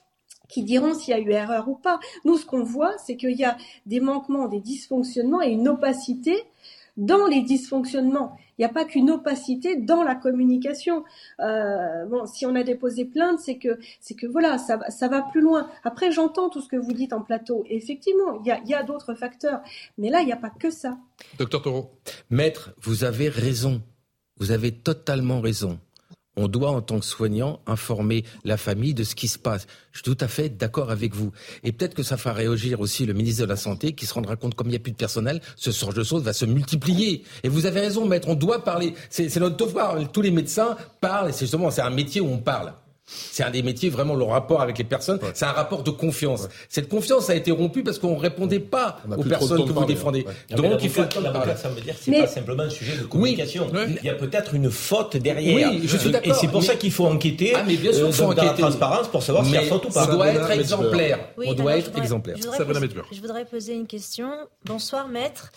qui 0.48 0.62
diront 0.62 0.94
s'il 0.94 1.10
y 1.10 1.16
a 1.16 1.20
eu 1.20 1.30
erreur 1.30 1.68
ou 1.68 1.74
pas. 1.74 2.00
Nous, 2.24 2.38
ce 2.38 2.46
qu'on 2.46 2.62
voit, 2.62 2.96
c'est 2.98 3.16
qu'il 3.16 3.36
y 3.36 3.44
a 3.44 3.56
des 3.86 4.00
manquements, 4.00 4.48
des 4.48 4.60
dysfonctionnements 4.60 5.42
et 5.42 5.50
une 5.50 5.68
opacité 5.68 6.36
dans 6.96 7.26
les 7.26 7.42
dysfonctionnements. 7.42 8.36
Il 8.58 8.62
n'y 8.62 8.64
a 8.64 8.70
pas 8.70 8.84
qu'une 8.84 9.10
opacité 9.10 9.76
dans 9.76 10.02
la 10.02 10.16
communication. 10.16 11.04
Euh, 11.38 12.04
bon, 12.06 12.26
si 12.26 12.44
on 12.44 12.56
a 12.56 12.64
déposé 12.64 13.04
plainte, 13.04 13.38
c'est 13.38 13.56
que 13.56 13.78
que 14.16 14.26
voilà, 14.26 14.58
ça, 14.58 15.08
va 15.08 15.22
plus 15.22 15.40
loin. 15.40 15.68
Après, 15.84 16.10
j'entends 16.10 16.48
tout 16.48 16.60
ce 16.60 16.68
que 16.68 16.76
vous 16.76 16.92
dites 16.92 17.12
en 17.12 17.22
plateau. 17.22 17.64
Effectivement, 17.68 18.40
il 18.40 18.46
y 18.46 18.50
a, 18.50 18.60
il 18.64 18.68
y 18.68 18.74
a 18.74 18.82
d'autres 18.82 19.14
facteurs, 19.14 19.60
mais 19.96 20.10
là, 20.10 20.22
il 20.22 20.26
n'y 20.26 20.32
a 20.32 20.36
pas 20.36 20.50
que 20.50 20.70
ça. 20.70 20.98
Docteur 21.38 21.62
Taureau. 21.62 21.90
Maître, 22.30 22.74
vous 22.80 23.04
avez 23.04 23.28
raison. 23.28 23.80
Vous 24.39 24.51
avez 24.51 24.72
totalement 24.72 25.41
raison. 25.41 25.78
On 26.41 26.47
doit, 26.47 26.70
en 26.70 26.82
tant 26.82 27.01
que 27.01 27.05
soignant, 27.05 27.59
informer 27.66 28.24
la 28.45 28.57
famille 28.57 28.95
de 28.95 29.03
ce 29.03 29.16
qui 29.16 29.26
se 29.26 29.41
passe. 29.41 29.66
Je 29.91 29.99
suis 29.99 30.05
tout 30.05 30.16
à 30.24 30.28
fait 30.28 30.49
d'accord 30.49 30.93
avec 30.93 31.12
vous. 31.12 31.32
Et 31.64 31.72
peut-être 31.72 31.95
que 31.95 32.05
ça 32.05 32.16
fera 32.16 32.32
réagir 32.32 32.78
aussi 32.78 33.07
le 33.07 33.12
ministre 33.12 33.43
de 33.43 33.49
la 33.49 33.57
Santé, 33.57 33.93
qui 33.93 34.07
se 34.07 34.14
rendra 34.14 34.36
compte, 34.36 34.55
comme 34.55 34.68
il 34.68 34.70
n'y 34.70 34.76
a 34.76 34.78
plus 34.78 34.93
de 34.93 34.97
personnel, 34.97 35.41
ce 35.57 35.72
genre 35.72 35.93
de 35.93 36.05
choses 36.05 36.22
va 36.22 36.32
se 36.32 36.45
multiplier. 36.45 37.24
Et 37.43 37.49
vous 37.49 37.66
avez 37.66 37.80
raison, 37.80 38.07
maître, 38.07 38.28
on 38.28 38.36
doit 38.36 38.62
parler. 38.62 38.95
C'est 39.11 39.34
notre 39.41 39.57
devoir. 39.57 39.97
Tous 40.12 40.22
les 40.22 40.30
médecins 40.30 40.76
parlent, 41.01 41.32
c'est 41.32 41.47
justement, 41.47 41.72
c'est 41.72 41.82
un 41.82 41.91
métier 41.91 42.20
où 42.20 42.28
on 42.28 42.39
parle. 42.39 42.72
C'est 43.09 43.42
un 43.42 43.50
des 43.50 43.62
métiers 43.62 43.88
vraiment 43.88 44.14
le 44.14 44.24
rapport 44.24 44.61
avec 44.61 44.78
les 44.78 44.84
personnes. 44.84 45.18
C'est 45.34 45.46
un 45.46 45.52
rapport 45.52 45.82
de 45.82 45.90
confiance. 45.90 46.48
Cette 46.68 46.88
confiance 46.88 47.30
a 47.30 47.34
été 47.34 47.50
rompue 47.50 47.82
parce 47.82 47.98
qu'on 47.98 48.16
répondait 48.16 48.61
pas 48.61 48.98
aux 49.16 49.22
personnes 49.24 49.66
que 49.66 49.72
vous 49.72 49.84
défendez. 49.84 50.26
Donc 50.50 50.82
il 50.82 50.90
faut 50.90 51.02
l'avocat, 51.20 51.56
ça 51.56 51.68
veut 51.68 51.80
dire 51.80 51.94
c'est 52.00 52.12
pas 52.12 52.26
simplement 52.26 52.64
un 52.64 52.70
sujet 52.70 52.96
de 52.96 53.04
communication. 53.04 53.68
Il 53.88 54.04
y 54.04 54.11
a 54.11 54.14
peut-être 54.14 54.54
une 54.54 54.70
faute 54.70 55.16
derrière. 55.16 55.70
Oui, 55.72 55.82
je 55.84 55.96
suis 55.96 56.11
d'accord. 56.11 56.32
Et 56.32 56.38
c'est 56.38 56.48
pour 56.48 56.62
ça 56.62 56.76
qu'il 56.76 56.92
faut 56.92 57.06
enquêter. 57.06 57.52
Ah, 57.54 57.64
mais 57.66 57.76
bien 57.76 57.92
sûr, 57.92 58.12
faut 58.14 58.24
enquêter. 58.24 58.46
La 58.46 58.52
transparence 58.52 59.09
pour 59.09 59.22
savoir 59.22 59.44
s'il 59.44 59.54
y 59.54 59.59
a 59.59 59.62
faute 59.62 59.86
ou 59.86 59.88
pas. 59.88 60.09
On 60.09 60.14
doit 60.14 60.28
être 60.28 60.50
exemplaire. 60.50 61.18
on 61.36 61.54
doit 61.54 61.76
être 61.76 61.96
exemplaire. 61.98 62.36
Je 63.12 63.20
voudrais 63.20 63.44
poser 63.44 63.74
une 63.74 63.86
question. 63.86 64.30
Bonsoir 64.64 65.09
maître. 65.09 65.50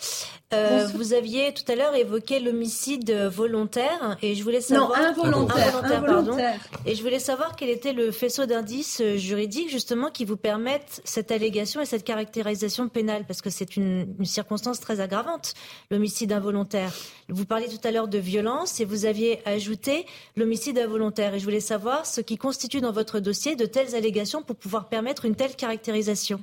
Euh, 0.52 0.86
vous 0.94 1.14
aviez 1.14 1.54
tout 1.54 1.70
à 1.70 1.74
l'heure 1.74 1.94
évoqué 1.94 2.40
l'homicide 2.40 3.10
volontaire 3.12 4.18
et 4.20 4.34
je 4.34 4.42
voulais 4.42 4.60
savoir 4.60 4.90
non 4.90 5.06
involontaire, 5.06 5.76
involontaire, 5.76 6.04
pardon. 6.04 6.36
Et 6.84 6.94
je 6.94 7.02
voulais 7.02 7.18
savoir 7.18 7.56
quel 7.56 7.70
était 7.70 7.92
le 7.92 8.10
faisceau 8.10 8.44
d'indices 8.44 9.02
juridiques 9.16 9.70
justement 9.70 10.10
qui 10.10 10.24
vous 10.24 10.36
permettent 10.36 11.00
cette 11.04 11.30
allégation 11.30 11.80
et 11.80 11.86
cette 11.86 12.04
caractérisation 12.04 12.88
pénale 12.88 13.24
parce 13.26 13.40
que 13.40 13.50
c'est 13.50 13.76
une, 13.76 14.14
une, 14.18 14.24
circonstance 14.24 14.80
très 14.80 15.00
aggravante 15.00 15.54
l'homicide 15.90 16.32
involontaire. 16.32 16.92
Vous 17.28 17.44
parliez 17.44 17.68
tout 17.68 17.86
à 17.86 17.90
l'heure 17.90 18.08
de 18.08 18.18
violence 18.18 18.80
et 18.80 18.84
vous 18.84 19.06
aviez 19.06 19.40
ajouté 19.46 20.06
l'homicide 20.36 20.78
involontaire 20.78 21.34
et 21.34 21.38
je 21.38 21.44
voulais 21.44 21.60
savoir 21.60 22.04
ce 22.06 22.20
qui 22.20 22.36
constitue 22.36 22.80
dans 22.80 22.92
votre 22.92 23.20
dossier 23.20 23.56
de 23.56 23.64
telles 23.64 23.94
allégations 23.94 24.42
pour 24.42 24.56
pouvoir 24.56 24.88
permettre 24.88 25.24
une 25.24 25.34
telle 25.34 25.56
caractérisation. 25.56 26.42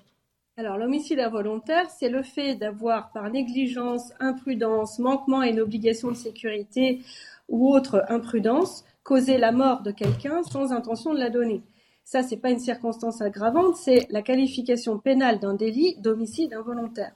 Alors, 0.60 0.78
l'homicide 0.78 1.22
involontaire, 1.22 1.90
c'est 1.90 2.10
le 2.10 2.22
fait 2.22 2.56
d'avoir, 2.56 3.14
par 3.14 3.30
négligence, 3.30 4.12
imprudence, 4.20 5.00
manquement 5.00 5.40
à 5.40 5.48
une 5.48 5.62
obligation 5.62 6.10
de 6.10 6.18
sécurité 6.18 7.00
ou 7.48 7.74
autre 7.74 8.04
imprudence, 8.10 8.84
causé 9.04 9.38
la 9.38 9.54
mort 9.54 9.84
de 9.84 9.92
quelqu'un 9.92 10.44
sans 10.44 10.74
intention 10.74 11.14
de 11.14 11.20
la 11.20 11.30
donner. 11.30 11.62
Ça, 12.04 12.24
c'est 12.24 12.36
pas 12.36 12.52
une 12.52 12.60
circonstance 12.60 13.22
aggravante, 13.22 13.78
c'est 13.78 14.06
la 14.10 14.22
qualification 14.22 15.00
pénale 15.00 15.40
d'un 15.40 15.54
délit 15.54 15.96
d'homicide 16.00 16.54
involontaire. 16.54 17.14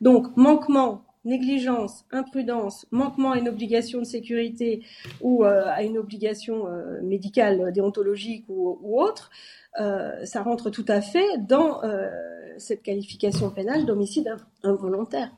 Donc, 0.00 0.36
manquement, 0.36 1.04
négligence, 1.24 2.04
imprudence, 2.10 2.86
manquement 2.90 3.32
à 3.32 3.38
une 3.38 3.48
obligation 3.48 4.00
de 4.00 4.04
sécurité 4.04 4.82
ou 5.20 5.44
euh, 5.44 5.62
à 5.66 5.82
une 5.82 5.98
obligation 5.98 6.66
euh, 6.66 7.00
médicale, 7.02 7.72
déontologique 7.72 8.44
ou, 8.48 8.98
autre, 8.98 9.30
ça 9.76 10.42
rentre 10.42 10.70
tout 10.70 10.84
à 10.88 11.00
fait 11.00 11.38
dans 11.38 11.82
euh, 11.82 12.10
cette 12.58 12.82
qualification 12.82 13.50
pénale 13.50 13.86
d'homicide 13.86 14.34
involontaire. 14.62 15.30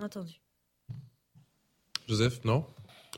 Entendu. 0.00 0.40
Joseph, 2.08 2.44
non? 2.44 2.64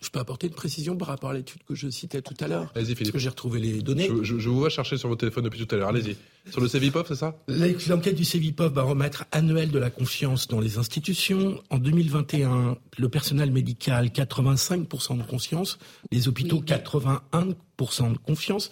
Je 0.02 0.10
peux 0.10 0.18
apporter 0.18 0.48
une 0.48 0.54
précision 0.54 0.96
par 0.96 1.08
rapport 1.08 1.30
à 1.30 1.34
l'étude 1.34 1.62
que 1.66 1.74
je 1.74 1.88
citais 1.88 2.22
tout 2.22 2.34
à 2.40 2.48
l'heure 2.48 2.72
Allez-y, 2.74 2.94
Philippe. 2.94 2.98
Parce 2.98 3.10
que 3.12 3.18
j'ai 3.18 3.28
retrouvé 3.28 3.60
les 3.60 3.82
données. 3.82 4.08
Je, 4.08 4.22
je, 4.22 4.38
je, 4.38 4.48
vous 4.48 4.58
vois 4.58 4.68
chercher 4.68 4.96
sur 4.96 5.08
votre 5.08 5.20
téléphone 5.20 5.44
depuis 5.44 5.64
tout 5.64 5.74
à 5.74 5.78
l'heure. 5.78 5.88
Allez-y. 5.88 6.16
Sur 6.50 6.60
le 6.60 6.68
CEVIPOF, 6.68 7.06
c'est 7.06 7.14
ça? 7.14 7.36
L'enquête 7.46 8.16
du 8.16 8.24
CEVIPOF, 8.24 8.72
baromètre 8.72 9.24
annuel 9.30 9.70
de 9.70 9.78
la 9.78 9.90
confiance 9.90 10.48
dans 10.48 10.60
les 10.60 10.76
institutions. 10.76 11.62
En 11.70 11.78
2021, 11.78 12.76
le 12.98 13.08
personnel 13.08 13.52
médical, 13.52 14.08
85% 14.08 15.18
de 15.18 15.22
confiance. 15.22 15.78
Les 16.10 16.26
hôpitaux, 16.26 16.58
oui. 16.58 16.64
81% 16.66 18.12
de 18.12 18.18
confiance 18.18 18.70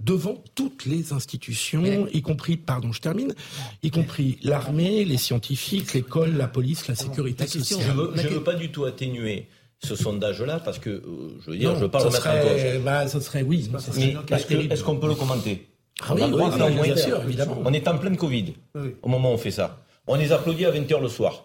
devant 0.00 0.42
toutes 0.54 0.86
les 0.86 1.12
institutions, 1.12 2.06
y 2.12 2.22
compris, 2.22 2.56
pardon, 2.56 2.92
je 2.92 3.00
termine, 3.00 3.34
y 3.82 3.90
compris 3.90 4.38
l'armée, 4.42 5.04
les 5.04 5.16
scientifiques, 5.16 5.92
l'école, 5.92 6.36
la 6.36 6.46
police, 6.46 6.86
la 6.86 6.94
sécurité 6.94 7.48
sociale. 7.48 7.80
Je 7.84 7.92
veux, 7.92 8.12
je 8.16 8.28
veux 8.28 8.44
pas 8.44 8.54
du 8.54 8.70
tout 8.70 8.84
atténuer 8.84 9.48
ce 9.80 9.94
sondage-là 9.94 10.60
parce 10.64 10.78
que, 10.78 10.90
euh, 10.90 11.38
je 11.44 11.50
veux 11.50 11.56
dire, 11.56 11.72
non, 11.72 11.78
je 11.78 11.86
parle 11.86 12.08
de 12.08 12.12
mettre 12.12 12.26
en 12.26 12.40
cause. 12.40 12.82
Bah, 12.84 13.06
ça 13.06 13.20
serait, 13.20 13.42
oui. 13.42 13.70
Ça 13.78 13.92
serait 13.92 14.16
Mais 14.30 14.66
est-ce 14.66 14.82
qu'on 14.82 14.96
peut 14.96 15.08
le 15.08 15.14
commenter 15.14 15.68
ah, 16.00 16.14
oui, 16.14 16.22
oui, 16.32 16.42
oui, 16.80 16.82
bien 16.84 16.96
sûr, 16.96 17.20
évidemment. 17.22 17.60
On 17.64 17.72
est 17.72 17.88
en 17.88 17.98
pleine 17.98 18.16
Covid 18.16 18.54
au 19.02 19.08
moment 19.08 19.30
où 19.30 19.34
on 19.34 19.38
fait 19.38 19.50
ça. 19.50 19.78
On 20.06 20.14
les 20.14 20.32
applaudit 20.32 20.64
à 20.64 20.70
20h 20.70 21.00
le 21.00 21.08
soir. 21.08 21.44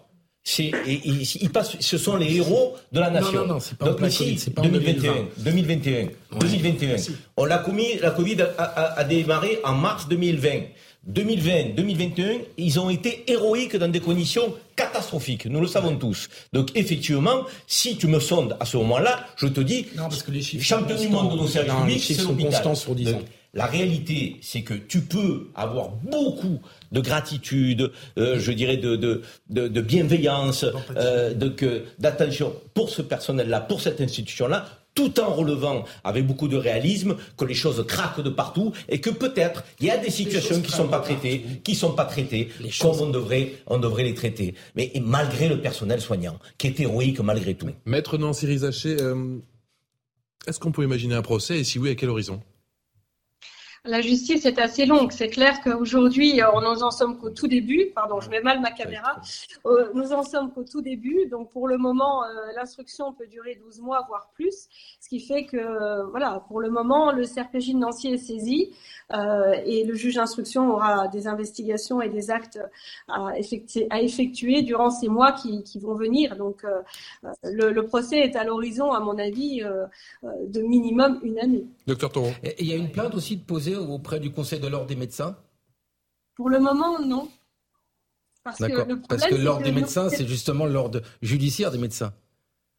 Et, 0.58 0.64
et, 0.86 1.00
ils 1.40 1.50
passent, 1.50 1.76
ce 1.80 1.98
sont 1.98 2.16
les 2.16 2.36
héros 2.36 2.76
de 2.92 3.00
la 3.00 3.10
nation. 3.10 3.32
Non, 3.32 3.46
non, 3.46 3.54
non, 3.54 3.60
c'est 3.60 3.78
pas 3.78 3.86
Donc 3.86 4.00
ici, 4.02 4.38
2021, 4.62 5.12
2021, 5.38 5.92
ouais. 5.92 6.16
2021. 6.38 6.96
On 7.38 7.46
l'a 7.46 7.58
commis, 7.58 7.98
la 8.00 8.10
Covid 8.10 8.42
a, 8.42 8.62
a, 8.62 9.00
a, 9.00 9.04
démarré 9.04 9.58
en 9.64 9.72
mars 9.72 10.06
2020. 10.06 10.50
2020, 11.06 11.74
2021, 11.76 12.38
ils 12.56 12.80
ont 12.80 12.88
été 12.90 13.24
héroïques 13.30 13.76
dans 13.76 13.88
des 13.88 14.00
conditions 14.00 14.54
catastrophiques. 14.76 15.46
Nous 15.46 15.60
le 15.60 15.66
savons 15.66 15.96
tous. 15.96 16.28
Donc 16.52 16.70
effectivement, 16.74 17.44
si 17.66 17.96
tu 17.96 18.06
me 18.06 18.20
sondes 18.20 18.56
à 18.58 18.64
ce 18.64 18.76
moment-là, 18.78 19.26
je 19.36 19.46
te 19.46 19.60
dis, 19.60 19.86
non, 19.96 20.04
parce 20.04 20.22
que 20.22 20.30
les 20.30 20.42
chiffres 20.42 20.64
champion 20.64 20.96
du 20.96 21.08
monde 21.08 21.32
de 21.32 21.36
nos 21.36 21.46
services 21.46 21.74
publics, 21.74 22.02
c'est 22.02 22.22
l'hôpital. 22.22 22.76
sur 22.76 22.94
10 22.94 23.14
ans. 23.14 23.22
La 23.54 23.66
réalité, 23.66 24.36
c'est 24.42 24.62
que 24.62 24.74
tu 24.74 25.02
peux 25.02 25.48
avoir 25.54 25.90
beaucoup 25.90 26.58
de 26.90 27.00
gratitude, 27.00 27.92
euh, 28.18 28.40
je 28.40 28.50
dirais 28.50 28.78
de, 28.78 28.96
de, 28.96 29.22
de, 29.48 29.68
de 29.68 29.80
bienveillance, 29.80 30.64
euh, 30.96 31.32
d'attention 32.00 32.52
pour 32.74 32.90
ce 32.90 33.00
personnel-là, 33.00 33.60
pour 33.60 33.80
cette 33.80 34.00
institution-là, 34.00 34.66
tout 34.94 35.20
en 35.20 35.32
relevant 35.32 35.84
avec 36.04 36.26
beaucoup 36.26 36.48
de 36.48 36.56
réalisme 36.56 37.16
que 37.36 37.44
les 37.44 37.54
choses 37.54 37.84
craquent 37.86 38.20
de 38.20 38.30
partout 38.30 38.72
et 38.88 39.00
que 39.00 39.10
peut-être 39.10 39.64
il 39.80 39.86
y 39.86 39.90
a 39.90 39.98
des 39.98 40.10
situations 40.10 40.60
qui 40.60 40.70
sont 40.70 40.88
pas 40.88 41.00
traitées, 41.00 41.44
qui 41.64 41.74
sont 41.74 41.92
pas 41.92 42.04
traitées 42.04 42.50
comme 42.80 43.00
on 43.00 43.10
devrait, 43.10 43.52
on 43.66 43.78
devrait 43.78 44.04
les 44.04 44.14
traiter. 44.14 44.54
Mais 44.74 44.90
et 44.94 45.00
malgré 45.00 45.48
le 45.48 45.60
personnel 45.60 46.00
soignant, 46.00 46.38
qui 46.58 46.68
est 46.68 46.80
héroïque 46.80 47.20
malgré 47.20 47.54
tout. 47.54 47.68
Maître 47.84 48.18
Nancy 48.18 48.46
Rizaché, 48.46 48.96
euh, 49.00 49.38
est-ce 50.46 50.60
qu'on 50.60 50.72
peut 50.72 50.84
imaginer 50.84 51.14
un 51.14 51.22
procès? 51.22 51.58
Et 51.58 51.64
si 51.64 51.78
oui, 51.78 51.90
à 51.90 51.94
quel 51.94 52.10
horizon? 52.10 52.40
La 53.84 54.00
justice 54.00 54.46
est 54.46 54.58
assez 54.58 54.86
longue. 54.86 55.12
C'est 55.12 55.28
clair 55.28 55.60
qu'aujourd'hui, 55.62 56.40
euh, 56.42 56.46
nous 56.62 56.82
en 56.82 56.90
sommes 56.90 57.18
qu'au 57.18 57.30
tout 57.30 57.48
début. 57.48 57.90
Pardon, 57.94 58.18
je 58.20 58.30
mets 58.30 58.40
mal 58.40 58.60
ma 58.60 58.70
caméra. 58.70 59.20
Euh, 59.66 59.90
nous 59.94 60.12
en 60.12 60.22
sommes 60.22 60.52
qu'au 60.52 60.64
tout 60.64 60.80
début. 60.80 61.26
Donc, 61.30 61.50
pour 61.50 61.68
le 61.68 61.76
moment, 61.76 62.24
euh, 62.24 62.28
l'instruction 62.56 63.12
peut 63.12 63.26
durer 63.26 63.60
12 63.62 63.80
mois, 63.80 64.04
voire 64.08 64.30
plus. 64.34 64.68
Ce 65.00 65.08
qui 65.08 65.20
fait 65.20 65.44
que, 65.44 66.08
voilà, 66.10 66.42
pour 66.48 66.60
le 66.60 66.70
moment, 66.70 67.12
le 67.12 67.24
CRPJ 67.26 67.74
de 67.74 67.78
Nancy 67.78 68.08
est 68.08 68.18
saisi 68.18 68.70
euh, 69.12 69.52
et 69.66 69.84
le 69.84 69.94
juge 69.94 70.14
d'instruction 70.14 70.70
aura 70.72 71.08
des 71.08 71.26
investigations 71.26 72.00
et 72.00 72.08
des 72.08 72.30
actes 72.30 72.58
à 73.08 73.38
effectuer, 73.38 73.86
à 73.90 74.00
effectuer 74.00 74.62
durant 74.62 74.90
ces 74.90 75.08
mois 75.08 75.32
qui, 75.32 75.62
qui 75.62 75.78
vont 75.78 75.94
venir. 75.94 76.36
Donc, 76.36 76.64
euh, 76.64 76.80
le, 77.42 77.70
le, 77.70 77.84
procès 77.84 78.20
est 78.20 78.36
à 78.36 78.44
l'horizon, 78.44 78.92
à 78.92 79.00
mon 79.00 79.18
avis, 79.18 79.60
de 80.22 80.62
minimum 80.62 81.20
une 81.22 81.38
année. 81.38 81.66
Docteur 81.86 82.10
Thoreau. 82.10 82.30
Et 82.42 82.54
il 82.60 82.66
y 82.66 82.72
a 82.72 82.76
une 82.76 82.90
plainte 82.90 83.14
aussi 83.14 83.36
de 83.36 83.42
poser 83.42 83.73
auprès 83.76 84.20
du 84.20 84.30
Conseil 84.30 84.60
de 84.60 84.68
l'ordre 84.68 84.86
des 84.86 84.96
médecins 84.96 85.36
Pour 86.34 86.48
le 86.48 86.58
moment, 86.60 86.98
non. 87.00 87.28
Parce 88.42 88.58
que, 88.58 88.88
le 88.88 89.00
Parce 89.00 89.26
que 89.26 89.34
l'ordre 89.34 89.62
des 89.62 89.72
médecins, 89.72 90.10
c'est 90.10 90.26
justement 90.26 90.66
l'ordre 90.66 91.00
judiciaire 91.22 91.70
des 91.70 91.78
médecins. 91.78 92.12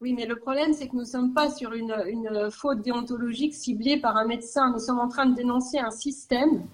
Oui, 0.01 0.13
mais 0.13 0.25
le 0.25 0.35
problème, 0.35 0.73
c'est 0.73 0.87
que 0.87 0.93
nous 0.93 1.01
ne 1.01 1.05
sommes 1.07 1.33
pas 1.33 1.49
sur 1.49 1.73
une, 1.73 1.95
une, 2.07 2.51
faute 2.51 2.81
déontologique 2.81 3.55
ciblée 3.55 3.97
par 3.97 4.17
un 4.17 4.25
médecin. 4.25 4.71
Nous 4.71 4.79
sommes 4.79 4.99
en 4.99 5.07
train 5.07 5.25
de 5.25 5.35
dénoncer 5.35 5.79
un 5.79 5.89
système 5.89 6.67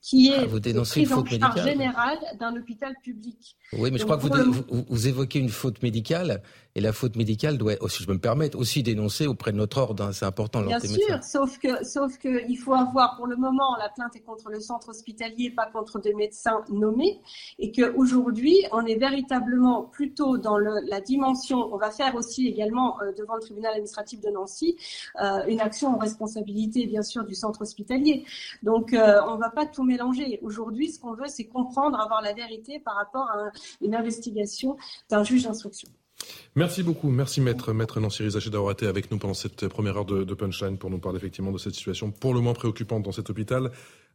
qui 0.00 0.28
est 0.28 0.38
ah, 0.38 0.46
vous 0.46 0.60
dénoncez 0.60 1.00
une 1.00 1.06
faute 1.06 1.30
médicale. 1.30 1.68
générale 1.68 2.18
d'un 2.38 2.56
hôpital 2.56 2.94
public. 3.02 3.56
Oui, 3.74 3.90
mais 3.90 3.98
je 3.98 4.04
crois 4.04 4.16
que 4.16 4.22
vous, 4.22 4.28
pour 4.28 4.36
le- 4.38 4.44
vous, 4.44 4.64
vous 4.88 5.08
évoquez 5.08 5.40
une 5.40 5.50
faute 5.50 5.82
médicale, 5.82 6.42
et 6.74 6.80
la 6.80 6.92
faute 6.92 7.16
médicale 7.16 7.58
doit, 7.58 7.74
oh, 7.80 7.88
si 7.88 8.02
je 8.02 8.06
peux 8.06 8.12
me 8.14 8.18
permettre, 8.20 8.56
aussi 8.58 8.82
dénoncer 8.82 9.26
auprès 9.26 9.52
de 9.52 9.56
notre 9.56 9.78
ordre. 9.78 10.04
hein, 10.04 10.12
c'est 10.12 10.24
important, 10.24 10.62
Bien 10.62 10.78
médecins. 10.78 10.94
sûr, 10.94 11.24
sauf 11.24 11.58
que, 11.58 11.84
sauf 11.84 12.16
que 12.18 12.48
il 12.48 12.56
faut 12.56 12.74
avoir, 12.74 13.16
pour 13.16 13.26
le 13.26 13.36
moment, 13.36 13.76
la 13.78 13.88
plainte 13.88 14.14
est 14.16 14.20
contre 14.20 14.50
le 14.50 14.60
centre 14.60 14.90
hospitalier, 14.90 15.50
pas 15.50 15.66
contre 15.66 15.98
des 16.00 16.14
médecins 16.14 16.62
nommés, 16.70 17.20
et 17.58 17.72
qu'aujourd'hui, 17.72 18.56
on 18.72 18.84
est 18.86 18.96
véritablement 18.96 19.82
plutôt 19.82 20.38
dans 20.38 20.58
le, 20.58 20.80
la 20.88 21.00
dimension, 21.00 21.72
on 21.72 21.76
va 21.76 21.90
faire 21.90 22.14
aussi 22.14 22.46
également 22.46 23.00
euh, 23.02 23.12
devant 23.18 23.34
le 23.34 23.40
tribunal 23.40 23.72
administratif 23.72 24.20
de 24.20 24.28
Nancy, 24.30 24.76
euh, 25.22 25.44
une 25.48 25.60
action 25.60 25.88
en 25.94 25.98
responsabilité, 25.98 26.86
bien 26.86 27.02
sûr, 27.02 27.24
du 27.24 27.34
centre 27.34 27.62
hospitalier. 27.62 28.24
Donc, 28.62 28.92
euh, 28.92 29.20
on 29.28 29.34
ne 29.34 29.40
va 29.40 29.50
pas 29.50 29.66
tout 29.66 29.82
mélanger. 29.82 30.38
Aujourd'hui, 30.42 30.90
ce 30.92 31.00
qu'on 31.00 31.14
veut, 31.14 31.26
c'est 31.28 31.44
comprendre, 31.46 31.98
avoir 32.00 32.22
la 32.22 32.32
vérité 32.32 32.78
par 32.78 32.94
rapport 32.96 33.28
à 33.30 33.38
un- 33.38 33.52
une 33.80 33.94
investigation 33.94 34.76
d'un 35.08 35.24
juge 35.24 35.44
d'instruction. 35.44 35.88
Merci 36.56 36.82
beaucoup. 36.82 37.10
Merci 37.10 37.40
maître, 37.40 37.72
maître 37.72 38.00
Nancy 38.00 38.22
Rizaché 38.22 38.50
d'avoir 38.50 38.72
été 38.72 38.86
avec 38.86 39.10
nous 39.10 39.18
pendant 39.18 39.34
cette 39.34 39.68
première 39.68 39.96
heure 39.96 40.04
de, 40.04 40.24
de 40.24 40.34
Punchline 40.34 40.78
pour 40.78 40.90
nous 40.90 40.98
parler 40.98 41.18
effectivement 41.18 41.52
de 41.52 41.58
cette 41.58 41.74
situation 41.74 42.10
pour 42.10 42.34
le 42.34 42.40
moins 42.40 42.54
préoccupante 42.54 43.04
dans 43.04 43.12
cet 43.12 43.30
hôpital 43.30 43.70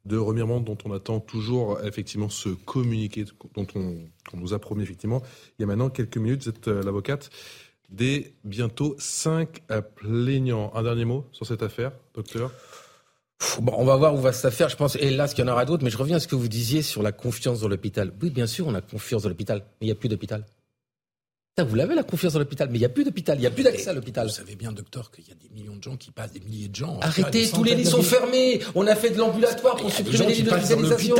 de 0.06 0.18
Remiremont 0.18 0.60
dont 0.60 0.78
on 0.86 0.94
attend 0.94 1.20
toujours 1.20 1.80
effectivement 1.84 2.30
ce 2.30 2.50
communiqué 2.50 3.26
dont 3.56 3.68
on, 3.76 3.98
nous 4.34 4.54
a 4.54 4.60
promis 4.60 4.84
effectivement 4.84 5.24
il 5.58 5.62
y 5.62 5.64
a 5.64 5.68
maintenant 5.68 5.90
quelques 5.90 6.18
minutes. 6.18 6.44
Vous 6.44 6.50
êtes 6.50 6.68
euh, 6.68 6.84
l'avocate 6.84 7.30
des 7.90 8.34
bientôt 8.44 8.96
cinq 9.00 9.62
euh, 9.72 9.82
plaignants. 9.82 10.72
Un 10.76 10.84
dernier 10.84 11.06
mot 11.06 11.26
sur 11.32 11.46
cette 11.46 11.64
affaire, 11.64 11.92
docteur? 12.14 12.52
Bon, 13.60 13.74
on 13.78 13.86
va 13.86 13.96
voir 13.96 14.16
où 14.16 14.18
va 14.18 14.34
cette 14.34 14.46
affaire. 14.46 14.70
Je 14.70 14.76
pense, 14.76 14.96
hélas, 14.96 15.34
qu'il 15.34 15.46
y 15.46 15.48
en 15.48 15.52
aura 15.52 15.66
d'autres. 15.66 15.84
Mais 15.84 15.90
je 15.90 15.98
reviens 15.98 16.18
à 16.18 16.20
ce 16.20 16.28
que 16.28 16.36
vous 16.36 16.48
disiez 16.48 16.82
sur 16.82 17.04
la 17.04 17.12
confiance 17.12 17.60
dans 17.60 17.68
l'hôpital. 17.68 18.12
Oui, 18.22 18.30
bien 18.30 18.48
sûr, 18.48 18.68
on 18.68 18.74
a 18.74 18.82
confiance 18.82 19.24
dans 19.24 19.30
l'hôpital, 19.30 19.60
mais 19.60 19.66
il 19.82 19.86
n'y 19.88 19.92
a 19.92 19.96
plus 19.96 20.10
d'hôpital. 20.10 20.46
Vous 21.64 21.76
l'avez 21.76 21.96
la 21.96 22.04
confiance 22.04 22.34
dans 22.34 22.40
l'hôpital, 22.40 22.68
mais 22.70 22.78
il 22.78 22.82
n'y 22.82 22.86
a 22.86 22.90
plus 22.90 23.06
d'hôpital, 23.06 23.38
il 23.38 23.42
n'y 23.42 23.48
a 23.48 23.52
plus 23.52 23.64
d'accès 23.64 23.90
à 23.90 23.94
l'hôpital. 23.94 24.28
Vous 24.28 24.34
savez 24.34 24.56
bien, 24.56 24.74
docteur, 24.74 25.10
qu'il 25.10 25.24
y 25.26 25.32
a 25.32 25.36
des 25.36 25.48
millions 25.56 25.78
de 25.78 25.82
gens 25.84 25.96
qui 25.96 26.12
passent, 26.12 26.34
des 26.34 26.42
milliers 26.42 26.68
de 26.68 26.76
gens. 26.76 27.00
Arrêtez, 27.02 27.48
tous 27.50 27.64
les 27.64 27.76
lits 27.76 27.86
sont 27.86 28.02
fermés. 28.02 28.60
On 28.76 28.86
a 28.88 28.96
fait 28.96 29.12
de 29.12 29.18
l'ambulatoire 29.18 29.78
pour 29.78 29.90
supprimer 29.90 30.26
les 30.26 30.34
lits 30.34 30.44
d'hospitalisation. 30.44 31.16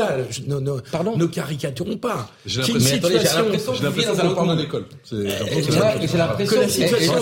Non, 0.48 0.60
non, 0.60 0.82
Pardon 0.92 1.16
Ne 1.16 1.26
caricaturons 1.26 1.96
pas. 1.96 2.30
J'ai 2.46 2.64
l'impression 2.64 3.00
que 3.00 3.88
vous 3.88 3.92
vivez 3.92 4.06
dans 4.08 4.20
un 4.20 4.34
parle 4.34 4.58
de 4.58 4.62
l'école. 4.62 4.86
J'ai 5.10 6.18
l'impression 6.18 6.58
que 6.58 6.62
la 6.62 6.68
situation 6.68 7.14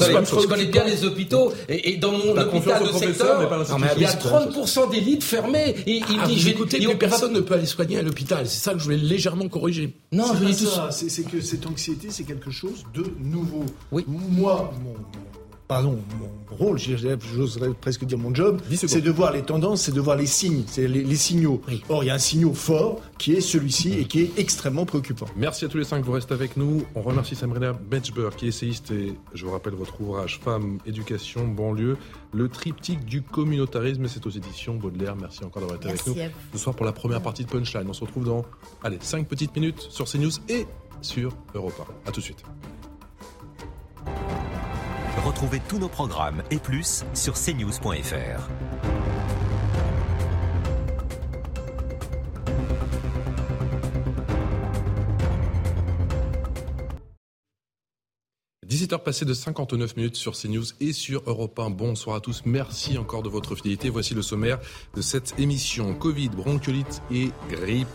Je 0.41 0.47
connais 0.47 0.65
bien 0.65 0.83
les 0.85 1.05
hôpitaux 1.05 1.53
et 1.69 1.97
dans 1.97 2.13
mon 2.13 2.35
hôpital 2.35 2.83
de 2.83 2.97
secteur, 2.97 3.67
il 3.95 4.01
y 4.01 4.05
a 4.05 4.11
30% 4.11 4.89
des 4.89 5.01
lits 5.01 5.21
fermés. 5.21 5.75
Et 5.85 5.97
il 5.97 6.19
ah, 6.19 6.25
dit, 6.27 6.49
écoutez, 6.49 6.79
personne 6.95 7.33
ne 7.33 7.41
peut 7.41 7.53
aller 7.53 7.67
soigner 7.67 7.99
à 7.99 8.01
l'hôpital. 8.01 8.47
C'est 8.47 8.63
ça 8.63 8.73
que 8.73 8.79
je 8.79 8.85
voulais 8.85 8.97
légèrement 8.97 9.47
corriger. 9.49 9.93
Non, 10.11 10.25
je 10.33 10.45
dis 10.45 10.55
tout 10.55 10.65
ça. 10.65 10.89
C'est 10.89 11.23
que 11.29 11.41
cette 11.41 11.67
anxiété, 11.67 12.07
c'est 12.09 12.23
quelque 12.23 12.49
chose 12.49 12.83
de 12.95 13.02
nouveau. 13.19 13.65
Oui. 13.91 14.05
Moi, 14.07 14.71
mon, 14.83 14.95
pardon, 15.67 15.99
mon 16.19 16.55
rôle, 16.55 16.77
j'oserais 16.77 17.69
presque 17.73 18.05
dire 18.05 18.17
mon 18.17 18.33
job, 18.33 18.61
c'est 18.75 19.01
de 19.01 19.11
voir 19.11 19.31
les 19.31 19.41
tendances, 19.41 19.81
c'est 19.81 19.91
de 19.91 19.99
voir 19.99 20.15
les 20.15 20.25
signes, 20.25 20.63
c'est 20.67 20.87
les, 20.87 21.15
signaux. 21.15 21.61
Or, 21.89 22.03
il 22.03 22.07
y 22.07 22.09
a 22.09 22.13
un 22.13 22.19
signal 22.19 22.53
fort 22.53 23.01
qui 23.17 23.33
est 23.33 23.41
celui-ci 23.41 23.99
et 23.99 24.05
qui 24.05 24.21
est 24.21 24.37
extrêmement 24.37 24.85
préoccupant. 24.85 25.25
Merci 25.35 25.65
à 25.65 25.69
tous 25.69 25.77
les 25.77 25.83
cinq, 25.83 26.03
vous 26.05 26.11
restez 26.11 26.33
avec 26.33 26.57
nous. 26.57 26.83
On 26.93 27.01
remercie 27.01 27.35
Sabrina 27.35 27.73
Benchber, 27.73 28.29
qui 28.37 28.45
est 28.45 28.49
essayiste 28.49 28.91
et 28.91 29.15
je 29.33 29.45
vous 29.45 29.51
rappelle 29.51 29.73
votre 29.73 29.99
ouvrage 30.01 30.39
Femmes, 30.43 30.77
éducation, 30.85 31.47
banlieue, 31.47 31.97
le 32.33 32.49
triptyque 32.49 33.05
du 33.05 33.21
communautarisme, 33.21 34.07
c'est 34.07 34.25
aux 34.27 34.31
éditions 34.31 34.75
Baudelaire. 34.75 35.15
Merci 35.15 35.43
encore 35.43 35.61
d'avoir 35.61 35.79
été 35.79 35.89
avec 35.89 36.05
nous 36.05 36.15
ce 36.51 36.57
soir 36.57 36.75
pour 36.75 36.85
la 36.85 36.91
première 36.91 37.21
partie 37.21 37.45
de 37.45 37.49
Punchline. 37.49 37.87
On 37.89 37.93
se 37.93 38.01
retrouve 38.01 38.25
dans, 38.25 38.45
allez, 38.83 38.97
cinq 39.01 39.27
petites 39.27 39.55
minutes 39.55 39.87
sur 39.89 40.05
CNews 40.05 40.31
et 40.49 40.65
sur 41.01 41.31
Europa. 41.55 41.83
A 42.05 42.11
tout 42.11 42.19
de 42.19 42.25
suite. 42.25 42.43
Retrouvez 45.25 45.61
tous 45.69 45.79
nos 45.79 45.87
programmes 45.87 46.43
et 46.51 46.57
plus 46.57 47.05
sur 47.13 47.33
cnews.fr. 47.35 48.49
«17h 58.67 59.03
passées 59.03 59.25
de 59.25 59.33
59 59.33 59.95
minutes 59.97 60.15
sur 60.15 60.33
CNews 60.33 60.65
et 60.81 60.93
sur 60.93 61.21
Europe 61.27 61.59
1. 61.59 61.69
Bonsoir 61.69 62.15
à 62.15 62.19
tous. 62.19 62.41
Merci 62.45 62.97
encore 62.97 63.21
de 63.21 63.29
votre 63.29 63.55
fidélité. 63.55 63.89
Voici 63.89 64.15
le 64.15 64.23
sommaire 64.23 64.59
de 64.95 65.01
cette 65.01 65.39
émission. 65.39 65.93
Covid, 65.93 66.29
bronchiolite 66.29 67.01
et 67.11 67.29
grippe. 67.49 67.87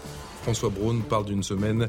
François 0.43 0.71
Braun 0.71 1.01
parle 1.01 1.25
d'une 1.27 1.43
semaine 1.43 1.89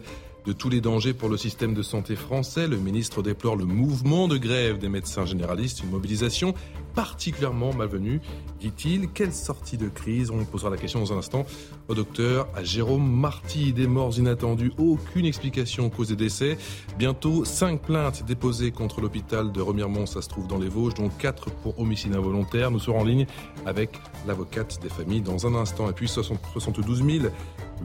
de 0.49 0.53
tous 0.53 0.69
les 0.69 0.81
dangers 0.81 1.13
pour 1.13 1.29
le 1.29 1.37
système 1.37 1.75
de 1.75 1.83
santé 1.83 2.15
français. 2.15 2.67
Le 2.67 2.77
ministre 2.77 3.21
déplore 3.21 3.55
le 3.55 3.65
mouvement 3.65 4.27
de 4.27 4.35
grève 4.35 4.79
des 4.79 4.89
médecins 4.89 5.23
généralistes, 5.23 5.83
une 5.83 5.91
mobilisation 5.91 6.55
particulièrement 6.99 7.73
malvenue, 7.73 8.19
dit-il. 8.59 9.07
Quelle 9.07 9.31
sortie 9.31 9.77
de 9.77 9.87
crise? 9.87 10.31
On 10.31 10.43
posera 10.43 10.69
la 10.69 10.75
question 10.75 10.99
dans 10.99 11.13
un 11.13 11.19
instant 11.19 11.45
au 11.87 11.95
docteur 11.95 12.49
à 12.57 12.61
Jérôme 12.61 13.09
Marty. 13.09 13.71
Des 13.71 13.87
morts 13.87 14.19
inattendues, 14.19 14.73
aucune 14.77 15.25
explication 15.25 15.89
cause 15.89 16.09
des 16.09 16.17
décès. 16.17 16.57
Bientôt, 16.97 17.45
cinq 17.45 17.83
plaintes 17.83 18.25
déposées 18.25 18.71
contre 18.71 18.99
l'hôpital 18.99 19.53
de 19.53 19.61
Remiremont, 19.61 20.05
ça 20.07 20.21
se 20.21 20.27
trouve 20.27 20.47
dans 20.47 20.57
les 20.57 20.67
Vosges, 20.67 20.95
dont 20.95 21.07
quatre 21.07 21.49
pour 21.49 21.79
homicide 21.79 22.13
involontaire. 22.13 22.69
Nous 22.69 22.79
serons 22.79 22.99
en 22.99 23.05
ligne 23.05 23.27
avec 23.65 23.91
l'avocate 24.27 24.81
des 24.81 24.89
familles 24.89 25.21
dans 25.21 25.47
un 25.47 25.55
instant. 25.55 25.89
Et 25.89 25.93
puis 25.93 26.09
72 26.09 27.01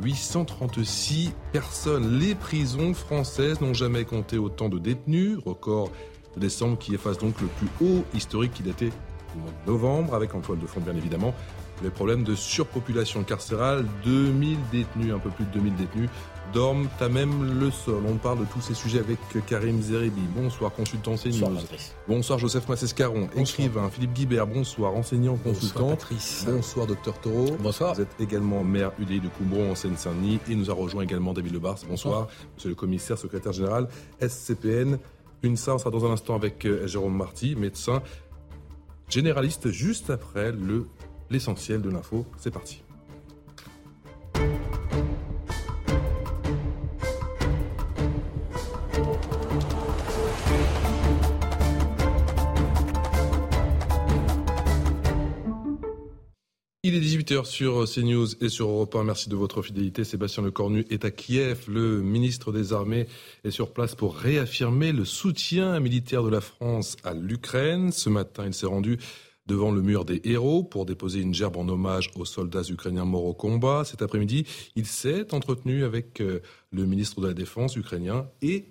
836 0.02 1.30
personnes. 1.52 2.18
Les 2.18 2.34
prisons 2.34 2.94
françaises 2.94 3.60
n'ont 3.60 3.74
jamais 3.74 4.04
compté 4.04 4.38
autant 4.38 4.68
de 4.68 4.80
détenus, 4.80 5.38
record 5.46 5.92
de 6.36 6.40
décembre 6.40 6.78
qui 6.78 6.94
efface 6.94 7.18
donc 7.18 7.40
le 7.40 7.46
plus 7.48 7.68
haut 7.80 8.04
historique 8.14 8.54
qui 8.54 8.62
datait 8.62 8.90
du 8.90 9.40
mois 9.40 9.50
de 9.64 9.70
novembre, 9.70 10.14
avec 10.14 10.34
en 10.34 10.40
toile 10.40 10.58
de 10.58 10.66
fond 10.66 10.80
bien 10.80 10.96
évidemment 10.96 11.34
les 11.82 11.90
problèmes 11.90 12.24
de 12.24 12.34
surpopulation 12.34 13.24
carcérale. 13.24 13.84
2000 14.04 14.58
détenus, 14.72 15.12
un 15.12 15.18
peu 15.18 15.30
plus 15.30 15.44
de 15.44 15.50
2000 15.50 15.74
détenus, 15.76 16.08
dorment 16.52 16.88
à 17.00 17.08
même 17.08 17.58
le 17.58 17.70
sol. 17.70 18.02
On 18.08 18.14
parle 18.14 18.40
de 18.40 18.44
tous 18.44 18.60
ces 18.60 18.74
sujets 18.74 19.00
avec 19.00 19.18
Karim 19.46 19.80
Zeribi. 19.82 20.22
Bonsoir, 20.36 20.72
consultant 20.72 21.16
CNews. 21.16 21.40
Bonsoir, 21.40 21.62
bonsoir 22.06 22.38
Joseph 22.38 22.68
Massescaron, 22.68 23.28
écrivain. 23.36 23.90
Philippe 23.90 24.12
Guibert, 24.12 24.46
bonsoir, 24.46 24.94
enseignant, 24.94 25.36
consultant. 25.36 25.96
Bonsoir, 26.46 26.86
docteur 26.86 27.18
Taureau. 27.20 27.56
Bonsoir. 27.60 27.94
Vous 27.94 28.02
êtes 28.02 28.14
également 28.20 28.62
maire 28.62 28.92
UDI 29.00 29.20
de 29.20 29.28
Coubron 29.28 29.72
en 29.72 29.74
Seine-Saint-Denis 29.74 30.38
et 30.48 30.54
nous 30.54 30.70
a 30.70 30.74
rejoint 30.74 31.02
également 31.02 31.32
David 31.32 31.54
Lebars. 31.54 31.78
Bonsoir. 31.88 32.28
Monsieur 32.54 32.68
le 32.68 32.76
commissaire, 32.76 33.18
secrétaire 33.18 33.52
général 33.52 33.88
SCPN. 34.20 34.98
Une 35.44 35.58
ça, 35.58 35.78
sera 35.78 35.90
dans 35.90 36.06
un 36.06 36.10
instant 36.10 36.34
avec 36.34 36.64
euh, 36.64 36.86
Jérôme 36.86 37.14
Marty, 37.14 37.54
médecin 37.54 38.02
généraliste, 39.10 39.70
juste 39.70 40.08
après 40.08 40.52
le 40.52 40.86
l'essentiel 41.30 41.82
de 41.82 41.90
l'info. 41.90 42.24
C'est 42.38 42.50
parti. 42.50 42.83
Il 56.86 56.94
est 56.94 57.00
18h 57.00 57.46
sur 57.46 57.86
CNews 57.88 58.26
et 58.42 58.50
sur 58.50 58.68
Europe 58.68 58.94
1. 58.94 59.04
Merci 59.04 59.30
de 59.30 59.36
votre 59.36 59.62
fidélité. 59.62 60.04
Sébastien 60.04 60.42
Lecornu 60.42 60.84
est 60.90 61.06
à 61.06 61.10
Kiev. 61.10 61.64
Le 61.66 62.02
ministre 62.02 62.52
des 62.52 62.74
Armées 62.74 63.06
est 63.42 63.50
sur 63.50 63.72
place 63.72 63.94
pour 63.94 64.14
réaffirmer 64.14 64.92
le 64.92 65.06
soutien 65.06 65.80
militaire 65.80 66.22
de 66.22 66.28
la 66.28 66.42
France 66.42 66.96
à 67.02 67.14
l'Ukraine. 67.14 67.90
Ce 67.90 68.10
matin, 68.10 68.44
il 68.44 68.52
s'est 68.52 68.66
rendu 68.66 68.98
devant 69.46 69.70
le 69.70 69.80
mur 69.80 70.04
des 70.04 70.20
héros 70.24 70.62
pour 70.62 70.84
déposer 70.84 71.20
une 71.20 71.32
gerbe 71.32 71.56
en 71.56 71.66
hommage 71.70 72.10
aux 72.16 72.26
soldats 72.26 72.64
ukrainiens 72.68 73.06
morts 73.06 73.24
au 73.24 73.32
combat. 73.32 73.84
Cet 73.86 74.02
après-midi, 74.02 74.44
il 74.76 74.84
s'est 74.84 75.32
entretenu 75.32 75.84
avec 75.84 76.20
euh, 76.20 76.40
le 76.70 76.84
ministre 76.84 77.22
de 77.22 77.28
la 77.28 77.32
Défense 77.34 77.76
ukrainien 77.76 78.28
et 78.42 78.66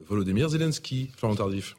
Volodymyr 0.00 0.48
Zelensky. 0.48 1.12
Florent 1.16 1.36
Tardif. 1.36 1.76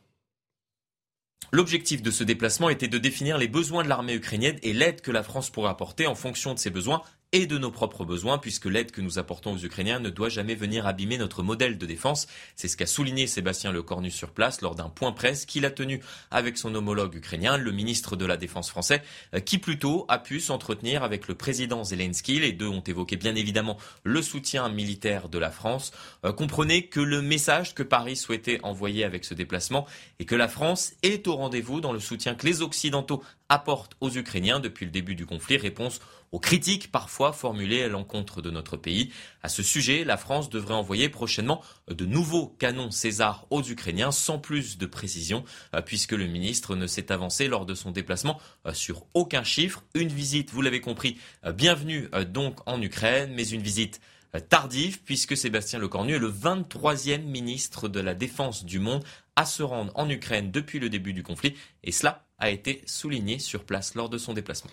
L'objectif 1.51 2.01
de 2.01 2.11
ce 2.11 2.23
déplacement 2.23 2.69
était 2.69 2.87
de 2.87 2.97
définir 2.97 3.37
les 3.37 3.47
besoins 3.47 3.83
de 3.83 3.89
l'armée 3.89 4.15
ukrainienne 4.15 4.59
et 4.63 4.73
l'aide 4.73 5.01
que 5.01 5.11
la 5.11 5.23
France 5.23 5.49
pourrait 5.49 5.69
apporter 5.69 6.05
en 6.05 6.15
fonction 6.15 6.53
de 6.53 6.59
ses 6.59 6.69
besoins 6.69 7.01
et 7.33 7.45
de 7.45 7.57
nos 7.57 7.71
propres 7.71 8.05
besoins, 8.05 8.37
puisque 8.37 8.65
l'aide 8.65 8.91
que 8.91 9.01
nous 9.01 9.19
apportons 9.19 9.53
aux 9.53 9.57
Ukrainiens 9.57 9.99
ne 9.99 10.09
doit 10.09 10.29
jamais 10.29 10.55
venir 10.55 10.87
abîmer 10.87 11.17
notre 11.17 11.43
modèle 11.43 11.77
de 11.77 11.85
défense. 11.85 12.27
C'est 12.55 12.67
ce 12.67 12.77
qu'a 12.77 12.85
souligné 12.85 13.27
Sébastien 13.27 13.71
Lecornu 13.71 14.11
sur 14.11 14.31
place 14.31 14.61
lors 14.61 14.75
d'un 14.75 14.89
point 14.89 15.11
presse 15.11 15.45
qu'il 15.45 15.65
a 15.65 15.71
tenu 15.71 16.01
avec 16.31 16.57
son 16.57 16.73
homologue 16.73 17.15
ukrainien, 17.15 17.57
le 17.57 17.71
ministre 17.71 18.15
de 18.15 18.25
la 18.25 18.37
Défense 18.37 18.69
français, 18.69 19.01
euh, 19.35 19.39
qui 19.39 19.57
plutôt 19.57 20.05
a 20.07 20.19
pu 20.19 20.39
s'entretenir 20.39 21.03
avec 21.03 21.27
le 21.27 21.35
président 21.35 21.83
Zelensky. 21.83 22.39
Les 22.39 22.53
deux 22.53 22.67
ont 22.67 22.81
évoqué 22.81 23.17
bien 23.17 23.35
évidemment 23.35 23.77
le 24.03 24.21
soutien 24.21 24.69
militaire 24.69 25.27
de 25.27 25.37
la 25.37 25.51
France. 25.51 25.91
Euh, 26.23 26.31
comprenez 26.31 26.87
que 26.87 27.01
le 27.01 27.21
message 27.21 27.75
que 27.75 27.83
Paris 27.83 28.15
souhaitait 28.15 28.59
envoyer 28.63 29.03
avec 29.03 29.25
ce 29.25 29.33
déplacement 29.33 29.85
est 30.19 30.25
que 30.25 30.35
la 30.35 30.47
France 30.47 30.93
est 31.03 31.27
au 31.27 31.35
rendez-vous 31.35 31.81
dans 31.81 31.93
le 31.93 31.99
soutien 31.99 32.35
que 32.35 32.45
les 32.45 32.61
Occidentaux 32.61 33.21
apportent 33.49 33.95
aux 34.01 34.09
Ukrainiens 34.09 34.59
depuis 34.59 34.85
le 34.85 34.91
début 34.91 35.15
du 35.15 35.25
conflit. 35.25 35.57
Réponse 35.57 35.99
aux 36.31 36.39
critiques 36.39 36.91
parfois 36.91 37.31
formulées 37.31 37.83
à 37.83 37.87
l'encontre 37.87 38.41
de 38.41 38.51
notre 38.51 38.77
pays. 38.77 39.11
À 39.43 39.49
ce 39.49 39.63
sujet, 39.63 40.03
la 40.03 40.17
France 40.17 40.49
devrait 40.49 40.73
envoyer 40.73 41.09
prochainement 41.09 41.61
de 41.89 42.05
nouveaux 42.05 42.47
canons 42.47 42.91
César 42.91 43.45
aux 43.49 43.63
Ukrainiens 43.63 44.11
sans 44.11 44.39
plus 44.39 44.77
de 44.77 44.85
précision, 44.85 45.43
euh, 45.73 45.81
puisque 45.81 46.11
le 46.11 46.27
ministre 46.27 46.75
ne 46.75 46.87
s'est 46.87 47.11
avancé 47.11 47.47
lors 47.47 47.65
de 47.65 47.75
son 47.75 47.91
déplacement 47.91 48.39
euh, 48.65 48.73
sur 48.73 49.05
aucun 49.13 49.43
chiffre. 49.43 49.83
Une 49.93 50.09
visite, 50.09 50.51
vous 50.51 50.61
l'avez 50.61 50.81
compris, 50.81 51.17
euh, 51.45 51.53
bienvenue 51.53 52.09
donc 52.29 52.59
en 52.65 52.81
Ukraine, 52.81 53.31
mais 53.33 53.47
une 53.47 53.61
visite 53.61 54.01
tardive, 54.49 55.01
puisque 55.03 55.37
Sébastien 55.37 55.79
Lecornu 55.79 56.15
est 56.15 56.19
le 56.19 56.31
23e 56.31 57.23
ministre 57.23 57.87
de 57.87 57.99
la 57.99 58.13
Défense 58.13 58.65
du 58.65 58.79
monde 58.79 59.03
à 59.35 59.45
se 59.45 59.63
rendre 59.63 59.91
en 59.95 60.09
Ukraine 60.09 60.51
depuis 60.51 60.79
le 60.79 60.89
début 60.89 61.13
du 61.13 61.23
conflit, 61.23 61.55
et 61.83 61.91
cela 61.91 62.26
a 62.37 62.49
été 62.49 62.81
souligné 62.85 63.39
sur 63.39 63.63
place 63.63 63.95
lors 63.95 64.09
de 64.09 64.17
son 64.17 64.33
déplacement. 64.33 64.71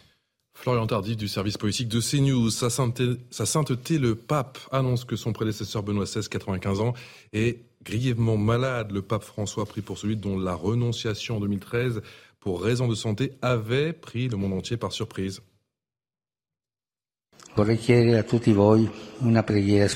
Florian 0.54 0.86
Tardif 0.86 1.16
du 1.16 1.28
service 1.28 1.58
politique 1.58 1.88
de 1.88 2.00
CNews. 2.00 2.50
Sa 2.50 2.70
sainteté, 2.70 3.98
le 3.98 4.14
pape 4.14 4.58
annonce 4.70 5.04
que 5.04 5.16
son 5.16 5.32
prédécesseur 5.32 5.82
Benoît 5.82 6.04
XVI, 6.04 6.28
95 6.28 6.80
ans, 6.80 6.94
est 7.32 7.58
grièvement 7.82 8.36
malade. 8.36 8.92
Le 8.92 9.02
pape 9.02 9.24
François 9.24 9.66
pris 9.66 9.82
pour 9.82 9.98
celui 9.98 10.16
dont 10.16 10.38
la 10.38 10.54
renonciation 10.54 11.36
en 11.36 11.40
2013 11.40 12.02
pour 12.38 12.62
raison 12.62 12.86
de 12.86 12.94
santé 12.94 13.32
avait 13.42 13.92
pris 13.92 14.28
le 14.28 14.36
monde 14.36 14.52
entier 14.52 14.76
par 14.76 14.92
surprise. 14.92 15.42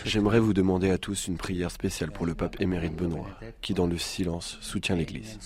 J'aimerais 0.05 0.39
vous 0.39 0.55
demander 0.55 0.91
à 0.91 0.99
tous 0.99 1.27
une 1.27 1.37
prière 1.37 1.71
spéciale 1.71 2.13
pour 2.13 2.25
le 2.25 2.35
pape 2.35 2.61
émérite 2.61 2.95
Benoît, 2.95 3.27
qui 3.61 3.75
dans 3.75 3.87
le 3.87 3.99
silence 3.99 4.59
soutient 4.61 4.97
l'Église 4.97 5.39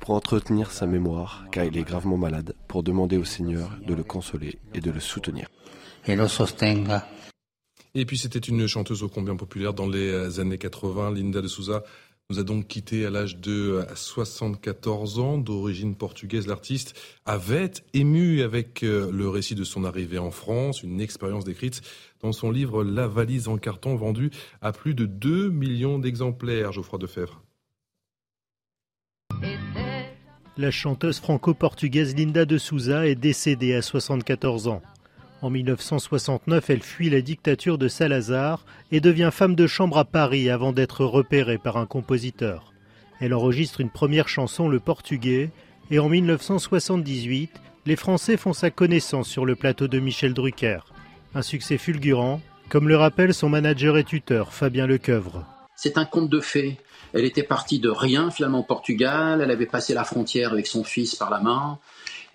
pour 0.00 0.14
entretenir 0.14 0.70
sa 0.70 0.86
mémoire, 0.86 1.46
car 1.50 1.64
il 1.64 1.76
est 1.76 1.82
gravement 1.82 2.18
malade, 2.18 2.54
pour 2.68 2.82
demander 2.82 3.16
au 3.16 3.24
Seigneur 3.24 3.70
de 3.86 3.94
le 3.94 4.04
consoler 4.04 4.58
et 4.74 4.80
de 4.80 4.90
le 4.90 5.00
soutenir. 5.00 5.48
Et 7.94 8.04
puis 8.04 8.18
c'était 8.18 8.38
une 8.38 8.66
chanteuse 8.66 9.02
ô 9.02 9.08
combien 9.08 9.36
populaire 9.36 9.72
dans 9.72 9.88
les 9.88 10.38
années 10.38 10.58
80, 10.58 11.12
Linda 11.12 11.40
de 11.40 11.48
Souza 11.48 11.82
nous 12.30 12.38
a 12.38 12.42
donc 12.42 12.66
quitté 12.66 13.06
à 13.06 13.10
l'âge 13.10 13.38
de 13.38 13.82
74 13.94 15.18
ans, 15.18 15.38
d'origine 15.38 15.94
portugaise. 15.96 16.46
L'artiste 16.46 16.94
avait 17.24 17.72
ému 17.94 18.42
avec 18.42 18.82
euh, 18.82 19.10
le 19.10 19.30
récit 19.30 19.54
de 19.54 19.64
son 19.64 19.84
arrivée 19.84 20.18
en 20.18 20.30
France, 20.30 20.82
une 20.82 21.00
expérience 21.00 21.46
décrite 21.46 21.80
dans 22.20 22.32
son 22.32 22.50
livre 22.50 22.84
La 22.84 23.08
valise 23.08 23.48
en 23.48 23.56
carton, 23.56 23.96
vendu 23.96 24.30
à 24.60 24.72
plus 24.72 24.92
de 24.92 25.06
2 25.06 25.48
millions 25.48 25.98
d'exemplaires, 25.98 26.70
Geoffroy 26.72 26.98
Defebvre. 26.98 27.42
La 30.60 30.72
chanteuse 30.72 31.20
franco-portugaise 31.20 32.16
Linda 32.16 32.44
de 32.44 32.58
Souza 32.58 33.06
est 33.06 33.14
décédée 33.14 33.76
à 33.76 33.80
74 33.80 34.66
ans. 34.66 34.82
En 35.40 35.50
1969, 35.50 36.68
elle 36.68 36.82
fuit 36.82 37.10
la 37.10 37.20
dictature 37.20 37.78
de 37.78 37.86
Salazar 37.86 38.66
et 38.90 38.98
devient 38.98 39.30
femme 39.32 39.54
de 39.54 39.68
chambre 39.68 39.98
à 39.98 40.04
Paris 40.04 40.50
avant 40.50 40.72
d'être 40.72 41.04
repérée 41.04 41.58
par 41.58 41.76
un 41.76 41.86
compositeur. 41.86 42.72
Elle 43.20 43.34
enregistre 43.34 43.80
une 43.80 43.88
première 43.88 44.28
chanson, 44.28 44.68
le 44.68 44.80
portugais, 44.80 45.50
et 45.92 46.00
en 46.00 46.08
1978, 46.08 47.52
les 47.86 47.94
Français 47.94 48.36
font 48.36 48.52
sa 48.52 48.70
connaissance 48.70 49.28
sur 49.28 49.46
le 49.46 49.54
plateau 49.54 49.86
de 49.86 50.00
Michel 50.00 50.34
Drucker. 50.34 50.80
Un 51.36 51.42
succès 51.42 51.78
fulgurant, 51.78 52.40
comme 52.68 52.88
le 52.88 52.96
rappelle 52.96 53.32
son 53.32 53.48
manager 53.48 53.96
et 53.96 54.02
tuteur, 54.02 54.52
Fabien 54.52 54.88
Lecoeuvre. 54.88 55.46
C'est 55.76 55.98
un 55.98 56.04
conte 56.04 56.28
de 56.28 56.40
fées. 56.40 56.78
Elle 57.12 57.24
était 57.24 57.42
partie 57.42 57.78
de 57.78 57.88
rien 57.88 58.30
finalement 58.30 58.60
au 58.60 58.64
Portugal, 58.64 59.40
elle 59.42 59.50
avait 59.50 59.66
passé 59.66 59.94
la 59.94 60.04
frontière 60.04 60.52
avec 60.52 60.66
son 60.66 60.84
fils 60.84 61.14
par 61.14 61.30
la 61.30 61.40
main, 61.40 61.78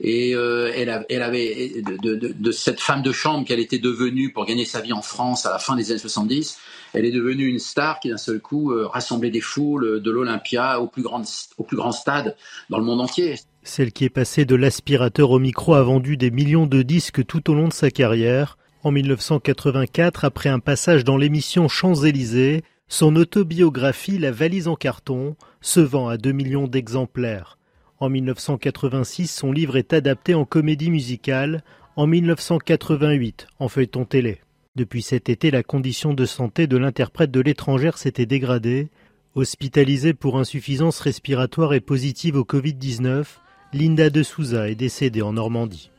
et 0.01 0.35
euh, 0.35 0.71
elle, 0.75 1.21
avait 1.21 1.81
de, 1.81 2.51
cette 2.51 2.79
femme 2.79 3.01
de 3.01 3.11
chambre 3.11 3.45
qu'elle 3.45 3.59
était 3.59 3.79
devenue 3.79 4.31
pour 4.31 4.45
gagner 4.45 4.65
sa 4.65 4.81
vie 4.81 4.93
en 4.93 5.01
France 5.01 5.45
à 5.45 5.51
la 5.51 5.59
fin 5.59 5.75
des 5.75 5.91
années 5.91 5.99
70, 5.99 6.57
elle 6.93 7.05
est 7.05 7.11
devenue 7.11 7.47
une 7.47 7.59
star 7.59 7.99
qui 7.99 8.09
d'un 8.09 8.17
seul 8.17 8.39
coup 8.39 8.71
euh, 8.71 8.87
rassemblait 8.87 9.31
des 9.31 9.41
foules 9.41 10.01
de 10.01 10.11
l'Olympia 10.11 10.79
au 10.79 10.87
plus 10.87 11.01
grand 11.01 11.23
au 11.57 11.63
plus 11.63 11.77
grand 11.77 11.91
stade 11.91 12.35
dans 12.69 12.77
le 12.77 12.83
monde 12.83 13.01
entier. 13.01 13.35
Celle 13.63 13.91
qui 13.93 14.03
est 14.05 14.09
passée 14.09 14.45
de 14.45 14.55
l'aspirateur 14.55 15.31
au 15.31 15.39
micro 15.39 15.73
a 15.73 15.83
vendu 15.83 16.17
des 16.17 16.31
millions 16.31 16.67
de 16.67 16.81
disques 16.81 17.25
tout 17.25 17.49
au 17.49 17.55
long 17.55 17.67
de 17.69 17.73
sa 17.73 17.89
carrière. 17.89 18.57
En 18.83 18.91
1984, 18.91 20.25
après 20.25 20.49
un 20.49 20.59
passage 20.59 21.05
dans 21.05 21.15
l'émission 21.15 21.69
Champs-Élysées, 21.69 22.63
son 22.93 23.15
autobiographie 23.15 24.19
La 24.19 24.31
valise 24.31 24.67
en 24.67 24.75
carton 24.75 25.35
se 25.61 25.79
vend 25.79 26.09
à 26.09 26.17
2 26.17 26.31
millions 26.31 26.67
d'exemplaires. 26.67 27.57
En 27.97 28.07
1986, 28.07 29.31
son 29.31 29.51
livre 29.51 29.77
est 29.77 29.93
adapté 29.93 30.35
en 30.35 30.45
comédie 30.45 30.91
musicale, 30.91 31.63
en 31.95 32.05
1988 32.05 33.47
en 33.57 33.67
feuilleton 33.67 34.05
télé. 34.05 34.41
Depuis 34.75 35.01
cet 35.01 35.27
été, 35.27 35.49
la 35.49 35.63
condition 35.63 36.13
de 36.13 36.25
santé 36.25 36.67
de 36.67 36.77
l'interprète 36.77 37.31
de 37.31 37.41
l'étrangère 37.41 37.97
s'était 37.97 38.27
dégradée. 38.27 38.89
Hospitalisée 39.33 40.13
pour 40.13 40.37
insuffisance 40.37 40.99
respiratoire 40.99 41.73
et 41.73 41.81
positive 41.81 42.35
au 42.35 42.43
Covid-19, 42.43 43.25
Linda 43.73 44.11
de 44.11 44.21
Souza 44.21 44.69
est 44.69 44.75
décédée 44.75 45.23
en 45.23 45.33
Normandie. 45.33 45.89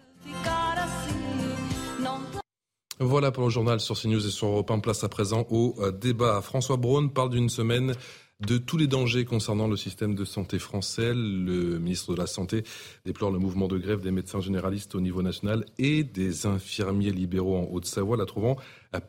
Voilà 3.01 3.33
pour 3.33 3.45
le 3.45 3.51
journal 3.51 3.81
sur 3.81 4.01
CNews 4.01 4.25
et 4.25 4.31
sur 4.31 4.47
Europe 4.47 4.71
1. 4.71 4.79
Place 4.79 5.03
à 5.03 5.09
présent 5.09 5.47
au 5.51 5.75
euh, 5.81 5.91
débat. 5.91 6.41
François 6.41 6.77
Braun 6.77 7.09
parle 7.09 7.31
d'une 7.31 7.49
semaine 7.49 7.95
de 8.41 8.59
tous 8.59 8.77
les 8.77 8.87
dangers 8.87 9.25
concernant 9.25 9.67
le 9.67 9.77
système 9.77 10.15
de 10.15 10.25
santé 10.25 10.59
français. 10.59 11.13
Le 11.13 11.79
ministre 11.79 12.13
de 12.13 12.19
la 12.19 12.27
Santé 12.27 12.63
déplore 13.05 13.31
le 13.31 13.39
mouvement 13.39 13.69
de 13.69 13.79
grève 13.79 14.01
des 14.01 14.11
médecins 14.11 14.41
généralistes 14.41 14.95
au 14.95 15.01
niveau 15.01 15.23
national 15.23 15.65
et 15.79 16.05
des 16.05 16.47
infirmiers 16.47 17.11
libéraux 17.11 17.57
en 17.57 17.69
Haute-Savoie, 17.71 18.17
la 18.17 18.27
trouvant 18.27 18.57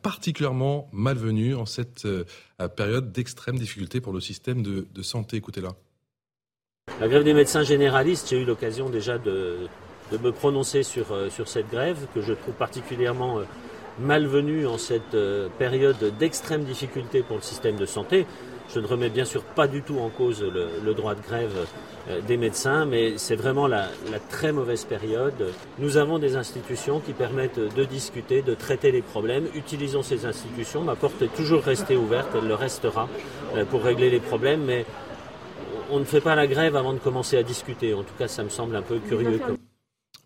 particulièrement 0.02 0.90
malvenue 0.92 1.56
en 1.56 1.66
cette 1.66 2.06
euh, 2.06 2.24
période 2.76 3.12
d'extrême 3.12 3.58
difficulté 3.58 4.02
pour 4.02 4.14
le 4.14 4.20
système 4.20 4.64
de, 4.64 5.02
santé. 5.04 5.38
Écoutez-la. 5.38 5.70
La 7.00 7.08
grève 7.08 7.24
des 7.24 7.34
médecins 7.34 7.64
généralistes, 7.64 8.30
j'ai 8.30 8.42
eu 8.42 8.46
l'occasion 8.46 8.90
déjà 8.90 9.18
de, 9.18 9.68
me 10.12 10.32
prononcer 10.32 10.84
sur, 10.84 11.12
euh, 11.12 11.30
cette 11.46 11.70
grève 11.70 12.08
que 12.14 12.22
je 12.22 12.34
trouve 12.34 12.54
particulièrement 12.56 13.40
euh, 13.40 13.44
malvenue 14.00 14.68
en 14.68 14.78
cette 14.78 15.16
période 15.58 16.14
d'extrême 16.20 16.64
difficulté 16.64 17.22
pour 17.22 17.38
le 17.38 17.42
système 17.42 17.76
de 17.76 17.86
santé. 17.86 18.26
Je 18.74 18.80
ne 18.80 18.88
remets 18.88 19.10
bien 19.10 19.26
sûr 19.26 19.44
pas 19.44 19.68
du 19.68 19.82
tout 19.82 20.00
en 20.00 20.10
cause 20.10 20.44
le, 20.44 20.94
droit 20.94 21.16
de 21.16 21.22
grève 21.22 21.68
euh, 22.10 22.22
des 22.22 22.38
médecins, 22.38 22.86
mais 22.86 23.18
c'est 23.18 23.36
vraiment 23.36 23.68
la, 23.68 23.88
très 24.30 24.52
mauvaise 24.52 24.86
période. 24.86 25.54
Nous 25.80 25.98
avons 25.98 26.20
des 26.20 26.36
institutions 26.36 27.00
qui 27.00 27.14
permettent 27.14 27.60
de 27.60 27.84
discuter, 27.84 28.42
de 28.42 28.54
traiter 28.54 28.92
les 28.92 29.02
problèmes. 29.02 29.46
Utilisons 29.56 30.04
ces 30.04 30.26
institutions. 30.26 30.82
Ma 30.82 30.96
porte 30.96 31.22
est 31.22 31.34
toujours 31.36 31.64
restée 31.64 31.96
ouverte, 31.96 32.30
elle 32.36 32.48
le 32.48 32.56
restera 32.56 33.08
euh, 33.56 33.66
pour 33.66 33.84
régler 33.84 34.10
les 34.10 34.20
problèmes, 34.20 34.64
mais 34.66 34.86
on 35.92 36.00
ne 36.00 36.06
fait 36.06 36.22
pas 36.22 36.36
la 36.36 36.48
grève 36.48 36.76
avant 36.76 36.94
de 36.94 37.00
commencer 37.00 37.38
à 37.38 37.44
discuter. 37.44 37.94
En 37.94 38.04
tout 38.04 38.16
cas, 38.18 38.28
ça 38.28 38.44
me 38.44 38.50
semble 38.50 38.76
un 38.76 38.82
peu 38.82 38.98
curieux. 38.98 39.40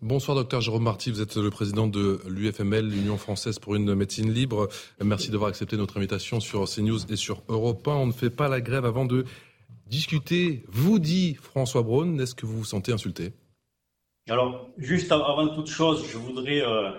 Bonsoir 0.02 0.34
docteur 0.34 0.62
Jérôme 0.62 0.84
Marty, 0.84 1.10
vous 1.10 1.20
êtes 1.20 1.36
le 1.36 1.50
président 1.50 1.86
de 1.86 2.22
l'UFML, 2.26 2.88
l'Union 2.88 3.18
française 3.18 3.58
pour 3.58 3.74
une 3.74 3.94
médecine 3.94 4.32
libre. 4.32 4.66
Merci 4.98 5.30
d'avoir 5.30 5.50
accepté 5.50 5.76
notre 5.76 5.98
invitation 5.98 6.40
sur 6.40 6.64
CNews 6.64 7.12
et 7.12 7.16
sur 7.16 7.42
Europe 7.48 7.86
1. 7.86 7.90
On 7.90 8.06
ne 8.06 8.12
fait 8.12 8.30
pas 8.30 8.48
la 8.48 8.62
grève 8.62 8.86
avant 8.86 9.04
de 9.04 9.26
discuter. 9.88 10.64
Vous 10.68 11.00
dit 11.00 11.34
François 11.34 11.82
Braun, 11.82 12.18
est-ce 12.18 12.34
que 12.34 12.46
vous 12.46 12.56
vous 12.56 12.64
sentez 12.64 12.92
insulté? 12.92 13.34
Alors, 14.30 14.70
juste 14.78 15.12
avant 15.12 15.48
toute 15.48 15.68
chose, 15.68 16.06
je 16.10 16.16
voudrais, 16.16 16.62
euh, 16.62 16.92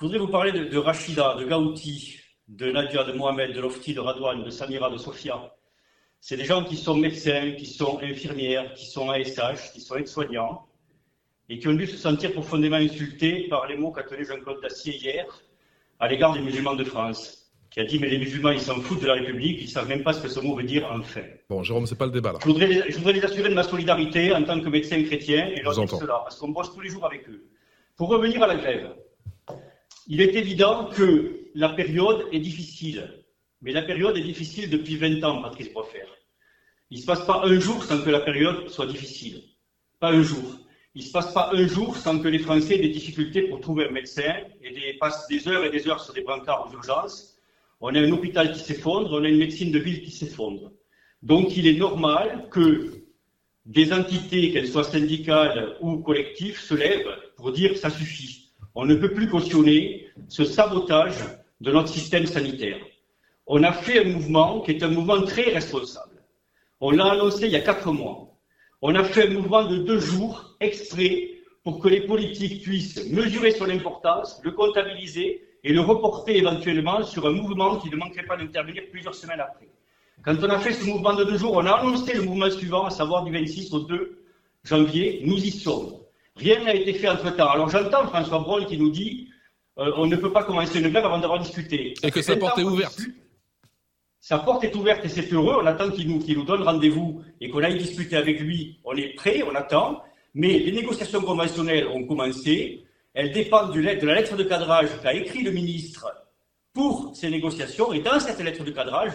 vous 0.00 0.28
parler 0.28 0.52
de, 0.52 0.78
Rachida, 0.78 1.34
de 1.34 1.44
Gaouti, 1.44 2.20
de 2.46 2.70
Nadia, 2.70 3.02
de 3.02 3.12
Mohamed, 3.12 3.56
de 3.56 3.60
Lofti, 3.60 3.92
de 3.92 3.98
Radouane, 3.98 4.44
de 4.44 4.50
Samira, 4.50 4.88
de 4.88 4.98
Sofia. 4.98 5.52
C'est 6.20 6.36
des 6.36 6.44
gens 6.44 6.62
qui 6.62 6.76
sont 6.76 6.96
médecins, 6.96 7.56
qui 7.58 7.66
sont 7.66 7.98
infirmières, 8.00 8.72
qui 8.74 8.86
sont 8.86 9.10
ASH, 9.10 9.72
qui 9.72 9.80
sont 9.80 9.96
aides-soignants 9.96 10.68
et 11.52 11.58
qui 11.58 11.68
ont 11.68 11.74
dû 11.74 11.86
se 11.86 11.98
sentir 11.98 12.32
profondément 12.32 12.76
insultés 12.76 13.46
par 13.50 13.66
les 13.66 13.76
mots 13.76 13.92
qu'a 13.92 14.04
tenu 14.04 14.24
Jean-Claude 14.24 14.62
Dacier 14.62 14.96
hier 14.96 15.26
à 16.00 16.08
l'égard 16.08 16.32
des 16.32 16.40
musulmans 16.40 16.74
de 16.74 16.82
France, 16.82 17.52
qui 17.70 17.78
a 17.78 17.84
dit 17.84 17.98
mais 17.98 18.08
les 18.08 18.16
musulmans 18.16 18.52
ils 18.52 18.60
s'en 18.60 18.80
foutent 18.80 19.02
de 19.02 19.06
la 19.06 19.12
République, 19.12 19.58
ils 19.60 19.66
ne 19.66 19.70
savent 19.70 19.86
même 19.86 20.02
pas 20.02 20.14
ce 20.14 20.22
que 20.22 20.28
ce 20.28 20.40
mot 20.40 20.56
veut 20.56 20.62
dire 20.62 20.90
en 20.90 21.02
fait. 21.02 21.44
Bon, 21.50 21.62
Jérôme, 21.62 21.84
c'est 21.84 21.98
pas 21.98 22.06
le 22.06 22.10
débat 22.10 22.32
là. 22.32 22.38
Je 22.40 22.46
voudrais, 22.46 22.68
les, 22.68 22.90
je 22.90 22.96
voudrais 22.96 23.12
les 23.12 23.22
assurer 23.22 23.50
de 23.50 23.54
ma 23.54 23.64
solidarité 23.64 24.32
en 24.32 24.42
tant 24.44 24.58
que 24.62 24.68
médecin 24.70 25.02
chrétien 25.04 25.48
et 25.48 25.60
leur 25.60 25.74
dire 25.74 25.90
cela, 25.90 26.20
parce 26.24 26.38
qu'on 26.38 26.48
bosse 26.48 26.72
tous 26.72 26.80
les 26.80 26.88
jours 26.88 27.04
avec 27.04 27.28
eux. 27.28 27.44
Pour 27.96 28.08
revenir 28.08 28.42
à 28.42 28.46
la 28.46 28.54
grève, 28.54 28.96
il 30.06 30.22
est 30.22 30.34
évident 30.34 30.86
que 30.86 31.50
la 31.54 31.68
période 31.68 32.28
est 32.32 32.40
difficile, 32.40 33.24
mais 33.60 33.72
la 33.72 33.82
période 33.82 34.16
est 34.16 34.22
difficile 34.22 34.70
depuis 34.70 34.96
20 34.96 35.22
ans, 35.22 35.42
Patrice 35.42 35.70
Broffer. 35.70 36.06
Il 36.88 36.96
ne 36.96 37.02
se 37.02 37.06
passe 37.06 37.26
pas 37.26 37.42
un 37.44 37.60
jour 37.60 37.84
sans 37.84 38.02
que 38.02 38.08
la 38.08 38.20
période 38.20 38.70
soit 38.70 38.86
difficile. 38.86 39.42
Pas 40.00 40.12
un 40.12 40.22
jour. 40.22 40.61
Il 40.94 41.02
ne 41.02 41.06
se 41.06 41.12
passe 41.12 41.32
pas 41.32 41.50
un 41.54 41.66
jour 41.66 41.96
sans 41.96 42.18
que 42.18 42.28
les 42.28 42.38
Français 42.38 42.74
aient 42.74 42.82
des 42.82 42.90
difficultés 42.90 43.42
pour 43.42 43.60
trouver 43.60 43.88
un 43.88 43.92
médecin 43.92 44.34
et 44.62 44.98
passent 44.98 45.26
des 45.26 45.48
heures 45.48 45.64
et 45.64 45.70
des 45.70 45.88
heures 45.88 46.04
sur 46.04 46.12
des 46.12 46.20
brancards 46.20 46.68
aux 46.68 46.72
urgences. 46.74 47.38
On 47.80 47.94
a 47.94 47.98
un 47.98 48.12
hôpital 48.12 48.52
qui 48.52 48.60
s'effondre, 48.60 49.10
on 49.12 49.24
a 49.24 49.28
une 49.28 49.38
médecine 49.38 49.72
de 49.72 49.78
ville 49.78 50.02
qui 50.02 50.10
s'effondre. 50.10 50.70
Donc 51.22 51.56
il 51.56 51.66
est 51.66 51.78
normal 51.78 52.48
que 52.50 53.02
des 53.64 53.92
entités, 53.92 54.52
qu'elles 54.52 54.68
soient 54.68 54.84
syndicales 54.84 55.76
ou 55.80 55.98
collectives, 55.98 56.58
se 56.58 56.74
lèvent 56.74 57.16
pour 57.36 57.52
dire 57.52 57.76
ça 57.78 57.88
suffit. 57.88 58.50
On 58.74 58.84
ne 58.84 58.94
peut 58.94 59.14
plus 59.14 59.28
cautionner 59.28 60.08
ce 60.28 60.44
sabotage 60.44 61.16
de 61.60 61.72
notre 61.72 61.88
système 61.88 62.26
sanitaire. 62.26 62.78
On 63.46 63.62
a 63.62 63.72
fait 63.72 64.04
un 64.04 64.08
mouvement 64.08 64.60
qui 64.60 64.72
est 64.72 64.82
un 64.82 64.88
mouvement 64.88 65.22
très 65.22 65.52
responsable. 65.52 66.22
On 66.80 66.90
l'a 66.90 67.12
annoncé 67.12 67.46
il 67.46 67.52
y 67.52 67.56
a 67.56 67.60
quatre 67.60 67.90
mois. 67.92 68.31
On 68.84 68.96
a 68.96 69.04
fait 69.04 69.28
un 69.28 69.30
mouvement 69.30 69.64
de 69.64 69.78
deux 69.78 70.00
jours 70.00 70.56
exprès 70.58 71.30
pour 71.62 71.78
que 71.78 71.88
les 71.88 72.00
politiques 72.00 72.64
puissent 72.64 73.08
mesurer 73.10 73.52
son 73.52 73.70
importance, 73.70 74.40
le 74.42 74.50
comptabiliser 74.50 75.44
et 75.62 75.72
le 75.72 75.80
reporter 75.80 76.36
éventuellement 76.36 77.04
sur 77.04 77.24
un 77.28 77.30
mouvement 77.30 77.76
qui 77.76 77.88
ne 77.90 77.96
manquerait 77.96 78.26
pas 78.26 78.36
d'intervenir 78.36 78.82
plusieurs 78.90 79.14
semaines 79.14 79.38
après. 79.38 79.68
Quand 80.24 80.34
on 80.42 80.50
a 80.50 80.58
fait 80.58 80.72
ce 80.72 80.84
mouvement 80.84 81.14
de 81.14 81.22
deux 81.22 81.38
jours, 81.38 81.52
on 81.54 81.64
a 81.64 81.70
annoncé 81.70 82.14
le 82.14 82.22
mouvement 82.22 82.50
suivant, 82.50 82.86
à 82.86 82.90
savoir 82.90 83.22
du 83.22 83.30
26 83.30 83.72
au 83.72 83.80
2 83.80 84.18
janvier. 84.64 85.22
Nous 85.24 85.36
y 85.36 85.52
sommes. 85.52 85.94
Rien 86.34 86.64
n'a 86.64 86.74
été 86.74 86.94
fait 86.94 87.08
entre-temps. 87.08 87.50
Alors 87.50 87.68
j'entends 87.68 88.08
François 88.08 88.40
Braun 88.40 88.64
qui 88.64 88.78
nous 88.78 88.90
dit 88.90 89.28
euh, 89.78 89.92
on 89.96 90.06
ne 90.06 90.16
peut 90.16 90.32
pas 90.32 90.42
commencer 90.42 90.80
une 90.80 90.88
grève 90.88 91.04
avant 91.04 91.18
d'avoir 91.18 91.38
discuté. 91.38 91.94
Et 92.02 92.10
que 92.10 92.20
sa 92.20 92.36
porte 92.36 92.58
est 92.58 92.64
ouverte. 92.64 93.00
Sa 94.22 94.38
porte 94.38 94.62
est 94.62 94.76
ouverte 94.76 95.04
et 95.04 95.08
c'est 95.08 95.32
heureux. 95.32 95.56
On 95.60 95.66
attend 95.66 95.90
qu'il 95.90 96.08
nous, 96.08 96.44
donne 96.44 96.62
rendez-vous 96.62 97.24
et 97.40 97.50
qu'on 97.50 97.60
aille 97.60 97.76
discuter 97.76 98.14
avec 98.14 98.38
lui. 98.38 98.78
On 98.84 98.94
est 98.94 99.14
prêt, 99.14 99.42
on 99.42 99.52
attend. 99.56 100.00
Mais 100.32 100.60
les 100.60 100.70
négociations 100.70 101.20
conventionnelles 101.22 101.88
ont 101.88 102.04
commencé. 102.04 102.84
Elles 103.14 103.32
dépendent 103.32 103.74
de 103.74 103.80
la 103.80 104.14
lettre 104.14 104.36
de 104.36 104.44
cadrage 104.44 104.90
qu'a 105.02 105.12
écrit 105.12 105.42
le 105.42 105.50
ministre 105.50 106.06
pour 106.72 107.10
ces 107.16 107.30
négociations. 107.30 107.92
Et 107.92 107.98
dans 107.98 108.20
cette 108.20 108.38
lettre 108.38 108.62
de 108.62 108.70
cadrage, 108.70 109.14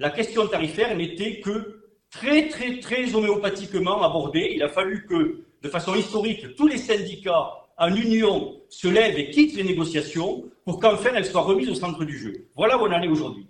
la 0.00 0.10
question 0.10 0.48
tarifaire 0.48 0.96
n'était 0.96 1.38
que 1.38 1.84
très, 2.10 2.48
très, 2.48 2.80
très 2.80 3.14
homéopathiquement 3.14 4.02
abordée. 4.02 4.50
Il 4.56 4.64
a 4.64 4.68
fallu 4.68 5.06
que, 5.06 5.44
de 5.62 5.68
façon 5.68 5.94
historique, 5.94 6.56
tous 6.56 6.66
les 6.66 6.78
syndicats 6.78 7.50
en 7.78 7.94
union 7.94 8.60
se 8.68 8.88
lèvent 8.88 9.16
et 9.16 9.30
quittent 9.30 9.54
les 9.54 9.62
négociations 9.62 10.42
pour 10.64 10.80
qu'enfin 10.80 11.10
elle 11.14 11.24
soit 11.24 11.42
remise 11.42 11.70
au 11.70 11.76
centre 11.76 12.04
du 12.04 12.18
jeu. 12.18 12.48
Voilà 12.56 12.76
où 12.78 12.86
on 12.86 12.92
en 12.92 13.00
est 13.00 13.06
aujourd'hui. 13.06 13.46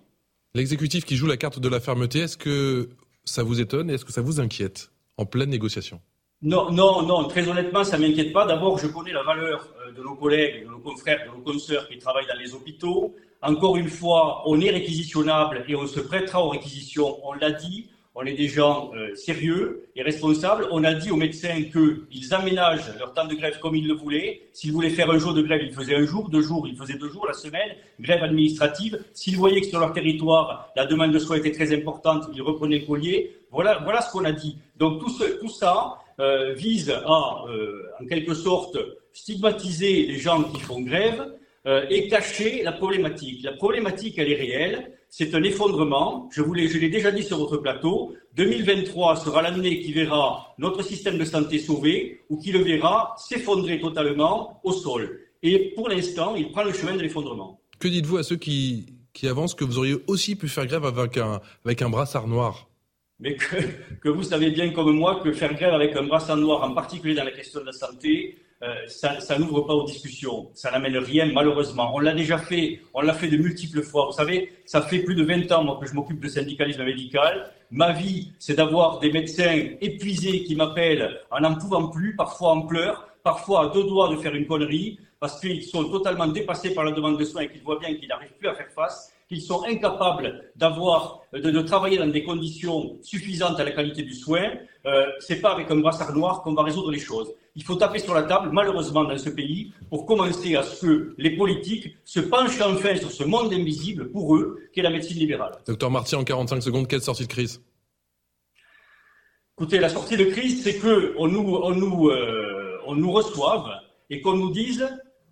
L'exécutif 0.54 1.04
qui 1.04 1.16
joue 1.16 1.26
la 1.26 1.36
carte 1.36 1.60
de 1.60 1.68
la 1.68 1.78
fermeté, 1.78 2.20
est-ce 2.20 2.36
que 2.36 2.90
ça 3.24 3.44
vous 3.44 3.60
étonne 3.60 3.88
et 3.88 3.94
est-ce 3.94 4.04
que 4.04 4.12
ça 4.12 4.20
vous 4.20 4.40
inquiète 4.40 4.90
en 5.16 5.24
pleine 5.24 5.50
négociation? 5.50 6.00
Non, 6.42 6.72
non, 6.72 7.02
non, 7.02 7.28
très 7.28 7.46
honnêtement, 7.48 7.84
ça 7.84 7.98
ne 7.98 8.08
m'inquiète 8.08 8.32
pas. 8.32 8.46
D'abord, 8.46 8.78
je 8.78 8.88
connais 8.88 9.12
la 9.12 9.22
valeur 9.22 9.68
euh, 9.86 9.92
de 9.92 10.02
nos 10.02 10.16
collègues, 10.16 10.64
de 10.64 10.70
nos 10.70 10.78
confrères, 10.78 11.20
de 11.24 11.36
nos 11.36 11.42
consoeurs 11.42 11.86
qui 11.86 11.98
travaillent 11.98 12.26
dans 12.26 12.38
les 12.38 12.54
hôpitaux. 12.54 13.14
Encore 13.42 13.76
une 13.76 13.88
fois, 13.88 14.42
on 14.46 14.60
est 14.60 14.70
réquisitionnable 14.70 15.64
et 15.68 15.76
on 15.76 15.86
se 15.86 16.00
prêtera 16.00 16.42
aux 16.42 16.48
réquisitions. 16.48 17.18
On 17.24 17.34
l'a 17.34 17.52
dit, 17.52 17.89
on 18.14 18.24
est 18.24 18.34
des 18.34 18.48
gens 18.48 18.90
euh, 18.94 19.14
sérieux 19.14 19.88
et 19.94 20.02
responsables. 20.02 20.66
On 20.72 20.82
a 20.82 20.94
dit 20.94 21.10
aux 21.10 21.16
médecins 21.16 21.62
qu'ils 21.62 22.34
aménagent 22.34 22.92
leur 22.98 23.14
temps 23.14 23.26
de 23.26 23.34
grève 23.34 23.58
comme 23.60 23.76
ils 23.76 23.86
le 23.86 23.94
voulaient. 23.94 24.42
S'ils 24.52 24.72
voulaient 24.72 24.90
faire 24.90 25.10
un 25.10 25.18
jour 25.18 25.32
de 25.32 25.42
grève, 25.42 25.62
ils 25.62 25.72
faisaient 25.72 25.94
un 25.94 26.04
jour, 26.04 26.28
deux 26.28 26.42
jours, 26.42 26.66
ils 26.66 26.76
faisaient 26.76 26.98
deux 26.98 27.08
jours 27.08 27.26
la 27.26 27.34
semaine, 27.34 27.70
grève 28.00 28.22
administrative. 28.22 29.02
S'ils 29.14 29.36
voyaient 29.36 29.60
que 29.60 29.68
sur 29.68 29.78
leur 29.78 29.92
territoire, 29.92 30.70
la 30.74 30.86
demande 30.86 31.12
de 31.12 31.18
soins 31.18 31.36
était 31.36 31.52
très 31.52 31.72
importante, 31.72 32.28
ils 32.34 32.42
reprenaient 32.42 32.80
le 32.80 32.86
collier. 32.86 33.36
Voilà, 33.52 33.80
voilà 33.84 34.00
ce 34.00 34.10
qu'on 34.10 34.24
a 34.24 34.32
dit. 34.32 34.58
Donc 34.76 35.00
tout, 35.00 35.12
tout 35.40 35.48
ça 35.48 35.98
euh, 36.18 36.52
vise 36.52 36.90
à, 36.90 37.44
euh, 37.48 37.82
en 38.00 38.06
quelque 38.06 38.34
sorte, 38.34 38.76
stigmatiser 39.12 40.06
les 40.06 40.18
gens 40.18 40.42
qui 40.42 40.60
font 40.60 40.80
grève 40.80 41.32
et 41.66 42.08
cacher 42.08 42.62
la 42.62 42.72
problématique. 42.72 43.42
La 43.42 43.52
problématique, 43.52 44.18
elle 44.18 44.32
est 44.32 44.36
réelle 44.36 44.92
c'est 45.10 45.34
un 45.34 45.42
effondrement. 45.42 46.28
Je, 46.32 46.40
vous 46.40 46.54
je 46.54 46.78
l'ai 46.78 46.88
déjà 46.88 47.10
dit 47.10 47.24
sur 47.24 47.38
votre 47.38 47.56
plateau. 47.58 48.14
2023 48.36 49.16
sera 49.16 49.42
l'année 49.42 49.80
qui 49.80 49.92
verra 49.92 50.54
notre 50.56 50.82
système 50.82 51.18
de 51.18 51.24
santé 51.24 51.58
sauvé 51.58 52.20
ou 52.30 52.38
qui 52.38 52.52
le 52.52 52.60
verra 52.60 53.16
s'effondrer 53.18 53.80
totalement 53.80 54.60
au 54.62 54.72
sol. 54.72 55.20
Et 55.42 55.72
pour 55.74 55.88
l'instant, 55.88 56.36
il 56.36 56.52
prend 56.52 56.62
le 56.62 56.72
chemin 56.72 56.96
de 56.96 57.02
l'effondrement. 57.02 57.60
Que 57.80 57.88
dites-vous 57.88 58.18
à 58.18 58.22
ceux 58.22 58.36
qui, 58.36 58.94
qui 59.12 59.26
avancent 59.26 59.54
que 59.54 59.64
vous 59.64 59.78
auriez 59.78 59.96
aussi 60.06 60.36
pu 60.36 60.48
faire 60.48 60.66
grève 60.66 60.84
avec 60.84 61.16
un, 61.16 61.40
avec 61.64 61.82
un 61.82 61.90
brassard 61.90 62.28
noir? 62.28 62.68
Mais 63.18 63.34
que, 63.34 63.56
que, 64.00 64.08
vous 64.08 64.22
savez 64.22 64.50
bien 64.50 64.70
comme 64.70 64.92
moi 64.92 65.20
que 65.24 65.32
faire 65.32 65.54
grève 65.54 65.74
avec 65.74 65.96
un 65.96 66.04
brassard 66.04 66.36
noir, 66.36 66.62
en 66.62 66.72
particulier 66.72 67.14
dans 67.14 67.24
la 67.24 67.32
question 67.32 67.60
de 67.60 67.66
la 67.66 67.72
santé, 67.72 68.38
euh, 68.62 68.74
ça, 68.88 69.38
n'ouvre 69.38 69.62
pas 69.62 69.74
aux 69.74 69.84
discussions. 69.84 70.50
Ça 70.52 70.70
n'amène 70.70 70.98
rien, 70.98 71.26
malheureusement. 71.32 71.92
On 71.94 71.98
l'a 71.98 72.12
déjà 72.12 72.36
fait, 72.36 72.80
on 72.92 73.00
l'a 73.00 73.14
fait 73.14 73.28
de 73.28 73.38
multiples 73.38 73.82
fois. 73.82 74.06
Vous 74.06 74.12
savez, 74.12 74.52
ça 74.66 74.82
fait 74.82 74.98
plus 74.98 75.14
de 75.14 75.24
20 75.24 75.50
ans 75.52 75.64
moi, 75.64 75.78
que 75.80 75.86
je 75.86 75.94
m'occupe 75.94 76.20
de 76.20 76.28
syndicalisme 76.28 76.84
médical. 76.84 77.50
Ma 77.70 77.92
vie, 77.92 78.32
c'est 78.38 78.56
d'avoir 78.56 78.98
des 78.98 79.10
médecins 79.10 79.68
épuisés 79.80 80.42
qui 80.44 80.56
m'appellent 80.56 81.20
en 81.30 81.40
n'en 81.40 81.54
pouvant 81.54 81.88
plus, 81.88 82.14
parfois 82.16 82.50
en 82.50 82.62
pleurs, 82.62 83.08
parfois 83.22 83.64
à 83.64 83.68
deux 83.68 83.84
doigts 83.84 84.10
de 84.10 84.16
faire 84.16 84.34
une 84.34 84.46
connerie, 84.46 84.98
parce 85.20 85.40
qu'ils 85.40 85.62
sont 85.62 85.84
totalement 85.84 86.26
dépassés 86.26 86.74
par 86.74 86.84
la 86.84 86.92
demande 86.92 87.18
de 87.18 87.24
soins 87.24 87.42
et 87.42 87.48
qu'ils 87.48 87.62
voient 87.62 87.78
bien 87.78 87.94
qu'ils 87.94 88.08
n'arrivent 88.08 88.36
plus 88.38 88.48
à 88.48 88.54
faire 88.54 88.70
face 88.74 89.12
qu'ils 89.30 89.42
sont 89.42 89.62
incapables 89.64 90.50
d'avoir, 90.56 91.20
de, 91.32 91.50
de, 91.50 91.60
travailler 91.62 91.98
dans 91.98 92.08
des 92.08 92.24
conditions 92.24 92.98
suffisantes 93.00 93.60
à 93.60 93.64
la 93.64 93.70
qualité 93.70 94.02
du 94.02 94.12
soin, 94.12 94.42
euh, 94.86 95.06
c'est 95.20 95.40
pas 95.40 95.52
avec 95.52 95.70
un 95.70 95.76
brassard 95.76 96.12
noir 96.16 96.42
qu'on 96.42 96.52
va 96.52 96.64
résoudre 96.64 96.90
les 96.90 96.98
choses. 96.98 97.32
Il 97.54 97.62
faut 97.62 97.76
taper 97.76 98.00
sur 98.00 98.12
la 98.12 98.24
table, 98.24 98.50
malheureusement, 98.52 99.04
dans 99.04 99.16
ce 99.16 99.30
pays, 99.30 99.72
pour 99.88 100.04
commencer 100.04 100.56
à 100.56 100.64
ce 100.64 100.84
que 100.84 101.14
les 101.16 101.36
politiques 101.36 101.94
se 102.04 102.18
penchent 102.18 102.60
enfin 102.60 102.96
sur 102.96 103.12
ce 103.12 103.22
monde 103.22 103.52
invisible 103.52 104.10
pour 104.10 104.34
eux, 104.34 104.58
qui 104.74 104.80
est 104.80 104.82
la 104.82 104.90
médecine 104.90 105.18
libérale. 105.18 105.52
Docteur 105.64 105.92
Marty, 105.92 106.16
en 106.16 106.24
45 106.24 106.60
secondes, 106.60 106.88
quelle 106.88 107.02
sortie 107.02 107.22
de 107.22 107.32
crise? 107.32 107.62
Écoutez, 109.56 109.78
la 109.78 109.90
sortie 109.90 110.16
de 110.16 110.24
crise, 110.24 110.64
c'est 110.64 110.78
que 110.78 111.14
on 111.18 111.28
nous, 111.28 111.54
on 111.54 111.70
nous, 111.70 112.08
euh, 112.08 112.80
on 112.84 112.96
nous 112.96 113.12
reçoive 113.12 113.68
et 114.08 114.20
qu'on 114.22 114.34
nous 114.34 114.50
dise, 114.50 114.88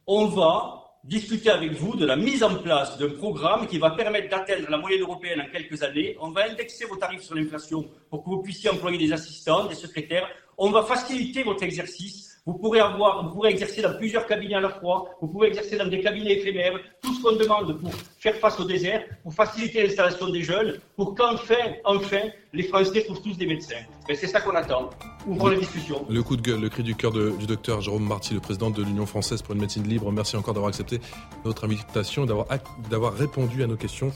on 0.06 0.26
va 0.26 0.77
discuter 1.08 1.48
avec 1.48 1.72
vous 1.72 1.96
de 1.96 2.04
la 2.04 2.16
mise 2.16 2.42
en 2.42 2.54
place 2.56 2.98
d'un 2.98 3.08
programme 3.08 3.66
qui 3.66 3.78
va 3.78 3.90
permettre 3.90 4.28
d'atteindre 4.28 4.68
la 4.68 4.76
moyenne 4.76 5.00
européenne 5.00 5.40
en 5.40 5.50
quelques 5.50 5.82
années. 5.82 6.16
On 6.20 6.30
va 6.30 6.50
indexer 6.50 6.84
vos 6.84 6.96
tarifs 6.96 7.22
sur 7.22 7.34
l'inflation 7.34 7.88
pour 8.10 8.22
que 8.22 8.28
vous 8.28 8.42
puissiez 8.42 8.68
employer 8.68 8.98
des 8.98 9.12
assistants, 9.12 9.64
des 9.64 9.74
secrétaires. 9.74 10.28
On 10.58 10.70
va 10.70 10.82
faciliter 10.82 11.42
votre 11.44 11.62
exercice. 11.62 12.27
Vous 12.48 12.54
pourrez 12.54 12.80
avoir, 12.80 13.28
vous 13.28 13.34
pourrez 13.34 13.50
exercer 13.50 13.82
dans 13.82 13.92
plusieurs 13.92 14.26
cabinets 14.26 14.54
à 14.54 14.60
la 14.60 14.70
fois. 14.70 15.04
Vous 15.20 15.28
pouvez 15.28 15.48
exercer 15.48 15.76
dans 15.76 15.86
des 15.86 16.00
cabinets 16.00 16.38
éphémères. 16.38 16.80
Tout 17.02 17.12
ce 17.12 17.22
qu'on 17.22 17.36
demande 17.36 17.78
pour 17.78 17.92
faire 18.18 18.36
face 18.36 18.58
au 18.58 18.64
désert, 18.64 19.04
pour 19.22 19.34
faciliter 19.34 19.82
l'installation 19.82 20.30
des 20.30 20.42
jeunes, 20.42 20.78
pour 20.96 21.14
qu'enfin, 21.14 21.74
enfin, 21.84 22.22
les 22.54 22.62
Français 22.62 23.04
trouvent 23.04 23.20
tous 23.20 23.36
des 23.36 23.44
médecins. 23.44 23.84
Et 24.08 24.14
c'est 24.14 24.28
ça 24.28 24.40
qu'on 24.40 24.54
attend. 24.54 24.88
Ouvrons 25.26 25.48
les 25.48 25.58
discussions. 25.58 26.06
Le 26.08 26.22
coup 26.22 26.36
de 26.36 26.40
gueule, 26.40 26.62
le 26.62 26.70
cri 26.70 26.82
du 26.82 26.94
cœur 26.94 27.12
du 27.12 27.46
docteur 27.46 27.82
Jérôme 27.82 28.08
Marty, 28.08 28.32
le 28.32 28.40
président 28.40 28.70
de 28.70 28.82
l'Union 28.82 29.04
française 29.04 29.42
pour 29.42 29.54
une 29.54 29.60
médecine 29.60 29.86
libre. 29.86 30.10
Merci 30.10 30.36
encore 30.38 30.54
d'avoir 30.54 30.70
accepté 30.70 31.00
notre 31.44 31.64
invitation, 31.64 32.24
d'avoir, 32.24 32.46
d'avoir 32.88 33.12
répondu 33.12 33.62
à 33.62 33.66
nos 33.66 33.76
questions. 33.76 34.10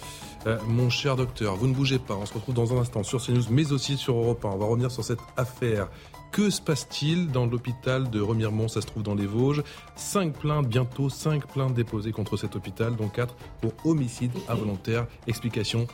Euh, 0.46 0.56
mon 0.66 0.88
cher 0.88 1.16
docteur, 1.16 1.56
vous 1.56 1.66
ne 1.66 1.74
bougez 1.74 1.98
pas. 1.98 2.14
On 2.14 2.24
se 2.24 2.32
retrouve 2.32 2.54
dans 2.54 2.74
un 2.74 2.80
instant 2.80 3.02
sur 3.02 3.22
CNews, 3.22 3.44
mais 3.50 3.72
aussi 3.72 3.98
sur 3.98 4.16
Europe 4.16 4.42
1. 4.42 4.48
On 4.48 4.56
va 4.56 4.64
revenir 4.64 4.90
sur 4.90 5.04
cette 5.04 5.20
affaire 5.36 5.88
que 6.32 6.48
se 6.48 6.60
passe-t-il 6.60 7.30
dans 7.30 7.46
l'hôpital 7.46 8.10
de 8.10 8.20
Remiremont? 8.20 8.66
Ça 8.66 8.80
se 8.80 8.86
trouve 8.86 9.02
dans 9.02 9.14
les 9.14 9.26
Vosges. 9.26 9.62
Cinq 9.94 10.38
plaintes, 10.38 10.66
bientôt 10.66 11.10
cinq 11.10 11.46
plaintes 11.46 11.74
déposées 11.74 12.10
contre 12.10 12.36
cet 12.38 12.56
hôpital, 12.56 12.96
dont 12.96 13.08
quatre 13.08 13.36
pour 13.60 13.74
homicide 13.84 14.32
involontaire. 14.48 15.06
Explication 15.26 15.86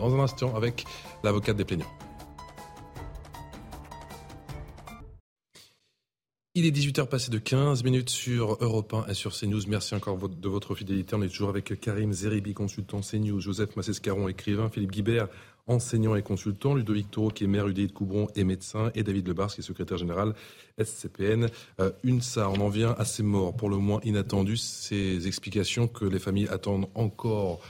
dans 0.00 0.14
un 0.14 0.20
instant 0.20 0.56
avec 0.56 0.84
l'avocate 1.22 1.56
des 1.56 1.64
plaignants. 1.64 1.92
Il 6.54 6.64
est 6.64 6.70
18h 6.70 7.06
passé 7.06 7.30
de 7.30 7.36
15 7.36 7.84
minutes 7.84 8.08
sur 8.08 8.56
Europe 8.62 8.94
1 8.94 9.10
et 9.10 9.14
sur 9.14 9.38
CNews. 9.38 9.60
Merci 9.68 9.94
encore 9.94 10.16
de 10.16 10.48
votre 10.48 10.74
fidélité. 10.74 11.14
On 11.14 11.20
est 11.20 11.28
toujours 11.28 11.50
avec 11.50 11.78
Karim 11.78 12.14
Zeribi, 12.14 12.54
consultant 12.54 13.02
CNews, 13.02 13.40
Joseph 13.40 13.76
Massescaron, 13.76 14.26
écrivain, 14.26 14.70
Philippe 14.70 14.92
Guibert, 14.92 15.28
enseignant 15.66 16.14
et 16.14 16.22
consultant, 16.22 16.74
Ludovic 16.74 17.10
Taureau, 17.10 17.30
qui 17.30 17.44
est 17.44 17.48
maire 17.48 17.66
UDI 17.68 17.88
de 17.88 17.92
Coubron 17.92 18.28
et 18.36 18.44
médecin, 18.44 18.90
et 18.94 19.02
David 19.02 19.26
Lebars, 19.28 19.52
qui 19.52 19.60
est 19.60 19.64
secrétaire 19.64 19.98
général 19.98 20.34
SCPN. 20.82 21.48
Euh, 21.80 21.90
UNSA, 22.04 22.48
on 22.50 22.60
en 22.60 22.68
vient 22.68 22.94
à 22.98 23.04
ces 23.04 23.22
morts, 23.22 23.56
pour 23.56 23.68
le 23.68 23.76
moins 23.76 24.00
inattendues, 24.04 24.56
ces 24.56 25.26
explications 25.26 25.88
que 25.88 26.04
les 26.04 26.18
familles 26.18 26.48
attendent 26.48 26.88
encore 26.94 27.60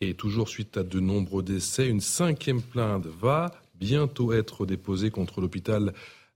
et 0.00 0.14
toujours 0.14 0.48
suite 0.48 0.76
à 0.76 0.82
de 0.82 1.00
nombreux 1.00 1.42
décès. 1.42 1.88
Une 1.88 2.00
cinquième 2.00 2.62
plainte 2.62 3.06
va 3.06 3.52
bientôt 3.74 4.32
être 4.32 4.66
déposée 4.66 5.10
contre 5.10 5.40
l'hôpital 5.40 5.92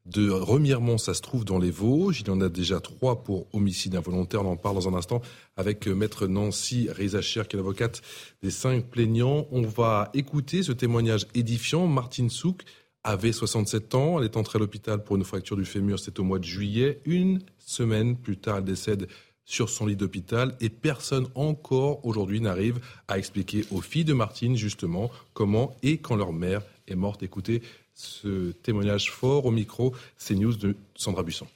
de 0.09 0.31
Remiremont, 0.31 0.97
ça 0.97 1.13
se 1.13 1.21
trouve 1.21 1.45
dans 1.45 1.59
les 1.59 1.71
Vosges. 1.71 2.21
Il 2.21 2.29
y 2.29 2.31
en 2.31 2.41
a 2.41 2.49
déjà 2.49 2.81
trois 2.81 3.23
pour 3.23 3.47
homicide 3.53 3.95
involontaire. 3.95 4.45
On 4.45 4.53
en 4.53 4.57
parle 4.57 4.77
dans 4.77 4.89
un 4.89 4.95
instant 4.95 5.21
avec 5.57 5.87
euh, 5.87 5.95
maître 5.95 6.27
Nancy 6.27 6.89
Rizacher, 6.91 7.43
qui 7.49 7.57
est 7.57 7.59
l'avocate 7.59 8.01
des 8.43 8.51
cinq 8.51 8.87
plaignants. 8.87 9.47
On 9.51 9.63
va 9.63 10.11
écouter 10.15 10.63
ce 10.63 10.73
témoignage 10.73 11.27
édifiant. 11.35 11.87
Martine 11.87 12.31
Souk 12.31 12.63
avait 13.05 13.33
67 13.33 13.95
ans. 13.95 14.19
Elle 14.19 14.25
est 14.25 14.37
entrée 14.37 14.57
à 14.57 14.61
l'hôpital 14.61 15.05
pour 15.05 15.17
une 15.17 15.25
fracture 15.25 15.57
du 15.57 15.67
fémur. 15.67 15.99
C'est 15.99 16.19
au 16.19 16.25
mois 16.25 16.39
de 16.39 16.45
juillet. 16.45 17.01
Une 17.05 17.41
semaine 17.59 18.17
plus 18.17 18.39
tard, 18.39 18.59
elle 18.59 18.65
décède 18.65 19.09
sur 19.45 19.71
son 19.71 19.87
lit 19.87 19.97
d'hôpital 19.97 20.57
et 20.61 20.69
personne 20.69 21.27
encore 21.35 22.05
aujourd'hui 22.05 22.39
n'arrive 22.39 22.81
à 23.09 23.17
expliquer 23.17 23.65
aux 23.71 23.81
filles 23.81 24.05
de 24.05 24.13
Martine 24.13 24.57
justement 24.57 25.11
comment 25.33 25.75
et 25.83 25.97
quand 25.97 26.17
leur 26.17 26.35
mère 26.35 26.63
est 26.87 26.95
morte. 26.95 27.23
Écoutez 27.23 27.63
ce 27.99 28.53
témoignage 28.63 29.11
fort 29.11 29.47
au 29.47 29.51
micro 29.51 29.93
CNews 30.19 30.57
de 30.57 30.77
Sandra 30.95 31.23
Busson. 31.23 31.47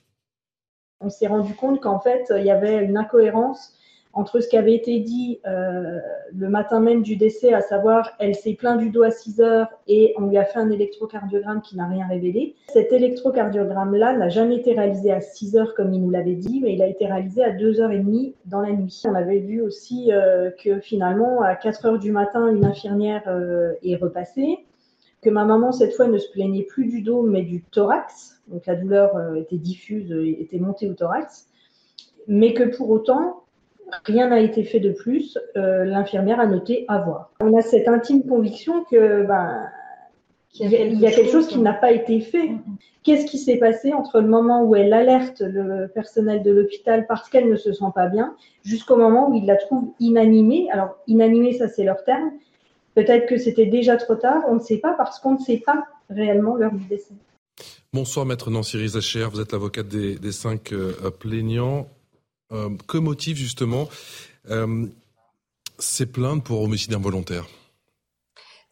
On 1.01 1.11
s'est 1.11 1.27
rendu 1.27 1.55
compte 1.55 1.81
qu'en 1.81 2.01
fait, 2.01 2.33
il 2.37 2.45
y 2.45 2.51
avait 2.51 2.85
une 2.85 2.97
incohérence 2.97 3.75
entre 4.13 4.41
ce 4.41 4.49
qui 4.49 4.57
avait 4.57 4.75
été 4.75 5.01
dit 5.01 5.41
euh, 5.47 5.99
le 6.35 6.49
matin 6.49 6.81
même 6.81 7.03
du 7.03 7.17
décès, 7.17 7.55
à 7.55 7.61
savoir 7.61 8.13
elle 8.19 8.35
s'est 8.35 8.55
plaint 8.55 8.79
du 8.79 8.91
dos 8.91 9.03
à 9.03 9.11
6 9.11 9.41
heures 9.41 9.69
et 9.89 10.15
on 10.19 10.27
lui 10.27 10.37
a 10.37 10.45
fait 10.45 10.59
un 10.59 10.71
électrocardiogramme 10.71 11.63
qui 11.63 11.77
n'a 11.77 11.87
rien 11.87 12.07
révélé. 12.07 12.55
Cet 12.69 12.93
électrocardiogramme-là 12.93 14.17
n'a 14.17 14.29
jamais 14.29 14.57
été 14.57 14.75
réalisé 14.75 15.13
à 15.13 15.21
6 15.21 15.57
heures 15.57 15.75
comme 15.75 15.93
il 15.95 16.03
nous 16.03 16.11
l'avait 16.11 16.35
dit, 16.35 16.61
mais 16.63 16.75
il 16.75 16.83
a 16.83 16.87
été 16.87 17.07
réalisé 17.07 17.43
à 17.43 17.53
2h30 17.53 18.35
dans 18.47 18.61
la 18.61 18.73
nuit. 18.73 19.03
On 19.07 19.15
avait 19.15 19.39
vu 19.39 19.63
aussi 19.63 20.13
euh, 20.13 20.51
que 20.63 20.81
finalement, 20.81 21.41
à 21.43 21.55
4 21.55 21.87
heures 21.87 21.99
du 21.99 22.13
matin, 22.13 22.49
une 22.49 22.65
infirmière 22.65 23.23
euh, 23.29 23.73
est 23.83 23.97
repassée 23.97 24.59
que 25.23 25.31
ma 25.31 25.45
maman, 25.45 25.73
cette 25.73 25.95
fois, 25.95 26.09
ne 26.09 26.19
se 26.19 26.31
plaignait 26.31 26.65
plus 26.65 26.87
du 26.87 27.03
dos, 27.03 27.23
mais 27.23 27.43
du 27.43 27.63
thorax. 27.63 28.43
Donc 28.49 28.67
la 28.67 28.75
douleur 28.75 29.17
euh, 29.17 29.37
était 29.37 29.57
diffuse, 29.57 30.13
était 30.39 30.59
montée 30.59 30.91
au 30.91 30.95
thorax. 30.95 31.49
Mais 32.27 32.55
que 32.55 32.65
pour 32.77 32.91
autant, 32.91 33.45
rien 34.05 34.29
n'a 34.29 34.41
été 34.41 34.65
fait 34.65 34.81
de 34.81 34.91
plus. 34.91 35.39
Euh, 35.57 35.85
l'infirmière 35.85 36.41
a 36.41 36.47
noté 36.47 36.85
avoir. 36.89 37.33
On 37.41 37.57
a 37.57 37.63
cette 37.63 37.89
intime 37.89 38.25
conviction 38.27 38.85
que 38.85 39.25
ben, 39.25 39.69
il 40.55 41.01
y 41.01 41.07
a, 41.07 41.11
quelque 41.11 41.31
chose 41.31 41.47
qui 41.47 41.59
n'a 41.59 41.73
pas 41.73 41.93
été 41.93 42.21
fait. 42.21 42.49
Mm, 42.49 42.55
mm. 42.55 42.77
Qu'est-ce 43.05 43.27
qui 43.27 43.39
s'est 43.39 43.57
passé 43.57 43.93
entre 43.93 44.21
le 44.21 44.29
moment 44.29 44.63
où 44.63 44.77
elle 44.77 44.93
alerte 44.93 45.41
le 45.41 45.89
personnel 45.89 46.43
de 46.43 46.53
l'hôpital 46.53 47.07
parce 47.07 47.29
qu'elle 47.29 47.49
ne 47.49 47.57
se 47.57 47.73
sent 47.73 47.91
pas 47.95 48.07
bien, 48.07 48.37
jusqu'au 48.63 48.97
moment 48.97 49.31
où 49.31 49.35
il 49.35 49.47
la 49.47 49.57
trouve 49.57 49.93
inanimée? 49.99 50.69
Alors, 50.71 50.99
inanimée, 51.07 51.53
ça 51.53 51.69
c'est 51.69 51.85
leur 51.85 52.05
terme, 52.05 52.33
Peut-être 52.95 53.27
que 53.29 53.39
c'était 53.39 53.67
déjà 53.67 53.97
trop 53.97 54.17
tard, 54.17 54.43
on 54.49 54.57
ne 54.57 54.61
sait 54.61 54.79
pas 54.79 54.93
parce 54.93 55.19
qu'on 55.19 55.35
ne 55.35 55.45
sait 55.45 55.63
pas 55.65 55.87
réellement 56.11 56.57
l'heure 56.57 56.75
du 56.75 56.85
décès. 56.85 57.15
Bonsoir 57.93 58.27
Maître 58.27 58.51
Nancy 58.51 58.77
Rizacher, 58.77 59.29
vous 59.31 59.41
êtes 59.41 59.53
l'avocate 59.53 59.89
des, 59.89 60.33
cinq 60.33 60.73
euh, 60.73 61.11
plaignants. 61.11 61.89
Euh, 62.53 62.71
que 62.87 62.99
motive 62.99 63.37
justement 63.37 63.89
ces 65.79 66.07
plaintes 66.07 66.45
pour 66.45 66.63
homicide 66.63 66.93
involontaire? 66.95 67.47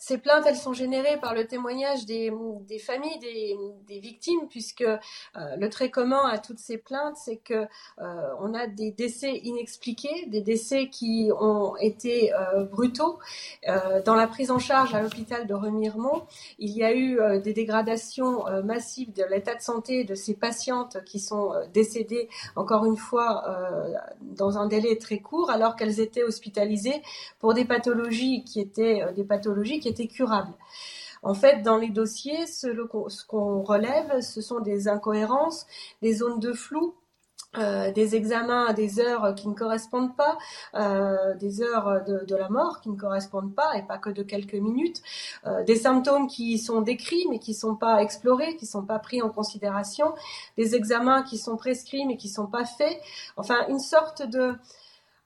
Ces 0.00 0.16
plaintes, 0.16 0.44
elles 0.46 0.56
sont 0.56 0.72
générées 0.72 1.18
par 1.20 1.34
le 1.34 1.46
témoignage 1.46 2.06
des, 2.06 2.32
familles 2.82 3.18
des, 3.18 4.00
victimes, 4.00 4.48
puisque 4.48 4.80
euh, 4.80 4.96
le 5.58 5.68
trait 5.68 5.90
commun 5.90 6.26
à 6.26 6.38
toutes 6.38 6.58
ces 6.58 6.78
plaintes, 6.78 7.16
c'est 7.22 7.36
que 7.36 7.66
euh, 7.98 8.34
on 8.40 8.54
a 8.54 8.66
des 8.66 8.92
décès 8.92 9.36
inexpliqués, 9.44 10.24
des 10.28 10.40
décès 10.40 10.88
qui 10.88 11.30
ont 11.38 11.76
été 11.76 12.32
euh, 12.32 12.64
brutaux. 12.64 13.18
dans 14.06 14.14
la 14.14 14.26
prise 14.26 14.50
en 14.50 14.58
charge 14.58 14.94
à 14.94 15.02
l'hôpital 15.02 15.46
de 15.46 15.52
Remiremont, 15.52 16.22
il 16.58 16.70
y 16.70 16.82
a 16.82 16.94
eu 16.94 17.20
des 17.42 17.52
dégradations 17.52 18.44
massives 18.64 19.12
de 19.12 19.24
l'état 19.24 19.54
de 19.54 19.60
santé 19.60 20.04
de 20.04 20.14
ces 20.14 20.34
patientes 20.34 21.04
qui 21.04 21.20
sont 21.20 21.52
décédées, 21.74 22.30
encore 22.56 22.86
une 22.86 22.96
fois, 22.96 23.44
dans 24.22 24.56
un 24.56 24.66
délai 24.66 24.96
très 24.96 25.18
court, 25.18 25.50
alors 25.50 25.76
qu'elles 25.76 26.00
étaient 26.00 26.22
hospitalisées 26.22 27.02
pour 27.38 27.52
des 27.52 27.66
pathologies 27.66 28.44
qui 28.44 28.60
étaient 28.60 29.04
des 29.14 29.24
pathologies 29.24 29.80
qui 29.80 29.89
étaient 29.90 30.08
curables. 30.08 30.54
En 31.22 31.34
fait, 31.34 31.62
dans 31.62 31.76
les 31.76 31.90
dossiers, 31.90 32.46
ce 32.46 32.68
qu'on 33.26 33.62
relève, 33.62 34.20
ce 34.20 34.40
sont 34.40 34.60
des 34.60 34.88
incohérences, 34.88 35.66
des 36.00 36.14
zones 36.14 36.40
de 36.40 36.52
flou, 36.52 36.94
euh, 37.58 37.90
des 37.90 38.14
examens 38.14 38.66
à 38.66 38.72
des 38.72 39.00
heures 39.00 39.34
qui 39.34 39.48
ne 39.48 39.54
correspondent 39.54 40.14
pas, 40.16 40.38
euh, 40.74 41.34
des 41.34 41.62
heures 41.62 42.04
de, 42.04 42.36
la 42.36 42.48
mort 42.48 42.80
qui 42.80 42.90
ne 42.90 42.96
correspondent 42.96 43.56
pas, 43.56 43.76
et 43.76 43.82
pas 43.82 43.98
que 43.98 44.08
de 44.08 44.22
quelques 44.22 44.54
minutes, 44.54 45.02
euh, 45.46 45.64
des 45.64 45.74
symptômes 45.74 46.28
qui 46.28 46.58
sont 46.58 46.80
décrits 46.80 47.26
mais 47.28 47.40
qui 47.40 47.50
ne 47.50 47.56
sont 47.56 47.74
pas 47.74 48.02
explorés, 48.02 48.54
qui 48.54 48.66
ne 48.66 48.70
sont 48.70 48.86
pas 48.86 49.00
pris 49.00 49.20
en 49.20 49.30
considération, 49.30 50.14
des 50.56 50.76
examens 50.76 51.24
qui 51.24 51.38
sont 51.38 51.56
prescrits 51.56 52.06
mais 52.06 52.16
qui 52.16 52.28
ne 52.28 52.34
sont 52.34 52.46
pas 52.46 52.64
faits, 52.64 53.00
enfin 53.36 53.66
une 53.68 53.80
sorte 53.80 54.22
de 54.22 54.54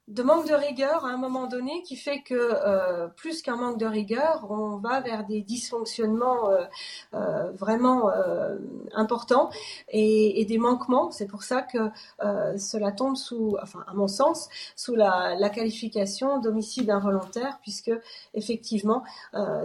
de 0.08 0.22
manque 0.22 0.46
de 0.46 0.54
rigueur 0.54 1.06
à 1.06 1.08
un 1.08 1.16
moment 1.16 1.46
donné 1.46 1.82
qui 1.82 1.96
fait 1.96 2.20
que 2.20 2.34
euh, 2.34 3.08
plus 3.08 3.40
qu'un 3.40 3.56
manque 3.56 3.78
de 3.78 3.86
rigueur, 3.86 4.46
on 4.50 4.76
va 4.76 5.00
vers 5.00 5.24
des 5.24 5.40
dysfonctionnements 5.40 6.50
euh, 6.50 6.64
euh, 7.14 7.50
vraiment 7.52 8.10
importants 8.92 9.50
et, 9.88 10.44
des 10.44 10.58
manquements. 10.58 11.10
C'est 11.10 11.26
pour 11.26 11.42
ça 11.42 11.62
que 11.62 11.90
cela 12.56 12.92
tombe 12.92 13.16
sous, 13.16 13.56
enfin 13.62 13.82
à 13.86 13.94
mon 13.94 14.08
sens, 14.08 14.48
sous 14.76 14.94
la, 14.94 15.34
la 15.38 15.48
qualification 15.48 16.38
d'homicide 16.38 16.90
involontaire, 16.90 17.58
puisque 17.62 17.92
effectivement 18.34 19.04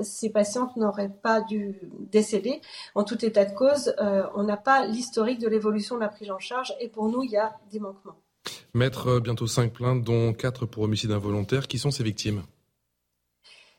ces 0.01 0.29
patientes 0.29 0.75
n'auraient 0.77 1.09
pas 1.09 1.41
dû 1.41 1.79
décéder. 2.11 2.61
En 2.95 3.03
tout 3.03 3.23
état 3.25 3.45
de 3.45 3.53
cause, 3.53 3.93
on 4.35 4.43
n'a 4.43 4.57
pas 4.57 4.85
l'historique 4.85 5.39
de 5.39 5.49
l'évolution 5.49 5.95
de 5.95 6.01
la 6.01 6.09
prise 6.09 6.31
en 6.31 6.39
charge 6.39 6.73
et 6.79 6.87
pour 6.87 7.09
nous 7.09 7.23
il 7.23 7.31
y 7.31 7.37
a 7.37 7.57
des 7.71 7.79
manquements. 7.79 8.15
Maître, 8.73 9.07
euh, 9.07 9.19
bientôt 9.19 9.47
cinq 9.47 9.73
plaintes, 9.73 10.03
dont 10.03 10.33
quatre 10.33 10.65
pour 10.65 10.83
homicide 10.83 11.11
involontaire. 11.11 11.67
Qui 11.67 11.79
sont 11.79 11.91
ces 11.91 12.03
victimes? 12.03 12.43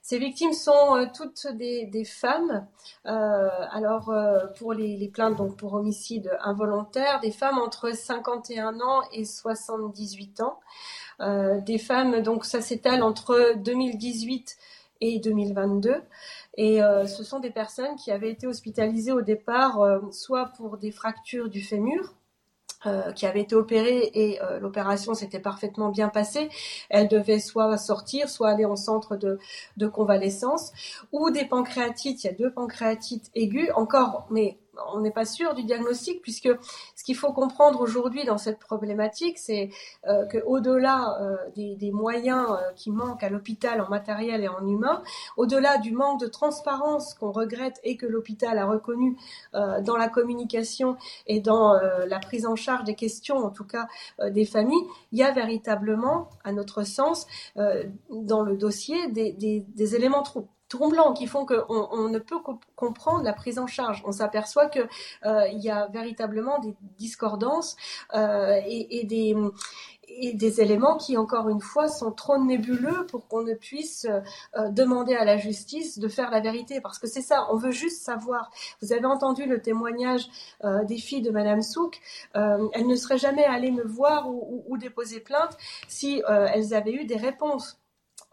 Ces 0.03 0.19
victimes 0.19 0.53
sont 0.53 0.97
euh, 0.97 1.07
toutes 1.15 1.47
des, 1.55 2.05
femmes. 2.05 2.67
Euh, 3.07 3.49
alors 3.71 4.13
pour 4.59 4.73
les, 4.73 5.09
plaintes 5.09 5.37
donc 5.37 5.57
pour 5.57 5.75
homicide 5.75 6.31
involontaire, 6.43 7.21
des 7.21 7.31
femmes 7.31 7.59
entre 7.59 7.95
51 7.95 8.81
ans 8.81 9.03
et 9.13 9.25
78 9.25 10.41
ans. 10.41 10.59
des 11.21 11.79
femmes 11.79 12.23
donc 12.23 12.45
ça 12.45 12.61
s'étale 12.61 13.03
entre 13.03 13.55
2018 13.59 14.57
et 15.03 15.21
2022. 15.21 16.03
Et 16.57 16.81
ce 17.07 17.23
sont 17.23 17.39
des 17.39 17.51
personnes 17.51 17.95
qui 17.97 18.11
avaient 18.11 18.31
été 18.31 18.47
hospitalisées 18.47 19.13
au 19.13 19.23
départ, 19.23 19.79
soit 20.11 20.47
pour 20.57 20.79
des 20.79 20.91
fractures 20.91 21.49
du 21.49 21.63
fémur, 21.63 22.15
euh, 22.87 23.13
qui 23.13 23.27
avait 23.27 23.43
été 23.43 23.55
opérée 23.55 24.11
et 24.15 24.41
euh, 24.43 24.59
l'opération 24.59 25.13
s'était 25.15 25.39
parfaitement 25.39 25.91
bien 25.91 26.09
passée. 26.09 26.49
Elle 26.89 27.09
devait 27.09 27.41
soit 27.41 27.77
sortir, 27.77 28.29
soit 28.31 28.49
aller 28.49 28.65
en 28.65 28.77
centre 28.77 29.17
de, 29.17 29.39
de 29.77 29.87
convalescence, 29.87 30.73
ou 31.13 31.31
des 31.31 31.45
pancréatites. 31.45 32.25
Il 32.25 32.27
y 32.29 32.31
a 32.31 32.33
deux 32.33 32.51
pancréatites 32.51 33.31
aiguës, 33.35 33.71
encore, 33.75 34.27
mais 34.31 34.59
on 34.93 35.01
n'est 35.01 35.11
pas 35.11 35.25
sûr 35.25 35.55
du 35.55 35.65
diagnostic 35.65 36.23
puisque 36.23 36.49
ce 36.95 37.05
qu'il 37.05 37.17
faut 37.17 37.33
comprendre 37.33 37.81
aujourd'hui 37.81 38.25
dans 38.25 38.39
cette 38.39 38.59
problématique, 38.59 39.39
c'est 39.39 39.71
euh, 40.07 40.27
qu'au-delà 40.27 41.19
euh, 41.21 41.37
des, 41.57 41.91
moyens 41.93 42.47
euh, 42.51 42.73
qui 42.77 42.91
manquent 42.91 43.23
à 43.23 43.29
l'hôpital 43.29 43.81
en 43.81 43.89
matériel 43.89 44.43
et 44.43 44.49
en 44.49 44.67
humain, 44.67 45.03
au-delà 45.37 45.79
du 45.79 45.93
manque 45.93 46.21
de 46.21 46.27
transparence 46.27 47.15
qu'on 47.15 47.33
regrette 47.33 47.81
et 47.85 47.97
que 47.97 48.07
l'hôpital 48.07 48.59
a 48.59 48.67
reconnu 48.67 49.17
dans 49.53 49.97
la 49.97 50.09
communication 50.09 50.97
et 51.27 51.41
dans 51.41 51.75
la 51.75 52.19
prise 52.19 52.47
en 52.47 52.57
charge 52.57 52.85
des 52.85 52.95
questions, 52.95 53.37
en 53.37 53.51
tout 53.51 53.65
cas 53.65 53.87
des 54.29 54.45
familles, 54.45 54.85
il 55.13 55.19
y 55.19 55.23
a 55.23 55.33
véritablement, 55.33 56.29
à 56.45 56.53
notre 56.53 56.85
sens, 56.85 57.27
dans 57.57 58.43
le 58.43 58.57
dossier 58.57 59.09
des, 59.09 59.95
éléments 59.95 60.23
trop 60.23 60.49
tromblants 60.71 61.13
qui 61.13 61.27
font 61.27 61.45
qu'on 61.45 61.89
on 61.91 62.09
ne 62.09 62.19
peut 62.19 62.39
comprendre 62.77 63.23
la 63.23 63.35
prise 63.35 63.59
en 63.59 63.67
charge. 63.67 64.03
On 64.07 64.13
s'aperçoit 64.13 64.71
qu'il 64.71 64.89
euh, 65.27 65.49
y 65.49 65.69
a 65.69 65.89
véritablement 65.89 66.59
des 66.61 66.75
discordances 66.97 67.77
euh, 68.15 68.59
et, 68.65 69.05
des 69.05 69.37
et 70.23 70.33
des 70.35 70.61
éléments 70.61 70.97
qui, 70.97 71.17
encore 71.17 71.49
une 71.49 71.61
fois, 71.61 71.87
sont 71.87 72.11
trop 72.11 72.37
nébuleux 72.37 73.07
pour 73.07 73.29
qu'on 73.29 73.43
ne 73.43 73.55
puisse 73.55 74.07
euh, 74.07 74.69
demander 74.71 75.15
à 75.15 75.25
la 75.25 75.37
justice 75.37 75.99
de 75.99 76.09
faire 76.09 76.31
la 76.31 76.41
vérité. 76.41 76.81
Parce 76.81 76.99
que 76.99 77.07
c'est 77.07 77.21
ça, 77.21 77.47
on 77.53 77.57
veut 77.57 77.71
juste 77.71 78.03
savoir. 78.03 78.51
Vous 78.81 78.93
avez 78.93 79.07
entendu 79.07 79.47
le 79.47 79.61
témoignage 79.61 80.29
des 80.85 80.99
filles 80.99 81.23
de 81.23 81.31
Madame 81.31 81.63
Souk. 81.63 82.01
elles 82.35 82.87
ne 82.87 82.97
seraient 82.97 83.19
jamais 83.19 83.45
allées 83.45 83.71
me 83.71 83.85
voir 83.85 84.29
ou, 84.29 84.65
ou 84.69 84.77
déposer 84.79 85.21
plainte 85.21 85.57
si 85.89 86.23
elles 86.27 86.75
avaient 86.75 86.95
eu 86.95 87.05
des 87.05 87.17
réponses. 87.17 87.80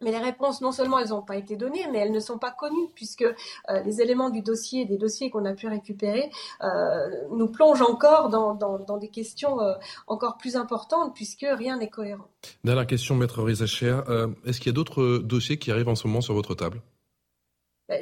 Mais 0.01 0.11
les 0.11 0.19
réponses, 0.19 0.61
non 0.61 0.71
seulement 0.71 0.99
elles 0.99 1.09
n'ont 1.09 1.23
pas 1.23 1.37
été 1.37 1.55
données, 1.55 1.87
mais 1.91 1.99
elles 1.99 2.11
ne 2.11 2.19
sont 2.19 2.37
pas 2.37 2.51
connues, 2.51 2.89
puisque 2.93 3.23
euh, 3.23 3.79
les 3.83 4.01
éléments 4.01 4.29
du 4.29 4.41
dossier, 4.41 4.85
des 4.85 4.97
dossiers 4.97 5.29
qu'on 5.29 5.45
a 5.45 5.53
pu 5.53 5.67
récupérer, 5.67 6.29
euh, 6.63 7.27
nous 7.31 7.47
plongent 7.47 7.81
encore 7.81 8.29
dans, 8.29 8.97
des 8.97 9.09
questions 9.09 9.59
euh, 9.59 9.73
encore 10.05 10.37
plus 10.37 10.55
importantes, 10.55 11.15
puisque 11.15 11.45
rien 11.49 11.77
n'est 11.77 11.89
cohérent. 11.89 12.27
Dernière 12.63 12.87
question, 12.87 13.15
Maître 13.15 13.41
Rizacher. 13.41 14.01
Est-ce 14.45 14.59
qu'il 14.59 14.67
y 14.67 14.69
a 14.69 14.73
d'autres 14.73 15.19
dossiers 15.19 15.57
qui 15.57 15.71
arrivent 15.71 15.89
en 15.89 15.95
ce 15.95 16.07
moment 16.07 16.21
sur 16.21 16.33
votre 16.33 16.53
table? 16.55 16.81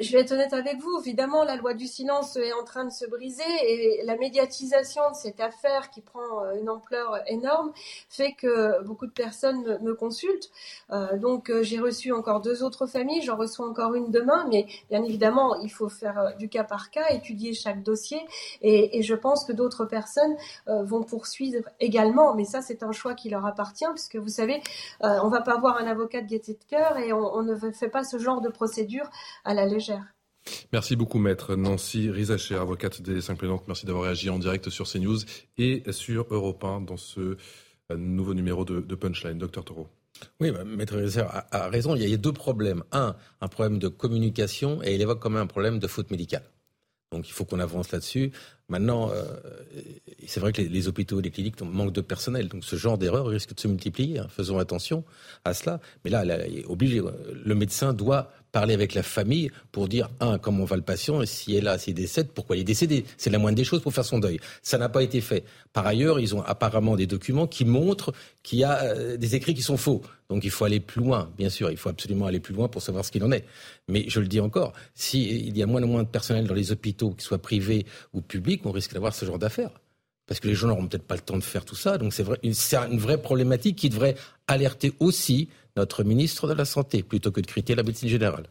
Je 0.00 0.12
vais 0.12 0.20
être 0.20 0.32
honnête 0.32 0.52
avec 0.52 0.80
vous, 0.80 0.98
évidemment, 0.98 1.44
la 1.44 1.54
loi 1.54 1.72
du 1.72 1.86
silence 1.86 2.36
est 2.36 2.52
en 2.52 2.64
train 2.64 2.84
de 2.84 2.90
se 2.90 3.06
briser 3.06 3.44
et 3.62 4.02
la 4.04 4.16
médiatisation 4.16 5.02
de 5.10 5.14
cette 5.14 5.38
affaire 5.38 5.90
qui 5.90 6.00
prend 6.00 6.42
euh, 6.42 6.60
une 6.60 6.68
ampleur 6.68 7.20
énorme 7.28 7.72
fait 8.08 8.32
que 8.32 8.82
beaucoup 8.82 9.06
de 9.06 9.12
personnes 9.12 9.78
me, 9.82 9.94
consultent. 9.94 10.50
Euh, 10.90 11.16
donc 11.16 11.50
euh, 11.50 11.62
j'ai 11.62 11.78
reçu 11.78 12.12
encore 12.12 12.40
deux 12.40 12.64
autres 12.64 12.86
familles, 12.86 13.22
j'en 13.22 13.36
reçois 13.36 13.68
encore 13.68 13.94
une 13.94 14.10
demain, 14.10 14.46
mais 14.50 14.66
bien 14.90 15.04
évidemment, 15.04 15.54
il 15.62 15.70
faut 15.70 15.88
faire 15.88 16.34
du 16.36 16.48
cas 16.48 16.64
par 16.64 16.90
cas, 16.90 17.08
étudier 17.10 17.54
chaque 17.54 17.82
dossier 17.82 18.20
et, 18.62 19.02
je 19.02 19.14
pense 19.14 19.44
que 19.44 19.52
d'autres 19.52 19.84
personnes 19.84 20.36
vont 20.66 21.02
poursuivre 21.02 21.68
également, 21.80 22.34
mais 22.34 22.44
ça 22.44 22.60
c'est 22.60 22.82
un 22.82 22.92
choix 22.92 23.14
qui 23.14 23.28
leur 23.28 23.46
appartient 23.46 23.86
puisque 23.94 24.16
vous 24.16 24.28
savez, 24.28 24.60
on 25.00 25.28
va 25.28 25.42
pas 25.42 25.54
avoir 25.54 25.76
un 25.76 25.86
avocat 25.86 26.22
de 26.22 26.26
gaieté 26.26 26.54
de 26.54 26.64
cœur 26.68 26.96
et 26.98 27.12
on, 27.12 27.34
on 27.34 27.42
ne 27.42 27.54
fait 27.70 27.88
pas 27.88 28.04
ce 28.04 28.18
genre 28.18 28.40
de 28.40 28.48
procédure 28.48 29.08
à 29.44 29.54
la 29.54 29.66
Merci 30.72 30.96
beaucoup, 30.96 31.18
maître 31.18 31.56
Nancy 31.56 32.10
Rizacher, 32.10 32.56
avocate 32.56 33.02
des 33.02 33.20
5 33.20 33.36
plaignantes. 33.36 33.64
Merci 33.66 33.86
d'avoir 33.86 34.04
réagi 34.04 34.30
en 34.30 34.38
direct 34.38 34.70
sur 34.70 34.88
CNews 34.88 35.18
et 35.58 35.82
sur 35.90 36.26
Europe 36.30 36.62
1 36.62 36.82
dans 36.82 36.96
ce 36.96 37.36
euh, 37.90 37.96
nouveau 37.96 38.34
numéro 38.34 38.64
de, 38.64 38.94
Punchline. 38.94 39.38
Docteur 39.38 39.64
Taureau. 39.64 39.88
Oui, 40.40 40.50
bah, 40.50 40.64
maître 40.64 40.96
Rizacher 40.96 41.26
a, 41.50 41.68
raison. 41.68 41.94
Il 41.94 42.08
y 42.08 42.14
a 42.14 42.16
deux 42.16 42.32
problèmes. 42.32 42.84
Un, 42.92 43.16
un 43.40 43.48
problème 43.48 43.78
de 43.78 43.88
communication 43.88 44.82
et 44.82 44.94
il 44.94 45.02
évoque 45.02 45.20
quand 45.20 45.30
même 45.30 45.42
un 45.42 45.46
problème 45.46 45.78
de 45.78 45.86
faute 45.86 46.10
médicale. 46.10 46.44
Donc 47.12 47.28
il 47.28 47.32
faut 47.32 47.44
qu'on 47.44 47.60
avance 47.60 47.92
là-dessus. 47.92 48.32
Maintenant, 48.68 49.10
euh, 49.10 49.24
c'est 50.26 50.40
vrai 50.40 50.52
que 50.52 50.60
les, 50.60 50.88
hôpitaux 50.88 51.20
et 51.20 51.22
les 51.22 51.30
cliniques 51.30 51.60
manquent 51.62 51.92
de 51.92 52.00
personnel, 52.00 52.48
donc 52.48 52.64
ce 52.64 52.74
genre 52.74 52.98
d'erreur 52.98 53.26
risque 53.26 53.54
de 53.54 53.60
se 53.60 53.68
multiplier. 53.68 54.18
Hein. 54.18 54.26
Faisons 54.28 54.58
attention 54.58 55.04
à 55.44 55.54
cela. 55.54 55.80
Mais 56.04 56.10
là, 56.10 56.24
là, 56.24 56.38
obligé, 56.66 57.00
le 57.00 57.54
médecin 57.54 57.92
doit 57.92 58.32
parler 58.56 58.72
avec 58.72 58.94
la 58.94 59.02
famille 59.02 59.50
pour 59.70 59.86
dire, 59.86 60.08
un, 60.18 60.38
comment 60.38 60.64
va 60.64 60.76
le 60.76 60.82
patient, 60.82 61.20
et 61.20 61.26
si 61.26 61.54
elle 61.54 61.68
a, 61.68 61.76
s'il 61.76 61.92
décède, 61.92 62.28
pourquoi 62.28 62.56
il 62.56 62.60
est 62.60 62.64
décédé? 62.64 63.04
C'est 63.18 63.28
la 63.28 63.38
moindre 63.38 63.56
des 63.56 63.64
choses 63.64 63.82
pour 63.82 63.92
faire 63.92 64.06
son 64.06 64.18
deuil. 64.18 64.40
Ça 64.62 64.78
n'a 64.78 64.88
pas 64.88 65.02
été 65.02 65.20
fait. 65.20 65.44
Par 65.74 65.86
ailleurs, 65.86 66.18
ils 66.20 66.34
ont 66.34 66.40
apparemment 66.40 66.96
des 66.96 67.06
documents 67.06 67.46
qui 67.46 67.66
montrent 67.66 68.14
qu'il 68.42 68.60
y 68.60 68.64
a 68.64 68.82
euh, 68.82 69.18
des 69.18 69.34
écrits 69.34 69.52
qui 69.52 69.60
sont 69.60 69.76
faux. 69.76 70.00
Donc 70.30 70.42
il 70.42 70.50
faut 70.50 70.64
aller 70.64 70.80
plus 70.80 71.02
loin, 71.02 71.30
bien 71.36 71.50
sûr, 71.50 71.70
il 71.70 71.76
faut 71.76 71.90
absolument 71.90 72.24
aller 72.24 72.40
plus 72.40 72.54
loin 72.54 72.66
pour 72.68 72.80
savoir 72.80 73.04
ce 73.04 73.12
qu'il 73.12 73.22
en 73.24 73.30
est. 73.30 73.44
Mais 73.88 74.06
je 74.08 74.20
le 74.20 74.26
dis 74.26 74.40
encore, 74.40 74.72
s'il 74.94 75.54
y 75.54 75.62
a 75.62 75.66
moins 75.66 75.82
en 75.82 75.86
moins 75.86 76.04
de 76.04 76.08
personnel 76.08 76.46
dans 76.46 76.54
les 76.54 76.72
hôpitaux, 76.72 77.10
qu'ils 77.10 77.24
soient 77.24 77.36
privés 77.36 77.84
ou 78.14 78.22
publics, 78.22 78.64
on 78.64 78.70
risque 78.70 78.94
d'avoir 78.94 79.14
ce 79.14 79.26
genre 79.26 79.38
d'affaires 79.38 79.70
parce 80.26 80.40
que 80.40 80.48
les 80.48 80.54
gens 80.54 80.68
n'auront 80.68 80.86
peut-être 80.86 81.06
pas 81.06 81.14
le 81.14 81.20
temps 81.20 81.36
de 81.36 81.44
faire 81.44 81.64
tout 81.64 81.76
ça. 81.76 81.98
Donc 81.98 82.12
c'est 82.12 82.24
une 82.90 82.98
vraie 82.98 83.20
problématique 83.20 83.76
qui 83.76 83.88
devrait 83.88 84.16
alerter 84.46 84.92
aussi 85.00 85.48
notre 85.76 86.04
ministre 86.04 86.48
de 86.48 86.54
la 86.54 86.64
Santé, 86.64 87.02
plutôt 87.02 87.30
que 87.30 87.40
de 87.40 87.46
critiquer 87.46 87.74
la 87.74 87.82
médecine 87.82 88.08
générale. 88.08 88.46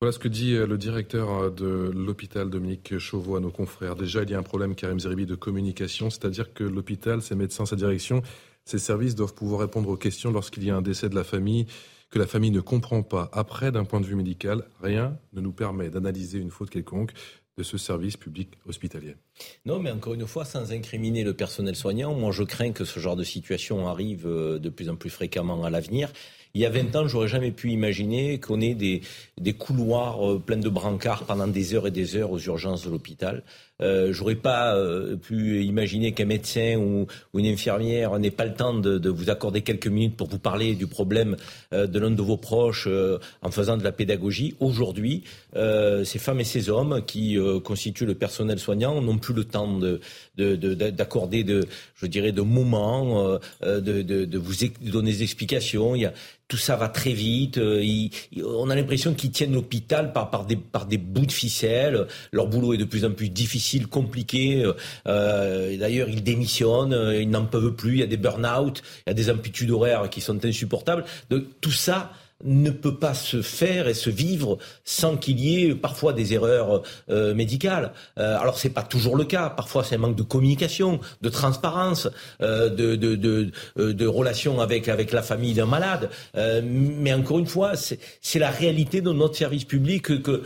Voilà 0.00 0.12
ce 0.12 0.20
que 0.20 0.28
dit 0.28 0.54
euh, 0.54 0.64
le 0.64 0.78
directeur 0.78 1.28
euh, 1.30 1.50
de 1.50 1.90
l'hôpital 1.92 2.50
Dominique 2.50 2.98
Chauveau 2.98 3.34
à 3.34 3.40
nos 3.40 3.50
confrères. 3.50 3.96
Déjà, 3.96 4.22
il 4.22 4.30
y 4.30 4.34
a 4.34 4.38
un 4.38 4.44
problème, 4.44 4.76
Karim 4.76 5.00
Zeribi, 5.00 5.26
de 5.26 5.34
communication, 5.34 6.08
c'est-à-dire 6.08 6.54
que 6.54 6.62
l'hôpital, 6.62 7.20
ses 7.20 7.34
médecins, 7.34 7.66
sa 7.66 7.74
direction 7.74 8.22
Ces 8.64 8.78
services 8.78 9.16
doivent 9.16 9.34
pouvoir 9.34 9.60
répondre 9.60 9.88
aux 9.88 9.96
questions 9.96 10.30
lorsqu'il 10.30 10.62
y 10.62 10.70
a 10.70 10.76
un 10.76 10.82
décès 10.82 11.08
de 11.08 11.16
la 11.16 11.24
famille 11.24 11.66
que 12.10 12.18
la 12.20 12.28
famille 12.28 12.52
ne 12.52 12.60
comprend 12.60 13.02
pas. 13.02 13.28
Après, 13.32 13.72
d'un 13.72 13.84
point 13.84 14.00
de 14.00 14.06
vue 14.06 14.14
médical, 14.14 14.64
rien 14.80 15.18
ne 15.32 15.40
nous 15.40 15.52
permet 15.52 15.90
d'analyser 15.90 16.38
une 16.38 16.50
faute 16.50 16.70
quelconque 16.70 17.12
de 17.58 17.64
ce 17.64 17.76
service 17.76 18.16
public 18.16 18.50
hospitalier. 18.66 19.16
Non, 19.66 19.80
mais 19.80 19.90
encore 19.90 20.14
une 20.14 20.26
fois, 20.26 20.44
sans 20.44 20.72
incriminer 20.72 21.24
le 21.24 21.34
personnel 21.34 21.74
soignant, 21.74 22.14
moi 22.14 22.30
je 22.30 22.44
crains 22.44 22.70
que 22.70 22.84
ce 22.84 23.00
genre 23.00 23.16
de 23.16 23.24
situation 23.24 23.88
arrive 23.88 24.26
euh, 24.26 24.60
de 24.60 24.68
plus 24.68 24.88
en 24.88 24.94
plus 24.94 25.10
fréquemment 25.10 25.64
à 25.64 25.70
l'avenir. 25.70 26.12
Il 26.54 26.60
y 26.60 26.66
a 26.66 26.70
20 26.70 26.96
ans, 26.96 27.08
j'aurais 27.08 27.28
jamais 27.28 27.50
pu 27.50 27.70
imaginer 27.70 28.38
qu'on 28.40 28.60
ait 28.60 28.74
des, 28.74 29.02
couloirs 29.54 30.26
euh, 30.26 30.38
pleins 30.38 30.56
de 30.56 30.68
brancards 30.68 31.24
pendant 31.24 31.48
des 31.48 31.74
heures 31.74 31.88
et 31.88 31.90
des 31.90 32.16
heures 32.16 32.30
aux 32.30 32.38
urgences 32.38 32.84
de 32.84 32.90
l'hôpital. 32.90 33.42
Euh, 33.80 34.12
J'aurais 34.12 34.34
pas 34.34 34.74
euh, 34.74 35.16
pu 35.16 35.62
imaginer 35.62 36.12
qu'un 36.12 36.24
médecin 36.24 36.76
ou, 36.76 37.06
une 37.38 37.46
infirmière 37.46 38.18
n'ait 38.18 38.32
pas 38.32 38.44
le 38.44 38.54
temps 38.54 38.74
de, 38.74 39.08
vous 39.08 39.30
accorder 39.30 39.62
quelques 39.62 39.86
minutes 39.86 40.16
pour 40.16 40.28
vous 40.28 40.38
parler 40.38 40.74
du 40.74 40.86
problème 40.86 41.36
euh, 41.72 41.86
de 41.86 41.98
l'un 41.98 42.10
de 42.10 42.22
vos 42.22 42.36
proches 42.36 42.86
euh, 42.88 43.18
en 43.42 43.50
faisant 43.50 43.76
de 43.76 43.84
la 43.84 43.92
pédagogie. 43.92 44.56
Aujourd'hui, 44.60 45.24
ces 45.54 46.18
femmes 46.18 46.40
et 46.40 46.44
ces 46.44 46.70
hommes 46.70 47.02
qui 47.06 47.36
constituent 47.64 48.06
le 48.06 48.14
personnel 48.14 48.58
soignant 48.58 49.00
n'ont 49.00 49.18
plus 49.18 49.34
le 49.34 49.44
temps 49.44 49.78
d'accorder 50.36 51.44
de, 51.44 51.54
de, 51.54 51.60
de, 51.60 51.68
je 51.96 52.06
dirais, 52.06 52.32
de 52.32 52.42
moments, 52.42 53.38
de, 53.62 54.38
vous 54.38 54.54
donner 54.90 55.12
des 55.12 55.22
explications. 55.22 55.94
Tout 56.48 56.56
ça 56.56 56.76
va 56.76 56.88
très 56.88 57.12
vite. 57.12 57.58
On 57.58 58.70
a 58.70 58.74
l'impression 58.74 59.14
qu'ils 59.14 59.32
tiennent 59.32 59.52
l'hôpital 59.52 60.12
par 60.12 60.46
des 60.46 60.98
bouts 60.98 61.26
de 61.26 61.32
ficelle. 61.32 62.06
Leur 62.32 62.46
boulot 62.46 62.74
est 62.74 62.78
de 62.78 62.84
plus 62.84 63.04
en 63.04 63.12
plus 63.12 63.28
difficile, 63.28 63.67
compliqué. 63.88 64.64
Euh, 65.06 65.76
D'ailleurs, 65.76 66.08
ils 66.08 66.22
démissionnent, 66.22 66.92
euh, 66.92 67.20
ils 67.20 67.30
n'en 67.30 67.44
peuvent 67.44 67.74
plus. 67.74 67.92
Il 67.92 67.98
y 68.00 68.02
a 68.02 68.06
des 68.06 68.16
burn-out, 68.16 68.82
il 69.06 69.10
y 69.10 69.12
a 69.12 69.14
des 69.14 69.30
amplitudes 69.30 69.70
horaires 69.70 70.08
qui 70.10 70.20
sont 70.20 70.44
insupportables. 70.44 71.04
Tout 71.60 71.70
ça 71.70 72.12
ne 72.44 72.70
peut 72.70 72.94
pas 72.96 73.14
se 73.14 73.42
faire 73.42 73.88
et 73.88 73.94
se 73.94 74.10
vivre 74.10 74.58
sans 74.84 75.16
qu'il 75.16 75.40
y 75.40 75.64
ait 75.64 75.74
parfois 75.74 76.12
des 76.12 76.34
erreurs 76.34 76.82
euh, 77.10 77.34
médicales. 77.34 77.92
Euh, 78.18 78.38
alors 78.38 78.58
c'est 78.58 78.70
pas 78.70 78.82
toujours 78.82 79.16
le 79.16 79.24
cas. 79.24 79.50
Parfois 79.50 79.82
c'est 79.82 79.96
un 79.96 79.98
manque 79.98 80.14
de 80.14 80.22
communication, 80.22 81.00
de 81.20 81.28
transparence, 81.30 82.08
euh, 82.40 82.68
de, 82.68 83.50
euh, 83.78 83.92
de, 83.92 84.06
relation 84.06 84.60
avec 84.60 84.88
avec 84.88 85.12
la 85.12 85.22
famille 85.22 85.54
d'un 85.54 85.66
malade. 85.66 86.10
Mais 86.62 87.12
encore 87.12 87.38
une 87.38 87.46
fois, 87.46 87.72
c'est 87.76 88.38
la 88.38 88.50
réalité 88.50 89.00
de 89.00 89.12
notre 89.12 89.36
service 89.36 89.64
public 89.64 90.22
que, 90.22 90.42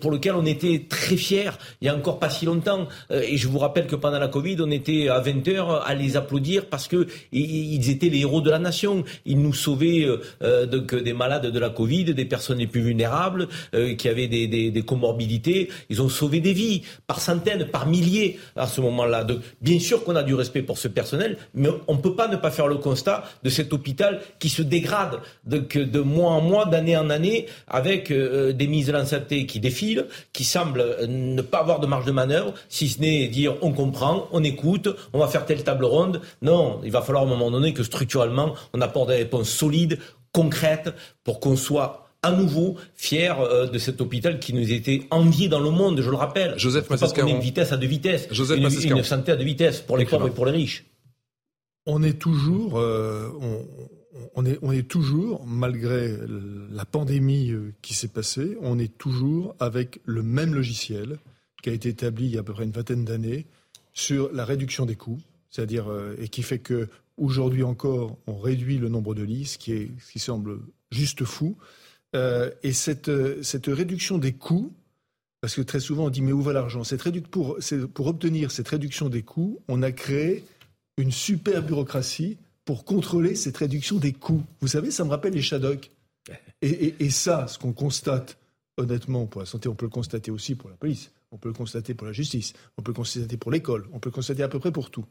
pour 0.00 0.10
lequel 0.10 0.34
on 0.34 0.44
était 0.44 0.86
très 0.88 1.16
fiers 1.16 1.50
il 1.80 1.86
y 1.86 1.88
a 1.88 1.96
encore 1.96 2.18
pas 2.18 2.30
si 2.30 2.44
longtemps. 2.44 2.88
et 3.10 3.36
je 3.36 3.48
vous 3.48 3.58
rappelle 3.58 3.86
que 3.86 3.96
pendant 3.96 4.18
la 4.18 4.28
Covid, 4.28 4.56
on 4.60 4.70
était 4.70 5.08
à 5.08 5.20
20 5.20 5.48
heures 5.48 5.86
à 5.86 5.94
les 5.94 6.16
applaudir 6.16 6.66
parce 6.66 6.88
que 6.88 7.06
ils 7.32 7.90
étaient 7.90 8.08
les 8.08 8.20
héros 8.20 8.40
de 8.40 8.50
la 8.50 8.58
nation. 8.58 9.04
Ils 9.24 9.40
nous 9.40 9.54
sauvaient 9.54 10.06
de 10.40 10.78
des 11.04 11.12
malades 11.12 11.46
de 11.46 11.58
la 11.58 11.70
Covid, 11.70 12.06
des 12.14 12.24
personnes 12.24 12.58
les 12.58 12.66
plus 12.66 12.80
vulnérables, 12.80 13.48
euh, 13.74 13.94
qui 13.94 14.08
avaient 14.08 14.28
des, 14.28 14.46
des, 14.48 14.70
des, 14.70 14.82
comorbidités. 14.82 15.70
Ils 15.90 16.02
ont 16.02 16.08
sauvé 16.08 16.40
des 16.40 16.52
vies 16.52 16.82
par 17.06 17.20
centaines, 17.20 17.66
par 17.66 17.86
milliers 17.86 18.38
à 18.56 18.66
ce 18.66 18.80
moment-là. 18.80 19.26
Bien 19.60 19.78
sûr 19.78 20.04
qu'on 20.04 20.16
a 20.16 20.22
du 20.22 20.34
respect 20.34 20.62
pour 20.62 20.78
ce 20.78 20.88
personnel, 20.88 21.36
mais 21.54 21.68
on 21.86 21.94
ne 21.94 22.00
peut 22.00 22.14
pas 22.14 22.28
ne 22.28 22.36
pas 22.36 22.50
faire 22.50 22.66
le 22.66 22.76
constat 22.76 23.24
de 23.42 23.50
cet 23.50 23.72
hôpital 23.72 24.20
qui 24.38 24.48
se 24.48 24.62
dégrade 24.62 25.20
de, 25.46 25.58
de 25.58 26.00
mois 26.00 26.32
en 26.32 26.40
mois, 26.40 26.66
d'année 26.66 26.96
en 26.96 27.10
année, 27.10 27.46
avec 27.68 28.10
euh, 28.10 28.52
des 28.52 28.66
mises 28.66 28.92
en 28.94 29.04
santé 29.04 29.46
qui 29.46 29.60
défilent, 29.60 30.06
qui 30.32 30.44
semblent 30.44 30.84
ne 31.06 31.42
pas 31.42 31.58
avoir 31.58 31.80
de 31.80 31.86
marge 31.86 32.04
de 32.04 32.12
manœuvre, 32.12 32.54
si 32.68 32.88
ce 32.88 33.00
n'est 33.00 33.28
dire 33.28 33.56
on 33.62 33.72
comprend, 33.72 34.28
on 34.32 34.42
écoute, 34.42 34.88
on 35.12 35.18
va 35.18 35.28
faire 35.28 35.44
telle 35.46 35.62
table 35.62 35.84
ronde. 35.84 36.20
Non, 36.42 36.80
il 36.84 36.90
va 36.90 37.02
falloir 37.02 37.24
à 37.24 37.26
un 37.26 37.30
moment 37.30 37.50
donné 37.50 37.72
que 37.72 37.82
structurellement, 37.82 38.54
on 38.72 38.80
apporte 38.80 39.08
des 39.08 39.16
réponses 39.16 39.50
solides, 39.50 39.98
concrète 40.34 40.92
pour 41.22 41.40
qu'on 41.40 41.56
soit 41.56 42.04
à 42.24 42.32
nouveau 42.32 42.76
fier 42.96 43.38
euh, 43.40 43.66
de 43.66 43.78
cet 43.78 44.00
hôpital 44.00 44.40
qui 44.40 44.52
nous 44.52 44.72
était 44.72 45.06
envié 45.10 45.48
dans 45.48 45.60
le 45.60 45.70
monde, 45.70 46.00
je 46.00 46.10
le 46.10 46.16
rappelle. 46.16 46.58
Joseph 46.58 46.88
pas 46.88 46.96
une 47.26 47.38
vitesse 47.38 47.72
à 47.72 47.76
deux 47.76 47.86
vitesses, 47.86 48.26
Joseph 48.30 48.58
une, 48.58 48.96
une 48.96 49.04
santé 49.04 49.32
à 49.32 49.36
deux 49.36 49.44
vitesses 49.44 49.80
pour 49.80 49.96
les 49.96 50.04
pauvres 50.04 50.28
et 50.28 50.30
pour 50.30 50.46
les 50.46 50.52
riches. 50.52 50.84
On 51.86 52.02
est 52.02 52.18
toujours, 52.18 52.78
euh, 52.78 53.28
on, 53.40 53.66
on, 54.34 54.46
est, 54.46 54.58
on 54.62 54.72
est 54.72 54.88
toujours, 54.88 55.44
malgré 55.46 56.16
la 56.70 56.86
pandémie 56.86 57.50
euh, 57.50 57.74
qui 57.82 57.92
s'est 57.92 58.08
passée, 58.08 58.56
on 58.62 58.78
est 58.78 58.96
toujours 58.96 59.54
avec 59.60 60.00
le 60.06 60.22
même 60.22 60.54
logiciel 60.54 61.18
qui 61.62 61.68
a 61.68 61.72
été 61.74 61.90
établi 61.90 62.26
il 62.26 62.34
y 62.34 62.36
a 62.38 62.40
à 62.40 62.42
peu 62.42 62.54
près 62.54 62.64
une 62.64 62.72
vingtaine 62.72 63.04
d'années 63.04 63.44
sur 63.92 64.32
la 64.32 64.46
réduction 64.46 64.86
des 64.86 64.96
coûts, 64.96 65.20
c'est-à-dire 65.50 65.86
et 66.18 66.28
qui 66.28 66.42
fait 66.42 66.58
que 66.58 66.88
Aujourd'hui 67.16 67.62
encore, 67.62 68.16
on 68.26 68.38
réduit 68.38 68.78
le 68.78 68.88
nombre 68.88 69.14
de 69.14 69.22
lits, 69.22 69.46
ce 69.46 69.58
qui, 69.58 69.72
est, 69.72 69.90
ce 70.00 70.12
qui 70.12 70.18
semble 70.18 70.58
juste 70.90 71.24
fou. 71.24 71.56
Euh, 72.16 72.50
et 72.62 72.72
cette, 72.72 73.10
cette 73.42 73.66
réduction 73.66 74.18
des 74.18 74.32
coûts, 74.32 74.72
parce 75.40 75.54
que 75.54 75.62
très 75.62 75.80
souvent 75.80 76.06
on 76.06 76.10
dit 76.10 76.22
mais 76.22 76.32
où 76.32 76.42
va 76.42 76.52
l'argent? 76.52 76.82
Pour, 77.30 77.58
pour 77.92 78.06
obtenir 78.06 78.50
cette 78.50 78.68
réduction 78.68 79.08
des 79.08 79.22
coûts, 79.22 79.60
on 79.68 79.82
a 79.82 79.92
créé 79.92 80.44
une 80.96 81.10
super 81.10 81.62
bureaucratie 81.62 82.38
pour 82.64 82.84
contrôler 82.84 83.34
cette 83.34 83.56
réduction 83.56 83.98
des 83.98 84.12
coûts. 84.12 84.42
Vous 84.60 84.68
savez, 84.68 84.90
ça 84.90 85.04
me 85.04 85.10
rappelle 85.10 85.34
les 85.34 85.42
et, 86.62 86.94
et 86.98 87.10
ça, 87.10 87.46
ce 87.46 87.58
qu'on 87.58 87.72
constate 87.72 88.38
honnêtement 88.76 89.26
pour 89.26 89.40
la 89.40 89.46
santé, 89.46 89.68
on 89.68 89.74
peut 89.74 89.86
le 89.86 89.90
constater 89.90 90.30
aussi 90.30 90.54
pour 90.54 90.70
la 90.70 90.76
police, 90.76 91.10
on 91.30 91.36
peut 91.36 91.48
le 91.48 91.54
constater 91.54 91.94
pour 91.94 92.06
la 92.06 92.12
justice, 92.12 92.54
on 92.78 92.82
peut 92.82 92.92
le 92.92 92.96
constater 92.96 93.36
pour 93.36 93.50
l'école, 93.50 93.86
on 93.92 93.98
peut 93.98 94.08
le 94.08 94.14
constater 94.14 94.42
à 94.42 94.48
peu 94.48 94.58
près 94.58 94.72
pour 94.72 94.90
tout. 94.90 95.04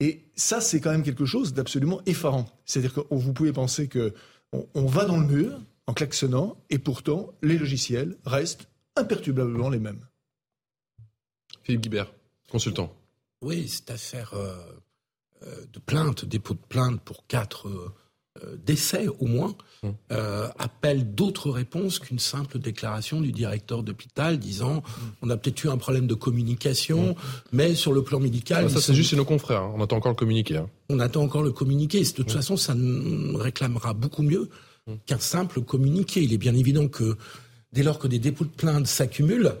Et 0.00 0.24
ça, 0.36 0.60
c'est 0.60 0.80
quand 0.80 0.90
même 0.90 1.02
quelque 1.02 1.26
chose 1.26 1.54
d'absolument 1.54 2.00
effarant. 2.06 2.46
C'est-à-dire 2.64 2.94
que 2.94 3.00
vous 3.10 3.32
pouvez 3.32 3.52
penser 3.52 3.88
que 3.88 4.14
on, 4.52 4.86
va 4.86 5.04
dans 5.04 5.18
le 5.18 5.26
mur 5.26 5.60
en 5.86 5.92
klaxonnant, 5.92 6.56
et 6.70 6.78
pourtant, 6.78 7.34
les 7.42 7.58
logiciels 7.58 8.16
restent 8.24 8.68
imperturbablement 8.96 9.68
les 9.68 9.78
mêmes. 9.78 10.06
Philippe 11.62 11.82
Guibert, 11.82 12.12
consultant. 12.50 12.94
Oui, 13.42 13.68
cette 13.68 13.90
affaire 13.90 14.32
euh, 14.34 14.56
euh, 15.42 15.66
de 15.72 15.78
plainte, 15.78 16.24
dépôt 16.24 16.54
de 16.54 16.60
plainte 16.68 17.00
pour 17.02 17.26
quatre 17.26 17.68
euh, 17.68 17.94
euh, 18.44 18.56
d'essais 18.64 19.06
au 19.20 19.26
moins, 19.26 19.54
hum. 19.82 19.94
euh, 20.12 20.48
appelle 20.58 21.14
d'autres 21.14 21.50
réponses 21.50 21.98
qu'une 21.98 22.18
simple 22.18 22.58
déclaration 22.58 23.20
du 23.20 23.32
directeur 23.32 23.82
d'hôpital 23.82 24.38
disant 24.38 24.76
hum. 24.76 24.82
on 25.22 25.30
a 25.30 25.36
peut-être 25.36 25.64
eu 25.64 25.68
un 25.68 25.76
problème 25.76 26.06
de 26.06 26.14
communication, 26.14 27.10
hum. 27.10 27.14
mais 27.52 27.74
sur 27.74 27.92
le 27.92 28.02
plan 28.02 28.20
médical. 28.20 28.64
Ah, 28.66 28.68
ça, 28.68 28.80
c'est 28.80 28.94
juste 28.94 29.10
chez 29.10 29.16
nos 29.16 29.24
confrères. 29.24 29.62
Hein. 29.62 29.72
On 29.76 29.82
attend 29.82 29.96
encore 29.96 30.12
le 30.12 30.16
communiqué. 30.16 30.56
Hein. 30.56 30.68
On 30.88 31.00
attend 31.00 31.22
encore 31.22 31.42
le 31.42 31.52
communiqué. 31.52 32.02
De 32.02 32.10
toute 32.10 32.32
façon, 32.32 32.56
ça 32.56 32.74
réclamera 33.34 33.94
beaucoup 33.94 34.22
mieux 34.22 34.48
qu'un 35.06 35.18
simple 35.18 35.60
communiqué. 35.60 36.22
Il 36.22 36.32
est 36.32 36.38
bien 36.38 36.54
évident 36.54 36.88
que 36.88 37.16
dès 37.72 37.82
lors 37.82 37.98
que 37.98 38.08
des 38.08 38.18
dépôts 38.18 38.44
de 38.44 38.50
plainte 38.50 38.86
s'accumulent, 38.86 39.54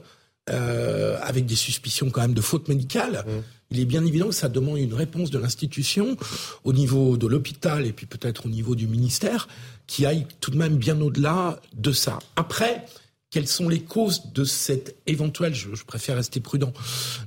euh, 0.50 1.18
avec 1.22 1.44
des 1.44 1.56
suspicions 1.56 2.08
quand 2.10 2.22
même 2.22 2.34
de 2.34 2.40
faute 2.40 2.68
médicale, 2.68 3.24
il 3.70 3.80
est 3.80 3.84
bien 3.84 4.04
évident 4.04 4.28
que 4.28 4.34
ça 4.34 4.48
demande 4.48 4.78
une 4.78 4.94
réponse 4.94 5.30
de 5.30 5.38
l'institution 5.38 6.16
au 6.64 6.72
niveau 6.72 7.16
de 7.16 7.26
l'hôpital 7.26 7.86
et 7.86 7.92
puis 7.92 8.06
peut-être 8.06 8.46
au 8.46 8.48
niveau 8.48 8.74
du 8.74 8.86
ministère 8.86 9.48
qui 9.86 10.06
aille 10.06 10.26
tout 10.40 10.50
de 10.50 10.56
même 10.56 10.76
bien 10.76 11.00
au-delà 11.00 11.60
de 11.74 11.92
ça. 11.92 12.18
Après, 12.36 12.84
quelles 13.30 13.48
sont 13.48 13.68
les 13.68 13.80
causes 13.80 14.32
de 14.32 14.44
cette 14.44 14.96
éventuelle, 15.06 15.54
je, 15.54 15.68
préfère 15.84 16.16
rester 16.16 16.40
prudent, 16.40 16.72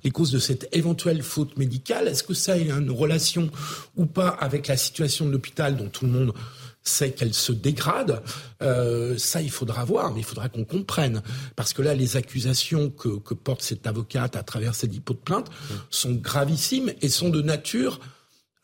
les 0.04 0.10
causes 0.10 0.32
de 0.32 0.40
cette 0.40 0.68
éventuelle 0.76 1.22
faute 1.22 1.58
médicale? 1.58 2.08
Est-ce 2.08 2.24
que 2.24 2.34
ça 2.34 2.54
a 2.54 2.58
une 2.58 2.90
relation 2.90 3.50
ou 3.96 4.08
pas 4.08 4.30
avec 4.30 4.68
la 4.68 4.78
situation 4.78 5.28
de 5.28 5.32
l'hôpital 5.32 5.78
dont 5.78 5.90
tout 5.90 6.06
le 6.06 6.12
monde 6.12 6.34
c'est 6.84 7.12
qu'elle 7.12 7.34
se 7.34 7.52
dégrade. 7.52 8.22
Euh, 8.62 9.18
ça, 9.18 9.42
il 9.42 9.52
faudra 9.52 9.86
voir, 9.86 10.14
mais 10.14 10.22
il 10.22 10.26
faudra 10.26 10.50
qu'on 10.50 10.66
comprenne. 10.66 11.22
Parce 11.56 11.74
que 11.74 11.82
là, 11.82 11.94
les 11.94 12.18
accusations 12.18 12.90
que, 12.90 13.20
que, 13.20 13.34
porte 13.34 13.62
cette 13.62 13.88
avocate 13.88 14.36
à 14.36 14.44
travers 14.44 14.76
ces 14.76 14.88
dépôts 14.88 15.14
de 15.14 15.20
plainte 15.20 15.50
sont 15.90 16.14
gravissimes 16.14 16.92
et 17.02 17.10
sont 17.10 17.30
de 17.30 17.42
nature 17.42 18.00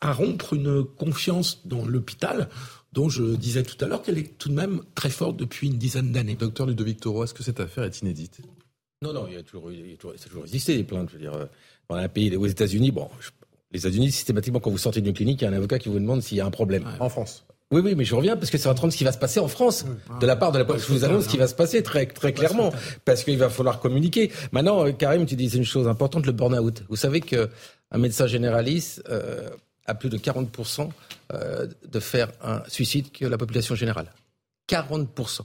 à 0.00 0.12
rompre 0.12 0.54
une 0.54 0.84
confiance 0.84 1.66
dans 1.66 1.84
l'hôpital 1.84 2.48
dont 2.92 3.08
je 3.08 3.36
disais 3.36 3.62
tout 3.62 3.82
à 3.84 3.88
l'heure 3.88 4.02
qu'elle 4.02 4.18
est 4.18 4.38
tout 4.38 4.48
de 4.48 4.54
même 4.54 4.80
très 4.94 5.10
forte 5.10 5.36
depuis 5.36 5.68
une 5.68 5.78
dizaine 5.78 6.12
d'années. 6.12 6.36
Docteur 6.36 6.66
Ludovic 6.66 7.00
Toro, 7.00 7.24
est-ce 7.24 7.34
que 7.34 7.42
cette 7.42 7.60
affaire 7.60 7.84
est 7.84 8.00
inédite? 8.00 8.40
Non, 9.02 9.12
non, 9.12 9.26
il 9.28 9.34
y 9.34 9.36
a 9.36 9.42
toujours, 9.42 9.70
il 9.70 9.90
y 9.90 9.92
a 9.92 9.96
toujours, 9.96 10.18
ça 10.18 10.24
a 10.24 10.28
toujours 10.28 10.44
existé 10.44 10.76
des 10.76 10.84
plaintes. 10.84 11.08
Je 11.10 11.14
veux 11.14 11.20
dire, 11.20 11.34
euh, 11.34 11.46
dans 11.88 11.96
un 11.96 12.08
pays, 12.08 12.34
aux 12.34 12.46
États-Unis, 12.46 12.90
bon, 12.90 13.08
les 13.70 13.80
États-Unis, 13.80 14.10
systématiquement, 14.10 14.60
quand 14.60 14.70
vous 14.70 14.78
sortez 14.78 15.00
d'une 15.00 15.12
clinique, 15.12 15.40
il 15.42 15.44
y 15.44 15.46
a 15.46 15.50
un 15.50 15.54
avocat 15.54 15.78
qui 15.78 15.88
vous 15.88 15.98
demande 15.98 16.22
s'il 16.22 16.38
y 16.38 16.40
a 16.40 16.46
un 16.46 16.50
problème. 16.50 16.84
En 16.98 17.08
France 17.08 17.44
oui, 17.70 17.82
oui, 17.84 17.94
mais 17.94 18.04
je 18.04 18.14
reviens 18.14 18.36
parce 18.36 18.50
que 18.50 18.58
c'est 18.58 18.68
en 18.68 18.74
train 18.74 18.88
de 18.88 18.92
ce 18.92 18.96
qui 18.96 19.04
va 19.04 19.12
se 19.12 19.18
passer 19.18 19.40
en 19.40 19.48
France, 19.48 19.84
de 20.20 20.26
la 20.26 20.36
part 20.36 20.52
de 20.52 20.58
la 20.58 20.64
police. 20.64 20.86
Je 20.86 20.92
vous 20.92 21.04
annonce 21.04 21.24
ce 21.24 21.28
qui 21.28 21.36
va 21.36 21.46
se 21.46 21.54
passer 21.54 21.82
très, 21.82 22.06
très 22.06 22.32
clairement, 22.32 22.72
parce 23.04 23.24
qu'il 23.24 23.36
va 23.38 23.50
falloir 23.50 23.78
communiquer. 23.80 24.32
Maintenant, 24.52 24.86
euh, 24.86 24.92
Karim, 24.92 25.26
tu 25.26 25.36
disais 25.36 25.58
une 25.58 25.64
chose 25.64 25.86
importante, 25.86 26.24
le 26.24 26.32
burn-out. 26.32 26.84
Vous 26.88 26.96
savez 26.96 27.20
qu'un 27.20 27.48
médecin 27.94 28.26
généraliste 28.26 29.02
euh, 29.10 29.50
a 29.86 29.94
plus 29.94 30.08
de 30.08 30.16
40% 30.16 30.88
euh, 31.32 31.66
de 31.86 32.00
faire 32.00 32.30
un 32.42 32.62
suicide 32.68 33.10
que 33.12 33.26
la 33.26 33.36
population 33.36 33.74
générale. 33.74 34.12
40%. 34.70 35.40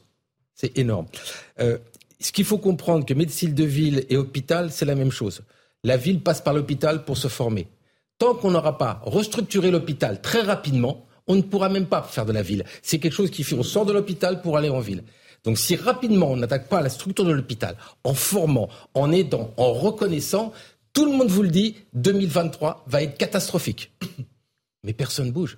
C'est 0.56 0.78
énorme. 0.78 1.08
Euh, 1.60 1.78
ce 2.20 2.32
qu'il 2.32 2.45
faut 2.45 2.58
comprendre, 2.58 3.06
que 3.06 3.14
médecine 3.14 3.54
de 3.54 3.64
ville 3.66 4.06
et 4.10 4.16
hôpital, 4.16 4.72
c'est 4.72 4.86
la 4.86 4.95
même 4.95 5.12
chose. 5.12 5.41
La 5.84 5.98
ville 5.98 6.22
passe 6.22 6.40
par 6.40 6.54
l'hôpital 6.54 7.04
pour 7.04 7.18
se 7.18 7.28
former 7.28 7.68
tant 8.18 8.36
qu'on 8.36 8.52
n'aura 8.52 8.78
pas 8.78 9.02
restructuré 9.06 9.70
l'hôpital 9.70 10.22
très 10.22 10.41
rapidement, 10.41 11.06
on 11.28 11.36
ne 11.36 11.41
pourra 11.41 11.70
même 11.70 11.88
pas 11.88 12.04
faire 12.04 12.26
de 12.26 12.34
la 12.34 12.41
ville. 12.41 12.66
C'est 12.82 13.00
quelque 13.00 13.14
chose 13.14 13.32
qui 13.32 13.44
fait, 13.44 13.56
on 13.56 13.64
sort 13.64 13.86
de 13.86 13.94
l'hôpital 13.94 14.41
pour 14.41 14.58
aller 14.58 14.70
en 14.70 14.80
ville. 14.80 15.04
Donc 15.44 15.58
si 15.58 15.76
rapidement 15.76 16.32
on 16.32 16.38
n'attaque 16.38 16.70
pas 16.70 16.82
la 16.82 16.90
structure 16.90 17.26
de 17.26 17.32
l'hôpital, 17.32 17.76
en 18.04 18.14
formant, 18.14 18.70
en 18.94 19.12
aidant, 19.12 19.54
en 19.58 19.74
reconnaissant, 19.74 20.54
tout 20.94 21.06
le 21.06 21.12
monde 21.12 21.30
vous 21.30 21.44
le 21.44 21.50
dit, 21.50 21.76
2023 21.94 22.86
va 22.88 23.04
être 23.04 23.18
catastrophique. 23.18 23.91
Mais 24.84 24.94
personne 24.94 25.32
bouge. 25.32 25.58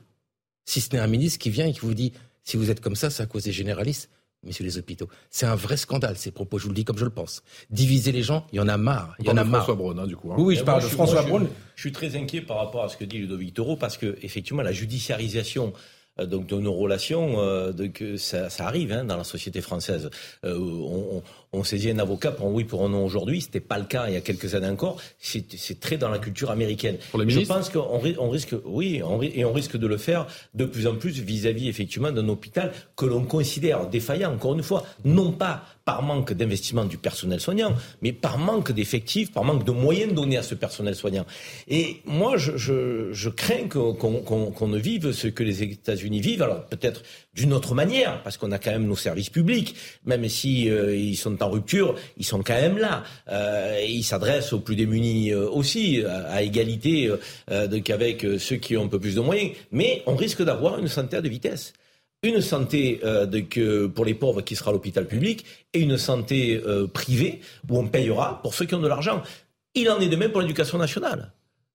Si 0.66 0.82
ce 0.82 0.94
n'est 0.94 1.00
un 1.00 1.08
ministre 1.08 1.40
qui 1.40 1.50
vient 1.50 1.68
et 1.68 1.74
qui 1.74 1.82
vous 1.82 1.94
dit, 1.94 2.14
si 2.44 2.58
vous 2.58 2.72
êtes 2.72 2.82
comme 2.82 2.96
ça, 2.96 3.10
c'est 3.10 3.24
à 3.24 3.26
cause 3.26 3.44
des 3.44 3.52
généralistes 3.52 4.10
messieurs 4.46 4.66
les 4.66 4.78
hôpitaux. 4.78 5.08
C'est 5.30 5.46
un 5.46 5.56
vrai 5.56 5.78
scandale, 5.78 6.18
ces 6.18 6.32
propos, 6.32 6.58
je 6.58 6.64
vous 6.64 6.70
le 6.70 6.76
dis 6.76 6.86
comme 6.86 6.98
je 6.98 7.06
le 7.06 7.12
pense. 7.12 7.44
Diviser 7.70 8.12
les 8.12 8.24
gens, 8.24 8.46
il 8.54 8.58
y 8.58 8.60
en 8.60 8.68
a 8.68 8.78
marre. 8.78 9.16
Il 9.20 9.26
y 9.26 9.30
en 9.30 9.38
a 9.38 9.44
marre. 9.44 9.64
François 9.64 9.76
Braun, 9.76 10.00
hein, 10.00 10.08
du 10.08 10.16
coup. 10.16 10.32
Hein. 10.32 10.36
Oui, 10.38 10.56
je 10.56 10.64
parle 10.64 10.82
de 10.82 10.88
François 10.88 11.24
Braun. 11.24 11.48
Je, 11.76 11.82
suis 11.82 11.92
très 11.92 12.16
inquiet 12.16 12.42
par 12.42 12.58
rapport 12.58 12.84
à 12.84 12.90
ce 12.90 12.98
que 12.98 13.06
dit 13.06 13.18
Ludovic 13.18 13.54
Toro, 13.54 13.76
parce 13.76 13.98
que, 13.98 14.18
effectivement, 14.22 14.62
la 14.62 14.72
judiciarisation 14.72 15.74
euh, 16.20 16.26
donc 16.26 16.48
de 16.48 16.56
nos 16.56 16.74
relations, 16.74 17.40
euh, 17.40 17.74
que 17.94 18.16
ça, 18.18 18.48
arrive 18.60 18.92
hein, 18.92 19.04
dans 19.04 19.18
la 19.18 19.24
société 19.24 19.62
française. 19.62 20.10
Euh, 20.46 20.58
on, 20.58 21.22
on 21.56 21.64
saisit 21.64 21.90
un 21.90 21.99
avocat 21.99 22.32
pour 22.32 22.48
un 22.48 22.52
oui 22.52 22.64
pour 22.64 22.84
un 22.84 22.90
non 22.90 23.06
aujourd'hui. 23.06 23.41
C'était 23.41 23.60
pas 23.60 23.80
le 23.80 23.86
cas 23.86 24.06
il 24.07 24.14
y 24.14 24.18
a 24.18 24.22
quelques 24.22 24.56
années 24.56 24.68
encore. 24.68 25.02
C'est 25.19 25.80
très 25.80 25.98
dans 25.98 26.10
la 26.10 26.19
culture 26.19 26.52
américaine. 26.52 26.98
Je 27.14 27.40
pense 27.45 27.69
qu'on 27.69 28.02
on 28.19 28.30
risque, 28.30 28.56
oui, 28.65 29.02
et 29.34 29.45
on 29.45 29.53
risque 29.53 29.77
de 29.77 29.88
le 29.88 29.98
faire 29.98 30.27
de 30.53 30.65
plus 30.65 30.88
en 30.88 30.95
plus 30.95 31.19
vis-à-vis 31.19 31.69
effectivement 31.69 32.11
d'un 32.11 32.27
hôpital 32.30 32.72
que 32.95 33.06
l'on 33.06 33.23
considère 33.23 33.88
défaillant. 33.88 34.34
Encore 34.34 34.53
une 34.53 34.64
fois, 34.64 34.86
non 35.03 35.32
pas 35.32 35.64
par 35.86 36.02
manque 36.02 36.34
d'investissement 36.34 36.86
du 36.86 36.98
personnel 36.98 37.40
soignant, 37.40 37.76
mais 38.02 38.11
par 38.11 38.40
manque 38.40 38.72
d'effectifs, 38.72 39.32
par 39.32 39.44
manque 39.44 39.64
de 39.64 39.72
moyens 39.72 40.14
donnés 40.14 40.38
à 40.38 40.44
ce 40.44 40.56
personnel 40.56 40.95
soignant. 40.95 41.26
Et 41.68 42.02
moi, 42.06 42.38
je, 42.38 42.57
je, 42.57 43.14
je 43.14 43.30
crains 43.30 43.68
qu'on 43.68 44.68
ne 44.68 44.77
vive 44.80 45.11
ce 45.11 45.27
que 45.27 45.44
les 45.44 45.61
États-Unis 45.64 46.22
vivent. 46.22 46.41
Alors 46.41 46.65
peut-être 46.65 47.03
d'une 47.36 47.52
autre 47.52 47.76
manière, 47.76 48.24
parce 48.24 48.38
qu'on 48.38 48.52
a 48.52 48.60
quand 48.60 48.72
même 48.72 48.88
nos 48.88 48.95
services 48.95 49.30
publics, 49.30 49.76
même 50.06 50.28
si 50.30 50.70
euh, 50.70 50.95
ils 50.95 51.18
sont 51.18 51.44
en 51.44 51.49
rupture, 51.49 51.95
ils 52.18 52.26
sont 52.26 52.41
quand 52.41 52.53
même 52.53 52.78
là. 52.78 53.03
Euh, 53.30 53.86
ils 53.88 54.03
s'adressent 54.03 54.53
aux 54.53 54.62
plus 54.62 54.78
démunis 54.78 55.32
euh, 55.32 55.48
aussi, 55.49 56.02
à, 56.03 56.41
égalité 56.41 57.12
donc 57.49 57.90
avec 57.90 58.26
ceux 58.40 58.56
qui 58.57 58.78
ont 58.78 58.86
un 58.86 58.88
peu 58.88 58.99
plus 58.99 59.16
de 59.16 59.22
moyens. 59.22 59.52
Mais 59.72 60.03
on 60.06 60.16
risque 60.16 60.44
d'avoir 60.44 60.80
une 60.80 60.88
santé 60.88 61.18
à 61.18 61.22
deux 61.22 61.30
vitesses. 61.30 61.74
Une 62.24 62.41
santé 62.41 63.02
de, 63.03 63.88
pour 63.88 64.06
les 64.06 64.14
pauvres 64.14 64.41
qui 64.41 64.56
sera 64.56 64.72
l'hôpital 64.72 65.07
public 65.07 65.45
et 65.74 65.80
une 65.80 65.98
santé 65.98 66.62
privée 66.94 67.41
où 67.70 67.78
on 67.78 67.88
payera 67.88 68.41
pour 68.41 68.53
ceux 68.53 68.66
qui 68.66 68.76
ont 68.76 68.82
de 68.82 68.88
l'argent. 68.88 69.22
Il 69.74 69.90
en 69.90 69.99
est 69.99 70.07
de 70.07 70.16
même 70.16 70.32
pour 70.32 70.41
l'éducation 70.41 70.78
nationale. 70.78 71.32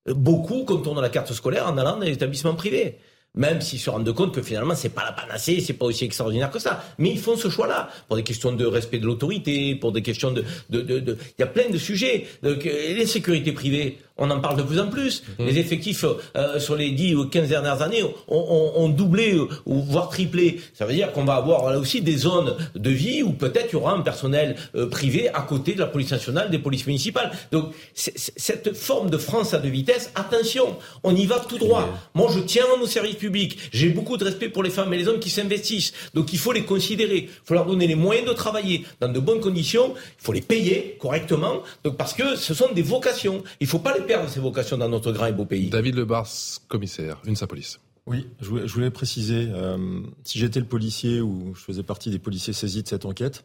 Beaucoup 0.06 0.64
contournent 0.64 1.00
la 1.00 1.08
carte 1.08 1.32
scolaire 1.32 1.66
en 1.66 1.76
allant 1.76 1.98
dans 1.98 2.04
les 2.04 2.12
établissements 2.12 2.54
privés 2.54 2.98
même 3.34 3.60
s'ils 3.60 3.78
se 3.78 3.90
rendent 3.90 4.12
compte 4.12 4.34
que 4.34 4.42
finalement 4.42 4.74
c'est 4.74 4.88
pas 4.88 5.04
la 5.04 5.12
panacée, 5.12 5.60
c'est 5.60 5.74
pas 5.74 5.86
aussi 5.86 6.04
extraordinaire 6.04 6.50
que 6.50 6.58
ça. 6.58 6.84
Mais 6.98 7.10
ils 7.10 7.18
font 7.18 7.36
ce 7.36 7.48
choix-là 7.48 7.88
pour 8.08 8.16
des 8.16 8.22
questions 8.22 8.52
de 8.52 8.66
respect 8.66 8.98
de 8.98 9.06
l'autorité, 9.06 9.74
pour 9.74 9.92
des 9.92 10.02
questions 10.02 10.32
de, 10.32 10.44
de, 10.70 10.80
de, 10.80 11.16
il 11.38 11.40
y 11.40 11.44
a 11.44 11.46
plein 11.46 11.68
de 11.68 11.78
sujets. 11.78 12.26
Donc, 12.42 12.64
les 12.64 13.06
sécurités 13.06 13.52
privées, 13.52 13.98
on 14.20 14.30
en 14.30 14.38
parle 14.38 14.58
de 14.58 14.62
plus 14.62 14.78
en 14.78 14.86
plus. 14.86 15.24
Mhm. 15.38 15.46
Les 15.46 15.58
effectifs 15.58 16.04
euh, 16.36 16.60
sur 16.60 16.76
les 16.76 16.90
10 16.90 17.14
ou 17.14 17.24
15 17.24 17.48
dernières 17.48 17.82
années 17.82 18.04
ont, 18.28 18.88
doublé 18.90 19.38
ou 19.66 19.82
voire 19.82 20.08
triplé. 20.08 20.60
Ça 20.74 20.84
veut 20.84 20.92
dire 20.92 21.12
qu'on 21.12 21.24
va 21.24 21.34
avoir 21.34 21.70
là 21.70 21.78
aussi 21.78 22.02
des 22.02 22.16
zones 22.16 22.56
de 22.74 22.90
vie 22.90 23.22
où 23.22 23.32
peut-être 23.32 23.68
il 23.70 23.72
y 23.74 23.76
aura 23.76 23.94
un 23.94 24.00
personnel 24.00 24.56
euh, 24.74 24.86
privé 24.86 25.28
à 25.30 25.42
côté 25.42 25.74
de 25.74 25.80
la 25.80 25.86
police 25.86 26.10
nationale, 26.10 26.50
des 26.50 26.58
polices 26.58 26.86
municipales. 26.86 27.30
Donc 27.50 27.72
cette 27.94 28.76
forme 28.76 29.10
de 29.10 29.16
France 29.16 29.54
à 29.54 29.58
deux 29.58 29.68
vitesses, 29.68 30.10
attention, 30.14 30.76
on 31.02 31.14
y 31.16 31.24
va 31.26 31.40
tout 31.40 31.58
droit. 31.58 31.88
Moi 32.14 32.28
je 32.34 32.40
tiens 32.40 32.64
à 32.74 32.78
nos 32.78 32.86
services 32.86 33.16
publics. 33.16 33.58
J'ai 33.72 33.88
beaucoup 33.88 34.16
de 34.16 34.24
respect 34.24 34.48
pour 34.48 34.62
les 34.62 34.70
femmes 34.70 34.92
et 34.92 34.98
les 34.98 35.08
hommes 35.08 35.20
qui 35.20 35.30
s'investissent. 35.30 35.92
Donc 36.14 36.32
il 36.32 36.38
faut 36.38 36.52
les 36.52 36.64
considérer. 36.64 37.28
Il 37.28 37.40
faut 37.44 37.54
leur 37.54 37.66
donner 37.66 37.86
les 37.86 37.94
moyens 37.94 38.28
de 38.28 38.34
travailler 38.34 38.84
dans 39.00 39.08
de 39.08 39.20
bonnes 39.20 39.40
conditions. 39.40 39.94
Il 39.96 40.24
faut 40.24 40.32
les 40.32 40.42
payer 40.42 40.98
correctement. 41.00 41.62
Donc 41.84 41.96
parce 41.96 42.12
que 42.12 42.36
ce 42.36 42.52
sont 42.52 42.72
des 42.72 42.82
vocations. 42.82 43.42
Il 43.60 43.64
ne 43.64 43.68
faut 43.68 43.78
pas 43.78 43.96
les 43.96 44.04
perdre 44.10 44.28
ces 44.28 44.40
vocations 44.40 44.76
dans 44.76 44.88
notre 44.88 45.12
grand 45.12 45.26
et 45.26 45.32
beau 45.32 45.44
pays. 45.44 45.70
David 45.70 45.94
Lebars, 45.94 46.28
commissaire, 46.66 47.20
une 47.24 47.36
police. 47.36 47.78
Oui, 48.06 48.26
je 48.40 48.48
voulais, 48.48 48.90
préciser, 48.90 49.48
euh, 49.52 50.00
si 50.24 50.40
j'étais 50.40 50.58
le 50.58 50.66
policier 50.66 51.20
ou 51.20 51.54
je 51.54 51.60
faisais 51.60 51.84
partie 51.84 52.10
des 52.10 52.18
policiers 52.18 52.52
saisis 52.52 52.82
de 52.82 52.88
cette 52.88 53.04
enquête, 53.04 53.44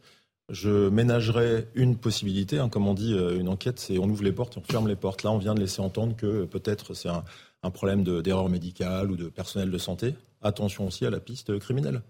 je 0.50 0.90
ménagerais 0.90 1.68
une 1.76 1.98
possibilité. 1.98 2.58
Hein, 2.58 2.70
comme 2.70 2.88
on 2.88 2.96
dit, 2.96 3.14
euh, 3.14 3.40
une 3.40 3.48
enquête, 3.48 3.80
c'est 3.80 4.00
on 4.00 4.06
ouvre 4.06 4.24
les 4.24 4.32
portes 4.32 4.58
et 4.58 4.60
on 4.60 4.64
ferme 4.64 4.88
les 4.88 4.96
portes. 4.96 5.22
Là, 5.22 5.32
on 5.32 5.38
vient 5.38 5.54
de 5.54 5.60
laisser 5.60 5.82
entendre 5.82 6.16
que 6.16 6.46
peut-être 6.46 6.96
c'est 6.96 7.10
un, 7.10 7.24
problème 7.72 8.04
d'erreur 8.04 8.48
médicale 8.48 9.10
ou 9.12 9.16
de 9.16 9.28
personnel 9.28 9.72
de 9.72 9.78
santé. 9.78 10.16
Attention 10.42 10.88
aussi 10.88 11.06
à 11.06 11.10
la 11.10 11.20
piste 11.20 11.58
criminelle. 11.60 12.02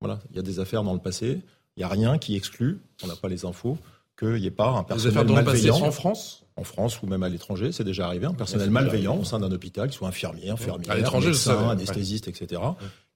Voilà, 0.00 0.20
il 0.30 0.36
y 0.36 0.38
a 0.38 0.42
des 0.42 0.60
affaires 0.60 0.82
dans 0.84 0.94
le 0.94 1.00
passé. 1.00 1.40
Il 1.76 1.80
n'y 1.80 1.84
a 1.84 1.88
rien 1.88 2.18
qui 2.18 2.36
exclut, 2.36 2.80
on 3.02 3.08
n'a 3.08 3.16
pas 3.16 3.28
les 3.28 3.44
infos, 3.44 3.76
qu'il 4.18 4.34
n'y 4.34 4.46
ait 4.46 4.52
pas 4.52 4.70
un 4.70 4.84
personnel 4.84 5.26
malveillant. 5.26 5.82
en 5.82 5.90
France? 5.90 6.44
En 6.60 6.64
France 6.64 7.00
ou 7.02 7.06
même 7.06 7.22
à 7.22 7.28
l'étranger, 7.28 7.72
c'est 7.72 7.84
déjà 7.84 8.06
arrivé, 8.06 8.26
un 8.26 8.34
personnel 8.34 8.70
malveillant 8.70 9.18
au 9.18 9.24
sein 9.24 9.38
d'un 9.40 9.50
hôpital, 9.50 9.88
qu'il 9.88 9.96
soit 9.96 10.08
infirmier, 10.08 10.50
infirmière, 10.50 10.94
médecin, 11.20 11.70
anesthésiste, 11.70 12.28
etc., 12.28 12.60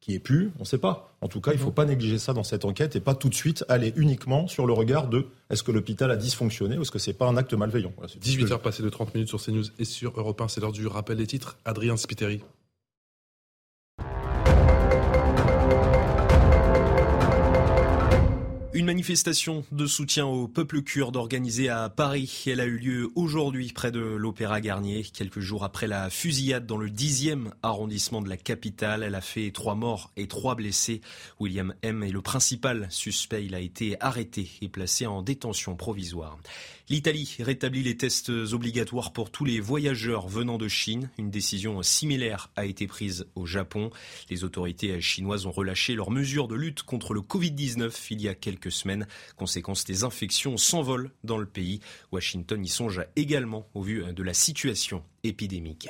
qui 0.01 0.15
est 0.15 0.19
pu, 0.19 0.51
on 0.59 0.63
ne 0.63 0.67
sait 0.67 0.79
pas. 0.79 1.15
En 1.23 1.29
tout 1.29 1.41
cas, 1.41 1.53
il 1.53 1.59
ne 1.59 1.63
faut 1.63 1.71
pas 1.71 1.87
négliger 1.87 2.19
ça 2.19 2.35
dans 2.35 2.43
cette 2.43 2.67
enquête 2.67 2.95
et 2.95 3.01
pas 3.01 3.15
tout 3.15 3.31
de 3.31 3.35
suite 3.35 3.65
aller 3.69 3.93
uniquement 3.97 4.49
sur 4.49 4.67
le 4.67 4.75
regard 4.75 5.09
de 5.09 5.27
est-ce 5.49 5.63
que 5.63 5.73
l'hôpital 5.73 6.11
a 6.11 6.17
dysfonctionné 6.17 6.77
ou 6.77 6.83
est-ce 6.83 6.91
que 6.91 6.99
c'est 6.99 7.15
pas 7.15 7.27
un 7.27 7.39
acte 7.39 7.55
malveillant. 7.55 7.93
18 8.21 8.53
heures 8.53 8.61
passées 8.61 8.83
de 8.83 8.91
30 8.91 9.15
minutes 9.15 9.29
sur 9.29 9.43
CNews 9.43 9.65
et 9.79 9.87
sur 9.87 10.13
Europe 10.19 10.41
1, 10.43 10.49
c'est 10.49 10.61
l'heure 10.61 10.73
du 10.73 10.87
rappel 10.87 11.17
des 11.17 11.27
titres. 11.27 11.57
Adrien 11.65 11.97
Spiteri. 11.97 12.43
Une 18.77 18.87
manifestation 18.87 19.65
de 19.71 19.87
soutien 19.87 20.27
au 20.27 20.49
peuple 20.49 20.83
kurde 20.83 21.15
organisée 21.15 21.69
à 21.69 21.89
Paris. 21.89 22.43
Elle 22.49 22.59
a 22.59 22.65
eu 22.65 22.77
lieu 22.77 23.13
aujourd'hui 23.15 23.71
près 23.73 23.93
de 23.93 24.01
l'Opéra 24.01 24.61
Garnier, 24.61 25.05
quelques 25.05 25.39
jours 25.39 25.63
après 25.63 25.87
la 25.87 26.11
fusillade 26.11 26.67
dans 26.67 26.77
le 26.77 26.89
10e 26.89 27.53
arrondissement 27.63 28.21
de 28.21 28.29
la 28.29 28.37
capitale. 28.37 29.05
Elle 29.05 29.15
a 29.15 29.21
fait 29.21 29.53
trois 29.53 29.77
morts 29.77 30.11
et 30.17 30.27
trois 30.27 30.57
blessés. 30.57 31.03
William 31.39 31.73
M. 31.83 32.03
est 32.03 32.11
le 32.11 32.21
principal 32.21 32.89
suspect. 32.91 33.45
Il 33.45 33.55
a 33.55 33.61
été 33.61 33.97
arrêté 34.01 34.51
et 34.61 34.69
placé 34.69 35.07
en 35.07 35.23
détention 35.23 35.77
provisoire. 35.77 36.37
L'Italie 36.91 37.37
rétablit 37.39 37.83
les 37.85 37.97
tests 37.97 38.29
obligatoires 38.29 39.13
pour 39.13 39.31
tous 39.31 39.45
les 39.45 39.61
voyageurs 39.61 40.29
venant 40.29 40.59
de 40.59 40.69
Chine. 40.69 41.11
Une 41.17 41.31
décision 41.31 41.81
similaire 41.83 42.51
a 42.57 42.67
été 42.67 42.89
prise 42.89 43.27
au 43.37 43.47
Japon. 43.47 43.91
Les 44.31 44.43
autorités 44.43 45.01
chinoises 45.01 45.47
ont 45.47 45.53
relâché 45.53 45.95
leurs 45.95 46.11
mesures 46.11 46.49
de 46.49 46.57
lutte 46.57 46.83
contre 46.83 47.15
le 47.15 47.21
Covid-19 47.21 47.93
il 48.11 48.21
y 48.21 48.29
a 48.29 48.35
quelques 48.35 48.64
semaines. 48.71 49.07
Conséquence 49.37 49.85
des 49.85 50.05
infections 50.05 50.57
s'envolent 50.57 51.11
dans 51.25 51.39
le 51.39 51.47
pays. 51.47 51.81
Washington 52.13 52.65
y 52.65 52.69
songe 52.69 53.05
également 53.17 53.67
au 53.75 53.83
vu 53.83 54.05
de 54.13 54.23
la 54.23 54.35
situation 54.35 55.03
épidémique. 55.23 55.89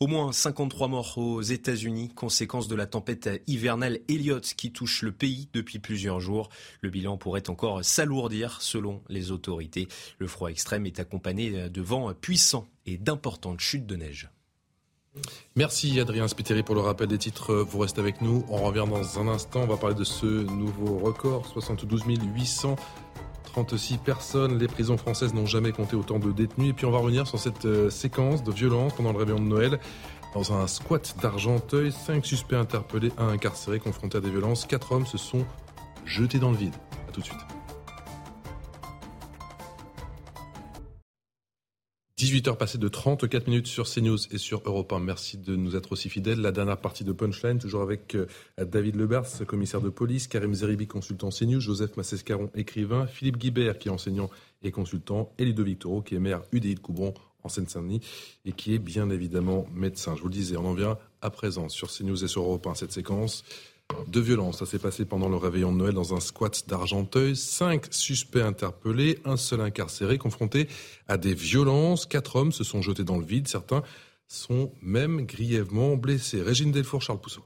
Au 0.00 0.06
moins 0.06 0.30
53 0.30 0.88
morts 0.88 1.18
aux 1.18 1.42
États-Unis, 1.42 2.10
conséquence 2.14 2.68
de 2.68 2.76
la 2.76 2.86
tempête 2.86 3.42
hivernale 3.48 3.98
Elliott 4.08 4.54
qui 4.56 4.70
touche 4.70 5.02
le 5.02 5.10
pays 5.10 5.48
depuis 5.52 5.80
plusieurs 5.80 6.20
jours. 6.20 6.50
Le 6.82 6.90
bilan 6.90 7.16
pourrait 7.16 7.50
encore 7.50 7.84
s'alourdir 7.84 8.62
selon 8.62 9.02
les 9.08 9.32
autorités. 9.32 9.88
Le 10.18 10.28
froid 10.28 10.50
extrême 10.50 10.86
est 10.86 11.00
accompagné 11.00 11.68
de 11.68 11.82
vents 11.82 12.14
puissants 12.14 12.68
et 12.86 12.96
d'importantes 12.96 13.60
chutes 13.60 13.86
de 13.86 13.96
neige. 13.96 14.30
Merci 15.56 15.98
Adrien 16.00 16.28
Spiteri 16.28 16.62
pour 16.62 16.74
le 16.74 16.80
rappel 16.80 17.08
des 17.08 17.18
titres. 17.18 17.54
Vous 17.54 17.78
restez 17.78 18.00
avec 18.00 18.20
nous. 18.20 18.44
On 18.48 18.58
revient 18.58 18.84
dans 18.88 19.20
un 19.20 19.28
instant. 19.28 19.60
On 19.62 19.66
va 19.66 19.76
parler 19.76 19.96
de 19.96 20.04
ce 20.04 20.26
nouveau 20.26 20.98
record, 20.98 21.46
72 21.46 22.02
800 22.06 22.76
36 23.48 23.98
personnes. 23.98 24.58
Les 24.58 24.68
prisons 24.68 24.96
françaises 24.96 25.34
n'ont 25.34 25.46
jamais 25.46 25.72
compté 25.72 25.96
autant 25.96 26.18
de 26.18 26.30
détenus. 26.32 26.70
Et 26.70 26.72
puis 26.72 26.86
on 26.86 26.90
va 26.90 26.98
revenir 26.98 27.26
sur 27.26 27.38
cette 27.38 27.64
euh, 27.64 27.90
séquence 27.90 28.44
de 28.44 28.52
violence 28.52 28.94
pendant 28.94 29.12
le 29.12 29.18
réveillon 29.18 29.40
de 29.40 29.48
Noël. 29.48 29.78
Dans 30.34 30.52
un 30.52 30.66
squat 30.66 31.16
d'Argenteuil, 31.22 31.90
cinq 31.90 32.26
suspects 32.26 32.56
interpellés, 32.56 33.12
un 33.18 33.28
incarcéré, 33.28 33.80
confronté 33.80 34.18
à 34.18 34.20
des 34.20 34.30
violences. 34.30 34.66
Quatre 34.66 34.92
hommes 34.92 35.06
se 35.06 35.18
sont 35.18 35.44
jetés 36.04 36.38
dans 36.38 36.50
le 36.50 36.56
vide. 36.56 36.74
A 37.08 37.12
tout 37.12 37.20
de 37.20 37.26
suite. 37.26 37.57
18h 42.18 42.56
passées 42.56 42.78
de 42.78 42.88
34 42.88 43.46
minutes 43.46 43.68
sur 43.68 43.88
CNews 43.88 44.18
et 44.32 44.38
sur 44.38 44.60
Europe 44.64 44.92
1. 44.92 44.98
Merci 44.98 45.38
de 45.38 45.54
nous 45.54 45.76
être 45.76 45.92
aussi 45.92 46.08
fidèles. 46.08 46.40
La 46.40 46.50
dernière 46.50 46.78
partie 46.78 47.04
de 47.04 47.12
Punchline, 47.12 47.60
toujours 47.60 47.82
avec 47.82 48.16
euh, 48.16 48.26
David 48.60 48.96
Lebers, 48.96 49.46
commissaire 49.46 49.80
de 49.80 49.88
police, 49.88 50.26
Karim 50.26 50.52
Zeribi, 50.52 50.88
consultant 50.88 51.28
CNews, 51.28 51.60
Joseph 51.60 51.96
Massescaron, 51.96 52.50
écrivain, 52.56 53.06
Philippe 53.06 53.36
Guibert, 53.36 53.78
qui 53.78 53.86
est 53.86 53.92
enseignant 53.92 54.30
et 54.64 54.72
consultant, 54.72 55.32
et 55.38 55.44
Ludovic 55.44 55.78
Toro, 55.78 56.02
qui 56.02 56.16
est 56.16 56.18
maire 56.18 56.42
UDI 56.50 56.74
de 56.74 56.80
Coubron 56.80 57.14
en 57.44 57.48
Seine-Saint-Denis 57.48 58.00
et 58.44 58.50
qui 58.50 58.74
est 58.74 58.80
bien 58.80 59.10
évidemment 59.10 59.68
médecin. 59.72 60.16
Je 60.16 60.22
vous 60.22 60.28
le 60.28 60.34
disais, 60.34 60.56
on 60.56 60.66
en 60.66 60.74
vient 60.74 60.98
à 61.22 61.30
présent 61.30 61.68
sur 61.68 61.88
CNews 61.88 62.24
et 62.24 62.28
sur 62.28 62.42
Europe 62.42 62.66
1, 62.66 62.74
cette 62.74 62.92
séquence 62.92 63.44
de 64.06 64.20
violence. 64.20 64.58
Ça 64.58 64.66
s'est 64.66 64.78
passé 64.78 65.04
pendant 65.04 65.28
le 65.28 65.36
réveillon 65.36 65.72
de 65.72 65.78
Noël 65.78 65.94
dans 65.94 66.14
un 66.14 66.20
squat 66.20 66.64
d'Argenteuil. 66.68 67.36
Cinq 67.36 67.86
suspects 67.90 68.42
interpellés, 68.42 69.18
un 69.24 69.36
seul 69.36 69.60
incarcéré, 69.60 70.18
confronté 70.18 70.68
à 71.08 71.16
des 71.16 71.34
violences. 71.34 72.06
Quatre 72.06 72.36
hommes 72.36 72.52
se 72.52 72.64
sont 72.64 72.82
jetés 72.82 73.04
dans 73.04 73.18
le 73.18 73.24
vide. 73.24 73.48
Certains 73.48 73.82
sont 74.26 74.72
même 74.82 75.24
grièvement 75.24 75.96
blessés. 75.96 76.42
Régine 76.42 76.72
Delfour, 76.72 77.02
Charles 77.02 77.20
Pousseau. 77.20 77.42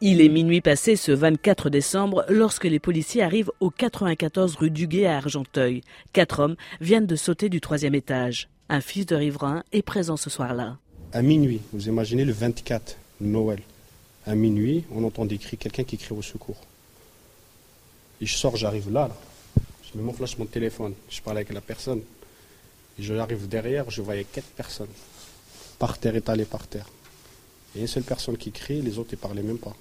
Il 0.00 0.20
est 0.20 0.28
minuit 0.28 0.60
passé 0.60 0.94
ce 0.94 1.10
24 1.10 1.70
décembre 1.70 2.24
lorsque 2.28 2.64
les 2.64 2.78
policiers 2.78 3.22
arrivent 3.22 3.50
au 3.58 3.70
94 3.70 4.54
rue 4.54 4.70
Duguay 4.70 5.06
à 5.06 5.16
Argenteuil. 5.16 5.82
Quatre 6.12 6.38
hommes 6.38 6.56
viennent 6.80 7.06
de 7.06 7.16
sauter 7.16 7.48
du 7.48 7.60
troisième 7.60 7.96
étage. 7.96 8.48
Un 8.68 8.80
fils 8.80 9.06
de 9.06 9.16
riverain 9.16 9.64
est 9.72 9.82
présent 9.82 10.16
ce 10.16 10.30
soir-là. 10.30 10.78
À 11.12 11.22
minuit, 11.22 11.60
vous 11.72 11.88
imaginez 11.88 12.24
le 12.24 12.32
24, 12.32 12.96
Noël. 13.20 13.60
À 14.28 14.34
minuit, 14.34 14.84
on 14.92 15.02
entend 15.04 15.24
des 15.24 15.38
cris, 15.38 15.56
quelqu'un 15.56 15.82
qui 15.82 15.98
crie 15.98 16.14
au 16.14 16.22
secours. 16.22 16.60
Et 18.20 18.26
je 18.26 18.36
sors, 18.36 18.56
j'arrive 18.56 18.92
là, 18.92 19.08
là. 19.08 19.16
Je 19.82 19.98
mets 19.98 20.04
mon 20.04 20.12
flash, 20.12 20.38
mon 20.38 20.44
téléphone. 20.44 20.94
Je 21.08 21.20
parle 21.20 21.38
avec 21.38 21.52
la 21.52 21.60
personne. 21.60 22.02
Et 22.98 23.02
je 23.02 23.14
arrive 23.14 23.48
derrière, 23.48 23.90
je 23.90 24.02
voyais 24.02 24.24
quatre 24.24 24.48
personnes. 24.48 24.94
Par 25.80 25.98
terre, 25.98 26.14
étalées 26.14 26.44
par 26.44 26.66
terre. 26.66 26.86
Et 27.74 27.80
une 27.80 27.86
seule 27.86 28.04
personne 28.04 28.36
qui 28.36 28.52
crie, 28.52 28.82
les 28.82 28.98
autres 28.98 29.12
ne 29.12 29.16
parlaient 29.16 29.42
même 29.42 29.58
pas 29.58 29.74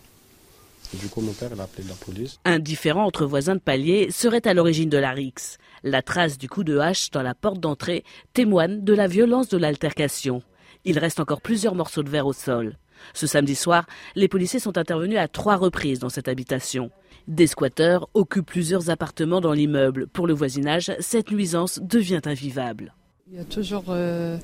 du 0.94 1.08
coup, 1.10 1.22
mon 1.22 1.34
père 1.34 1.50
a 1.58 1.64
appelé 1.64 1.88
la 1.88 1.96
police. 1.96 2.40
Un 2.46 2.60
différent 2.60 3.06
entre 3.06 3.26
voisins 3.26 3.56
de 3.56 3.60
palier 3.60 4.10
serait 4.12 4.48
à 4.48 4.54
l'origine 4.54 4.90
de 4.90 4.98
la 4.98 5.12
rixe. 5.12 5.58
La 5.84 6.02
trace 6.02 6.38
du 6.38 6.48
coup 6.48 6.64
de 6.64 6.78
hache 6.78 7.12
dans 7.12 7.22
la 7.22 7.36
porte 7.36 7.60
d'entrée 7.60 8.04
témoigne 8.34 8.84
de 8.84 8.94
la 8.94 9.08
violence 9.08 9.50
de 9.50 9.58
l'altercation. 9.58 10.42
Il 10.86 10.98
reste 11.00 11.20
encore 11.20 11.42
plusieurs 11.42 11.76
morceaux 11.76 12.04
de 12.04 12.10
verre 12.10 12.28
au 12.28 12.34
sol. 12.34 12.78
Ce 13.14 13.28
samedi 13.28 13.56
soir, 13.56 13.86
les 14.16 14.28
policiers 14.28 14.60
sont 14.60 14.78
intervenus 14.78 15.18
à 15.18 15.28
trois 15.28 15.56
reprises 15.56 16.00
dans 16.00 16.10
cette 16.10 16.28
habitation. 16.28 16.92
Des 17.28 17.48
squatteurs 17.48 18.08
occupent 18.14 18.46
plusieurs 18.46 18.90
appartements 18.90 19.42
dans 19.42 19.52
l'immeuble. 19.52 20.08
Pour 20.08 20.28
le 20.28 20.34
voisinage, 20.34 20.92
cette 21.00 21.32
nuisance 21.32 21.80
devient 21.82 22.22
invivable. 22.26 22.94
Il 23.30 23.38
y 23.38 23.42
a 23.42 23.44
toujours 23.44 23.86
euh, 23.90 24.38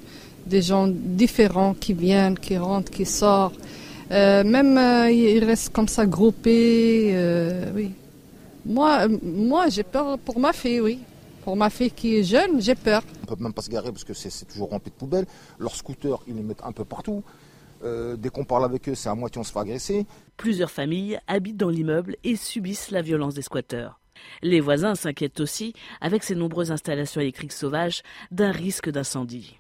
des 0.46 0.62
gens 0.62 0.88
différents 0.88 1.74
qui 1.74 1.94
viennent, 1.94 2.38
qui 2.38 2.58
rentrent, 2.58 2.92
qui 2.92 3.06
sortent. 3.06 3.60
Euh, 4.12 4.44
même 4.44 4.78
euh, 4.78 5.10
ils 5.10 5.44
restent 5.44 5.72
comme 5.72 5.88
ça 5.88 6.06
groupés, 6.06 7.12
euh, 7.14 7.72
oui. 7.74 7.92
Moi, 8.66 9.08
moi 9.22 9.70
j'ai 9.70 9.84
peur 9.84 10.18
pour 10.20 10.40
ma 10.40 10.54
fille, 10.54 10.82
oui. 10.82 11.00
Pour 11.44 11.56
ma 11.56 11.70
fille 11.70 11.92
qui 11.92 12.18
est 12.18 12.24
jeune, 12.24 12.62
j'ai 12.62 12.76
peur. 12.76 13.02
On 13.24 13.36
peut 13.36 13.44
même 13.44 13.54
pas 13.54 13.62
se 13.62 13.70
garer 13.70 13.92
parce 13.92 14.04
que 14.04 14.14
c'est 14.14 14.46
toujours 14.46 14.70
rempli 14.70 14.92
de 14.92 14.96
poubelles. 14.96 15.26
Leurs 15.60 15.76
scooters, 15.76 16.20
ils 16.28 16.36
les 16.36 16.44
mettent 16.44 16.64
un 16.64 16.72
peu 16.72 16.86
partout. 16.86 17.24
Dès 17.84 18.30
qu'on 18.30 18.46
parle 18.46 18.66
avec 18.66 18.88
eux, 18.90 18.96
c'est 18.96 19.10
à 19.10 19.16
moitié 19.16 19.40
on 19.40 19.44
se 19.44 19.52
fait 19.52 19.60
agresser. 19.60 20.06
Plusieurs 20.38 20.72
familles 20.72 21.20
habitent 21.28 21.58
dans 21.58 21.70
l'immeuble 21.70 22.16
et 22.24 22.36
subissent 22.36 22.92
la 22.92 23.02
violence 23.02 23.36
des 23.36 23.42
squatteurs. 23.42 24.00
Les 24.42 24.60
voisins 24.60 24.96
s'inquiètent 24.96 25.40
aussi, 25.40 25.74
avec 26.02 26.24
ces 26.24 26.36
nombreuses 26.36 26.72
installations 26.72 27.22
électriques 27.22 27.52
sauvages, 27.52 28.04
d'un 28.32 28.52
risque 28.52 28.90
d'incendie. 28.90 29.58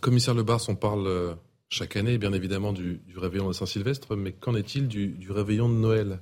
Commissaire 0.00 0.34
Lebars, 0.34 0.62
on 0.68 0.76
parle 0.76 1.36
chaque 1.68 1.96
année, 1.96 2.18
bien 2.18 2.32
évidemment, 2.32 2.72
du, 2.72 3.00
réveillon 3.16 3.48
de 3.48 3.52
Saint-Sylvestre, 3.52 4.16
mais 4.16 4.32
qu'en 4.32 4.54
est-il 4.54 4.88
du, 4.88 5.30
réveillon 5.30 5.68
de 5.68 5.74
Noël? 5.74 6.20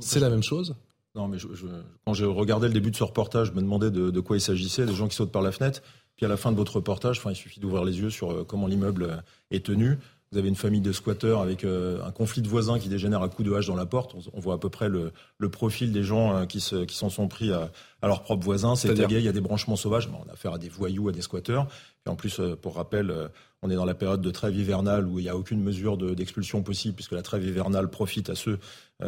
C'est 0.00 0.20
la 0.20 0.30
même 0.30 0.42
chose? 0.42 0.74
Non, 1.14 1.28
mais 1.28 1.38
quand 2.06 2.14
j'ai 2.14 2.24
regardé 2.24 2.68
le 2.68 2.72
début 2.72 2.90
de 2.90 2.96
ce 2.96 3.04
reportage, 3.04 3.48
je 3.48 3.52
me 3.52 3.60
demandais 3.60 3.90
de, 3.90 4.20
quoi 4.20 4.36
il 4.36 4.40
s'agissait, 4.40 4.86
des 4.86 4.94
gens 4.94 5.08
qui 5.08 5.16
sautent 5.16 5.32
par 5.32 5.42
la 5.42 5.52
fenêtre. 5.52 5.82
Puis 6.16 6.26
à 6.26 6.28
la 6.28 6.36
fin 6.36 6.52
de 6.52 6.56
votre 6.56 6.76
reportage, 6.76 7.18
enfin, 7.18 7.30
il 7.30 7.36
suffit 7.36 7.60
d'ouvrir 7.60 7.84
les 7.84 7.98
yeux 7.98 8.10
sur 8.10 8.30
euh, 8.30 8.44
comment 8.44 8.66
l'immeuble 8.66 9.04
euh, 9.04 9.16
est 9.50 9.66
tenu. 9.66 9.98
Vous 10.30 10.38
avez 10.38 10.48
une 10.48 10.56
famille 10.56 10.80
de 10.80 10.92
squatteurs 10.92 11.40
avec 11.40 11.62
euh, 11.62 12.02
un 12.04 12.10
conflit 12.10 12.40
de 12.40 12.48
voisins 12.48 12.78
qui 12.78 12.88
dégénère 12.88 13.22
à 13.22 13.28
coups 13.28 13.46
de 13.46 13.54
hache 13.54 13.66
dans 13.66 13.76
la 13.76 13.84
porte. 13.84 14.14
On, 14.32 14.40
voit 14.40 14.54
à 14.54 14.58
peu 14.58 14.70
près 14.70 14.88
le, 14.88 15.12
profil 15.50 15.92
des 15.92 16.02
gens 16.02 16.46
qui, 16.46 16.60
s'en 16.60 16.86
qui 16.86 16.96
sont 16.96 17.28
pris 17.28 17.52
à, 17.52 17.70
leurs 18.02 18.22
propres 18.22 18.42
voisins. 18.42 18.74
C'est 18.74 18.94
tagué, 18.94 19.18
il 19.18 19.24
y 19.24 19.28
a 19.28 19.32
des 19.32 19.42
branchements 19.42 19.76
sauvages. 19.76 20.08
on 20.08 20.30
a 20.30 20.32
affaire 20.32 20.54
à 20.54 20.58
des 20.58 20.70
voyous, 20.70 21.10
à 21.10 21.12
des 21.12 21.20
squatteurs. 21.20 21.66
Et 22.06 22.08
en 22.08 22.16
plus, 22.16 22.40
pour 22.62 22.76
rappel, 22.76 23.12
on 23.60 23.68
est 23.68 23.76
dans 23.76 23.84
la 23.84 23.92
période 23.92 24.22
de 24.22 24.30
trêve 24.30 24.56
hivernale 24.56 25.06
où 25.06 25.18
il 25.18 25.24
n'y 25.24 25.28
a 25.28 25.36
aucune 25.36 25.62
mesure 25.62 25.98
d'expulsion 25.98 26.62
possible 26.62 26.94
puisque 26.94 27.12
la 27.12 27.22
trêve 27.22 27.46
hivernale 27.46 27.90
profite 27.90 28.30
à 28.30 28.34
ceux 28.34 28.58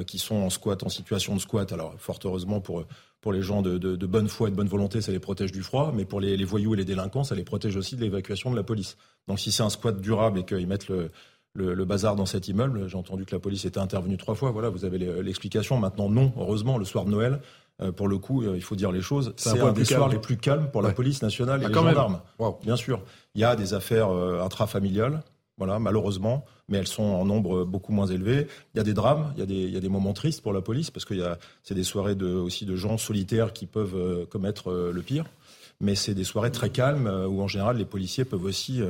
qui 0.07 0.19
sont 0.19 0.37
en 0.37 0.51
squat, 0.51 0.83
en 0.83 0.89
situation 0.89 1.35
de 1.35 1.41
squat. 1.41 1.73
Alors, 1.73 1.95
fort 1.99 2.19
heureusement 2.25 2.61
pour, 2.61 2.85
pour 3.21 3.33
les 3.33 3.43
gens 3.43 3.63
de, 3.63 4.07
bonne 4.07 4.29
foi 4.29 4.49
et 4.49 4.51
de 4.51 4.57
bonne 4.57 4.69
volonté, 4.69 5.01
ça 5.01 5.13
les 5.13 5.19
protège 5.19 5.53
du 5.53 5.63
froid, 5.63 5.93
mais 5.95 6.05
pour 6.05 6.21
les, 6.21 6.43
voyous 6.45 6.75
et 6.75 6.77
les 6.77 6.85
délinquants, 6.85 7.25
ça 7.25 7.35
les 7.35 7.45
protège 7.45 7.77
aussi 7.77 7.97
de 7.97 8.03
l'évacuation 8.03 8.51
de 8.51 8.57
la 8.57 8.63
police. 8.63 8.97
Donc, 9.29 9.39
si 9.39 9.53
c'est 9.53 9.63
un 9.63 9.71
squat 9.71 10.01
durable 10.01 10.41
et 10.41 10.45
qu'ils 10.45 10.67
mettent 10.67 10.89
le, 10.89 11.11
le, 11.55 11.85
bazar 11.85 12.17
dans 12.17 12.27
cet 12.27 12.49
immeuble. 12.49 12.89
J'ai 12.89 12.97
entendu 12.97 13.25
que 13.25 13.35
la 13.35 13.39
police 13.39 13.65
était 13.65 13.79
intervenue 13.79 14.17
trois 14.17 14.35
fois. 14.35 14.51
Voilà, 14.51 14.69
vous 14.69 14.85
avez 14.85 14.99
l'explication. 14.99 15.79
Maintenant, 15.79 16.09
non, 16.09 16.33
heureusement, 16.37 16.79
le 16.79 16.85
soir 16.85 17.05
de 17.05 17.11
Noël, 17.11 17.41
euh, 17.83 17.93
pour 17.93 18.09
le 18.09 18.19
coup, 18.19 18.43
euh, 18.43 18.57
il 18.57 18.63
faut 18.63 18.77
dire 18.77 18.93
les 18.93 19.03
choses. 19.03 19.33
C'est 19.37 19.61
un, 19.61 19.73
des 19.73 19.85
soirs 19.85 20.09
les 20.09 20.19
plus 20.19 20.37
calmes 20.37 20.69
pour 20.71 20.83
la 20.83 20.93
police 20.93 21.23
nationale 21.23 21.63
et 21.63 21.67
ah, 21.67 21.69
les 21.69 21.75
gendarmes. 21.75 22.21
Bien 22.63 22.77
sûr, 22.77 23.01
il 23.35 23.41
y 23.41 23.45
a 23.45 23.57
des 23.57 23.75
affaires 23.75 24.11
euh, 24.11 24.43
intrafamiliales, 24.43 25.23
voilà, 25.57 25.79
malheureusement, 25.79 26.45
mais 26.69 26.79
elles 26.79 26.87
sont 26.87 27.03
en 27.03 27.25
nombre 27.25 27.65
beaucoup 27.65 27.93
moins 27.93 28.07
élevé. 28.07 28.47
Il 28.75 28.79
y 28.79 28.81
a 28.81 28.85
des 28.85 28.95
drames, 28.95 29.33
il 29.37 29.41
y 29.41 29.43
a 29.43 29.47
des, 29.47 29.55
il 29.55 29.71
y 29.71 29.77
a 29.77 29.81
des 29.81 29.89
moments 29.89 30.13
tristes 30.13 30.43
pour 30.43 30.53
la 30.53 30.61
police 30.61 30.91
parce 30.91 31.05
que 31.05 31.15
c'est 31.63 31.75
des 31.75 31.85
soirées 31.85 32.15
de, 32.15 32.27
aussi 32.27 32.67
de 32.67 32.77
gens 32.77 32.99
solitaires 32.99 33.53
qui 33.53 33.67
peuvent 33.67 34.27
commettre 34.27 34.73
le 34.73 35.03
pire. 35.03 35.27
Mais 35.81 35.95
c'est 35.95 36.15
des 36.15 36.25
soirées 36.25 36.53
très 36.53 36.71
calmes 36.71 37.07
où 37.29 37.41
en 37.43 37.49
général 37.49 37.77
les 37.77 37.85
policiers 37.85 38.25
peuvent 38.25 38.45
aussi 38.45 38.83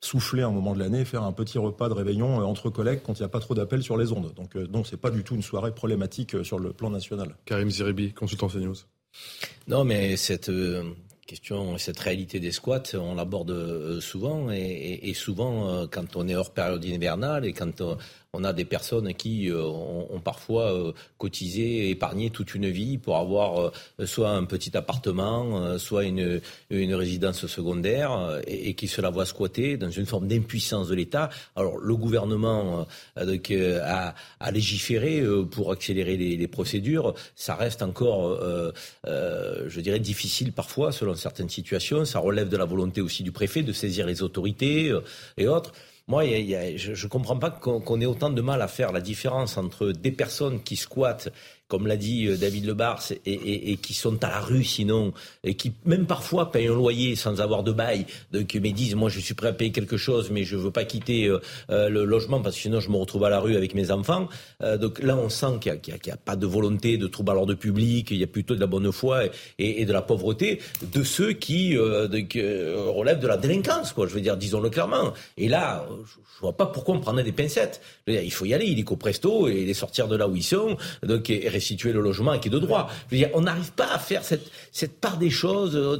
souffler 0.00 0.42
un 0.42 0.50
moment 0.50 0.74
de 0.74 0.78
l'année, 0.78 1.04
faire 1.04 1.22
un 1.22 1.32
petit 1.32 1.58
repas 1.58 1.88
de 1.88 1.94
réveillon 1.94 2.40
euh, 2.40 2.44
entre 2.44 2.70
collègues 2.70 3.00
quand 3.04 3.18
il 3.18 3.22
n'y 3.22 3.26
a 3.26 3.28
pas 3.28 3.40
trop 3.40 3.54
d'appels 3.54 3.82
sur 3.82 3.96
les 3.96 4.12
ondes. 4.12 4.32
Donc, 4.34 4.56
euh, 4.56 4.66
donc 4.66 4.86
c'est 4.86 4.96
pas 4.96 5.10
du 5.10 5.22
tout 5.22 5.34
une 5.34 5.42
soirée 5.42 5.74
problématique 5.74 6.34
euh, 6.34 6.44
sur 6.44 6.58
le 6.58 6.72
plan 6.72 6.90
national. 6.90 7.36
Karim 7.44 7.70
Ziribi, 7.70 8.12
consultant 8.12 8.48
CNews. 8.48 8.76
Non, 9.68 9.84
mais 9.84 10.16
cette 10.16 10.50
question, 11.30 11.78
cette 11.78 12.00
réalité 12.00 12.40
des 12.40 12.50
squats, 12.50 12.82
on 12.94 13.14
l'aborde 13.14 14.00
souvent 14.00 14.50
et, 14.50 14.98
et, 15.04 15.14
souvent 15.14 15.86
quand 15.86 16.16
on 16.16 16.26
est 16.26 16.34
hors 16.34 16.50
période 16.50 16.84
hivernale 16.84 17.44
et 17.44 17.52
quand 17.52 17.80
on 18.29 18.29
a 18.44 18.52
des 18.52 18.64
personnes 18.64 19.12
qui 19.14 19.50
euh, 19.50 19.62
ont, 19.64 20.20
parfois 20.20 20.72
euh, 20.72 20.92
cotisé, 21.18 21.90
épargné 21.90 22.30
toute 22.30 22.54
une 22.54 22.68
vie 22.68 22.96
pour 22.98 23.16
avoir 23.16 23.72
euh, 23.98 24.06
soit 24.06 24.30
un 24.30 24.44
petit 24.44 24.76
appartement, 24.76 25.78
soit 25.78 26.04
une, 26.04 26.40
une 26.70 26.94
résidence 26.94 27.46
secondaire, 27.46 28.40
et, 28.46 28.74
qui 28.74 28.88
se 28.88 29.00
la 29.00 29.10
voient 29.10 29.26
squatter 29.26 29.76
dans 29.76 29.90
une 29.90 30.06
forme 30.06 30.28
d'impuissance 30.28 30.88
de 30.88 30.94
l'État. 30.94 31.30
Alors 31.56 31.78
le 31.78 31.96
gouvernement 31.96 32.86
donc, 33.20 33.50
a, 33.50 34.14
a, 34.38 34.50
légiféré 34.50 35.22
pour 35.50 35.72
accélérer 35.72 36.16
les, 36.16 36.36
les, 36.36 36.48
procédures. 36.48 37.14
Ça 37.34 37.54
reste 37.54 37.82
encore, 37.82 38.38
je 39.04 39.80
dirais, 39.80 39.98
difficile 39.98 40.52
parfois 40.52 40.92
selon 40.92 41.14
certaines 41.14 41.48
situations. 41.48 42.04
Ça 42.04 42.18
relève 42.18 42.48
de 42.48 42.56
la 42.56 42.64
volonté 42.64 43.00
aussi 43.00 43.22
du 43.22 43.32
préfet 43.32 43.62
de 43.62 43.72
saisir 43.72 44.06
les 44.06 44.22
autorités 44.22 44.92
et 45.36 45.48
autres. 45.48 45.72
Moi, 46.10 46.24
je 46.24 46.90
ne 46.90 47.08
comprends 47.08 47.36
pas 47.36 47.52
qu'on 47.52 48.00
ait 48.00 48.06
autant 48.06 48.30
de 48.30 48.42
mal 48.42 48.62
à 48.62 48.66
faire 48.66 48.90
la 48.90 49.00
différence 49.00 49.56
entre 49.56 49.92
des 49.92 50.10
personnes 50.10 50.60
qui 50.60 50.74
squattent 50.74 51.28
comme 51.70 51.86
l'a 51.86 51.96
dit 51.96 52.26
euh, 52.26 52.36
David 52.36 52.66
Lebars, 52.66 53.02
et, 53.24 53.72
et, 53.72 53.76
qui 53.76 53.94
sont 53.94 54.22
à 54.22 54.28
la 54.28 54.40
rue 54.40 54.64
sinon, 54.64 55.14
et 55.44 55.54
qui 55.54 55.72
même 55.86 56.06
parfois 56.06 56.52
payent 56.52 56.66
un 56.66 56.74
loyer 56.74 57.16
sans 57.16 57.40
avoir 57.40 57.62
de 57.62 57.72
bail, 57.72 58.04
donc 58.32 58.54
me 58.54 58.70
disent 58.70 58.94
moi 58.94 59.08
je 59.08 59.20
suis 59.20 59.34
prêt 59.34 59.48
à 59.48 59.52
payer 59.54 59.72
quelque 59.72 59.96
chose, 59.96 60.30
mais 60.30 60.44
je 60.44 60.56
veux 60.56 60.70
pas 60.70 60.84
quitter 60.84 61.26
euh, 61.26 61.38
euh, 61.70 61.88
le 61.88 62.04
logement 62.04 62.40
parce 62.42 62.56
que 62.56 62.62
sinon 62.62 62.80
je 62.80 62.90
me 62.90 62.96
retrouve 62.96 63.24
à 63.24 63.30
la 63.30 63.40
rue 63.40 63.56
avec 63.56 63.74
mes 63.74 63.90
enfants. 63.90 64.28
donc 64.80 65.00
là 65.02 65.16
on 65.16 65.28
sent 65.28 65.58
qu'il 65.60 65.72
n'y 65.72 66.12
a, 66.12 66.16
pas 66.16 66.36
de 66.36 66.46
volonté 66.46 66.98
de 66.98 67.06
trouble 67.06 67.30
à 67.30 67.34
l'ordre 67.34 67.54
public, 67.54 68.10
il 68.10 68.18
y 68.18 68.24
a 68.24 68.26
plutôt 68.26 68.54
de 68.54 68.60
la 68.60 68.66
bonne 68.66 68.90
foi 68.92 69.24
et, 69.58 69.84
de 69.84 69.92
la 69.92 70.02
pauvreté 70.02 70.60
de 70.82 71.02
ceux 71.04 71.32
qui 71.32 71.76
relèvent 71.76 73.20
de 73.20 73.28
la 73.28 73.36
délinquance, 73.36 73.92
quoi. 73.92 74.06
Je 74.08 74.14
veux 74.14 74.20
dire, 74.20 74.36
disons-le 74.36 74.70
clairement. 74.70 75.14
Et 75.36 75.48
là, 75.48 75.86
je 76.08 76.40
vois 76.40 76.56
pas 76.56 76.66
pourquoi 76.66 76.96
on 76.96 77.00
prendrait 77.00 77.22
des 77.22 77.32
pincettes. 77.32 77.80
il 78.06 78.32
faut 78.32 78.44
y 78.44 78.54
aller, 78.54 78.66
il 78.66 78.78
est 78.78 78.84
presto 78.96 79.48
et 79.48 79.64
les 79.64 79.74
sortir 79.74 80.08
de 80.08 80.16
là 80.16 80.28
où 80.28 80.34
ils 80.34 80.42
sont, 80.42 80.76
restituer 81.60 81.92
le 81.92 82.00
logement 82.00 82.38
qui 82.38 82.48
est 82.48 82.50
de 82.50 82.58
droit. 82.58 82.88
Je 83.10 83.16
veux 83.16 83.18
dire, 83.18 83.30
on 83.34 83.42
n'arrive 83.42 83.72
pas 83.72 83.92
à 83.92 83.98
faire 83.98 84.24
cette, 84.24 84.50
cette 84.72 84.98
part 84.98 85.18
des 85.18 85.28
choses. 85.28 85.76
Euh, 85.76 85.98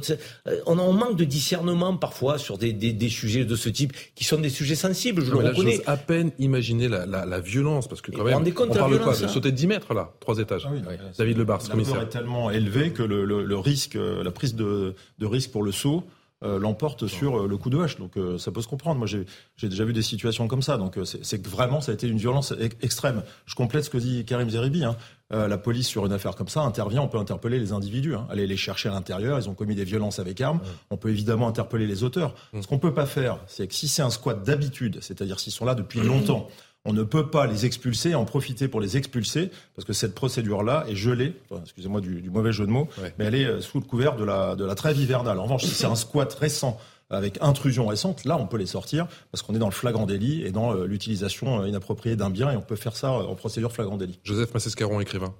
on 0.65 0.79
a 0.79 0.81
un 0.81 0.91
manque 0.91 1.15
de 1.15 1.23
discernement 1.23 1.95
parfois 1.95 2.39
sur 2.39 2.57
des, 2.57 2.73
des, 2.73 2.93
des 2.93 3.09
sujets 3.09 3.45
de 3.45 3.55
ce 3.55 3.69
type 3.69 3.93
qui 4.15 4.23
sont 4.23 4.39
des 4.39 4.49
sujets 4.49 4.75
sensibles. 4.75 5.23
Je 5.23 5.31
le 5.31 5.37
reconnais. 5.37 5.81
à 5.85 5.97
peine 5.97 6.31
imaginer 6.39 6.87
la, 6.87 7.05
la, 7.05 7.25
la, 7.25 7.39
violence 7.39 7.87
parce 7.87 8.01
que 8.01 8.11
quand 8.11 8.23
même, 8.23 8.37
on 8.37 8.67
parle 8.73 8.93
de 8.93 8.97
quoi 8.97 9.13
De 9.13 9.27
sauter 9.27 9.51
de 9.51 9.55
10 9.55 9.67
mètres 9.67 9.93
là, 9.93 10.13
trois 10.19 10.39
étages. 10.39 10.67
Ah 10.67 10.71
oui, 10.73 10.81
David 11.17 11.37
Lebar, 11.37 11.59
commissaire. 11.69 12.01
est 12.01 12.09
tellement 12.09 12.49
élevé 12.49 12.91
que 12.91 13.03
le, 13.03 13.23
le, 13.25 13.43
le 13.43 13.57
risque, 13.57 13.95
la 13.97 14.31
prise 14.31 14.55
de, 14.55 14.95
de 15.19 15.25
risque 15.25 15.51
pour 15.51 15.63
le 15.63 15.71
saut 15.71 16.03
euh, 16.43 16.57
l'emporte 16.57 17.05
sur 17.05 17.41
euh, 17.43 17.47
le 17.47 17.55
coup 17.55 17.69
de 17.69 17.77
hache. 17.77 17.99
Donc 17.99 18.17
euh, 18.17 18.39
ça 18.39 18.51
peut 18.51 18.63
se 18.63 18.67
comprendre. 18.67 18.97
Moi 18.97 19.05
j'ai 19.05 19.69
déjà 19.69 19.85
vu 19.85 19.93
des 19.93 20.01
situations 20.01 20.47
comme 20.47 20.63
ça. 20.63 20.77
Donc 20.77 20.97
c'est 21.03 21.39
que 21.39 21.47
vraiment 21.47 21.81
ça 21.81 21.91
a 21.91 21.93
été 21.93 22.07
une 22.07 22.17
violence 22.17 22.51
extrême. 22.81 23.21
Je 23.45 23.53
complète 23.53 23.83
ce 23.85 23.91
que 23.91 23.99
dit 23.99 24.25
Karim 24.25 24.49
Zeribi. 24.49 24.83
Hein. 24.83 24.95
La 25.31 25.57
police 25.57 25.87
sur 25.87 26.05
une 26.05 26.11
affaire 26.11 26.35
comme 26.35 26.47
ça 26.49 26.61
intervient, 26.61 27.01
on 27.01 27.07
peut 27.07 27.17
interpeller 27.17 27.59
les 27.59 27.71
individus, 27.71 28.15
hein. 28.15 28.27
aller 28.29 28.47
les 28.47 28.57
chercher 28.57 28.89
à 28.89 28.91
l'intérieur, 28.91 29.39
ils 29.39 29.49
ont 29.49 29.53
commis 29.53 29.75
des 29.75 29.85
violences 29.85 30.19
avec 30.19 30.41
armes, 30.41 30.59
on 30.89 30.97
peut 30.97 31.09
évidemment 31.09 31.47
interpeller 31.47 31.87
les 31.87 32.03
auteurs. 32.03 32.35
Ce 32.59 32.67
qu'on 32.67 32.79
peut 32.79 32.93
pas 32.93 33.05
faire, 33.05 33.39
c'est 33.47 33.67
que 33.67 33.73
si 33.73 33.87
c'est 33.87 34.01
un 34.01 34.09
squat 34.09 34.43
d'habitude, 34.43 34.99
c'est-à-dire 35.01 35.39
s'ils 35.39 35.53
sont 35.53 35.65
là 35.65 35.75
depuis 35.75 36.01
longtemps, 36.01 36.47
on 36.85 36.93
ne 36.93 37.03
peut 37.03 37.29
pas 37.29 37.45
les 37.45 37.65
expulser, 37.65 38.15
en 38.15 38.25
profiter 38.25 38.67
pour 38.67 38.81
les 38.81 38.97
expulser, 38.97 39.51
parce 39.75 39.85
que 39.85 39.93
cette 39.93 40.15
procédure-là 40.15 40.85
est 40.87 40.95
gelée, 40.95 41.35
excusez-moi 41.61 42.01
du, 42.01 42.29
mauvais 42.29 42.51
jeu 42.51 42.65
de 42.65 42.71
mots, 42.71 42.87
mais 43.19 43.25
elle 43.25 43.35
est 43.35 43.45
euh, 43.45 43.61
sous 43.61 43.79
le 43.79 43.85
couvert 43.85 44.15
de 44.15 44.23
la, 44.23 44.55
de 44.55 44.65
la 44.65 44.75
trêve 44.75 44.97
hivernale. 44.97 45.37
En 45.39 45.43
revanche, 45.43 45.63
si 45.63 45.71
c'est 45.71 45.85
un 45.85 45.95
squat 45.95 46.33
récent, 46.33 46.79
avec 47.11 47.37
intrusion 47.41 47.87
récente, 47.87 48.25
là, 48.25 48.37
on 48.37 48.47
peut 48.47 48.57
les 48.57 48.65
sortir 48.65 49.07
parce 49.31 49.41
qu'on 49.41 49.53
est 49.55 49.59
dans 49.59 49.67
le 49.67 49.73
flagrant 49.73 50.05
délit 50.05 50.43
et 50.43 50.51
dans 50.51 50.73
l'utilisation 50.73 51.65
inappropriée 51.65 52.15
d'un 52.15 52.29
bien 52.29 52.51
et 52.51 52.55
on 52.55 52.61
peut 52.61 52.75
faire 52.75 52.95
ça 52.95 53.11
en 53.11 53.35
procédure 53.35 53.71
flagrant 53.71 53.97
délit. 53.97 54.19
Joseph 54.23 54.53
Massescaron, 54.53 54.99
écrivain. 54.99 55.33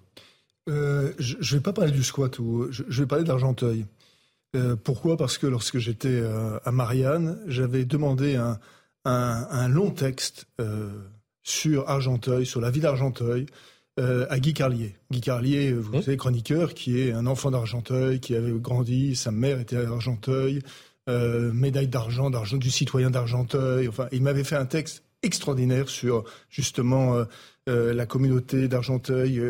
je 0.67 0.73
ne 0.73 1.55
vais 1.55 1.61
pas 1.61 1.73
parler 1.73 1.91
du 1.91 2.03
squat, 2.03 2.37
ou 2.39 2.67
je, 2.71 2.83
vais 2.83 3.07
parler 3.07 3.23
d'Argenteuil. 3.23 3.85
pourquoi? 4.83 5.17
Parce 5.17 5.37
que 5.37 5.47
lorsque 5.47 5.77
j'étais 5.77 6.23
à 6.63 6.71
Marianne, 6.71 7.39
j'avais 7.47 7.85
demandé 7.85 8.35
un, 8.35 8.59
un, 9.05 9.67
long 9.67 9.91
texte 9.91 10.45
sur 11.43 11.89
Argenteuil, 11.89 12.45
sur 12.45 12.61
la 12.61 12.71
vie 12.71 12.81
d'Argenteuil, 12.81 13.47
euh, 13.99 14.25
à 14.29 14.39
Guy 14.39 14.53
Carlier. 14.53 14.95
Guy 15.11 15.19
Carlier, 15.19 15.73
vous 15.73 15.97
mmh. 15.97 16.01
savez, 16.01 16.17
chroniqueur, 16.17 16.73
qui 16.73 16.99
est 16.99 17.11
un 17.11 17.27
enfant 17.27 17.51
d'Argenteuil, 17.51 18.21
qui 18.21 18.35
avait 18.35 18.51
grandi, 18.53 19.15
sa 19.17 19.31
mère 19.31 19.59
était 19.59 19.75
à 19.75 19.89
Argenteuil, 19.89 20.61
euh, 21.09 21.51
médaille 21.53 21.87
d'argent, 21.87 22.29
d'argent 22.29 22.57
du 22.57 22.71
citoyen 22.71 23.09
d'Argenteuil. 23.09 23.87
Enfin, 23.87 24.07
il 24.11 24.21
m'avait 24.21 24.43
fait 24.43 24.55
un 24.55 24.65
texte 24.65 25.03
extraordinaire 25.23 25.89
sur 25.89 26.23
justement 26.49 27.25
euh, 27.69 27.93
la 27.93 28.05
communauté 28.05 28.67
d'Argenteuil, 28.67 29.41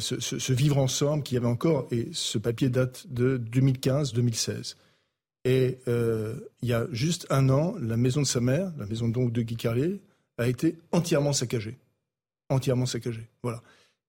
ce, 0.00 0.18
ce, 0.20 0.52
vivre 0.52 0.78
ensemble 0.78 1.22
qui 1.22 1.36
avait 1.36 1.46
encore, 1.46 1.86
et 1.90 2.08
ce 2.12 2.38
papier 2.38 2.70
date 2.70 3.06
de 3.10 3.38
2015-2016. 3.38 4.76
Et 5.44 5.78
il 5.86 6.68
y 6.68 6.72
a 6.72 6.86
juste 6.90 7.26
un 7.28 7.50
an, 7.50 7.74
la 7.78 7.98
maison 7.98 8.22
de 8.22 8.26
sa 8.26 8.40
mère, 8.40 8.72
la 8.78 8.86
maison 8.86 9.08
donc 9.08 9.30
de 9.30 9.42
Guy 9.42 9.56
Carlier, 9.56 10.00
a 10.38 10.48
été 10.48 10.76
entièrement 10.90 11.34
saccagée. 11.34 11.76
Entièrement 12.48 12.86
saccagée. 12.86 13.28
Voilà. 13.42 13.62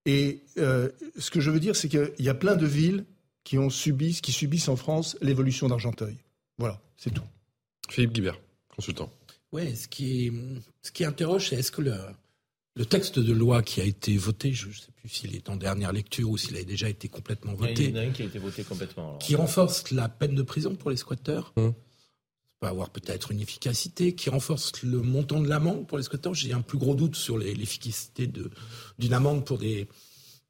Et 0.06 0.44
euh, 0.58 0.88
ce 1.18 1.30
que 1.30 1.40
je 1.40 1.50
veux 1.50 1.60
dire, 1.60 1.76
c'est 1.76 1.88
qu'il 1.88 2.12
y 2.20 2.28
a 2.28 2.34
plein 2.34 2.56
de 2.56 2.64
villes 2.64 3.04
qui, 3.44 3.58
ont 3.58 3.70
subi, 3.70 4.18
qui 4.20 4.32
subissent 4.32 4.68
en 4.68 4.76
France 4.76 5.18
l'évolution 5.20 5.68
d'Argenteuil. 5.68 6.16
Voilà, 6.58 6.80
c'est 6.96 7.12
tout. 7.12 7.24
Philippe 7.88 8.12
Guibert, 8.12 8.40
consultant. 8.74 9.10
Oui, 9.52 9.76
ce 9.76 9.88
qui, 9.88 10.32
ce 10.82 10.90
qui 10.90 11.04
interroge, 11.04 11.50
c'est 11.50 11.56
est-ce 11.56 11.70
que 11.70 11.82
le, 11.82 11.96
le 12.74 12.84
texte 12.84 13.18
de 13.18 13.32
loi 13.32 13.62
qui 13.62 13.80
a 13.80 13.84
été 13.84 14.16
voté, 14.16 14.52
je 14.52 14.68
ne 14.68 14.72
sais 14.72 14.90
plus 14.94 15.08
s'il 15.08 15.34
est 15.34 15.48
en 15.48 15.56
dernière 15.56 15.92
lecture 15.92 16.30
ou 16.30 16.36
s'il 16.36 16.56
a 16.56 16.64
déjà 16.64 16.88
été 16.88 17.08
complètement 17.08 17.54
voté. 17.54 17.84
Il 17.84 17.90
y 17.90 17.92
en 17.92 18.02
a 18.02 18.06
un 18.06 18.10
qui 18.10 18.22
a 18.22 18.26
été 18.26 18.38
voté 18.38 18.64
complètement. 18.64 19.18
Qui 19.18 19.36
renforce 19.36 19.90
la 19.92 20.08
peine 20.08 20.34
de 20.34 20.42
prison 20.42 20.74
pour 20.74 20.90
les 20.90 20.96
squatteurs? 20.96 21.52
Hum 21.56 21.74
peut 22.60 22.66
avoir 22.66 22.90
peut-être 22.90 23.32
une 23.32 23.40
efficacité 23.40 24.14
qui 24.14 24.30
renforce 24.30 24.82
le 24.82 25.02
montant 25.02 25.40
de 25.40 25.48
l'amende 25.48 25.86
pour 25.86 25.98
les 25.98 26.04
squatteurs. 26.04 26.34
J'ai 26.34 26.52
un 26.52 26.62
plus 26.62 26.78
gros 26.78 26.94
doute 26.94 27.16
sur 27.16 27.38
l'efficacité 27.38 28.30
d'une 28.98 29.12
amende 29.12 29.44
pour 29.44 29.58
des 29.58 29.88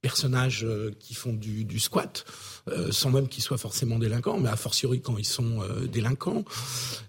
personnages 0.03 0.65
euh, 0.65 0.95
qui 0.99 1.15
font 1.15 1.33
du, 1.33 1.79
squat, 1.81 2.25
euh, 2.69 2.93
sans 2.93 3.11
même 3.11 3.29
qu'ils 3.29 3.43
soient 3.43 3.59
forcément 3.59 3.99
délinquants, 3.99 4.39
mais 4.39 4.49
a 4.49 4.57
fortiori 4.57 5.01
quand 5.01 5.19
ils 5.19 5.27
sont 5.27 5.63
euh, 5.63 5.87
délinquants. 5.87 6.45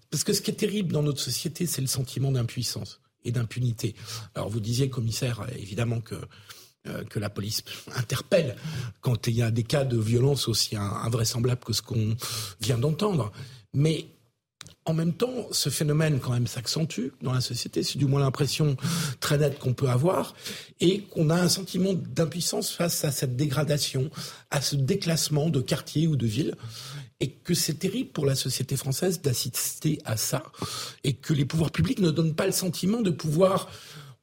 Parce 0.10 0.24
que 0.24 0.34
ce 0.34 0.42
qui 0.42 0.52
est 0.52 0.56
terrible 0.56 0.94
dans 0.94 1.04
notre 1.04 1.20
société, 1.20 1.66
c'est 1.66 1.82
le 1.82 1.88
sentiment 1.88 2.32
d'impuissance 2.32 3.00
et 3.24 3.32
d'impunité. 3.32 3.96
Alors 4.36 4.50
vous 4.50 4.60
disiez, 4.60 4.90
commissaire, 4.90 5.46
évidemment 5.58 6.02
que 6.02 6.16
que 7.10 7.20
la 7.20 7.30
police 7.30 7.64
interpelle 7.98 8.56
quand 9.02 9.28
il 9.28 9.36
y 9.36 9.42
a 9.42 9.52
des 9.52 9.64
cas 9.64 9.84
de 9.84 9.98
violence 9.98 10.48
aussi 10.48 10.78
invraisemblables 10.78 11.62
que 11.62 11.74
ce 11.74 11.82
qu'on 11.82 12.16
vient 12.62 12.78
d'entendre. 12.78 13.34
Mais 13.74 14.08
en 14.88 14.94
même 14.94 15.14
temps, 15.14 15.48
ce 15.52 15.70
phénomène 15.70 16.20
quand 16.20 16.32
même 16.32 16.48
s'accentue 16.48 17.10
dans 17.22 17.34
la 17.34 17.42
société. 17.42 17.84
C'est 17.84 17.98
du 17.98 18.06
moins 18.06 18.22
l'impression 18.22 18.78
très 19.20 19.38
nette 19.38 19.60
qu'on 19.60 19.74
peut 19.74 19.90
avoir, 19.90 20.34
et 20.80 21.02
qu'on 21.02 21.30
a 21.30 21.36
un 21.36 21.50
sentiment 21.50 21.94
d'impuissance 21.94 22.72
face 22.72 23.04
à 23.04 23.12
cette 23.12 23.36
dégradation, 23.36 24.10
à 24.50 24.62
ce 24.62 24.78
déclassement 24.78 25.50
de 25.50 25.60
quartier 25.60 26.08
ou 26.08 26.16
de 26.16 26.26
ville, 26.26 26.56
et 27.20 27.32
que 27.32 27.54
c'est 27.54 27.74
terrible 27.74 28.12
pour 28.12 28.26
la 28.26 28.36
société 28.36 28.78
française 28.78 29.22
d'assister 29.22 30.00
à 30.06 30.16
ça, 30.16 30.44
et 31.04 31.14
que 31.14 31.34
les 31.34 31.44
pouvoirs 31.44 31.72
publics 31.72 32.00
ne 32.00 32.10
donnent 32.10 32.36
pas 32.36 32.46
le 32.46 32.54
sentiment 32.54 33.02
de 33.02 33.12
pouvoir 33.12 33.70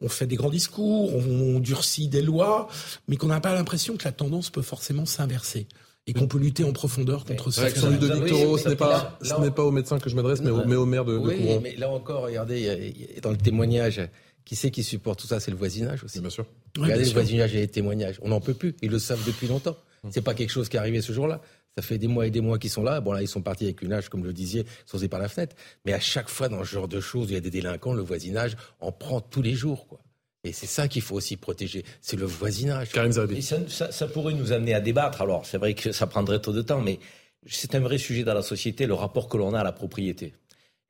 on 0.01 0.09
fait 0.09 0.27
des 0.27 0.37
grands 0.37 0.51
discours, 0.51 1.15
on 1.15 1.61
durcit 1.61 2.09
des 2.09 2.21
lois, 2.21 2.69
mais 3.09 3.17
qu'on 3.17 3.29
n'a 3.29 3.41
pas 3.41 3.55
l'impression 3.55 3.97
que 3.97 4.05
la 4.05 4.13
tendance 4.13 4.51
peut 4.51 4.61
forcément 4.61 5.07
s'inverser 5.07 5.67
et 6.07 6.13
qu'on 6.13 6.27
peut 6.27 6.39
lutter 6.39 6.65
en 6.65 6.73
profondeur 6.73 7.25
contre 7.25 7.51
ça. 7.51 7.71
Sans 7.71 7.91
de 7.91 8.29
Toro, 8.29 8.59
ce 8.59 8.69
n'est 8.69 8.77
pas, 8.77 9.19
ce 9.23 9.35
n'est 9.41 9.51
pas 9.51 9.63
aux 9.63 9.71
médecins 9.71 9.99
que 9.99 10.11
je 10.11 10.17
m'adresse, 10.17 10.43
mais, 10.43 10.51
au, 10.51 10.65
mais 10.67 10.77
au 10.77 10.87
maire 10.87 11.05
de, 11.05 11.17
oui, 11.17 11.59
mais 11.63 11.77
là 11.77 11.89
encore, 11.89 12.25
regardez, 12.25 12.95
dans 13.23 13.31
le 13.31 13.39
témoignage, 13.39 14.01
qui 14.45 14.57
c'est 14.57 14.71
qui 14.71 14.83
supporte 14.83 15.21
tout 15.21 15.27
ça 15.27 15.41
C'est 15.41 15.51
le 15.51 15.57
voisinage 15.57 16.05
aussi. 16.05 16.21
Bien 16.21 16.31
sûr. 16.31 16.47
Regardez 16.79 17.05
le 17.05 17.11
voisinage 17.11 17.55
et 17.55 17.61
les 17.61 17.69
témoignages. 17.69 18.19
On 18.23 18.29
n'en 18.29 18.41
peut 18.41 18.55
plus. 18.55 18.75
Ils 18.83 18.91
le 18.91 18.99
savent 18.99 19.25
depuis 19.27 19.47
longtemps. 19.47 19.77
Hum. 20.03 20.11
C'est 20.13 20.21
pas 20.21 20.35
quelque 20.35 20.51
chose 20.51 20.69
qui 20.69 20.77
est 20.77 20.81
arrivé 20.81 21.01
ce 21.01 21.13
jour-là. 21.13 21.41
Ça 21.77 21.83
fait 21.83 21.99
des 21.99 22.07
mois 22.07 22.27
et 22.27 22.31
des 22.31 22.41
mois 22.41 22.59
qu'ils 22.59 22.71
sont 22.71 22.83
là. 22.83 23.01
Bon, 23.01 23.13
là, 23.13 23.23
ils 23.23 23.29
sont 23.29 23.43
partis 23.43 23.65
avec 23.65 23.83
une 23.83 23.93
âge, 23.93 24.09
comme 24.09 24.21
je 24.21 24.27
le 24.27 24.33
disiez, 24.33 24.65
sautés 24.87 25.09
par 25.09 25.19
la 25.19 25.29
fenêtre. 25.29 25.57
Mais 25.85 25.93
à 25.93 26.01
chaque 26.01 26.29
fois, 26.29 26.49
dans 26.49 26.63
ce 26.63 26.71
genre 26.71 26.89
de 26.89 27.01
choses, 27.01 27.31
il 27.31 27.35
y 27.35 27.37
a 27.37 27.41
des 27.41 27.51
délinquants, 27.51 27.95
le 27.95 28.03
voisinage 28.03 28.57
en 28.81 28.93
prend 28.93 29.21
tous 29.21 29.43
les 29.43 29.55
jours, 29.55 29.89
quoi. 29.89 30.04
Et 30.45 30.53
c'est 30.53 30.67
ça 30.67 30.89
qu'il 30.89 31.01
faut 31.01 31.17
aussi 31.17 31.37
protéger, 31.37 31.85
c'est 32.03 32.19
le 32.19 32.27
voisinage. 32.27 32.91
Karim 32.91 33.13
ça, 33.41 33.91
ça, 33.91 34.07
pourrait 34.07 34.35
nous 34.35 34.53
amener 34.53 34.75
à 34.75 34.81
débattre. 34.81 35.23
Alors, 35.23 35.47
c'est 35.47 35.57
vrai 35.57 35.75
que 35.75 35.91
ça 35.91 36.07
prendrait 36.07 36.39
trop 36.39 36.53
de 36.53 36.61
temps, 36.61 36.83
mais 36.83 37.01
c'est 37.47 37.75
un 37.75 37.81
vrai 37.81 37.97
sujet 37.97 38.25
dans 38.25 38.35
la 38.35 38.43
société, 38.43 38.87
le 38.87 38.95
rapport 38.95 39.29
que 39.29 39.39
l'on 39.39 39.55
a 39.55 39.61
à 39.61 39.65
la 39.65 39.73
propriété 39.73 40.35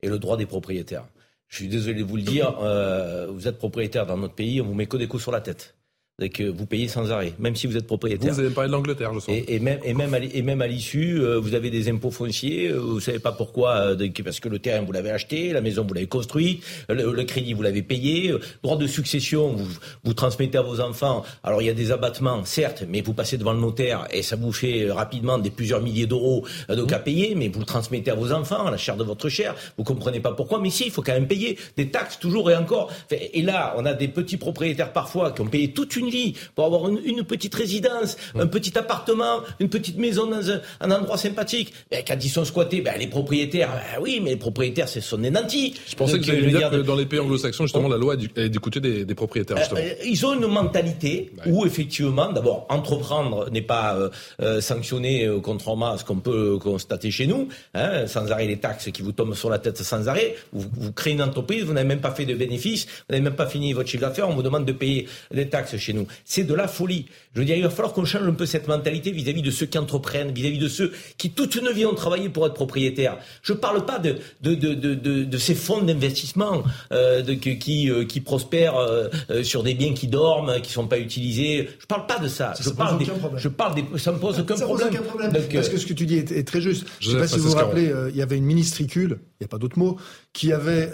et 0.01 0.09
le 0.09 0.19
droit 0.19 0.35
des 0.35 0.45
propriétaires. 0.45 1.05
Je 1.47 1.57
suis 1.57 1.67
désolé 1.69 1.99
de 1.99 2.03
vous 2.03 2.17
le 2.17 2.23
dire, 2.23 2.57
euh, 2.61 3.27
vous 3.31 3.47
êtes 3.47 3.57
propriétaire 3.57 4.05
dans 4.05 4.17
notre 4.17 4.33
pays, 4.33 4.59
on 4.59 4.65
vous 4.65 4.73
met 4.73 4.87
que 4.87 4.97
des 4.97 5.07
coups 5.07 5.23
sur 5.23 5.31
la 5.31 5.41
tête 5.41 5.74
que 6.17 6.43
vous 6.43 6.65
payez 6.65 6.87
sans 6.87 7.11
arrêt, 7.11 7.33
même 7.39 7.57
si 7.57 7.67
vous 7.67 7.75
êtes 7.75 7.87
propriétaire. 7.87 8.33
Vous 8.33 8.39
avez 8.39 8.49
parlé 8.49 8.69
de 8.69 8.73
l'Angleterre, 8.73 9.13
je 9.13 9.19
sens. 9.19 9.35
Et, 9.35 9.59
même, 9.59 9.79
et 9.83 9.93
même, 9.93 10.13
à, 10.13 10.19
et 10.19 10.41
même 10.43 10.61
à 10.61 10.67
l'issue, 10.67 11.19
euh, 11.19 11.37
vous 11.39 11.55
avez 11.55 11.69
des 11.69 11.89
impôts 11.89 12.09
fonciers, 12.09 12.69
euh, 12.69 12.77
vous 12.77 13.01
savez 13.01 13.19
pas 13.19 13.33
pourquoi, 13.33 13.95
euh, 13.99 14.09
parce 14.23 14.39
que 14.39 14.47
le 14.47 14.59
terrain 14.59 14.81
vous 14.85 14.93
l'avez 14.93 15.11
acheté, 15.11 15.51
la 15.51 15.59
maison 15.59 15.83
vous 15.85 15.93
l'avez 15.93 16.07
construit, 16.07 16.61
le, 16.87 17.21
crédit 17.23 17.51
vous 17.51 17.63
l'avez 17.63 17.81
payé, 17.81 18.33
droit 18.63 18.77
de 18.77 18.87
succession 18.87 19.49
vous, 19.49 19.67
vous 20.05 20.13
transmettez 20.13 20.57
à 20.57 20.61
vos 20.61 20.79
enfants. 20.79 21.25
Alors 21.43 21.61
il 21.61 21.65
y 21.65 21.69
a 21.69 21.73
des 21.73 21.91
abattements, 21.91 22.45
certes, 22.45 22.85
mais 22.87 23.01
vous 23.01 23.13
passez 23.13 23.37
devant 23.37 23.51
le 23.51 23.59
notaire 23.59 24.07
et 24.09 24.23
ça 24.23 24.37
vous 24.37 24.53
fait 24.53 24.89
rapidement 24.89 25.37
des 25.37 25.49
plusieurs 25.49 25.81
milliers 25.81 26.07
d'euros 26.07 26.45
de 26.69 26.83
cas 26.83 26.99
payés, 26.99 27.35
mais 27.35 27.49
vous 27.49 27.59
le 27.59 27.65
transmettez 27.65 28.11
à 28.11 28.15
vos 28.15 28.31
enfants, 28.31 28.67
à 28.67 28.71
la 28.71 28.77
chair 28.77 28.95
de 28.95 29.03
votre 29.03 29.27
chair. 29.27 29.53
Vous 29.77 29.83
comprenez 29.83 30.21
pas 30.21 30.31
pourquoi, 30.31 30.61
mais 30.61 30.69
si, 30.69 30.85
il 30.85 30.91
faut 30.91 31.01
quand 31.01 31.13
même 31.13 31.27
payer 31.27 31.57
des 31.75 31.89
taxes 31.89 32.19
toujours 32.19 32.49
et 32.51 32.55
encore. 32.55 32.89
Et 33.11 33.41
là, 33.41 33.75
on 33.77 33.85
a 33.85 33.93
des 33.93 34.07
petits 34.07 34.37
propriétaires 34.37 34.93
parfois 34.93 35.31
qui 35.31 35.41
ont 35.41 35.47
payé 35.47 35.71
toute 35.71 35.97
une 35.97 36.04
vie 36.09 36.33
pour 36.55 36.65
avoir 36.65 36.89
une, 36.89 37.23
petite 37.23 37.55
résidence, 37.55 38.17
un 38.35 38.47
petit 38.47 38.77
appartement, 38.77 39.41
une 39.59 39.69
petite 39.69 39.97
maison 39.97 40.27
dans 40.27 40.49
un, 40.49 40.91
endroit 40.91 41.17
sympathique. 41.17 41.73
Ben, 41.91 42.03
quand 42.07 42.17
ils 42.23 42.29
sont 42.29 42.45
squattés, 42.45 42.81
ben, 42.81 42.95
les 42.97 43.07
propriétaires, 43.07 43.69
ben 43.69 44.01
oui, 44.01 44.19
mais 44.23 44.31
les 44.31 44.35
propriétaires, 44.37 44.89
ce 44.89 45.01
sont 45.01 45.17
des 45.17 45.31
nantis. 45.31 45.73
Je 45.87 45.95
pensais 45.95 46.19
que 46.19 46.25
vous 46.25 46.31
alliez 46.31 46.51
dire 46.51 46.69
que 46.69 46.77
dans 46.77 46.95
les 46.95 47.05
pays 47.05 47.19
anglo-saxons, 47.19 47.65
justement, 47.65 47.87
la 47.87 47.97
loi 47.97 48.15
est 48.35 48.49
d'écouter 48.49 48.79
des, 48.79 49.05
des, 49.05 49.15
propriétaires. 49.15 49.57
Justement. 49.57 49.79
Euh, 49.81 49.93
ils 50.05 50.25
ont 50.25 50.33
une 50.33 50.47
mentalité 50.47 51.31
où, 51.45 51.65
effectivement, 51.65 52.31
d'abord, 52.31 52.65
entreprendre 52.69 53.49
n'est 53.51 53.61
pas 53.61 53.95
euh, 53.95 54.09
euh, 54.41 54.61
sanctionné, 54.61 55.29
contrairement 55.41 55.91
à 55.91 55.97
ce 55.97 56.05
qu'on 56.05 56.17
peut 56.17 56.57
constater 56.57 57.11
chez 57.11 57.27
nous, 57.27 57.47
hein, 57.73 58.07
sans 58.07 58.31
arrêt 58.31 58.47
les 58.47 58.57
taxes 58.57 58.91
qui 58.91 59.01
vous 59.01 59.11
tombent 59.11 59.35
sur 59.35 59.49
la 59.49 59.59
tête 59.59 59.77
sans 59.81 60.07
arrêt. 60.07 60.35
Vous, 60.53 60.65
vous 60.73 60.91
créez 60.91 61.13
une 61.13 61.21
entreprise, 61.21 61.63
vous 61.63 61.73
n'avez 61.73 61.87
même 61.87 62.01
pas 62.01 62.11
fait 62.11 62.25
de 62.25 62.33
bénéfices, 62.33 62.85
vous 62.85 63.13
n'avez 63.13 63.23
même 63.23 63.35
pas 63.35 63.47
fini 63.47 63.73
votre 63.73 63.89
chiffre 63.89 64.01
d'affaires, 64.01 64.29
on 64.29 64.35
vous 64.35 64.43
demande 64.43 64.65
de 64.65 64.71
payer 64.71 65.07
des 65.33 65.47
taxes 65.47 65.77
chez 65.77 65.93
nous. 65.95 66.07
C'est 66.25 66.43
de 66.43 66.53
la 66.53 66.67
folie. 66.67 67.05
Je 67.33 67.39
veux 67.39 67.45
dire, 67.45 67.55
il 67.55 67.63
va 67.63 67.69
falloir 67.69 67.93
qu'on 67.93 68.05
change 68.05 68.27
un 68.27 68.33
peu 68.33 68.45
cette 68.45 68.67
mentalité 68.67 69.11
vis-à-vis 69.11 69.41
de 69.41 69.51
ceux 69.51 69.65
qui 69.65 69.77
entreprennent, 69.77 70.31
vis-à-vis 70.31 70.59
de 70.59 70.67
ceux 70.67 70.93
qui 71.17 71.31
toute 71.31 71.55
une 71.55 71.69
vie 71.71 71.85
ont 71.85 71.93
travaillé 71.95 72.29
pour 72.29 72.45
être 72.45 72.53
propriétaires. 72.53 73.17
Je 73.41 73.53
ne 73.53 73.57
parle 73.57 73.85
pas 73.85 73.99
de, 73.99 74.17
de, 74.41 74.55
de, 74.55 74.73
de, 74.73 75.23
de 75.23 75.37
ces 75.37 75.55
fonds 75.55 75.81
d'investissement 75.81 76.63
euh, 76.91 77.35
qui, 77.35 77.89
euh, 77.89 78.05
qui 78.05 78.21
prospèrent 78.21 78.77
euh, 78.77 79.07
euh, 79.29 79.43
sur 79.43 79.63
des 79.63 79.73
biens 79.73 79.93
qui 79.93 80.07
dorment, 80.07 80.61
qui 80.61 80.69
ne 80.69 80.73
sont 80.73 80.87
pas 80.87 80.99
utilisés. 80.99 81.67
Je 81.79 81.83
ne 81.83 81.87
parle 81.87 82.05
pas 82.05 82.19
de 82.19 82.27
ça. 82.27 82.53
ça 82.55 82.63
je, 82.63 82.69
parle 82.69 82.97
des, 82.97 83.05
je 83.37 83.47
parle 83.49 83.75
des, 83.75 83.85
ça 83.97 84.11
me 84.11 84.19
pose 84.19 84.39
aucun 84.39 84.55
ça 84.55 84.65
problème. 84.65 84.89
Pose 84.89 84.97
aucun 84.99 85.07
problème. 85.07 85.33
Parce 85.53 85.69
que 85.69 85.77
ce 85.77 85.85
que 85.85 85.93
tu 85.93 86.05
dis 86.05 86.17
est, 86.17 86.47
très 86.47 86.61
juste. 86.61 86.85
Je 86.99 87.09
ne 87.09 87.13
sais 87.13 87.19
pas 87.19 87.27
si 87.27 87.39
vous 87.39 87.49
vous 87.49 87.55
rappelez, 87.55 87.91
il 88.09 88.15
y 88.15 88.21
avait 88.21 88.37
une 88.37 88.45
ministricule, 88.45 89.19
il 89.39 89.43
n'y 89.43 89.45
a 89.45 89.47
pas 89.47 89.57
d'autre 89.57 89.79
mot, 89.79 89.97
qui 90.35 90.51
avait, 90.51 90.91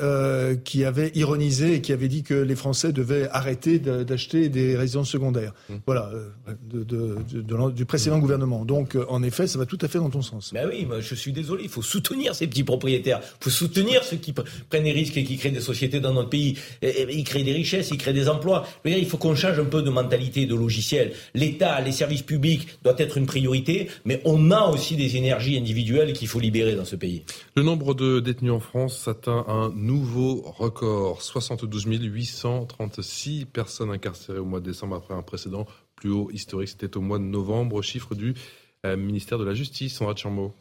qui 0.63 0.85
avait 0.85 1.11
ironisé 1.15 1.75
et 1.75 1.81
qui 1.81 1.91
avait 1.93 2.07
dit 2.07 2.21
que 2.21 2.35
les 2.35 2.55
Français 2.55 2.93
devaient 2.93 3.27
arrêter 3.31 3.79
d'acheter 3.79 4.49
des 4.49 4.77
résidences 4.77 5.09
secondaires. 5.09 5.53
Hum. 5.69 5.79
Voilà, 5.87 6.11
de, 6.71 6.83
de, 6.83 7.71
du 7.71 7.85
précédent 7.85 8.19
gouvernement. 8.19 8.65
Donc, 8.65 8.95
euh, 8.95 9.05
en 9.09 9.23
effet, 9.23 9.47
ça 9.47 9.57
va 9.57 9.65
tout 9.65 9.77
à 9.81 9.87
fait 9.87 9.97
dans 9.97 10.09
ton 10.09 10.21
sens. 10.21 10.53
Ben 10.53 10.67
oui, 10.69 10.85
moi, 10.85 10.99
je 11.01 11.15
suis 11.15 11.31
désolé. 11.31 11.63
Il 11.63 11.69
faut 11.69 11.81
soutenir 11.81 12.35
ces 12.35 12.47
petits 12.47 12.63
propriétaires. 12.63 13.19
Il 13.41 13.43
faut 13.45 13.49
soutenir 13.49 14.03
ceux 14.03 14.17
qui 14.17 14.33
prennent 14.33 14.83
des 14.83 14.91
risques 14.91 15.17
et 15.17 15.23
qui 15.23 15.37
créent 15.37 15.51
des 15.51 15.61
sociétés 15.61 15.99
dans 15.99 16.13
notre 16.13 16.29
pays. 16.29 16.57
ils 16.81 17.23
créent 17.23 17.43
des 17.43 17.53
richesses, 17.53 17.89
ils 17.91 17.97
créent 17.97 18.13
des 18.13 18.29
emplois. 18.29 18.67
il 18.85 19.05
faut 19.05 19.17
qu'on 19.17 19.35
change 19.35 19.59
un 19.59 19.65
peu 19.65 19.81
de 19.81 19.89
mentalité, 19.89 20.45
de 20.45 20.55
logiciel. 20.55 21.13
L'État, 21.33 21.81
les 21.81 21.91
services 21.91 22.21
publics 22.21 22.67
doivent 22.83 22.99
être 22.99 23.17
une 23.17 23.25
priorité, 23.25 23.89
mais 24.05 24.21
on 24.25 24.51
a 24.51 24.67
aussi 24.67 24.95
des 24.95 25.15
énergies 25.17 25.57
individuelles 25.57 26.13
qu'il 26.13 26.27
faut 26.27 26.39
libérer 26.39 26.75
dans 26.75 26.85
ce 26.85 26.95
pays. 26.95 27.23
Le 27.55 27.63
nombre 27.63 27.93
de 27.93 28.19
détenus 28.19 28.51
en 28.51 28.59
France 28.59 29.07
atteint 29.07 29.30
un 29.31 29.69
nouveau 29.75 30.41
record. 30.41 31.21
72 31.21 31.85
836 31.85 33.45
personnes 33.45 33.91
incarcérées 33.91 34.39
au 34.39 34.45
mois 34.45 34.59
de 34.59 34.65
décembre 34.65 34.95
après 34.95 35.13
un 35.13 35.21
précédent 35.21 35.65
plus 35.95 36.09
haut 36.09 36.29
historique. 36.31 36.69
C'était 36.69 36.97
au 36.97 37.01
mois 37.01 37.19
de 37.19 37.23
novembre, 37.23 37.81
chiffre 37.81 38.15
du 38.15 38.33
euh, 38.85 38.97
ministère 38.97 39.37
de 39.37 39.43
la 39.43 39.53
Justice, 39.53 39.95
Sandra 39.95 40.15
Chambaud. 40.15 40.53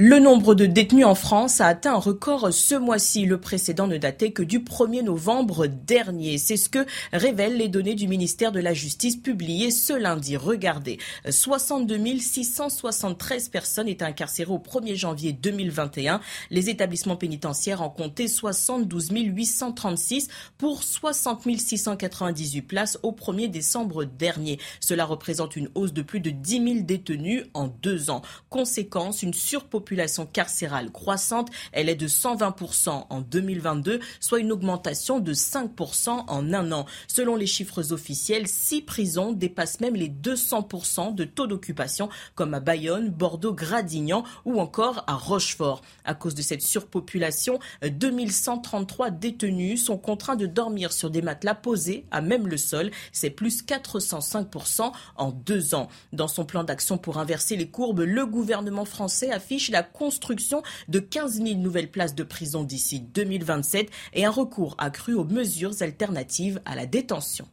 Le 0.00 0.20
nombre 0.20 0.54
de 0.54 0.64
détenus 0.64 1.06
en 1.06 1.16
France 1.16 1.60
a 1.60 1.66
atteint 1.66 1.94
un 1.94 1.98
record 1.98 2.54
ce 2.54 2.76
mois-ci. 2.76 3.26
Le 3.26 3.40
précédent 3.40 3.88
ne 3.88 3.96
datait 3.96 4.30
que 4.30 4.44
du 4.44 4.60
1er 4.60 5.02
novembre 5.02 5.66
dernier. 5.66 6.38
C'est 6.38 6.56
ce 6.56 6.68
que 6.68 6.86
révèlent 7.12 7.56
les 7.56 7.66
données 7.66 7.96
du 7.96 8.06
ministère 8.06 8.52
de 8.52 8.60
la 8.60 8.74
Justice 8.74 9.16
publiées 9.16 9.72
ce 9.72 9.92
lundi. 9.92 10.36
Regardez, 10.36 10.98
62 11.28 11.98
673 12.20 13.48
personnes 13.48 13.88
étaient 13.88 14.04
incarcérées 14.04 14.52
au 14.52 14.60
1er 14.60 14.94
janvier 14.94 15.32
2021. 15.32 16.20
Les 16.50 16.70
établissements 16.70 17.16
pénitentiaires 17.16 17.82
en 17.82 17.90
comptaient 17.90 18.28
72 18.28 19.08
836 19.10 20.28
pour 20.58 20.84
60 20.84 21.58
698 21.58 22.62
places 22.62 23.00
au 23.02 23.10
1er 23.10 23.50
décembre 23.50 24.04
dernier. 24.04 24.60
Cela 24.78 25.04
représente 25.04 25.56
une 25.56 25.70
hausse 25.74 25.92
de 25.92 26.02
plus 26.02 26.20
de 26.20 26.30
10 26.30 26.52
000 26.52 26.80
détenus 26.82 27.46
en 27.52 27.66
deux 27.66 28.10
ans. 28.10 28.22
Conséquence, 28.48 29.24
une 29.24 29.34
surpopulation 29.34 29.87
population 29.88 30.26
carcérale 30.26 30.92
croissante. 30.92 31.48
Elle 31.72 31.88
est 31.88 31.94
de 31.94 32.06
120% 32.06 33.06
en 33.08 33.20
2022, 33.22 34.00
soit 34.20 34.38
une 34.38 34.52
augmentation 34.52 35.18
de 35.18 35.32
5% 35.32 36.24
en 36.26 36.52
un 36.52 36.72
an. 36.72 36.84
Selon 37.06 37.36
les 37.36 37.46
chiffres 37.46 37.94
officiels, 37.94 38.48
six 38.48 38.82
prisons 38.82 39.32
dépassent 39.32 39.80
même 39.80 39.94
les 39.94 40.10
200% 40.10 41.14
de 41.14 41.24
taux 41.24 41.46
d'occupation, 41.46 42.10
comme 42.34 42.52
à 42.52 42.60
Bayonne, 42.60 43.08
Bordeaux, 43.08 43.54
Gradignan 43.54 44.24
ou 44.44 44.60
encore 44.60 45.04
à 45.06 45.14
Rochefort. 45.14 45.80
À 46.04 46.12
cause 46.12 46.34
de 46.34 46.42
cette 46.42 46.60
surpopulation, 46.60 47.58
2133 47.82 49.10
détenus 49.10 49.82
sont 49.82 49.96
contraints 49.96 50.36
de 50.36 50.44
dormir 50.44 50.92
sur 50.92 51.08
des 51.08 51.22
matelas 51.22 51.54
posés 51.54 52.04
à 52.10 52.20
même 52.20 52.46
le 52.46 52.58
sol. 52.58 52.90
C'est 53.10 53.30
plus 53.30 53.64
405% 53.64 54.92
en 55.16 55.30
deux 55.30 55.74
ans. 55.74 55.88
Dans 56.12 56.28
son 56.28 56.44
plan 56.44 56.62
d'action 56.62 56.98
pour 56.98 57.16
inverser 57.16 57.56
les 57.56 57.70
courbes, 57.70 58.00
le 58.00 58.26
gouvernement 58.26 58.84
français 58.84 59.30
affiche 59.30 59.70
la 59.70 59.77
la 59.78 59.84
construction 59.84 60.62
de 60.88 60.98
15 60.98 61.40
000 61.40 61.60
nouvelles 61.60 61.90
places 61.90 62.16
de 62.16 62.24
prison 62.24 62.64
d'ici 62.64 63.00
2027 63.00 63.88
et 64.14 64.24
un 64.24 64.30
recours 64.30 64.74
accru 64.78 65.14
aux 65.14 65.24
mesures 65.24 65.82
alternatives 65.82 66.60
à 66.64 66.74
la 66.74 66.86
détention. 66.86 67.46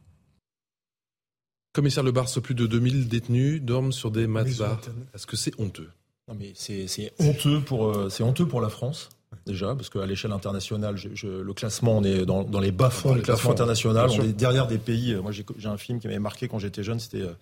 Commissaire 1.72 2.02
Le 2.02 2.10
Barce, 2.10 2.40
plus 2.40 2.56
de 2.56 2.66
2000 2.66 3.06
détenus 3.06 3.62
dorment 3.62 3.92
sur 3.92 4.10
des 4.10 4.26
matelas. 4.26 4.80
Est-ce 5.14 5.26
que 5.26 5.36
c'est 5.36 5.52
honteux? 5.60 5.90
Non, 6.26 6.34
mais 6.34 6.52
c'est 6.56 7.12
honteux 7.20 7.60
pour 7.60 7.86
euh, 7.86 8.08
c'est 8.08 8.24
honteux 8.24 8.48
pour 8.48 8.60
la 8.60 8.70
France 8.70 9.10
déjà, 9.44 9.74
parce 9.74 9.90
qu'à 9.90 10.06
l'échelle 10.06 10.32
internationale, 10.32 10.96
le 11.22 11.52
classement, 11.52 11.98
on 11.98 12.04
est 12.04 12.24
dans, 12.24 12.60
les 12.60 12.72
bas-fonds 12.72 13.14
du 13.14 13.22
classement 13.22 13.52
international. 13.52 14.10
On 14.10 14.22
est 14.22 14.32
derrière 14.32 14.66
des 14.66 14.78
pays. 14.78 15.14
Moi, 15.14 15.32
j'ai 15.32 15.68
un 15.68 15.76
film 15.76 16.00
qui 16.00 16.08
m'avait 16.08 16.18
marqué 16.18 16.48
quand 16.48 16.58
j'étais 16.58 16.82
jeune, 16.82 16.98
c'était 16.98 17.22
euh, 17.22 17.32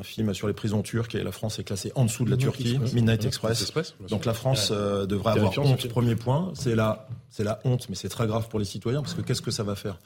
un 0.00 0.02
film 0.02 0.32
sur 0.32 0.48
les 0.48 0.54
prisons 0.54 0.82
turques 0.82 1.14
et 1.14 1.22
la 1.22 1.30
France 1.30 1.58
est 1.58 1.64
classée 1.64 1.92
en 1.94 2.06
dessous 2.06 2.24
de 2.24 2.30
la 2.30 2.36
Turquie, 2.38 2.78
Midnight 2.94 3.24
Express. 3.24 3.72
Donc 4.08 4.24
la 4.24 4.34
France 4.34 4.70
euh, 4.72 5.06
devrait 5.06 5.32
avoir 5.32 5.56
honte. 5.58 5.88
Premier 5.88 6.16
point, 6.16 6.52
c'est 6.54 6.74
la, 6.74 7.06
c'est 7.28 7.44
la 7.44 7.60
honte, 7.64 7.88
mais 7.88 7.94
c'est 7.94 8.08
très 8.08 8.26
grave 8.26 8.48
pour 8.48 8.58
les 8.58 8.64
citoyens 8.64 9.02
parce 9.02 9.14
que 9.14 9.20
qu'est-ce 9.20 9.42
que 9.42 9.50
ça 9.50 9.62
va 9.62 9.74
faire? 9.74 9.98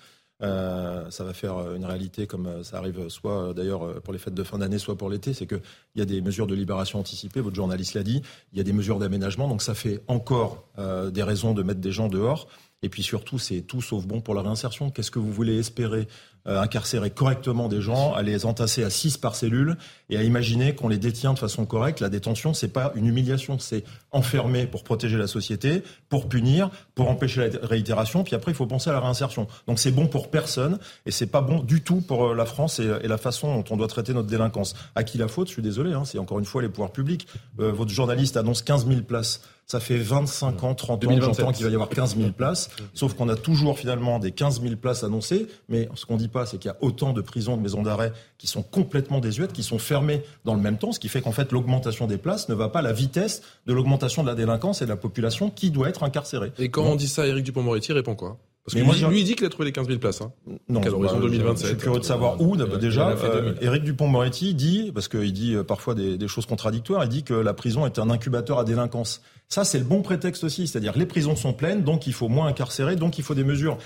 Euh, 0.42 1.08
ça 1.10 1.22
va 1.22 1.32
faire 1.32 1.56
euh, 1.58 1.76
une 1.76 1.84
réalité 1.84 2.26
comme 2.26 2.64
ça 2.64 2.78
arrive 2.78 3.08
soit 3.08 3.54
d'ailleurs 3.54 4.02
pour 4.02 4.12
les 4.12 4.18
fêtes 4.18 4.34
de 4.34 4.42
fin 4.42 4.58
d'année, 4.58 4.78
soit 4.78 4.98
pour 4.98 5.08
l'été, 5.08 5.32
c'est 5.32 5.46
qu'il 5.46 5.62
y 5.94 6.02
a 6.02 6.04
des 6.04 6.20
mesures 6.20 6.48
de 6.48 6.56
libération 6.56 6.98
anticipée, 6.98 7.40
votre 7.40 7.54
journaliste 7.54 7.94
l'a 7.94 8.02
dit, 8.02 8.20
il 8.52 8.58
y 8.58 8.60
a 8.60 8.64
des 8.64 8.72
mesures 8.72 8.98
d'aménagement, 8.98 9.46
donc 9.46 9.62
ça 9.62 9.74
fait 9.74 10.02
encore 10.08 10.64
des 10.76 11.22
raisons 11.22 11.54
de 11.54 11.62
mettre 11.62 11.80
des 11.80 11.92
gens 11.92 12.08
dehors. 12.08 12.48
Et 12.82 12.90
puis 12.90 13.02
surtout, 13.02 13.38
c'est 13.38 13.62
tout 13.62 13.80
sauf 13.80 14.04
bon 14.04 14.20
pour 14.20 14.34
la 14.34 14.42
réinsertion. 14.42 14.90
Qu'est-ce 14.90 15.10
que 15.10 15.18
vous 15.18 15.32
voulez 15.32 15.58
espérer? 15.58 16.06
Euh, 16.46 16.60
incarcérer 16.60 17.10
correctement 17.10 17.68
des 17.68 17.80
gens, 17.80 18.12
à 18.12 18.22
les 18.22 18.44
entasser 18.46 18.84
à 18.84 18.90
six 18.90 19.16
par 19.16 19.34
cellule 19.34 19.76
et 20.10 20.18
à 20.18 20.22
imaginer 20.22 20.74
qu'on 20.74 20.88
les 20.88 20.98
détient 20.98 21.32
de 21.32 21.38
façon 21.38 21.64
correcte. 21.64 22.00
La 22.00 22.08
détention, 22.08 22.54
c'est 22.54 22.68
pas 22.68 22.92
une 22.94 23.06
humiliation, 23.06 23.58
c'est 23.58 23.84
enfermer 24.12 24.66
pour 24.66 24.84
protéger 24.84 25.16
la 25.16 25.26
société, 25.26 25.82
pour 26.08 26.28
punir, 26.28 26.70
pour 26.94 27.08
empêcher 27.08 27.48
la 27.48 27.66
réitération. 27.66 28.24
Puis 28.24 28.34
après, 28.34 28.52
il 28.52 28.54
faut 28.54 28.66
penser 28.66 28.90
à 28.90 28.92
la 28.92 29.00
réinsertion. 29.00 29.46
Donc 29.66 29.78
c'est 29.78 29.90
bon 29.90 30.06
pour 30.06 30.30
personne 30.30 30.78
et 31.06 31.10
c'est 31.10 31.26
pas 31.26 31.40
bon 31.40 31.60
du 31.60 31.82
tout 31.82 32.00
pour 32.00 32.26
euh, 32.26 32.34
la 32.34 32.44
France 32.44 32.78
et, 32.78 33.08
la 33.08 33.18
façon 33.18 33.54
dont 33.56 33.64
on 33.70 33.76
doit 33.76 33.88
traiter 33.88 34.12
notre 34.12 34.28
délinquance. 34.28 34.74
À 34.94 35.04
qui 35.04 35.18
la 35.18 35.28
faute? 35.28 35.48
Je 35.48 35.54
suis 35.54 35.62
désolé. 35.62 35.92
Hein, 35.92 36.04
c'est 36.04 36.18
encore 36.18 36.38
une 36.38 36.44
fois 36.44 36.62
les 36.62 36.68
pouvoirs 36.68 36.92
publics. 36.92 37.26
Euh, 37.60 37.72
votre 37.72 37.90
journaliste 37.90 38.36
annonce 38.36 38.62
15 38.62 38.86
000 38.86 39.00
places. 39.02 39.40
Ça 39.66 39.80
fait 39.80 39.96
25 39.96 40.62
ans, 40.62 40.74
30 40.74 41.06
ans, 41.06 41.20
j'entends 41.20 41.52
qu'il 41.52 41.64
va 41.64 41.70
y 41.70 41.74
avoir 41.74 41.88
15 41.88 42.16
000 42.16 42.32
places. 42.32 42.70
Sauf 42.92 43.14
qu'on 43.14 43.28
a 43.28 43.36
toujours 43.36 43.78
finalement 43.78 44.18
des 44.18 44.32
15 44.32 44.60
000 44.60 44.76
places 44.76 45.04
annoncées. 45.04 45.46
Mais 45.68 45.88
ce 45.94 46.04
qu'on 46.04 46.16
dit 46.16 46.30
c'est 46.46 46.58
qu'il 46.58 46.68
y 46.68 46.72
a 46.72 46.76
autant 46.80 47.12
de 47.12 47.20
prisons, 47.20 47.56
de 47.56 47.62
maisons 47.62 47.82
d'arrêt 47.82 48.12
qui 48.38 48.46
sont 48.46 48.62
complètement 48.62 49.20
désuètes, 49.20 49.52
qui 49.52 49.62
sont 49.62 49.78
fermées 49.78 50.22
dans 50.44 50.54
le 50.54 50.60
même 50.60 50.78
temps, 50.78 50.92
ce 50.92 51.00
qui 51.00 51.08
fait 51.08 51.22
qu'en 51.22 51.32
fait 51.32 51.52
l'augmentation 51.52 52.06
des 52.06 52.18
places 52.18 52.48
ne 52.48 52.54
va 52.54 52.68
pas 52.68 52.80
à 52.80 52.82
la 52.82 52.92
vitesse 52.92 53.42
de 53.66 53.72
l'augmentation 53.72 54.22
de 54.22 54.28
la 54.28 54.34
délinquance 54.34 54.82
et 54.82 54.84
de 54.84 54.90
la 54.90 54.96
population 54.96 55.50
qui 55.50 55.70
doit 55.70 55.88
être 55.88 56.02
incarcérée. 56.02 56.52
Et 56.58 56.68
quand 56.68 56.84
on 56.84 56.96
dit 56.96 57.08
ça, 57.08 57.26
Éric 57.26 57.44
Dupond-Moretti 57.44 57.92
répond 57.92 58.14
quoi? 58.14 58.38
Parce 58.64 58.76
que 58.76 58.78
lui, 58.78 58.86
moi, 58.86 59.10
lui, 59.10 59.20
il 59.20 59.24
dit 59.24 59.34
qu'il 59.34 59.44
a 59.44 59.50
trouvé 59.50 59.66
les 59.66 59.72
15 59.72 59.86
000 59.88 59.98
places. 59.98 60.22
Hein. 60.22 60.32
Non, 60.70 60.80
à 60.80 60.86
l'horizon 60.86 61.20
2027. 61.20 61.60
Je 61.60 61.66
suis 61.66 61.76
curieux 61.76 62.00
de 62.00 62.04
savoir 62.04 62.40
où. 62.40 62.56
déjà, 62.56 63.10
euh, 63.10 63.52
Éric 63.60 63.84
Dupont-Moretti 63.84 64.54
dit, 64.54 64.90
parce 64.94 65.08
qu'il 65.08 65.34
dit 65.34 65.54
euh, 65.54 65.64
parfois 65.64 65.94
des, 65.94 66.16
des, 66.16 66.28
choses 66.28 66.46
contradictoires, 66.46 67.04
il 67.04 67.10
dit 67.10 67.24
que 67.24 67.34
la 67.34 67.52
prison 67.52 67.84
est 67.84 67.98
un 67.98 68.08
incubateur 68.08 68.58
à 68.58 68.64
délinquance. 68.64 69.20
Ça, 69.50 69.64
c'est 69.64 69.76
le 69.76 69.84
bon 69.84 70.00
prétexte 70.00 70.44
aussi. 70.44 70.66
C'est-à-dire, 70.66 70.96
les 70.96 71.04
prisons 71.04 71.36
sont 71.36 71.52
pleines, 71.52 71.82
donc 71.82 72.06
il 72.06 72.14
faut 72.14 72.28
moins 72.28 72.46
incarcérer, 72.46 72.96
donc 72.96 73.18
il 73.18 73.24
faut 73.24 73.34
des 73.34 73.44
mesures. 73.44 73.76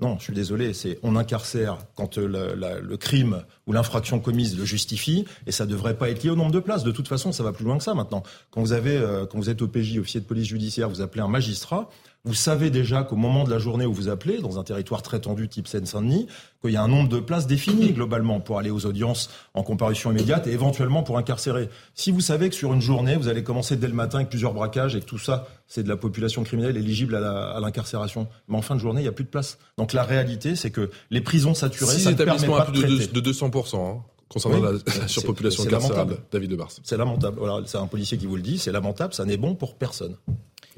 Non, 0.00 0.16
je 0.18 0.24
suis 0.24 0.34
désolé, 0.34 0.72
c'est 0.72 1.00
on 1.02 1.16
incarcère 1.16 1.78
quand 1.96 2.18
euh, 2.18 2.54
le, 2.54 2.80
le 2.80 2.96
crime 2.96 3.42
ou 3.66 3.72
l'infraction 3.72 4.20
commise 4.20 4.56
le 4.56 4.64
justifie, 4.64 5.24
et 5.48 5.52
ça 5.52 5.66
devrait 5.66 5.98
pas 5.98 6.10
être 6.10 6.22
lié 6.22 6.30
au 6.30 6.36
nombre 6.36 6.52
de 6.52 6.60
places. 6.60 6.84
De 6.84 6.92
toute 6.92 7.08
façon, 7.08 7.32
ça 7.32 7.42
va 7.42 7.50
plus 7.50 7.64
loin 7.64 7.76
que 7.76 7.82
ça 7.82 7.94
maintenant. 7.94 8.22
Quand 8.52 8.60
vous 8.60 8.72
avez, 8.72 9.04
quand 9.28 9.38
vous 9.38 9.50
êtes 9.50 9.60
OPJ, 9.60 9.98
officier 9.98 10.20
de 10.20 10.26
police 10.26 10.46
judiciaire, 10.46 10.88
vous 10.88 11.00
appelez 11.00 11.22
un 11.22 11.28
magistrat, 11.28 11.90
vous 12.28 12.34
savez 12.34 12.68
déjà 12.68 13.04
qu'au 13.04 13.16
moment 13.16 13.44
de 13.44 13.50
la 13.50 13.58
journée 13.58 13.86
où 13.86 13.92
vous 13.94 14.10
appelez, 14.10 14.42
dans 14.42 14.58
un 14.58 14.62
territoire 14.62 15.00
très 15.00 15.18
tendu 15.18 15.48
type 15.48 15.66
Seine-Saint-Denis, 15.66 16.26
qu'il 16.60 16.72
y 16.72 16.76
a 16.76 16.82
un 16.82 16.88
nombre 16.88 17.08
de 17.08 17.20
places 17.20 17.46
définies 17.46 17.92
globalement 17.92 18.38
pour 18.38 18.58
aller 18.58 18.68
aux 18.68 18.84
audiences 18.84 19.30
en 19.54 19.62
comparution 19.62 20.10
immédiate 20.10 20.46
et 20.46 20.50
éventuellement 20.50 21.02
pour 21.02 21.16
incarcérer. 21.16 21.70
Si 21.94 22.10
vous 22.10 22.20
savez 22.20 22.50
que 22.50 22.54
sur 22.54 22.74
une 22.74 22.82
journée, 22.82 23.16
vous 23.16 23.28
allez 23.28 23.42
commencer 23.42 23.76
dès 23.76 23.86
le 23.86 23.94
matin 23.94 24.18
avec 24.18 24.28
plusieurs 24.28 24.52
braquages 24.52 24.94
et 24.94 25.00
que 25.00 25.06
tout 25.06 25.16
ça, 25.16 25.48
c'est 25.66 25.82
de 25.82 25.88
la 25.88 25.96
population 25.96 26.44
criminelle 26.44 26.76
éligible 26.76 27.14
à 27.14 27.58
l'incarcération, 27.62 28.28
mais 28.46 28.58
en 28.58 28.62
fin 28.62 28.74
de 28.74 28.80
journée, 28.80 29.00
il 29.00 29.04
n'y 29.04 29.08
a 29.08 29.12
plus 29.12 29.24
de 29.24 29.30
place. 29.30 29.56
Donc 29.78 29.94
la 29.94 30.02
réalité, 30.02 30.54
c'est 30.54 30.70
que 30.70 30.90
les 31.10 31.22
prisons 31.22 31.54
saturées, 31.54 31.94
si 31.94 32.02
ça 32.02 32.10
ne 32.10 32.16
permet 32.16 32.46
pas 32.46 32.66
plus 32.66 33.08
de, 33.08 33.20
de 33.20 33.32
200%. 33.32 33.76
Hein 33.76 34.02
concernant 34.28 34.60
la, 34.60 34.72
surpopulation 35.08 35.64
carcérale, 35.64 36.18
David 36.30 36.50
de 36.50 36.56
Bars. 36.56 36.68
C'est 36.82 36.98
lamentable. 36.98 37.38
Voilà, 37.38 37.66
c'est 37.66 37.78
un 37.78 37.86
policier 37.86 38.18
qui 38.18 38.26
vous 38.26 38.36
le 38.36 38.42
dit, 38.42 38.58
c'est 38.58 38.72
lamentable, 38.72 39.14
ça 39.14 39.24
n'est 39.24 39.38
bon 39.38 39.54
pour 39.54 39.76
personne 39.76 40.16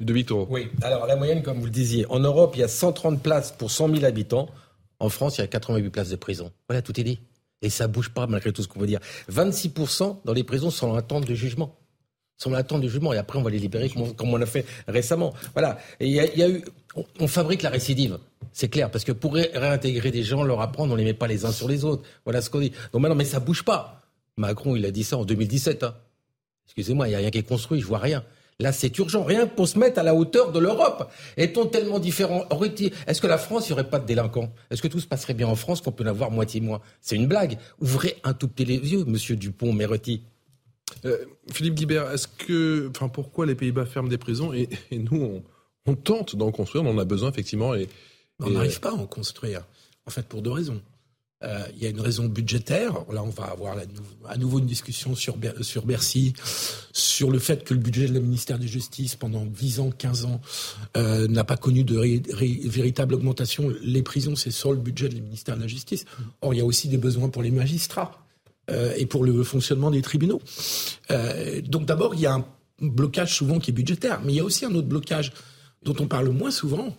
de 0.01 0.13
Victor. 0.13 0.49
Oui, 0.49 0.67
alors 0.81 1.05
la 1.05 1.15
moyenne, 1.15 1.43
comme 1.43 1.59
vous 1.59 1.65
le 1.65 1.71
disiez, 1.71 2.05
en 2.09 2.19
Europe, 2.19 2.53
il 2.55 2.59
y 2.59 2.63
a 2.63 2.67
130 2.67 3.21
places 3.21 3.51
pour 3.51 3.71
100 3.71 3.93
000 3.95 4.05
habitants. 4.05 4.49
En 4.99 5.09
France, 5.09 5.37
il 5.37 5.41
y 5.41 5.43
a 5.43 5.47
88 5.47 5.89
places 5.89 6.09
de 6.09 6.15
prison. 6.15 6.51
Voilà, 6.67 6.81
tout 6.81 6.99
est 6.99 7.03
dit. 7.03 7.19
Et 7.61 7.69
ça 7.69 7.87
bouge 7.87 8.09
pas, 8.09 8.27
malgré 8.27 8.51
tout 8.51 8.63
ce 8.63 8.67
qu'on 8.67 8.79
veut 8.79 8.87
dire. 8.87 8.99
26% 9.31 10.17
dans 10.25 10.33
les 10.33 10.43
prisons 10.43 10.71
sont 10.71 10.89
en 10.89 10.95
attente 10.95 11.25
de 11.25 11.33
jugement. 11.35 11.75
Sont 12.37 12.51
en 12.51 12.55
attente 12.55 12.81
de 12.81 12.87
jugement. 12.87 13.13
Et 13.13 13.17
après, 13.17 13.37
on 13.37 13.43
va 13.43 13.51
les 13.51 13.59
libérer, 13.59 13.89
comme, 13.89 14.33
on 14.33 14.41
a 14.41 14.45
fait 14.45 14.65
récemment. 14.87 15.33
Voilà. 15.53 15.77
Et 15.99 16.07
il 16.07 16.13
y, 16.13 16.19
a, 16.19 16.49
eu. 16.49 16.63
On, 17.19 17.27
fabrique 17.27 17.61
la 17.61 17.69
récidive. 17.69 18.17
C'est 18.51 18.69
clair. 18.69 18.89
Parce 18.89 19.03
que 19.03 19.11
pour 19.11 19.35
réintégrer 19.35 20.11
des 20.11 20.23
gens, 20.23 20.43
leur 20.43 20.61
apprendre, 20.61 20.93
on 20.93 20.95
les 20.95 21.03
met 21.03 21.13
pas 21.13 21.27
les 21.27 21.45
uns 21.45 21.51
sur 21.51 21.67
les 21.67 21.85
autres. 21.85 22.03
Voilà 22.25 22.41
ce 22.41 22.49
qu'on 22.49 22.59
dit. 22.59 22.71
Donc 22.93 23.01
maintenant, 23.01 23.15
mais 23.15 23.25
ça 23.25 23.39
bouge 23.39 23.63
pas. 23.63 24.01
Macron, 24.37 24.75
il 24.75 24.85
a 24.85 24.91
dit 24.91 25.03
ça 25.03 25.17
en 25.17 25.25
2017. 25.25 25.83
Hein. 25.83 25.95
Excusez-moi, 26.65 27.07
il 27.07 27.11
n'y 27.11 27.15
a 27.15 27.19
rien 27.19 27.29
qui 27.29 27.37
est 27.37 27.43
construit, 27.43 27.81
je 27.81 27.85
vois 27.85 27.99
rien. 27.99 28.23
Là, 28.59 28.71
c'est 28.71 28.95
urgent. 28.99 29.23
Rien 29.23 29.47
pour 29.47 29.67
se 29.67 29.79
mettre 29.79 29.99
à 29.99 30.03
la 30.03 30.13
hauteur 30.13 30.51
de 30.51 30.59
l'Europe. 30.59 31.11
Est-on 31.37 31.65
tellement 31.65 31.99
différent? 31.99 32.45
Est-ce 33.07 33.21
que 33.21 33.27
la 33.27 33.37
France, 33.37 33.67
il 33.67 33.71
n'y 33.71 33.73
aurait 33.73 33.89
pas 33.89 33.99
de 33.99 34.05
délinquants? 34.05 34.53
Est-ce 34.69 34.81
que 34.81 34.87
tout 34.87 34.99
se 34.99 35.07
passerait 35.07 35.33
bien 35.33 35.47
en 35.47 35.55
France 35.55 35.81
qu'on 35.81 35.91
peut 35.91 36.03
en 36.03 36.07
avoir 36.07 36.29
moitié 36.29 36.61
moins? 36.61 36.81
C'est 37.01 37.15
une 37.15 37.27
blague. 37.27 37.57
Ouvrez 37.79 38.17
un 38.23 38.33
tout 38.33 38.47
petit 38.47 38.65
les 38.65 38.77
yeux, 38.77 39.03
monsieur 39.05 39.35
Dupont-Méretti. 39.35 40.21
Euh, 41.05 41.17
Philippe 41.51 41.75
Guibert, 41.75 42.11
est-ce 42.11 42.27
que, 42.27 42.89
enfin, 42.89 43.07
pourquoi 43.09 43.45
les 43.45 43.55
Pays-Bas 43.55 43.85
ferment 43.85 44.09
des 44.09 44.17
prisons? 44.17 44.53
Et, 44.53 44.69
nous, 44.91 45.41
on, 45.85 45.95
tente 45.95 46.35
d'en 46.35 46.51
construire, 46.51 46.83
on 46.83 46.91
en 46.91 46.97
a 46.99 47.05
besoin 47.05 47.31
effectivement. 47.31 47.73
Et, 47.73 47.89
on 48.39 48.49
n'arrive 48.49 48.79
pas 48.79 48.89
à 48.89 48.93
en 48.93 49.07
construire. 49.07 49.65
En 50.05 50.11
fait, 50.11 50.27
pour 50.27 50.41
deux 50.41 50.51
raisons. 50.51 50.81
Euh, 51.43 51.63
il 51.75 51.83
y 51.83 51.87
a 51.87 51.89
une 51.89 51.99
raison 52.01 52.25
budgétaire. 52.25 52.93
Là, 53.11 53.23
on 53.23 53.29
va 53.29 53.45
avoir 53.45 53.75
à 54.27 54.37
nouveau 54.37 54.59
une 54.59 54.65
discussion 54.65 55.15
sur, 55.15 55.37
sur 55.61 55.85
Bercy, 55.85 56.33
sur 56.91 57.31
le 57.31 57.39
fait 57.39 57.63
que 57.63 57.73
le 57.73 57.79
budget 57.79 58.07
de 58.07 58.13
la 58.13 58.19
ministère 58.19 58.59
de 58.59 58.67
Justice, 58.67 59.15
pendant 59.15 59.45
10 59.45 59.79
ans, 59.79 59.91
15 59.91 60.25
ans, 60.25 60.41
euh, 60.97 61.27
n'a 61.27 61.43
pas 61.43 61.57
connu 61.57 61.83
de 61.83 61.97
véritable 62.67 63.15
augmentation. 63.15 63.73
Les 63.81 64.03
prisons, 64.03 64.35
c'est 64.35 64.51
sur 64.51 64.71
le 64.71 64.77
budget 64.77 65.09
du 65.09 65.21
ministère 65.21 65.55
de 65.57 65.61
la 65.61 65.67
Justice. 65.67 66.05
Or, 66.41 66.53
il 66.53 66.57
y 66.57 66.61
a 66.61 66.65
aussi 66.65 66.87
des 66.87 66.97
besoins 66.97 67.29
pour 67.29 67.41
les 67.41 67.51
magistrats 67.51 68.25
euh, 68.69 68.93
et 68.95 69.07
pour 69.07 69.23
le 69.23 69.43
fonctionnement 69.43 69.89
des 69.89 70.01
tribunaux. 70.01 70.41
donc 71.65 71.85
d'abord, 71.85 72.13
il 72.13 72.21
y 72.21 72.27
a 72.27 72.35
un 72.35 72.45
blocage 72.79 73.35
souvent 73.35 73.59
qui 73.59 73.71
est 73.71 73.73
budgétaire, 73.73 74.21
mais 74.23 74.33
il 74.33 74.35
y 74.35 74.39
a 74.39 74.43
aussi 74.43 74.65
un 74.65 74.73
autre 74.75 74.87
blocage 74.87 75.33
dont 75.83 75.95
on 75.99 76.07
parle 76.07 76.29
moins 76.29 76.51
souvent, 76.51 76.95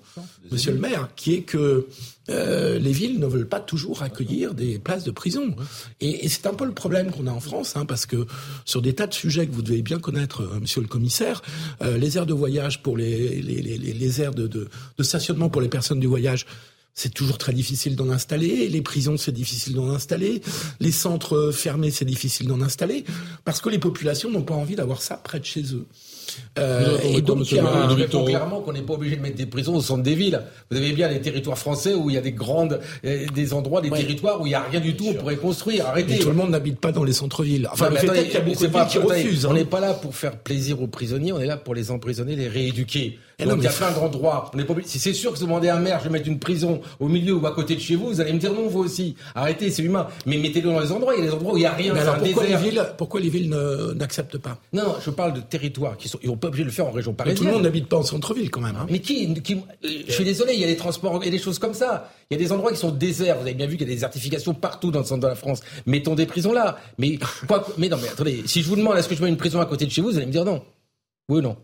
Monsieur 0.50 0.72
le 0.72 0.78
maire, 0.78 1.10
qui 1.14 1.34
est 1.34 1.42
que 1.42 1.86
euh, 2.28 2.78
les 2.78 2.92
villes 2.92 3.20
ne 3.20 3.26
veulent 3.26 3.48
pas 3.48 3.60
toujours 3.60 4.02
accueillir 4.02 4.54
des 4.54 4.78
places 4.78 5.04
de 5.04 5.12
prison. 5.12 5.54
Et, 6.00 6.28
c'est 6.28 6.46
un 6.46 6.54
peu 6.54 6.64
le 6.64 6.72
problème 6.74 7.10
qu'on 7.12 7.26
a 7.26 7.30
en 7.30 7.40
France, 7.40 7.76
hein, 7.76 7.86
parce 7.86 8.06
que 8.06 8.26
sur 8.64 8.82
des 8.82 8.94
tas 8.94 9.06
de 9.06 9.14
sujets 9.14 9.46
que 9.46 9.52
vous 9.52 9.62
devez 9.62 9.82
bien 9.82 9.98
connaître, 9.98 10.42
euh, 10.42 10.60
Monsieur 10.60 10.80
le 10.80 10.88
commissaire, 10.88 11.42
euh, 11.82 11.96
les 11.96 12.16
aires 12.18 12.26
de 12.26 12.34
voyage 12.34 12.82
pour 12.82 12.96
les, 12.96 13.40
les, 13.40 13.62
les, 13.62 13.78
les 13.78 14.20
aires 14.20 14.34
de, 14.34 14.46
de, 14.48 14.68
de 14.98 15.02
stationnement 15.02 15.48
pour 15.48 15.62
les 15.62 15.68
personnes 15.68 16.00
du 16.00 16.08
voyage, 16.08 16.46
c'est 16.94 17.14
toujours 17.14 17.38
très 17.38 17.52
difficile 17.52 17.96
d'en 17.96 18.10
installer. 18.10 18.68
Les 18.68 18.82
prisons, 18.82 19.16
c'est 19.16 19.32
difficile 19.32 19.74
d'en 19.74 19.90
installer. 19.90 20.42
Les 20.80 20.92
centres 20.92 21.50
fermés, 21.50 21.90
c'est 21.90 22.04
difficile 22.04 22.48
d'en 22.48 22.60
installer. 22.60 23.04
Parce 23.44 23.60
que 23.60 23.70
les 23.70 23.78
populations 23.78 24.30
n'ont 24.30 24.42
pas 24.42 24.54
envie 24.54 24.76
d'avoir 24.76 25.00
ça 25.00 25.16
près 25.16 25.40
de 25.40 25.44
chez 25.44 25.62
eux. 25.74 25.86
Euh, 26.58 26.98
et 27.02 27.22
donc, 27.22 27.50
il 27.50 27.56
y 27.56 27.60
a, 27.60 28.24
clairement 28.24 28.60
qu'on 28.60 28.72
n'est 28.72 28.82
pas 28.82 28.94
obligé 28.94 29.16
de 29.16 29.22
mettre 29.22 29.36
des 29.36 29.46
prisons 29.46 29.76
au 29.76 29.80
centre 29.80 30.02
des 30.02 30.14
villes. 30.14 30.42
Vous 30.70 30.76
avez 30.76 30.92
bien 30.92 31.08
les 31.08 31.20
territoires 31.20 31.58
français 31.58 31.94
où 31.94 32.10
il 32.10 32.14
y 32.14 32.18
a 32.18 32.22
des 32.22 32.32
grandes, 32.32 32.80
euh, 33.04 33.26
des 33.34 33.54
endroits, 33.54 33.80
des 33.80 33.90
territoires 33.90 34.40
où 34.40 34.46
il 34.46 34.50
n'y 34.50 34.54
a 34.54 34.62
rien 34.62 34.80
du 34.80 34.94
tout, 34.94 35.06
on 35.08 35.14
pourrait 35.14 35.36
construire. 35.36 35.86
Arrêtez. 35.86 36.18
tout 36.18 36.28
le 36.28 36.34
monde 36.34 36.50
n'habite 36.50 36.78
pas 36.80 36.92
dans 36.92 37.04
les 37.04 37.12
centres-villes. 37.12 37.68
Enfin, 37.72 37.90
mais 37.90 37.98
attendez, 37.98 38.24
il 38.26 38.32
y 38.32 38.36
a 38.36 38.40
beaucoup 38.40 38.66
de 38.66 38.68
villes 38.68 38.86
qui 38.88 38.98
refusent. 38.98 39.46
On 39.46 39.50
hein. 39.50 39.54
n'est 39.54 39.64
pas 39.64 39.80
là 39.80 39.94
pour 39.94 40.14
faire 40.14 40.36
plaisir 40.38 40.82
aux 40.82 40.86
prisonniers, 40.86 41.32
on 41.32 41.40
est 41.40 41.46
là 41.46 41.56
pour 41.56 41.74
les 41.74 41.90
emprisonner, 41.90 42.36
les 42.36 42.48
rééduquer. 42.48 43.18
Donc 43.46 43.58
il 43.58 43.64
y 43.64 43.68
a 43.68 43.72
plein 43.72 43.92
d'endroits. 43.92 44.50
On 44.54 44.58
est 44.58 44.64
pas... 44.64 44.74
Si 44.84 44.98
c'est 44.98 45.12
sûr 45.12 45.32
que 45.32 45.38
vous 45.38 45.44
demandez 45.44 45.68
à 45.68 45.76
un 45.76 45.80
maire, 45.80 45.98
je 45.98 46.04
vais 46.04 46.10
mettre 46.10 46.28
une 46.28 46.38
prison 46.38 46.80
au 47.00 47.08
milieu 47.08 47.34
ou 47.34 47.46
à 47.46 47.52
côté 47.52 47.74
de 47.74 47.80
chez 47.80 47.96
vous, 47.96 48.08
vous 48.08 48.20
allez 48.20 48.32
me 48.32 48.38
dire 48.38 48.52
non, 48.52 48.68
vous 48.68 48.80
aussi. 48.80 49.16
Arrêtez, 49.34 49.70
c'est 49.70 49.82
humain. 49.82 50.06
Mais 50.26 50.36
mettez-le 50.38 50.70
dans 50.70 50.80
les 50.80 50.92
endroits. 50.92 51.14
Il 51.16 51.24
y 51.24 51.26
a 51.26 51.30
des 51.30 51.34
endroits 51.34 51.54
où 51.54 51.56
il 51.56 51.60
n'y 51.60 51.66
a 51.66 51.72
rien. 51.72 51.94
alors 51.94 52.18
pourquoi 52.18 52.44
les, 52.44 52.56
villes, 52.56 52.86
pourquoi 52.96 53.20
les 53.20 53.28
villes 53.28 53.54
n'acceptent 53.96 54.38
pas? 54.38 54.58
Non, 54.72 54.96
je 55.04 55.10
parle 55.10 55.34
de 55.34 55.40
territoires 55.40 55.96
qui 55.96 56.08
sont. 56.08 56.18
Ils 56.22 56.28
n'ont 56.28 56.36
pas 56.36 56.48
obligé 56.48 56.64
de 56.64 56.68
le 56.68 56.74
faire 56.74 56.86
en 56.86 56.90
région 56.90 57.12
parisienne. 57.12 57.38
Mais 57.38 57.38
tout 57.38 57.46
le 57.46 57.52
monde 57.52 57.62
n'habite 57.62 57.88
pas 57.88 57.96
en 57.96 58.02
centre-ville 58.02 58.50
quand 58.50 58.60
même. 58.60 58.76
Hein. 58.76 58.86
Mais 58.90 59.00
qui, 59.00 59.32
qui 59.42 59.60
Je 59.82 60.12
suis 60.12 60.24
désolé, 60.24 60.54
il 60.54 60.60
y 60.60 60.64
a 60.64 60.68
des 60.68 60.76
transports 60.76 61.22
et 61.24 61.30
des 61.30 61.38
choses 61.38 61.58
comme 61.58 61.74
ça. 61.74 62.10
Il 62.30 62.34
y 62.34 62.36
a 62.40 62.44
des 62.44 62.52
endroits 62.52 62.72
qui 62.72 62.78
sont 62.78 62.90
déserts. 62.90 63.36
Vous 63.36 63.42
avez 63.42 63.54
bien 63.54 63.66
vu 63.66 63.76
qu'il 63.76 63.86
y 63.86 63.90
a 63.90 63.94
des 63.94 64.00
certifications 64.00 64.54
partout 64.54 64.90
dans 64.90 65.00
le 65.00 65.04
centre 65.04 65.22
de 65.22 65.26
la 65.26 65.34
France. 65.34 65.60
Mettons 65.86 66.14
des 66.14 66.26
prisons 66.26 66.52
là. 66.52 66.78
Mais 66.98 67.18
quoi 67.46 67.66
Mais 67.78 67.88
non, 67.88 67.98
mais 68.00 68.08
attendez. 68.08 68.42
Si 68.46 68.62
je 68.62 68.68
vous 68.68 68.76
demande 68.76 68.96
est-ce 68.96 69.08
que 69.08 69.14
je 69.14 69.22
mets 69.22 69.28
une 69.28 69.36
prison 69.36 69.60
à 69.60 69.66
côté 69.66 69.84
de 69.84 69.90
chez 69.90 70.00
vous, 70.00 70.10
vous 70.10 70.16
allez 70.16 70.26
me 70.26 70.32
dire 70.32 70.44
non. 70.44 70.62
Oui 71.28 71.38
ou 71.38 71.42
non? 71.42 71.56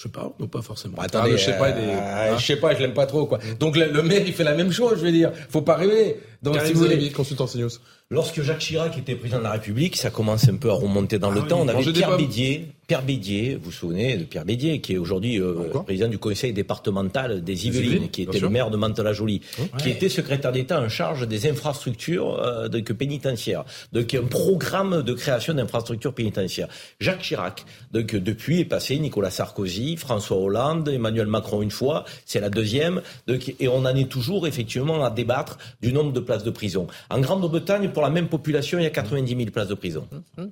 Je 0.00 0.04
sais 0.04 0.08
pas, 0.08 0.32
non 0.40 0.46
pas 0.46 0.62
forcément. 0.62 0.96
attendez, 0.98 1.32
ah, 1.34 1.36
je 1.36 1.44
sais 1.44 1.58
pas, 1.58 1.68
euh, 1.68 2.32
hein. 2.32 2.38
je 2.38 2.46
sais 2.46 2.56
pas, 2.56 2.74
je 2.74 2.80
l'aime 2.80 2.94
pas 2.94 3.04
trop 3.04 3.26
quoi. 3.26 3.38
Donc 3.58 3.76
le, 3.76 4.02
maire 4.02 4.22
il 4.26 4.32
fait 4.32 4.44
la 4.44 4.54
même 4.54 4.72
chose, 4.72 4.94
je 4.98 5.04
veux 5.04 5.12
dire. 5.12 5.30
Faut 5.50 5.60
pas 5.60 5.74
rêver. 5.76 6.16
Donc 6.42 6.58
si 6.64 6.72
vous 6.72 6.80
voulez, 6.80 7.10
consultant 7.10 7.44
CNews. 7.46 7.68
Lorsque 8.08 8.40
Jacques 8.40 8.60
Chirac 8.60 8.96
était 8.96 9.14
président 9.14 9.40
de 9.40 9.44
la 9.44 9.52
République, 9.52 9.98
ça 9.98 10.08
commence 10.08 10.48
un 10.48 10.56
peu 10.56 10.70
à 10.70 10.72
remonter 10.72 11.18
dans 11.18 11.30
le 11.30 11.42
ah 11.44 11.48
temps. 11.48 11.60
On 11.60 11.68
avait 11.68 11.92
Pierre 11.92 12.16
Bédier, 12.16 12.72
Pierre 12.90 13.04
Bédier, 13.04 13.54
vous 13.54 13.66
vous 13.66 13.70
souvenez 13.70 14.16
de 14.16 14.24
Pierre 14.24 14.44
Bédier, 14.44 14.80
qui 14.80 14.94
est 14.94 14.98
aujourd'hui 14.98 15.40
euh, 15.40 15.68
président 15.84 16.08
du 16.08 16.18
conseil 16.18 16.52
départemental 16.52 17.40
des 17.44 17.68
Yvelines, 17.68 18.10
qui 18.10 18.22
était 18.22 18.40
le 18.40 18.48
maire 18.48 18.68
de 18.68 18.76
Mantes-la-Jolie, 18.76 19.42
qui 19.78 19.90
était 19.90 20.08
secrétaire 20.08 20.50
d'État 20.50 20.80
en 20.80 20.88
charge 20.88 21.28
des 21.28 21.48
infrastructures 21.48 22.42
euh, 22.42 22.66
de, 22.66 22.80
pénitentiaires, 22.80 23.64
donc 23.92 24.12
un 24.12 24.24
programme 24.24 25.04
de 25.04 25.12
création 25.12 25.54
d'infrastructures 25.54 26.12
pénitentiaires. 26.12 26.66
Jacques 26.98 27.20
Chirac, 27.20 27.64
donc 27.92 28.16
depuis 28.16 28.58
est 28.58 28.64
passé. 28.64 28.98
Nicolas 28.98 29.30
Sarkozy, 29.30 29.96
François 29.96 30.38
Hollande, 30.38 30.88
Emmanuel 30.88 31.28
Macron 31.28 31.62
une 31.62 31.70
fois, 31.70 32.04
c'est 32.26 32.40
la 32.40 32.50
deuxième, 32.50 33.02
donc, 33.28 33.54
et 33.60 33.68
on 33.68 33.84
en 33.84 33.94
est 33.94 34.10
toujours 34.10 34.48
effectivement 34.48 35.04
à 35.04 35.10
débattre 35.10 35.58
du 35.80 35.92
nombre 35.92 36.12
de 36.12 36.18
places 36.18 36.42
de 36.42 36.50
prison. 36.50 36.88
En 37.08 37.20
Grande-Bretagne, 37.20 37.90
pour 37.90 38.02
la 38.02 38.10
même 38.10 38.26
population, 38.26 38.80
il 38.80 38.82
y 38.82 38.86
a 38.86 38.90
90 38.90 39.36
000 39.36 39.50
places 39.52 39.68
de 39.68 39.74
prison. 39.74 40.08
Mmh, 40.10 40.42
mmh 40.42 40.48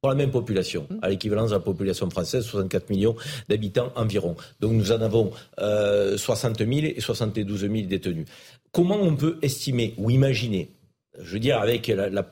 pour 0.00 0.08
la 0.08 0.16
même 0.16 0.30
population, 0.30 0.88
à 1.02 1.10
l'équivalence 1.10 1.50
de 1.50 1.56
la 1.56 1.60
population 1.60 2.08
française, 2.08 2.44
64 2.44 2.88
millions 2.88 3.16
d'habitants 3.48 3.92
environ. 3.96 4.34
Donc 4.58 4.72
nous 4.72 4.92
en 4.92 5.02
avons 5.02 5.30
euh, 5.58 6.16
60 6.16 6.58
000 6.58 6.70
et 6.70 7.00
72 7.00 7.60
000 7.60 7.72
détenus. 7.82 8.26
Comment 8.72 8.96
on 8.96 9.14
peut 9.14 9.38
estimer 9.42 9.94
ou 9.98 10.10
imaginer, 10.10 10.70
je 11.20 11.32
veux 11.34 11.38
dire 11.38 11.58
avec 11.58 11.88
la, 11.88 12.08
la, 12.08 12.24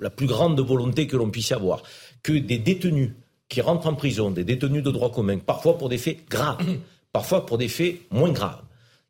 la 0.00 0.10
plus 0.10 0.26
grande 0.26 0.60
volonté 0.60 1.06
que 1.06 1.16
l'on 1.16 1.30
puisse 1.30 1.52
avoir, 1.52 1.84
que 2.24 2.32
des 2.32 2.58
détenus 2.58 3.12
qui 3.48 3.60
rentrent 3.60 3.86
en 3.86 3.94
prison, 3.94 4.32
des 4.32 4.44
détenus 4.44 4.82
de 4.82 4.90
droit 4.90 5.12
commun, 5.12 5.38
parfois 5.38 5.78
pour 5.78 5.88
des 5.88 5.98
faits 5.98 6.28
graves, 6.28 6.64
parfois 7.12 7.46
pour 7.46 7.58
des 7.58 7.68
faits 7.68 7.96
moins 8.10 8.32
graves, 8.32 8.62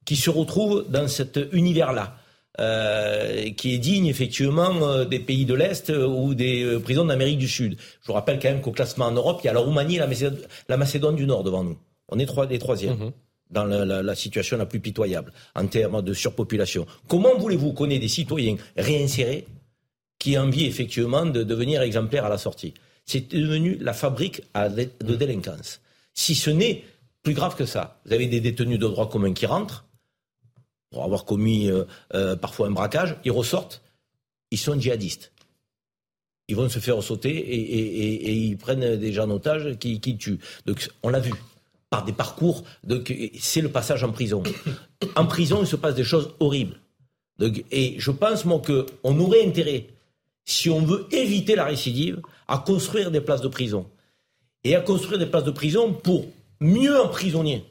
qui 0.05 0.17
se 0.17 0.29
retrouvent 0.29 0.85
dans 0.91 1.09
cet 1.09 1.41
univers-là, 1.53 2.19
euh, 2.61 3.49
qui 3.53 3.75
est 3.75 3.79
digne 3.79 4.05
effectivement 4.05 4.87
euh, 4.87 5.07
des 5.07 5.21
pays 5.21 5.47
de 5.47 5.55
l'Est 5.55 5.89
euh, 5.89 6.07
ou 6.07 6.35
des 6.35 6.79
prisons 6.85 7.07
d'Amérique 7.07 7.39
du 7.39 7.49
Sud. 7.49 7.79
Je 8.03 8.07
vous 8.07 8.13
rappelle 8.13 8.39
quand 8.39 8.51
même 8.51 8.61
qu'au 8.61 8.73
classement 8.73 9.07
en 9.07 9.11
Europe, 9.11 9.41
il 9.43 9.47
y 9.47 9.49
a 9.51 9.55
la 9.55 9.61
Roumanie 9.61 9.97
et 9.97 9.99
la 10.69 10.77
Macédoine, 10.77 11.17
du 11.17 11.25
Nord 11.25 11.45
devant 11.45 11.65
nous. 11.65 11.79
On 12.11 12.19
est 12.19 12.27
trois, 12.27 12.45
les 12.45 12.59
troisièmes. 12.59 12.99
Mhm. 12.99 13.13
dans 13.49 13.65
la, 13.65 14.15
situation 14.15 14.59
la 14.59 14.67
plus 14.67 14.81
pitoyable 14.81 15.33
en 15.55 15.67
termes 15.67 16.03
de 16.03 16.13
surpopulation. 16.13 16.87
Comment 17.09 17.39
voulez-vous 17.39 17.73
qu'on 17.73 17.89
ait 17.89 17.99
des 17.99 18.09
citoyens 18.09 18.57
réinsérés 18.77 19.47
qui 20.19 20.37
envient 20.37 20.67
effectivement 20.67 21.25
de 21.25 21.43
devenir 21.43 21.81
exemplaires 21.81 22.27
à 22.27 22.29
la 22.29 22.39
sortie? 22.39 22.75
C'est 23.07 23.35
devenu 23.35 23.79
la 23.81 23.95
fabrique 23.95 24.43
de 24.55 25.15
délinquance. 25.17 25.81
Si 26.13 26.35
ce 26.35 26.51
n'est 26.51 26.85
plus 27.23 27.33
grave 27.33 27.57
que 27.57 27.65
ça, 27.65 27.99
vous 28.05 28.13
avez 28.13 28.27
des 28.27 28.41
détenus 28.41 28.79
de 28.79 28.87
droit 28.87 29.09
commun 29.09 29.33
qui 29.33 29.47
rentrent, 29.47 29.87
pour 30.93 31.05
avoir 31.05 31.25
commis 31.25 31.69
euh, 31.69 31.85
euh, 32.15 32.37
parfois 32.37 32.69
un 32.69 32.71
braquage, 32.71 33.17
ils 33.25 33.33
ressortent, 33.33 33.83
ils 34.51 34.59
sont 34.59 34.79
djihadistes. 34.79 35.33
Ils 36.49 36.57
vont 36.57 36.69
se 36.69 36.81
faire 36.81 37.03
sauter 37.03 37.31
et, 37.31 38.33
ils 38.35 38.59
prennent 38.59 38.97
des 38.97 39.13
gens 39.13 39.25
en 39.25 39.31
otage 39.31 39.79
qui, 39.79 40.01
tuent. 40.19 40.39
Donc 40.67 40.91
on 41.03 41.09
l'a 41.09 41.21
vu 41.21 41.33
par 41.89 42.05
des 42.05 42.13
parcours. 42.13 42.65
C'est 43.39 43.63
le 43.63 43.71
passage 43.71 44.05
en 44.05 44.13
prison. 44.13 44.43
En 45.17 45.27
prison, 45.27 45.59
il 45.63 45.67
se 45.67 45.77
passe 45.77 45.97
des 45.97 46.05
choses 46.05 46.35
horribles. 46.39 46.81
Et 47.71 47.97
je 47.99 48.11
pense 48.13 48.45
moi 48.45 48.63
qu'on 48.65 49.19
aurait 49.19 49.45
intérêt, 49.45 49.89
si 50.45 50.71
on 50.71 50.81
veut 50.81 51.07
éviter 51.11 51.57
la 51.57 51.65
récidive, 51.65 52.21
à 52.47 52.59
construire 52.59 53.11
des 53.11 53.21
places 53.21 53.41
de 53.41 53.49
prison 53.49 53.87
et 54.63 54.77
à 54.77 54.81
construire 54.81 55.19
des 55.19 55.27
places 55.27 55.45
de 55.45 55.51
prison 55.51 55.93
pour 55.93 56.27
mieux 56.61 57.01
emprisonner 57.01 57.65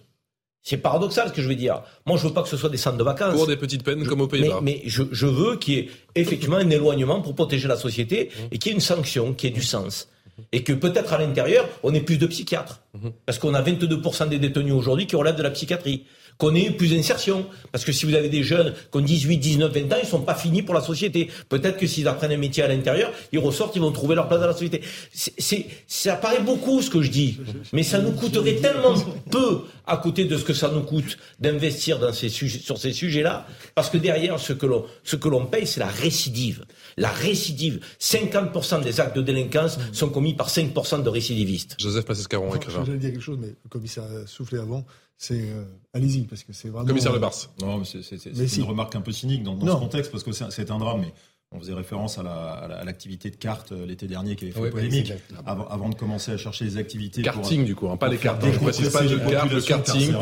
c'est 0.64 0.78
paradoxal 0.78 1.30
ce 1.30 1.34
que 1.34 1.42
je 1.42 1.48
veux 1.48 1.56
dire. 1.56 1.82
Moi, 2.06 2.18
je 2.18 2.28
veux 2.28 2.34
pas 2.34 2.44
que 2.44 2.50
ce 2.50 2.58
soit 2.58 2.70
des 2.70 2.78
centres 2.78 2.98
de 2.98 3.04
vacances. 3.04 3.34
Pour 3.34 3.48
des 3.48 3.58
petites 3.58 3.84
peines 3.84 4.06
comme 4.06 4.22
au 4.22 4.28
Pays-Bas. 4.28 4.60
Mais, 4.62 4.82
je, 4.86 5.04
je, 5.12 5.26
veux 5.26 5.58
qu'il 5.58 5.74
y 5.74 5.78
ait 5.80 5.90
effectivement 6.16 6.58
un 6.58 6.70
éloignement 6.70 7.22
pour 7.22 7.34
protéger 7.34 7.68
la 7.68 7.78
société 7.78 8.30
et 8.52 8.58
qu'il 8.60 8.72
y 8.72 8.74
ait 8.74 8.76
une 8.76 8.82
sanction 8.82 9.34
qui 9.34 9.48
ait 9.48 9.52
du 9.52 9.64
sens. 9.64 10.08
Et 10.52 10.64
que 10.64 10.74
peut-être 10.74 11.14
à 11.14 11.18
l'intérieur, 11.18 11.68
on 11.84 11.94
ait 11.94 12.02
plus 12.02 12.18
de 12.18 12.28
psychiatres. 12.28 12.82
Mhm. 12.94 13.12
Parce 13.26 13.40
qu'on 13.40 13.54
a 13.54 13.62
22% 13.62 14.30
des 14.30 14.40
détenus 14.40 14.74
aujourd'hui 14.74 15.08
qui 15.08 15.16
relèvent 15.16 15.36
de 15.36 15.44
la 15.44 15.52
psychiatrie 15.52 16.06
qu'on 16.42 16.56
ait 16.56 16.72
plus 16.72 16.90
d'insertion. 16.90 17.46
Parce 17.72 17.86
que 17.86 17.92
si 17.92 18.08
vous 18.08 18.16
avez 18.16 18.28
des 18.28 18.42
jeunes 18.42 18.74
qui 18.92 18.98
ont 18.98 19.02
18, 19.02 19.38
19, 19.38 19.72
20 19.72 19.94
ans, 19.94 19.98
ils 20.02 20.08
sont 20.08 20.22
pas 20.22 20.34
finis 20.34 20.64
pour 20.64 20.74
la 20.74 20.82
société. 20.82 21.30
Peut-être 21.50 21.78
que 21.78 21.86
s'ils 21.86 22.08
apprennent 22.08 22.32
un 22.32 22.38
métier 22.38 22.64
à 22.64 22.68
l'intérieur, 22.68 23.12
ils 23.32 23.38
ressortent, 23.38 23.76
ils 23.76 23.82
vont 23.82 23.92
trouver 23.92 24.16
leur 24.16 24.28
place 24.28 24.40
dans 24.40 24.48
la 24.48 24.54
société. 24.54 24.82
C'est, 25.14 25.68
ça 25.86 26.16
paraît 26.16 26.42
beaucoup 26.42 26.82
ce 26.82 26.90
que 26.90 27.04
je 27.04 27.12
dis, 27.12 27.38
mais 27.74 27.84
ça 27.84 28.00
nous 28.00 28.14
coûterait 28.14 28.56
tellement 28.56 28.96
peu 29.30 29.60
à 29.86 29.98
côté 29.98 30.26
de 30.26 30.36
ce 30.36 30.44
que 30.44 30.54
ça 30.54 30.72
nous 30.74 30.82
coûte 30.82 31.20
d'investir 31.40 32.00
dans 32.00 32.12
ces 32.12 32.30
sujets, 32.30 32.60
sur 32.60 32.80
ces 32.80 32.92
sujets-là, 32.92 33.46
parce 33.76 33.92
que 33.92 33.98
derrière, 33.98 34.40
ce 34.40 34.54
que 34.54 34.66
l'on, 34.66 34.86
ce 35.04 35.16
que 35.16 35.30
l'on 35.30 35.46
paye, 35.46 35.68
c'est 35.68 35.80
la 35.80 35.88
récidive. 35.88 36.66
La 36.98 37.10
récidive. 37.10 37.82
50% 38.00 38.82
des 38.82 39.00
actes 39.00 39.16
de 39.16 39.22
délinquance 39.22 39.78
sont 39.92 40.10
commis 40.10 40.34
par 40.34 40.50
5% 40.50 41.04
de 41.04 41.10
récidivistes. 41.10 41.76
Joseph 41.78 42.06
Passescaron, 42.06 42.56
écrivain. 42.56 42.84
J'allais 42.84 42.98
dire 42.98 43.12
quelque 43.12 43.22
chose, 43.22 43.38
mais 43.40 43.50
le 43.64 43.70
commissaire 43.70 44.06
a 44.06 44.26
soufflé 44.26 44.58
avant 44.58 44.86
c'est 45.22 45.36
euh, 45.36 45.66
allez-y 45.94 46.24
parce 46.24 46.44
que 46.44 46.52
c'est 46.52 46.70
vraiment. 46.70 46.88
Commissaire 46.88 47.14
Le 47.14 47.20
Bars. 47.20 47.32
Non, 47.62 47.84
c'est 47.84 48.58
une 48.58 48.64
remarque 48.64 48.96
un 48.96 49.02
peu 49.02 49.12
cynique 49.12 49.44
dans, 49.44 49.60
ce 49.60 49.80
contexte 49.80 50.12
parce 50.12 50.24
que 50.24 50.32
c'est 50.32 50.72
un 50.72 50.80
drame. 50.80 51.02
Mais 51.02 51.14
on 51.52 51.60
faisait 51.60 51.74
référence 51.74 52.18
à 52.18 52.82
l'activité 52.84 53.30
de 53.30 53.36
cartes 53.36 53.72
euh, 53.72 53.86
l'été 53.86 54.08
dernier 54.08 54.36
qui 54.36 54.46
avait 54.46 54.54
fait 54.54 54.70
polémique. 54.72 55.14
Avant, 55.46 55.68
avant, 55.68 55.90
de 55.90 55.96
commencer 55.96 56.32
à 56.32 56.38
chercher 56.38 56.66
des 56.66 56.78
activités. 56.78 57.22
Karting, 57.22 57.66
du 57.66 57.76
coup, 57.76 57.88
hein, 57.90 57.98
pas 57.98 58.08
les 58.08 58.18
cartes. 58.18 58.44
Je 58.44 58.58
précise 58.58 58.90
pas 58.90 59.04
de 59.04 59.18
carte, 59.30 59.52
le 59.52 59.62
karting. 59.62 60.16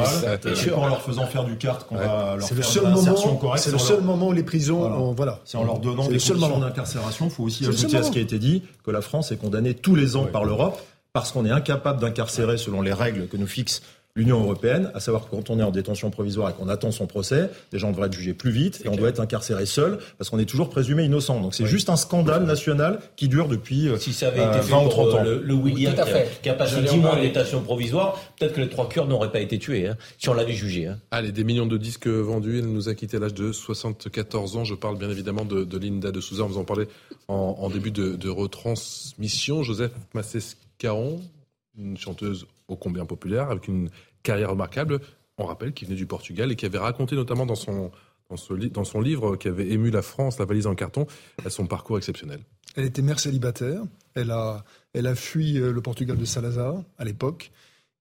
C'est 0.54 0.74
en 0.74 0.88
leur 0.88 1.02
faisant 1.02 1.28
faire 1.28 1.46
du 1.46 1.56
kart 1.56 1.88
qu'on 1.88 1.96
va 1.96 2.36
leur 2.36 2.46
faire 2.46 2.58
le 2.58 2.64
seul 2.64 2.92
moment, 2.92 3.56
C'est 3.56 3.72
le 3.72 3.78
seul 3.78 4.02
moment 4.02 4.28
où 4.28 4.34
les 4.34 4.44
prisons. 4.44 5.14
Voilà. 5.14 5.40
C'est 5.46 5.58
en 5.58 5.64
leur 5.64 5.80
donnant 5.80 6.10
des 6.10 6.18
conditions 6.18 6.60
d'incarcération. 6.60 7.28
Il 7.28 7.32
faut 7.32 7.44
aussi 7.44 7.66
ajouter 7.66 7.96
à 7.96 8.04
ce 8.04 8.12
qui 8.12 8.18
a 8.18 8.22
été 8.22 8.38
dit 8.38 8.64
que 8.84 8.92
la 8.92 9.02
France 9.02 9.32
est 9.32 9.38
condamnée 9.38 9.76
tous 9.76 9.96
les 9.96 10.18
ans 10.18 10.26
par 10.26 10.44
l'Europe 10.44 10.78
parce 11.14 11.32
qu'on 11.32 11.46
est 11.46 11.52
incapable 11.52 12.02
d'incarcérer 12.02 12.58
selon 12.58 12.82
les 12.82 12.94
règles 12.94 13.28
que 13.28 13.38
nous 13.38 13.48
fixe 13.48 13.82
l'Union 14.16 14.42
européenne, 14.42 14.92
à 14.94 15.00
savoir 15.00 15.26
que 15.26 15.36
quand 15.36 15.50
on 15.50 15.60
est 15.60 15.64
en 15.64 15.72
détention 15.72 16.10
provisoire 16.10 16.50
et 16.50 16.54
qu'on 16.54 16.68
attend 16.68 16.92
son 16.92 17.08
procès, 17.08 17.50
les 17.72 17.80
gens 17.80 17.92
devraient 17.92 18.08
être 18.08 18.14
jugés 18.14 18.34
plus 18.34 18.52
vite 18.52 18.82
et 18.84 18.90
on 18.90 18.96
doit 18.96 19.10
être 19.10 19.20
incarcéré 19.20 19.66
seul 19.66 20.00
parce 20.18 20.30
qu'on 20.30 20.40
est 20.40 20.46
toujours 20.46 20.70
présumé 20.70 21.04
innocent. 21.04 21.40
Donc 21.40 21.54
c'est 21.54 21.66
juste 21.66 21.90
un 21.90 21.96
scandale 21.96 22.44
national 22.44 23.00
qui 23.16 23.28
dure 23.28 23.48
depuis 23.48 23.88
euh, 23.88 23.98
si 23.98 24.14
ça 24.14 24.28
avait 24.28 24.40
été 24.40 24.60
20 24.60 24.62
fait 24.62 24.86
ou 24.86 24.90
30 24.90 25.14
ans. 25.14 25.24
Le, 25.24 25.42
le 25.42 25.54
William 25.54 25.94
qui, 26.42 26.50
a, 26.50 26.54
passé 26.54 26.82
10 26.82 26.98
mois 26.98 27.16
en 27.16 27.22
détention 27.22 27.62
provisoire, 27.62 28.20
peut-être 28.38 28.54
que 28.54 28.62
les 28.62 28.70
trois 28.70 28.90
cœurs 28.90 29.08
n'auraient 29.08 29.32
pas 29.32 29.40
été 29.40 29.60
tués 29.60 29.88
hein, 29.88 29.98
si 30.18 30.28
on 30.30 30.34
l'avait 30.34 30.54
jugé. 30.54 30.88
Hein. 30.88 31.00
Allez, 31.12 31.32
des 31.32 31.44
millions 31.44 31.68
de 31.68 31.78
disques 31.78 32.08
vendus. 32.08 32.60
Il 32.60 32.66
nous 32.66 32.90
a 32.90 32.96
quitté 32.96 33.18
à 33.18 33.20
l'âge 33.20 33.34
de 33.34 33.52
74 33.52 34.58
ans. 34.58 34.64
Je 34.64 34.76
parle 34.76 34.98
bien 34.98 35.10
évidemment 35.10 35.46
de, 35.46 35.64
de 35.64 35.78
Linda 35.78 36.12
de 36.12 36.20
Souza. 36.20 36.44
On 36.44 36.48
vous 36.48 36.58
en 36.58 36.66
parlait 36.66 36.88
en, 37.28 37.56
en 37.60 37.70
début 37.70 37.92
de, 37.92 38.16
de 38.16 38.30
retransmission. 38.30 39.64
Joseph 39.64 39.92
Massescaron, 40.14 41.22
une 41.78 41.98
chanteuse 41.98 42.46
ô 42.70 42.76
combien 42.76 43.06
populaire, 43.06 43.50
avec 43.50 43.68
une 43.68 43.90
carrière 44.24 44.52
remarquable. 44.52 45.00
On 45.38 45.46
rappelle 45.46 45.74
qu'il 45.74 45.88
venait 45.88 45.98
du 45.98 46.06
Portugal 46.06 46.52
et 46.52 46.56
qui 46.56 46.66
avait 46.66 46.78
raconté 46.78 47.16
notamment 47.16 47.46
dans 47.46 47.56
son, 47.56 47.92
dans, 48.30 48.84
son 48.84 49.02
livre 49.02 49.36
qui 49.36 49.48
avait 49.48 49.70
ému 49.70 49.90
la 49.90 50.02
France, 50.02 50.40
La 50.40 50.46
valise 50.46 50.68
en 50.68 50.76
carton, 50.76 51.08
son 51.48 51.66
parcours 51.66 51.98
exceptionnel. 51.98 52.42
Elle 52.76 52.86
était 52.86 53.02
mère 53.02 53.20
célibataire. 53.20 53.82
Elle 54.14 54.32
a, 54.32 54.64
elle 54.94 55.08
a 55.08 55.16
fui 55.16 55.58
euh, 55.58 55.72
le 55.72 55.82
Portugal 55.82 56.18
de 56.18 56.26
Salazar 56.26 56.84
à 56.98 57.06
l'époque. 57.06 57.52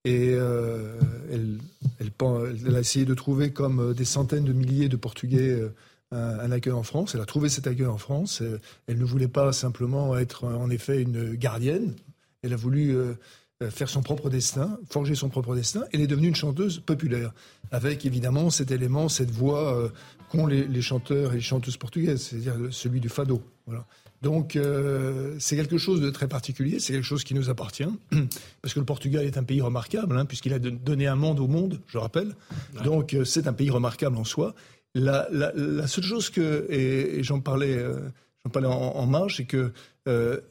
Et 0.05 0.31
euh, 0.33 0.99
elle, 1.33 1.59
elle, 1.99 2.77
a 2.77 2.81
essayé 2.81 3.05
de 3.05 3.15
trouver, 3.15 3.53
comme 3.53 3.81
euh, 3.81 3.95
des 3.95 4.05
centaines 4.05 4.45
de 4.45 4.53
milliers 4.53 4.89
de 4.89 4.97
Portugais, 4.97 5.61
un, 6.11 6.51
accueil 6.53 6.73
en 6.73 6.83
France. 6.83 7.15
Elle 7.15 7.21
a 7.21 7.27
trouvé 7.27 7.49
cet 7.49 7.67
accueil 7.67 7.87
en 7.87 7.99
France. 7.99 8.43
Elle 8.87 8.99
ne 8.99 9.05
voulait 9.05 9.29
pas 9.29 9.53
simplement 9.53 10.17
être, 10.17 10.45
en 10.45 10.71
effet, 10.71 11.03
une 11.03 11.35
gardienne. 11.35 11.95
Elle 12.43 12.53
a 12.53 12.57
voulu 12.57 12.97
faire 13.71 13.89
son 13.89 14.03
propre 14.03 14.31
destin, 14.31 14.79
forger 14.89 15.15
son 15.15 15.29
propre 15.29 15.55
destin. 15.55 15.85
Elle 15.93 16.01
est 16.01 16.07
devenue 16.07 16.29
une 16.29 16.37
chanteuse 16.37 16.79
populaire, 16.79 17.33
avec 17.73 18.07
évidemment 18.07 18.51
cet 18.51 18.71
élément, 18.71 19.09
cette 19.09 19.31
voix 19.31 19.91
qu'ont 20.31 20.47
les, 20.47 20.65
les, 20.65 20.83
chanteurs 20.83 21.33
et 21.33 21.37
les 21.37 21.41
chanteuses 21.41 21.77
portugaises, 21.77 22.23
c'est-à-dire 22.23 22.55
celui 22.71 23.01
du 23.01 23.09
fado. 23.09 23.43
Voilà. 23.67 23.85
Donc 24.23 24.57
euh, 24.57 25.37
c'est 25.39 25.57
quelque 25.57 25.79
chose 25.79 26.01
de 26.01 26.11
très 26.11 26.27
particulier, 26.27 26.81
c'est 26.81 26.93
quelque 26.93 27.05
chose 27.05 27.25
qui 27.25 27.35
nous 27.35 27.51
appartient, 27.51 27.89
parce 28.63 28.75
que 28.75 28.81
le 28.81 28.85
Portugal 28.85 29.25
est 29.25 29.39
un 29.39 29.45
pays 29.45 29.61
remarquable, 29.61 30.19
hein, 30.19 30.25
puisqu'il 30.25 30.53
a 30.53 30.59
donné 30.59 31.07
un 31.07 31.15
monde 31.15 31.39
au 31.39 31.47
monde, 31.47 31.81
je 31.87 31.99
rappelle. 31.99 32.35
Donc 32.85 33.15
euh, 33.15 33.25
c'est 33.25 33.47
un 33.47 33.53
pays 33.53 33.71
remarquable 33.71 34.17
en 34.17 34.25
soi. 34.25 34.55
La, 34.95 35.29
la, 35.31 35.53
la 35.55 35.87
seule 35.87 36.05
chose 36.05 36.31
que, 36.31 36.67
et, 36.71 37.23
j'en 37.23 37.41
parlais, 37.41 37.77
euh, 37.77 38.01
j'en 38.45 38.51
parlais 38.51 38.69
en, 38.69 38.73
en 38.73 39.07
marge, 39.07 39.37
c'est 39.37 39.45
que 39.45 39.73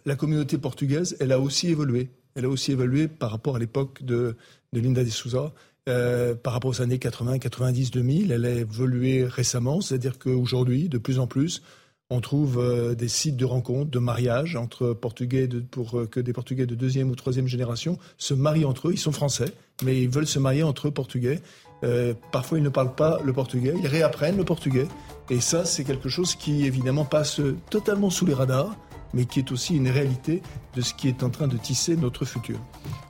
la 0.06 0.16
communauté 0.16 0.60
portugaise, 0.60 1.18
elle 1.20 1.32
a 1.32 1.40
aussi 1.40 1.70
évolué. 1.70 2.12
Elle 2.38 2.46
a 2.46 2.50
aussi 2.50 2.72
évolué 2.72 3.10
par 3.10 3.32
rapport 3.32 3.58
à 3.58 3.60
l'époque 3.60 4.04
de, 4.04 4.38
Linda 4.72 5.04
de 5.04 5.10
Souza. 5.10 5.52
par 5.86 6.54
rapport 6.54 6.70
aux 6.70 6.82
années 6.82 7.00
80, 7.00 7.40
90, 7.40 7.92
2000, 7.92 8.32
elle 8.32 8.46
a 8.46 8.52
évolué 8.52 9.26
récemment, 9.26 9.82
c'est-à-dire 9.82 10.18
qu'aujourd'hui, 10.18 10.88
de 10.88 10.98
plus 10.98 11.20
en 11.20 11.28
plus, 11.28 11.62
on 12.10 12.22
trouve 12.22 12.60
euh, 12.60 12.96
des 12.96 13.10
sites 13.10 13.36
de 13.36 13.46
rencontres, 13.46 13.92
de 13.92 14.00
mariage 14.00 14.56
entre 14.56 14.94
Portugais, 14.94 15.50
pour 15.72 16.00
euh, 16.00 16.06
que 16.06 16.20
des 16.20 16.32
Portugais 16.32 16.66
de 16.66 16.76
deuxième 16.76 17.10
ou 17.10 17.16
troisième 17.16 17.48
génération 17.48 17.98
se 18.18 18.34
marient 18.34 18.66
entre 18.66 18.88
eux. 18.88 18.94
Ils 18.94 19.00
sont 19.00 19.12
français, 19.12 19.52
mais 19.84 20.02
ils 20.02 20.10
veulent 20.10 20.28
se 20.28 20.40
marier 20.40 20.64
entre 20.64 20.88
eux 20.88 20.92
Portugais. 20.92 21.42
Euh, 21.84 22.14
parfois, 22.32 22.60
ils 22.60 22.64
ne 22.64 22.70
parlent 22.70 22.96
pas 22.96 23.20
le 23.24 23.34
portugais, 23.34 23.74
ils 23.78 23.88
réapprennent 23.88 24.38
le 24.38 24.46
portugais. 24.46 24.88
Et 25.30 25.42
ça, 25.42 25.66
c'est 25.66 25.84
quelque 25.84 26.10
chose 26.10 26.36
qui, 26.36 26.66
évidemment, 26.66 27.06
passe 27.06 27.42
totalement 27.70 28.10
sous 28.10 28.26
les 28.26 28.34
radars 28.34 28.76
mais 29.14 29.26
qui 29.26 29.40
est 29.40 29.52
aussi 29.52 29.76
une 29.76 29.90
réalité 29.90 30.42
de 30.76 30.82
ce 30.82 30.94
qui 30.94 31.08
est 31.08 31.24
en 31.24 31.30
train 31.30 31.48
de 31.48 31.58
tisser 31.58 31.96
notre 31.96 32.26
futur. 32.26 32.58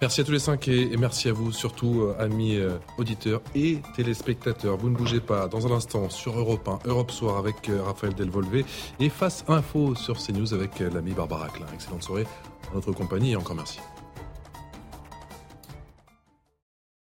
Merci 0.01 0.21
à 0.21 0.23
tous 0.23 0.31
les 0.31 0.39
cinq 0.39 0.67
et 0.67 0.95
merci 0.97 1.29
à 1.29 1.33
vous, 1.33 1.51
surtout 1.51 2.01
euh, 2.01 2.15
amis 2.19 2.55
euh, 2.55 2.77
auditeurs 2.97 3.41
et 3.55 3.79
téléspectateurs. 3.95 4.77
Vous 4.77 4.89
ne 4.89 4.95
bougez 4.95 5.19
pas. 5.19 5.47
Dans 5.47 5.67
un 5.67 5.71
instant, 5.71 6.09
sur 6.09 6.37
Europe 6.37 6.67
1, 6.67 6.87
Europe 6.89 7.11
Soir 7.11 7.37
avec 7.37 7.69
euh, 7.69 7.83
Raphaël 7.83 8.13
Delvolvé 8.13 8.65
et 8.99 9.09
Face 9.09 9.43
Info 9.47 9.95
sur 9.95 10.17
CNews 10.17 10.53
avec 10.53 10.79
l'ami 10.79 11.13
Barbara 11.13 11.49
Klein. 11.49 11.67
Excellente 11.73 12.03
soirée 12.03 12.27
à 12.71 12.75
notre 12.75 12.91
compagnie 12.91 13.31
et 13.31 13.35
encore 13.35 13.55
merci. 13.55 13.79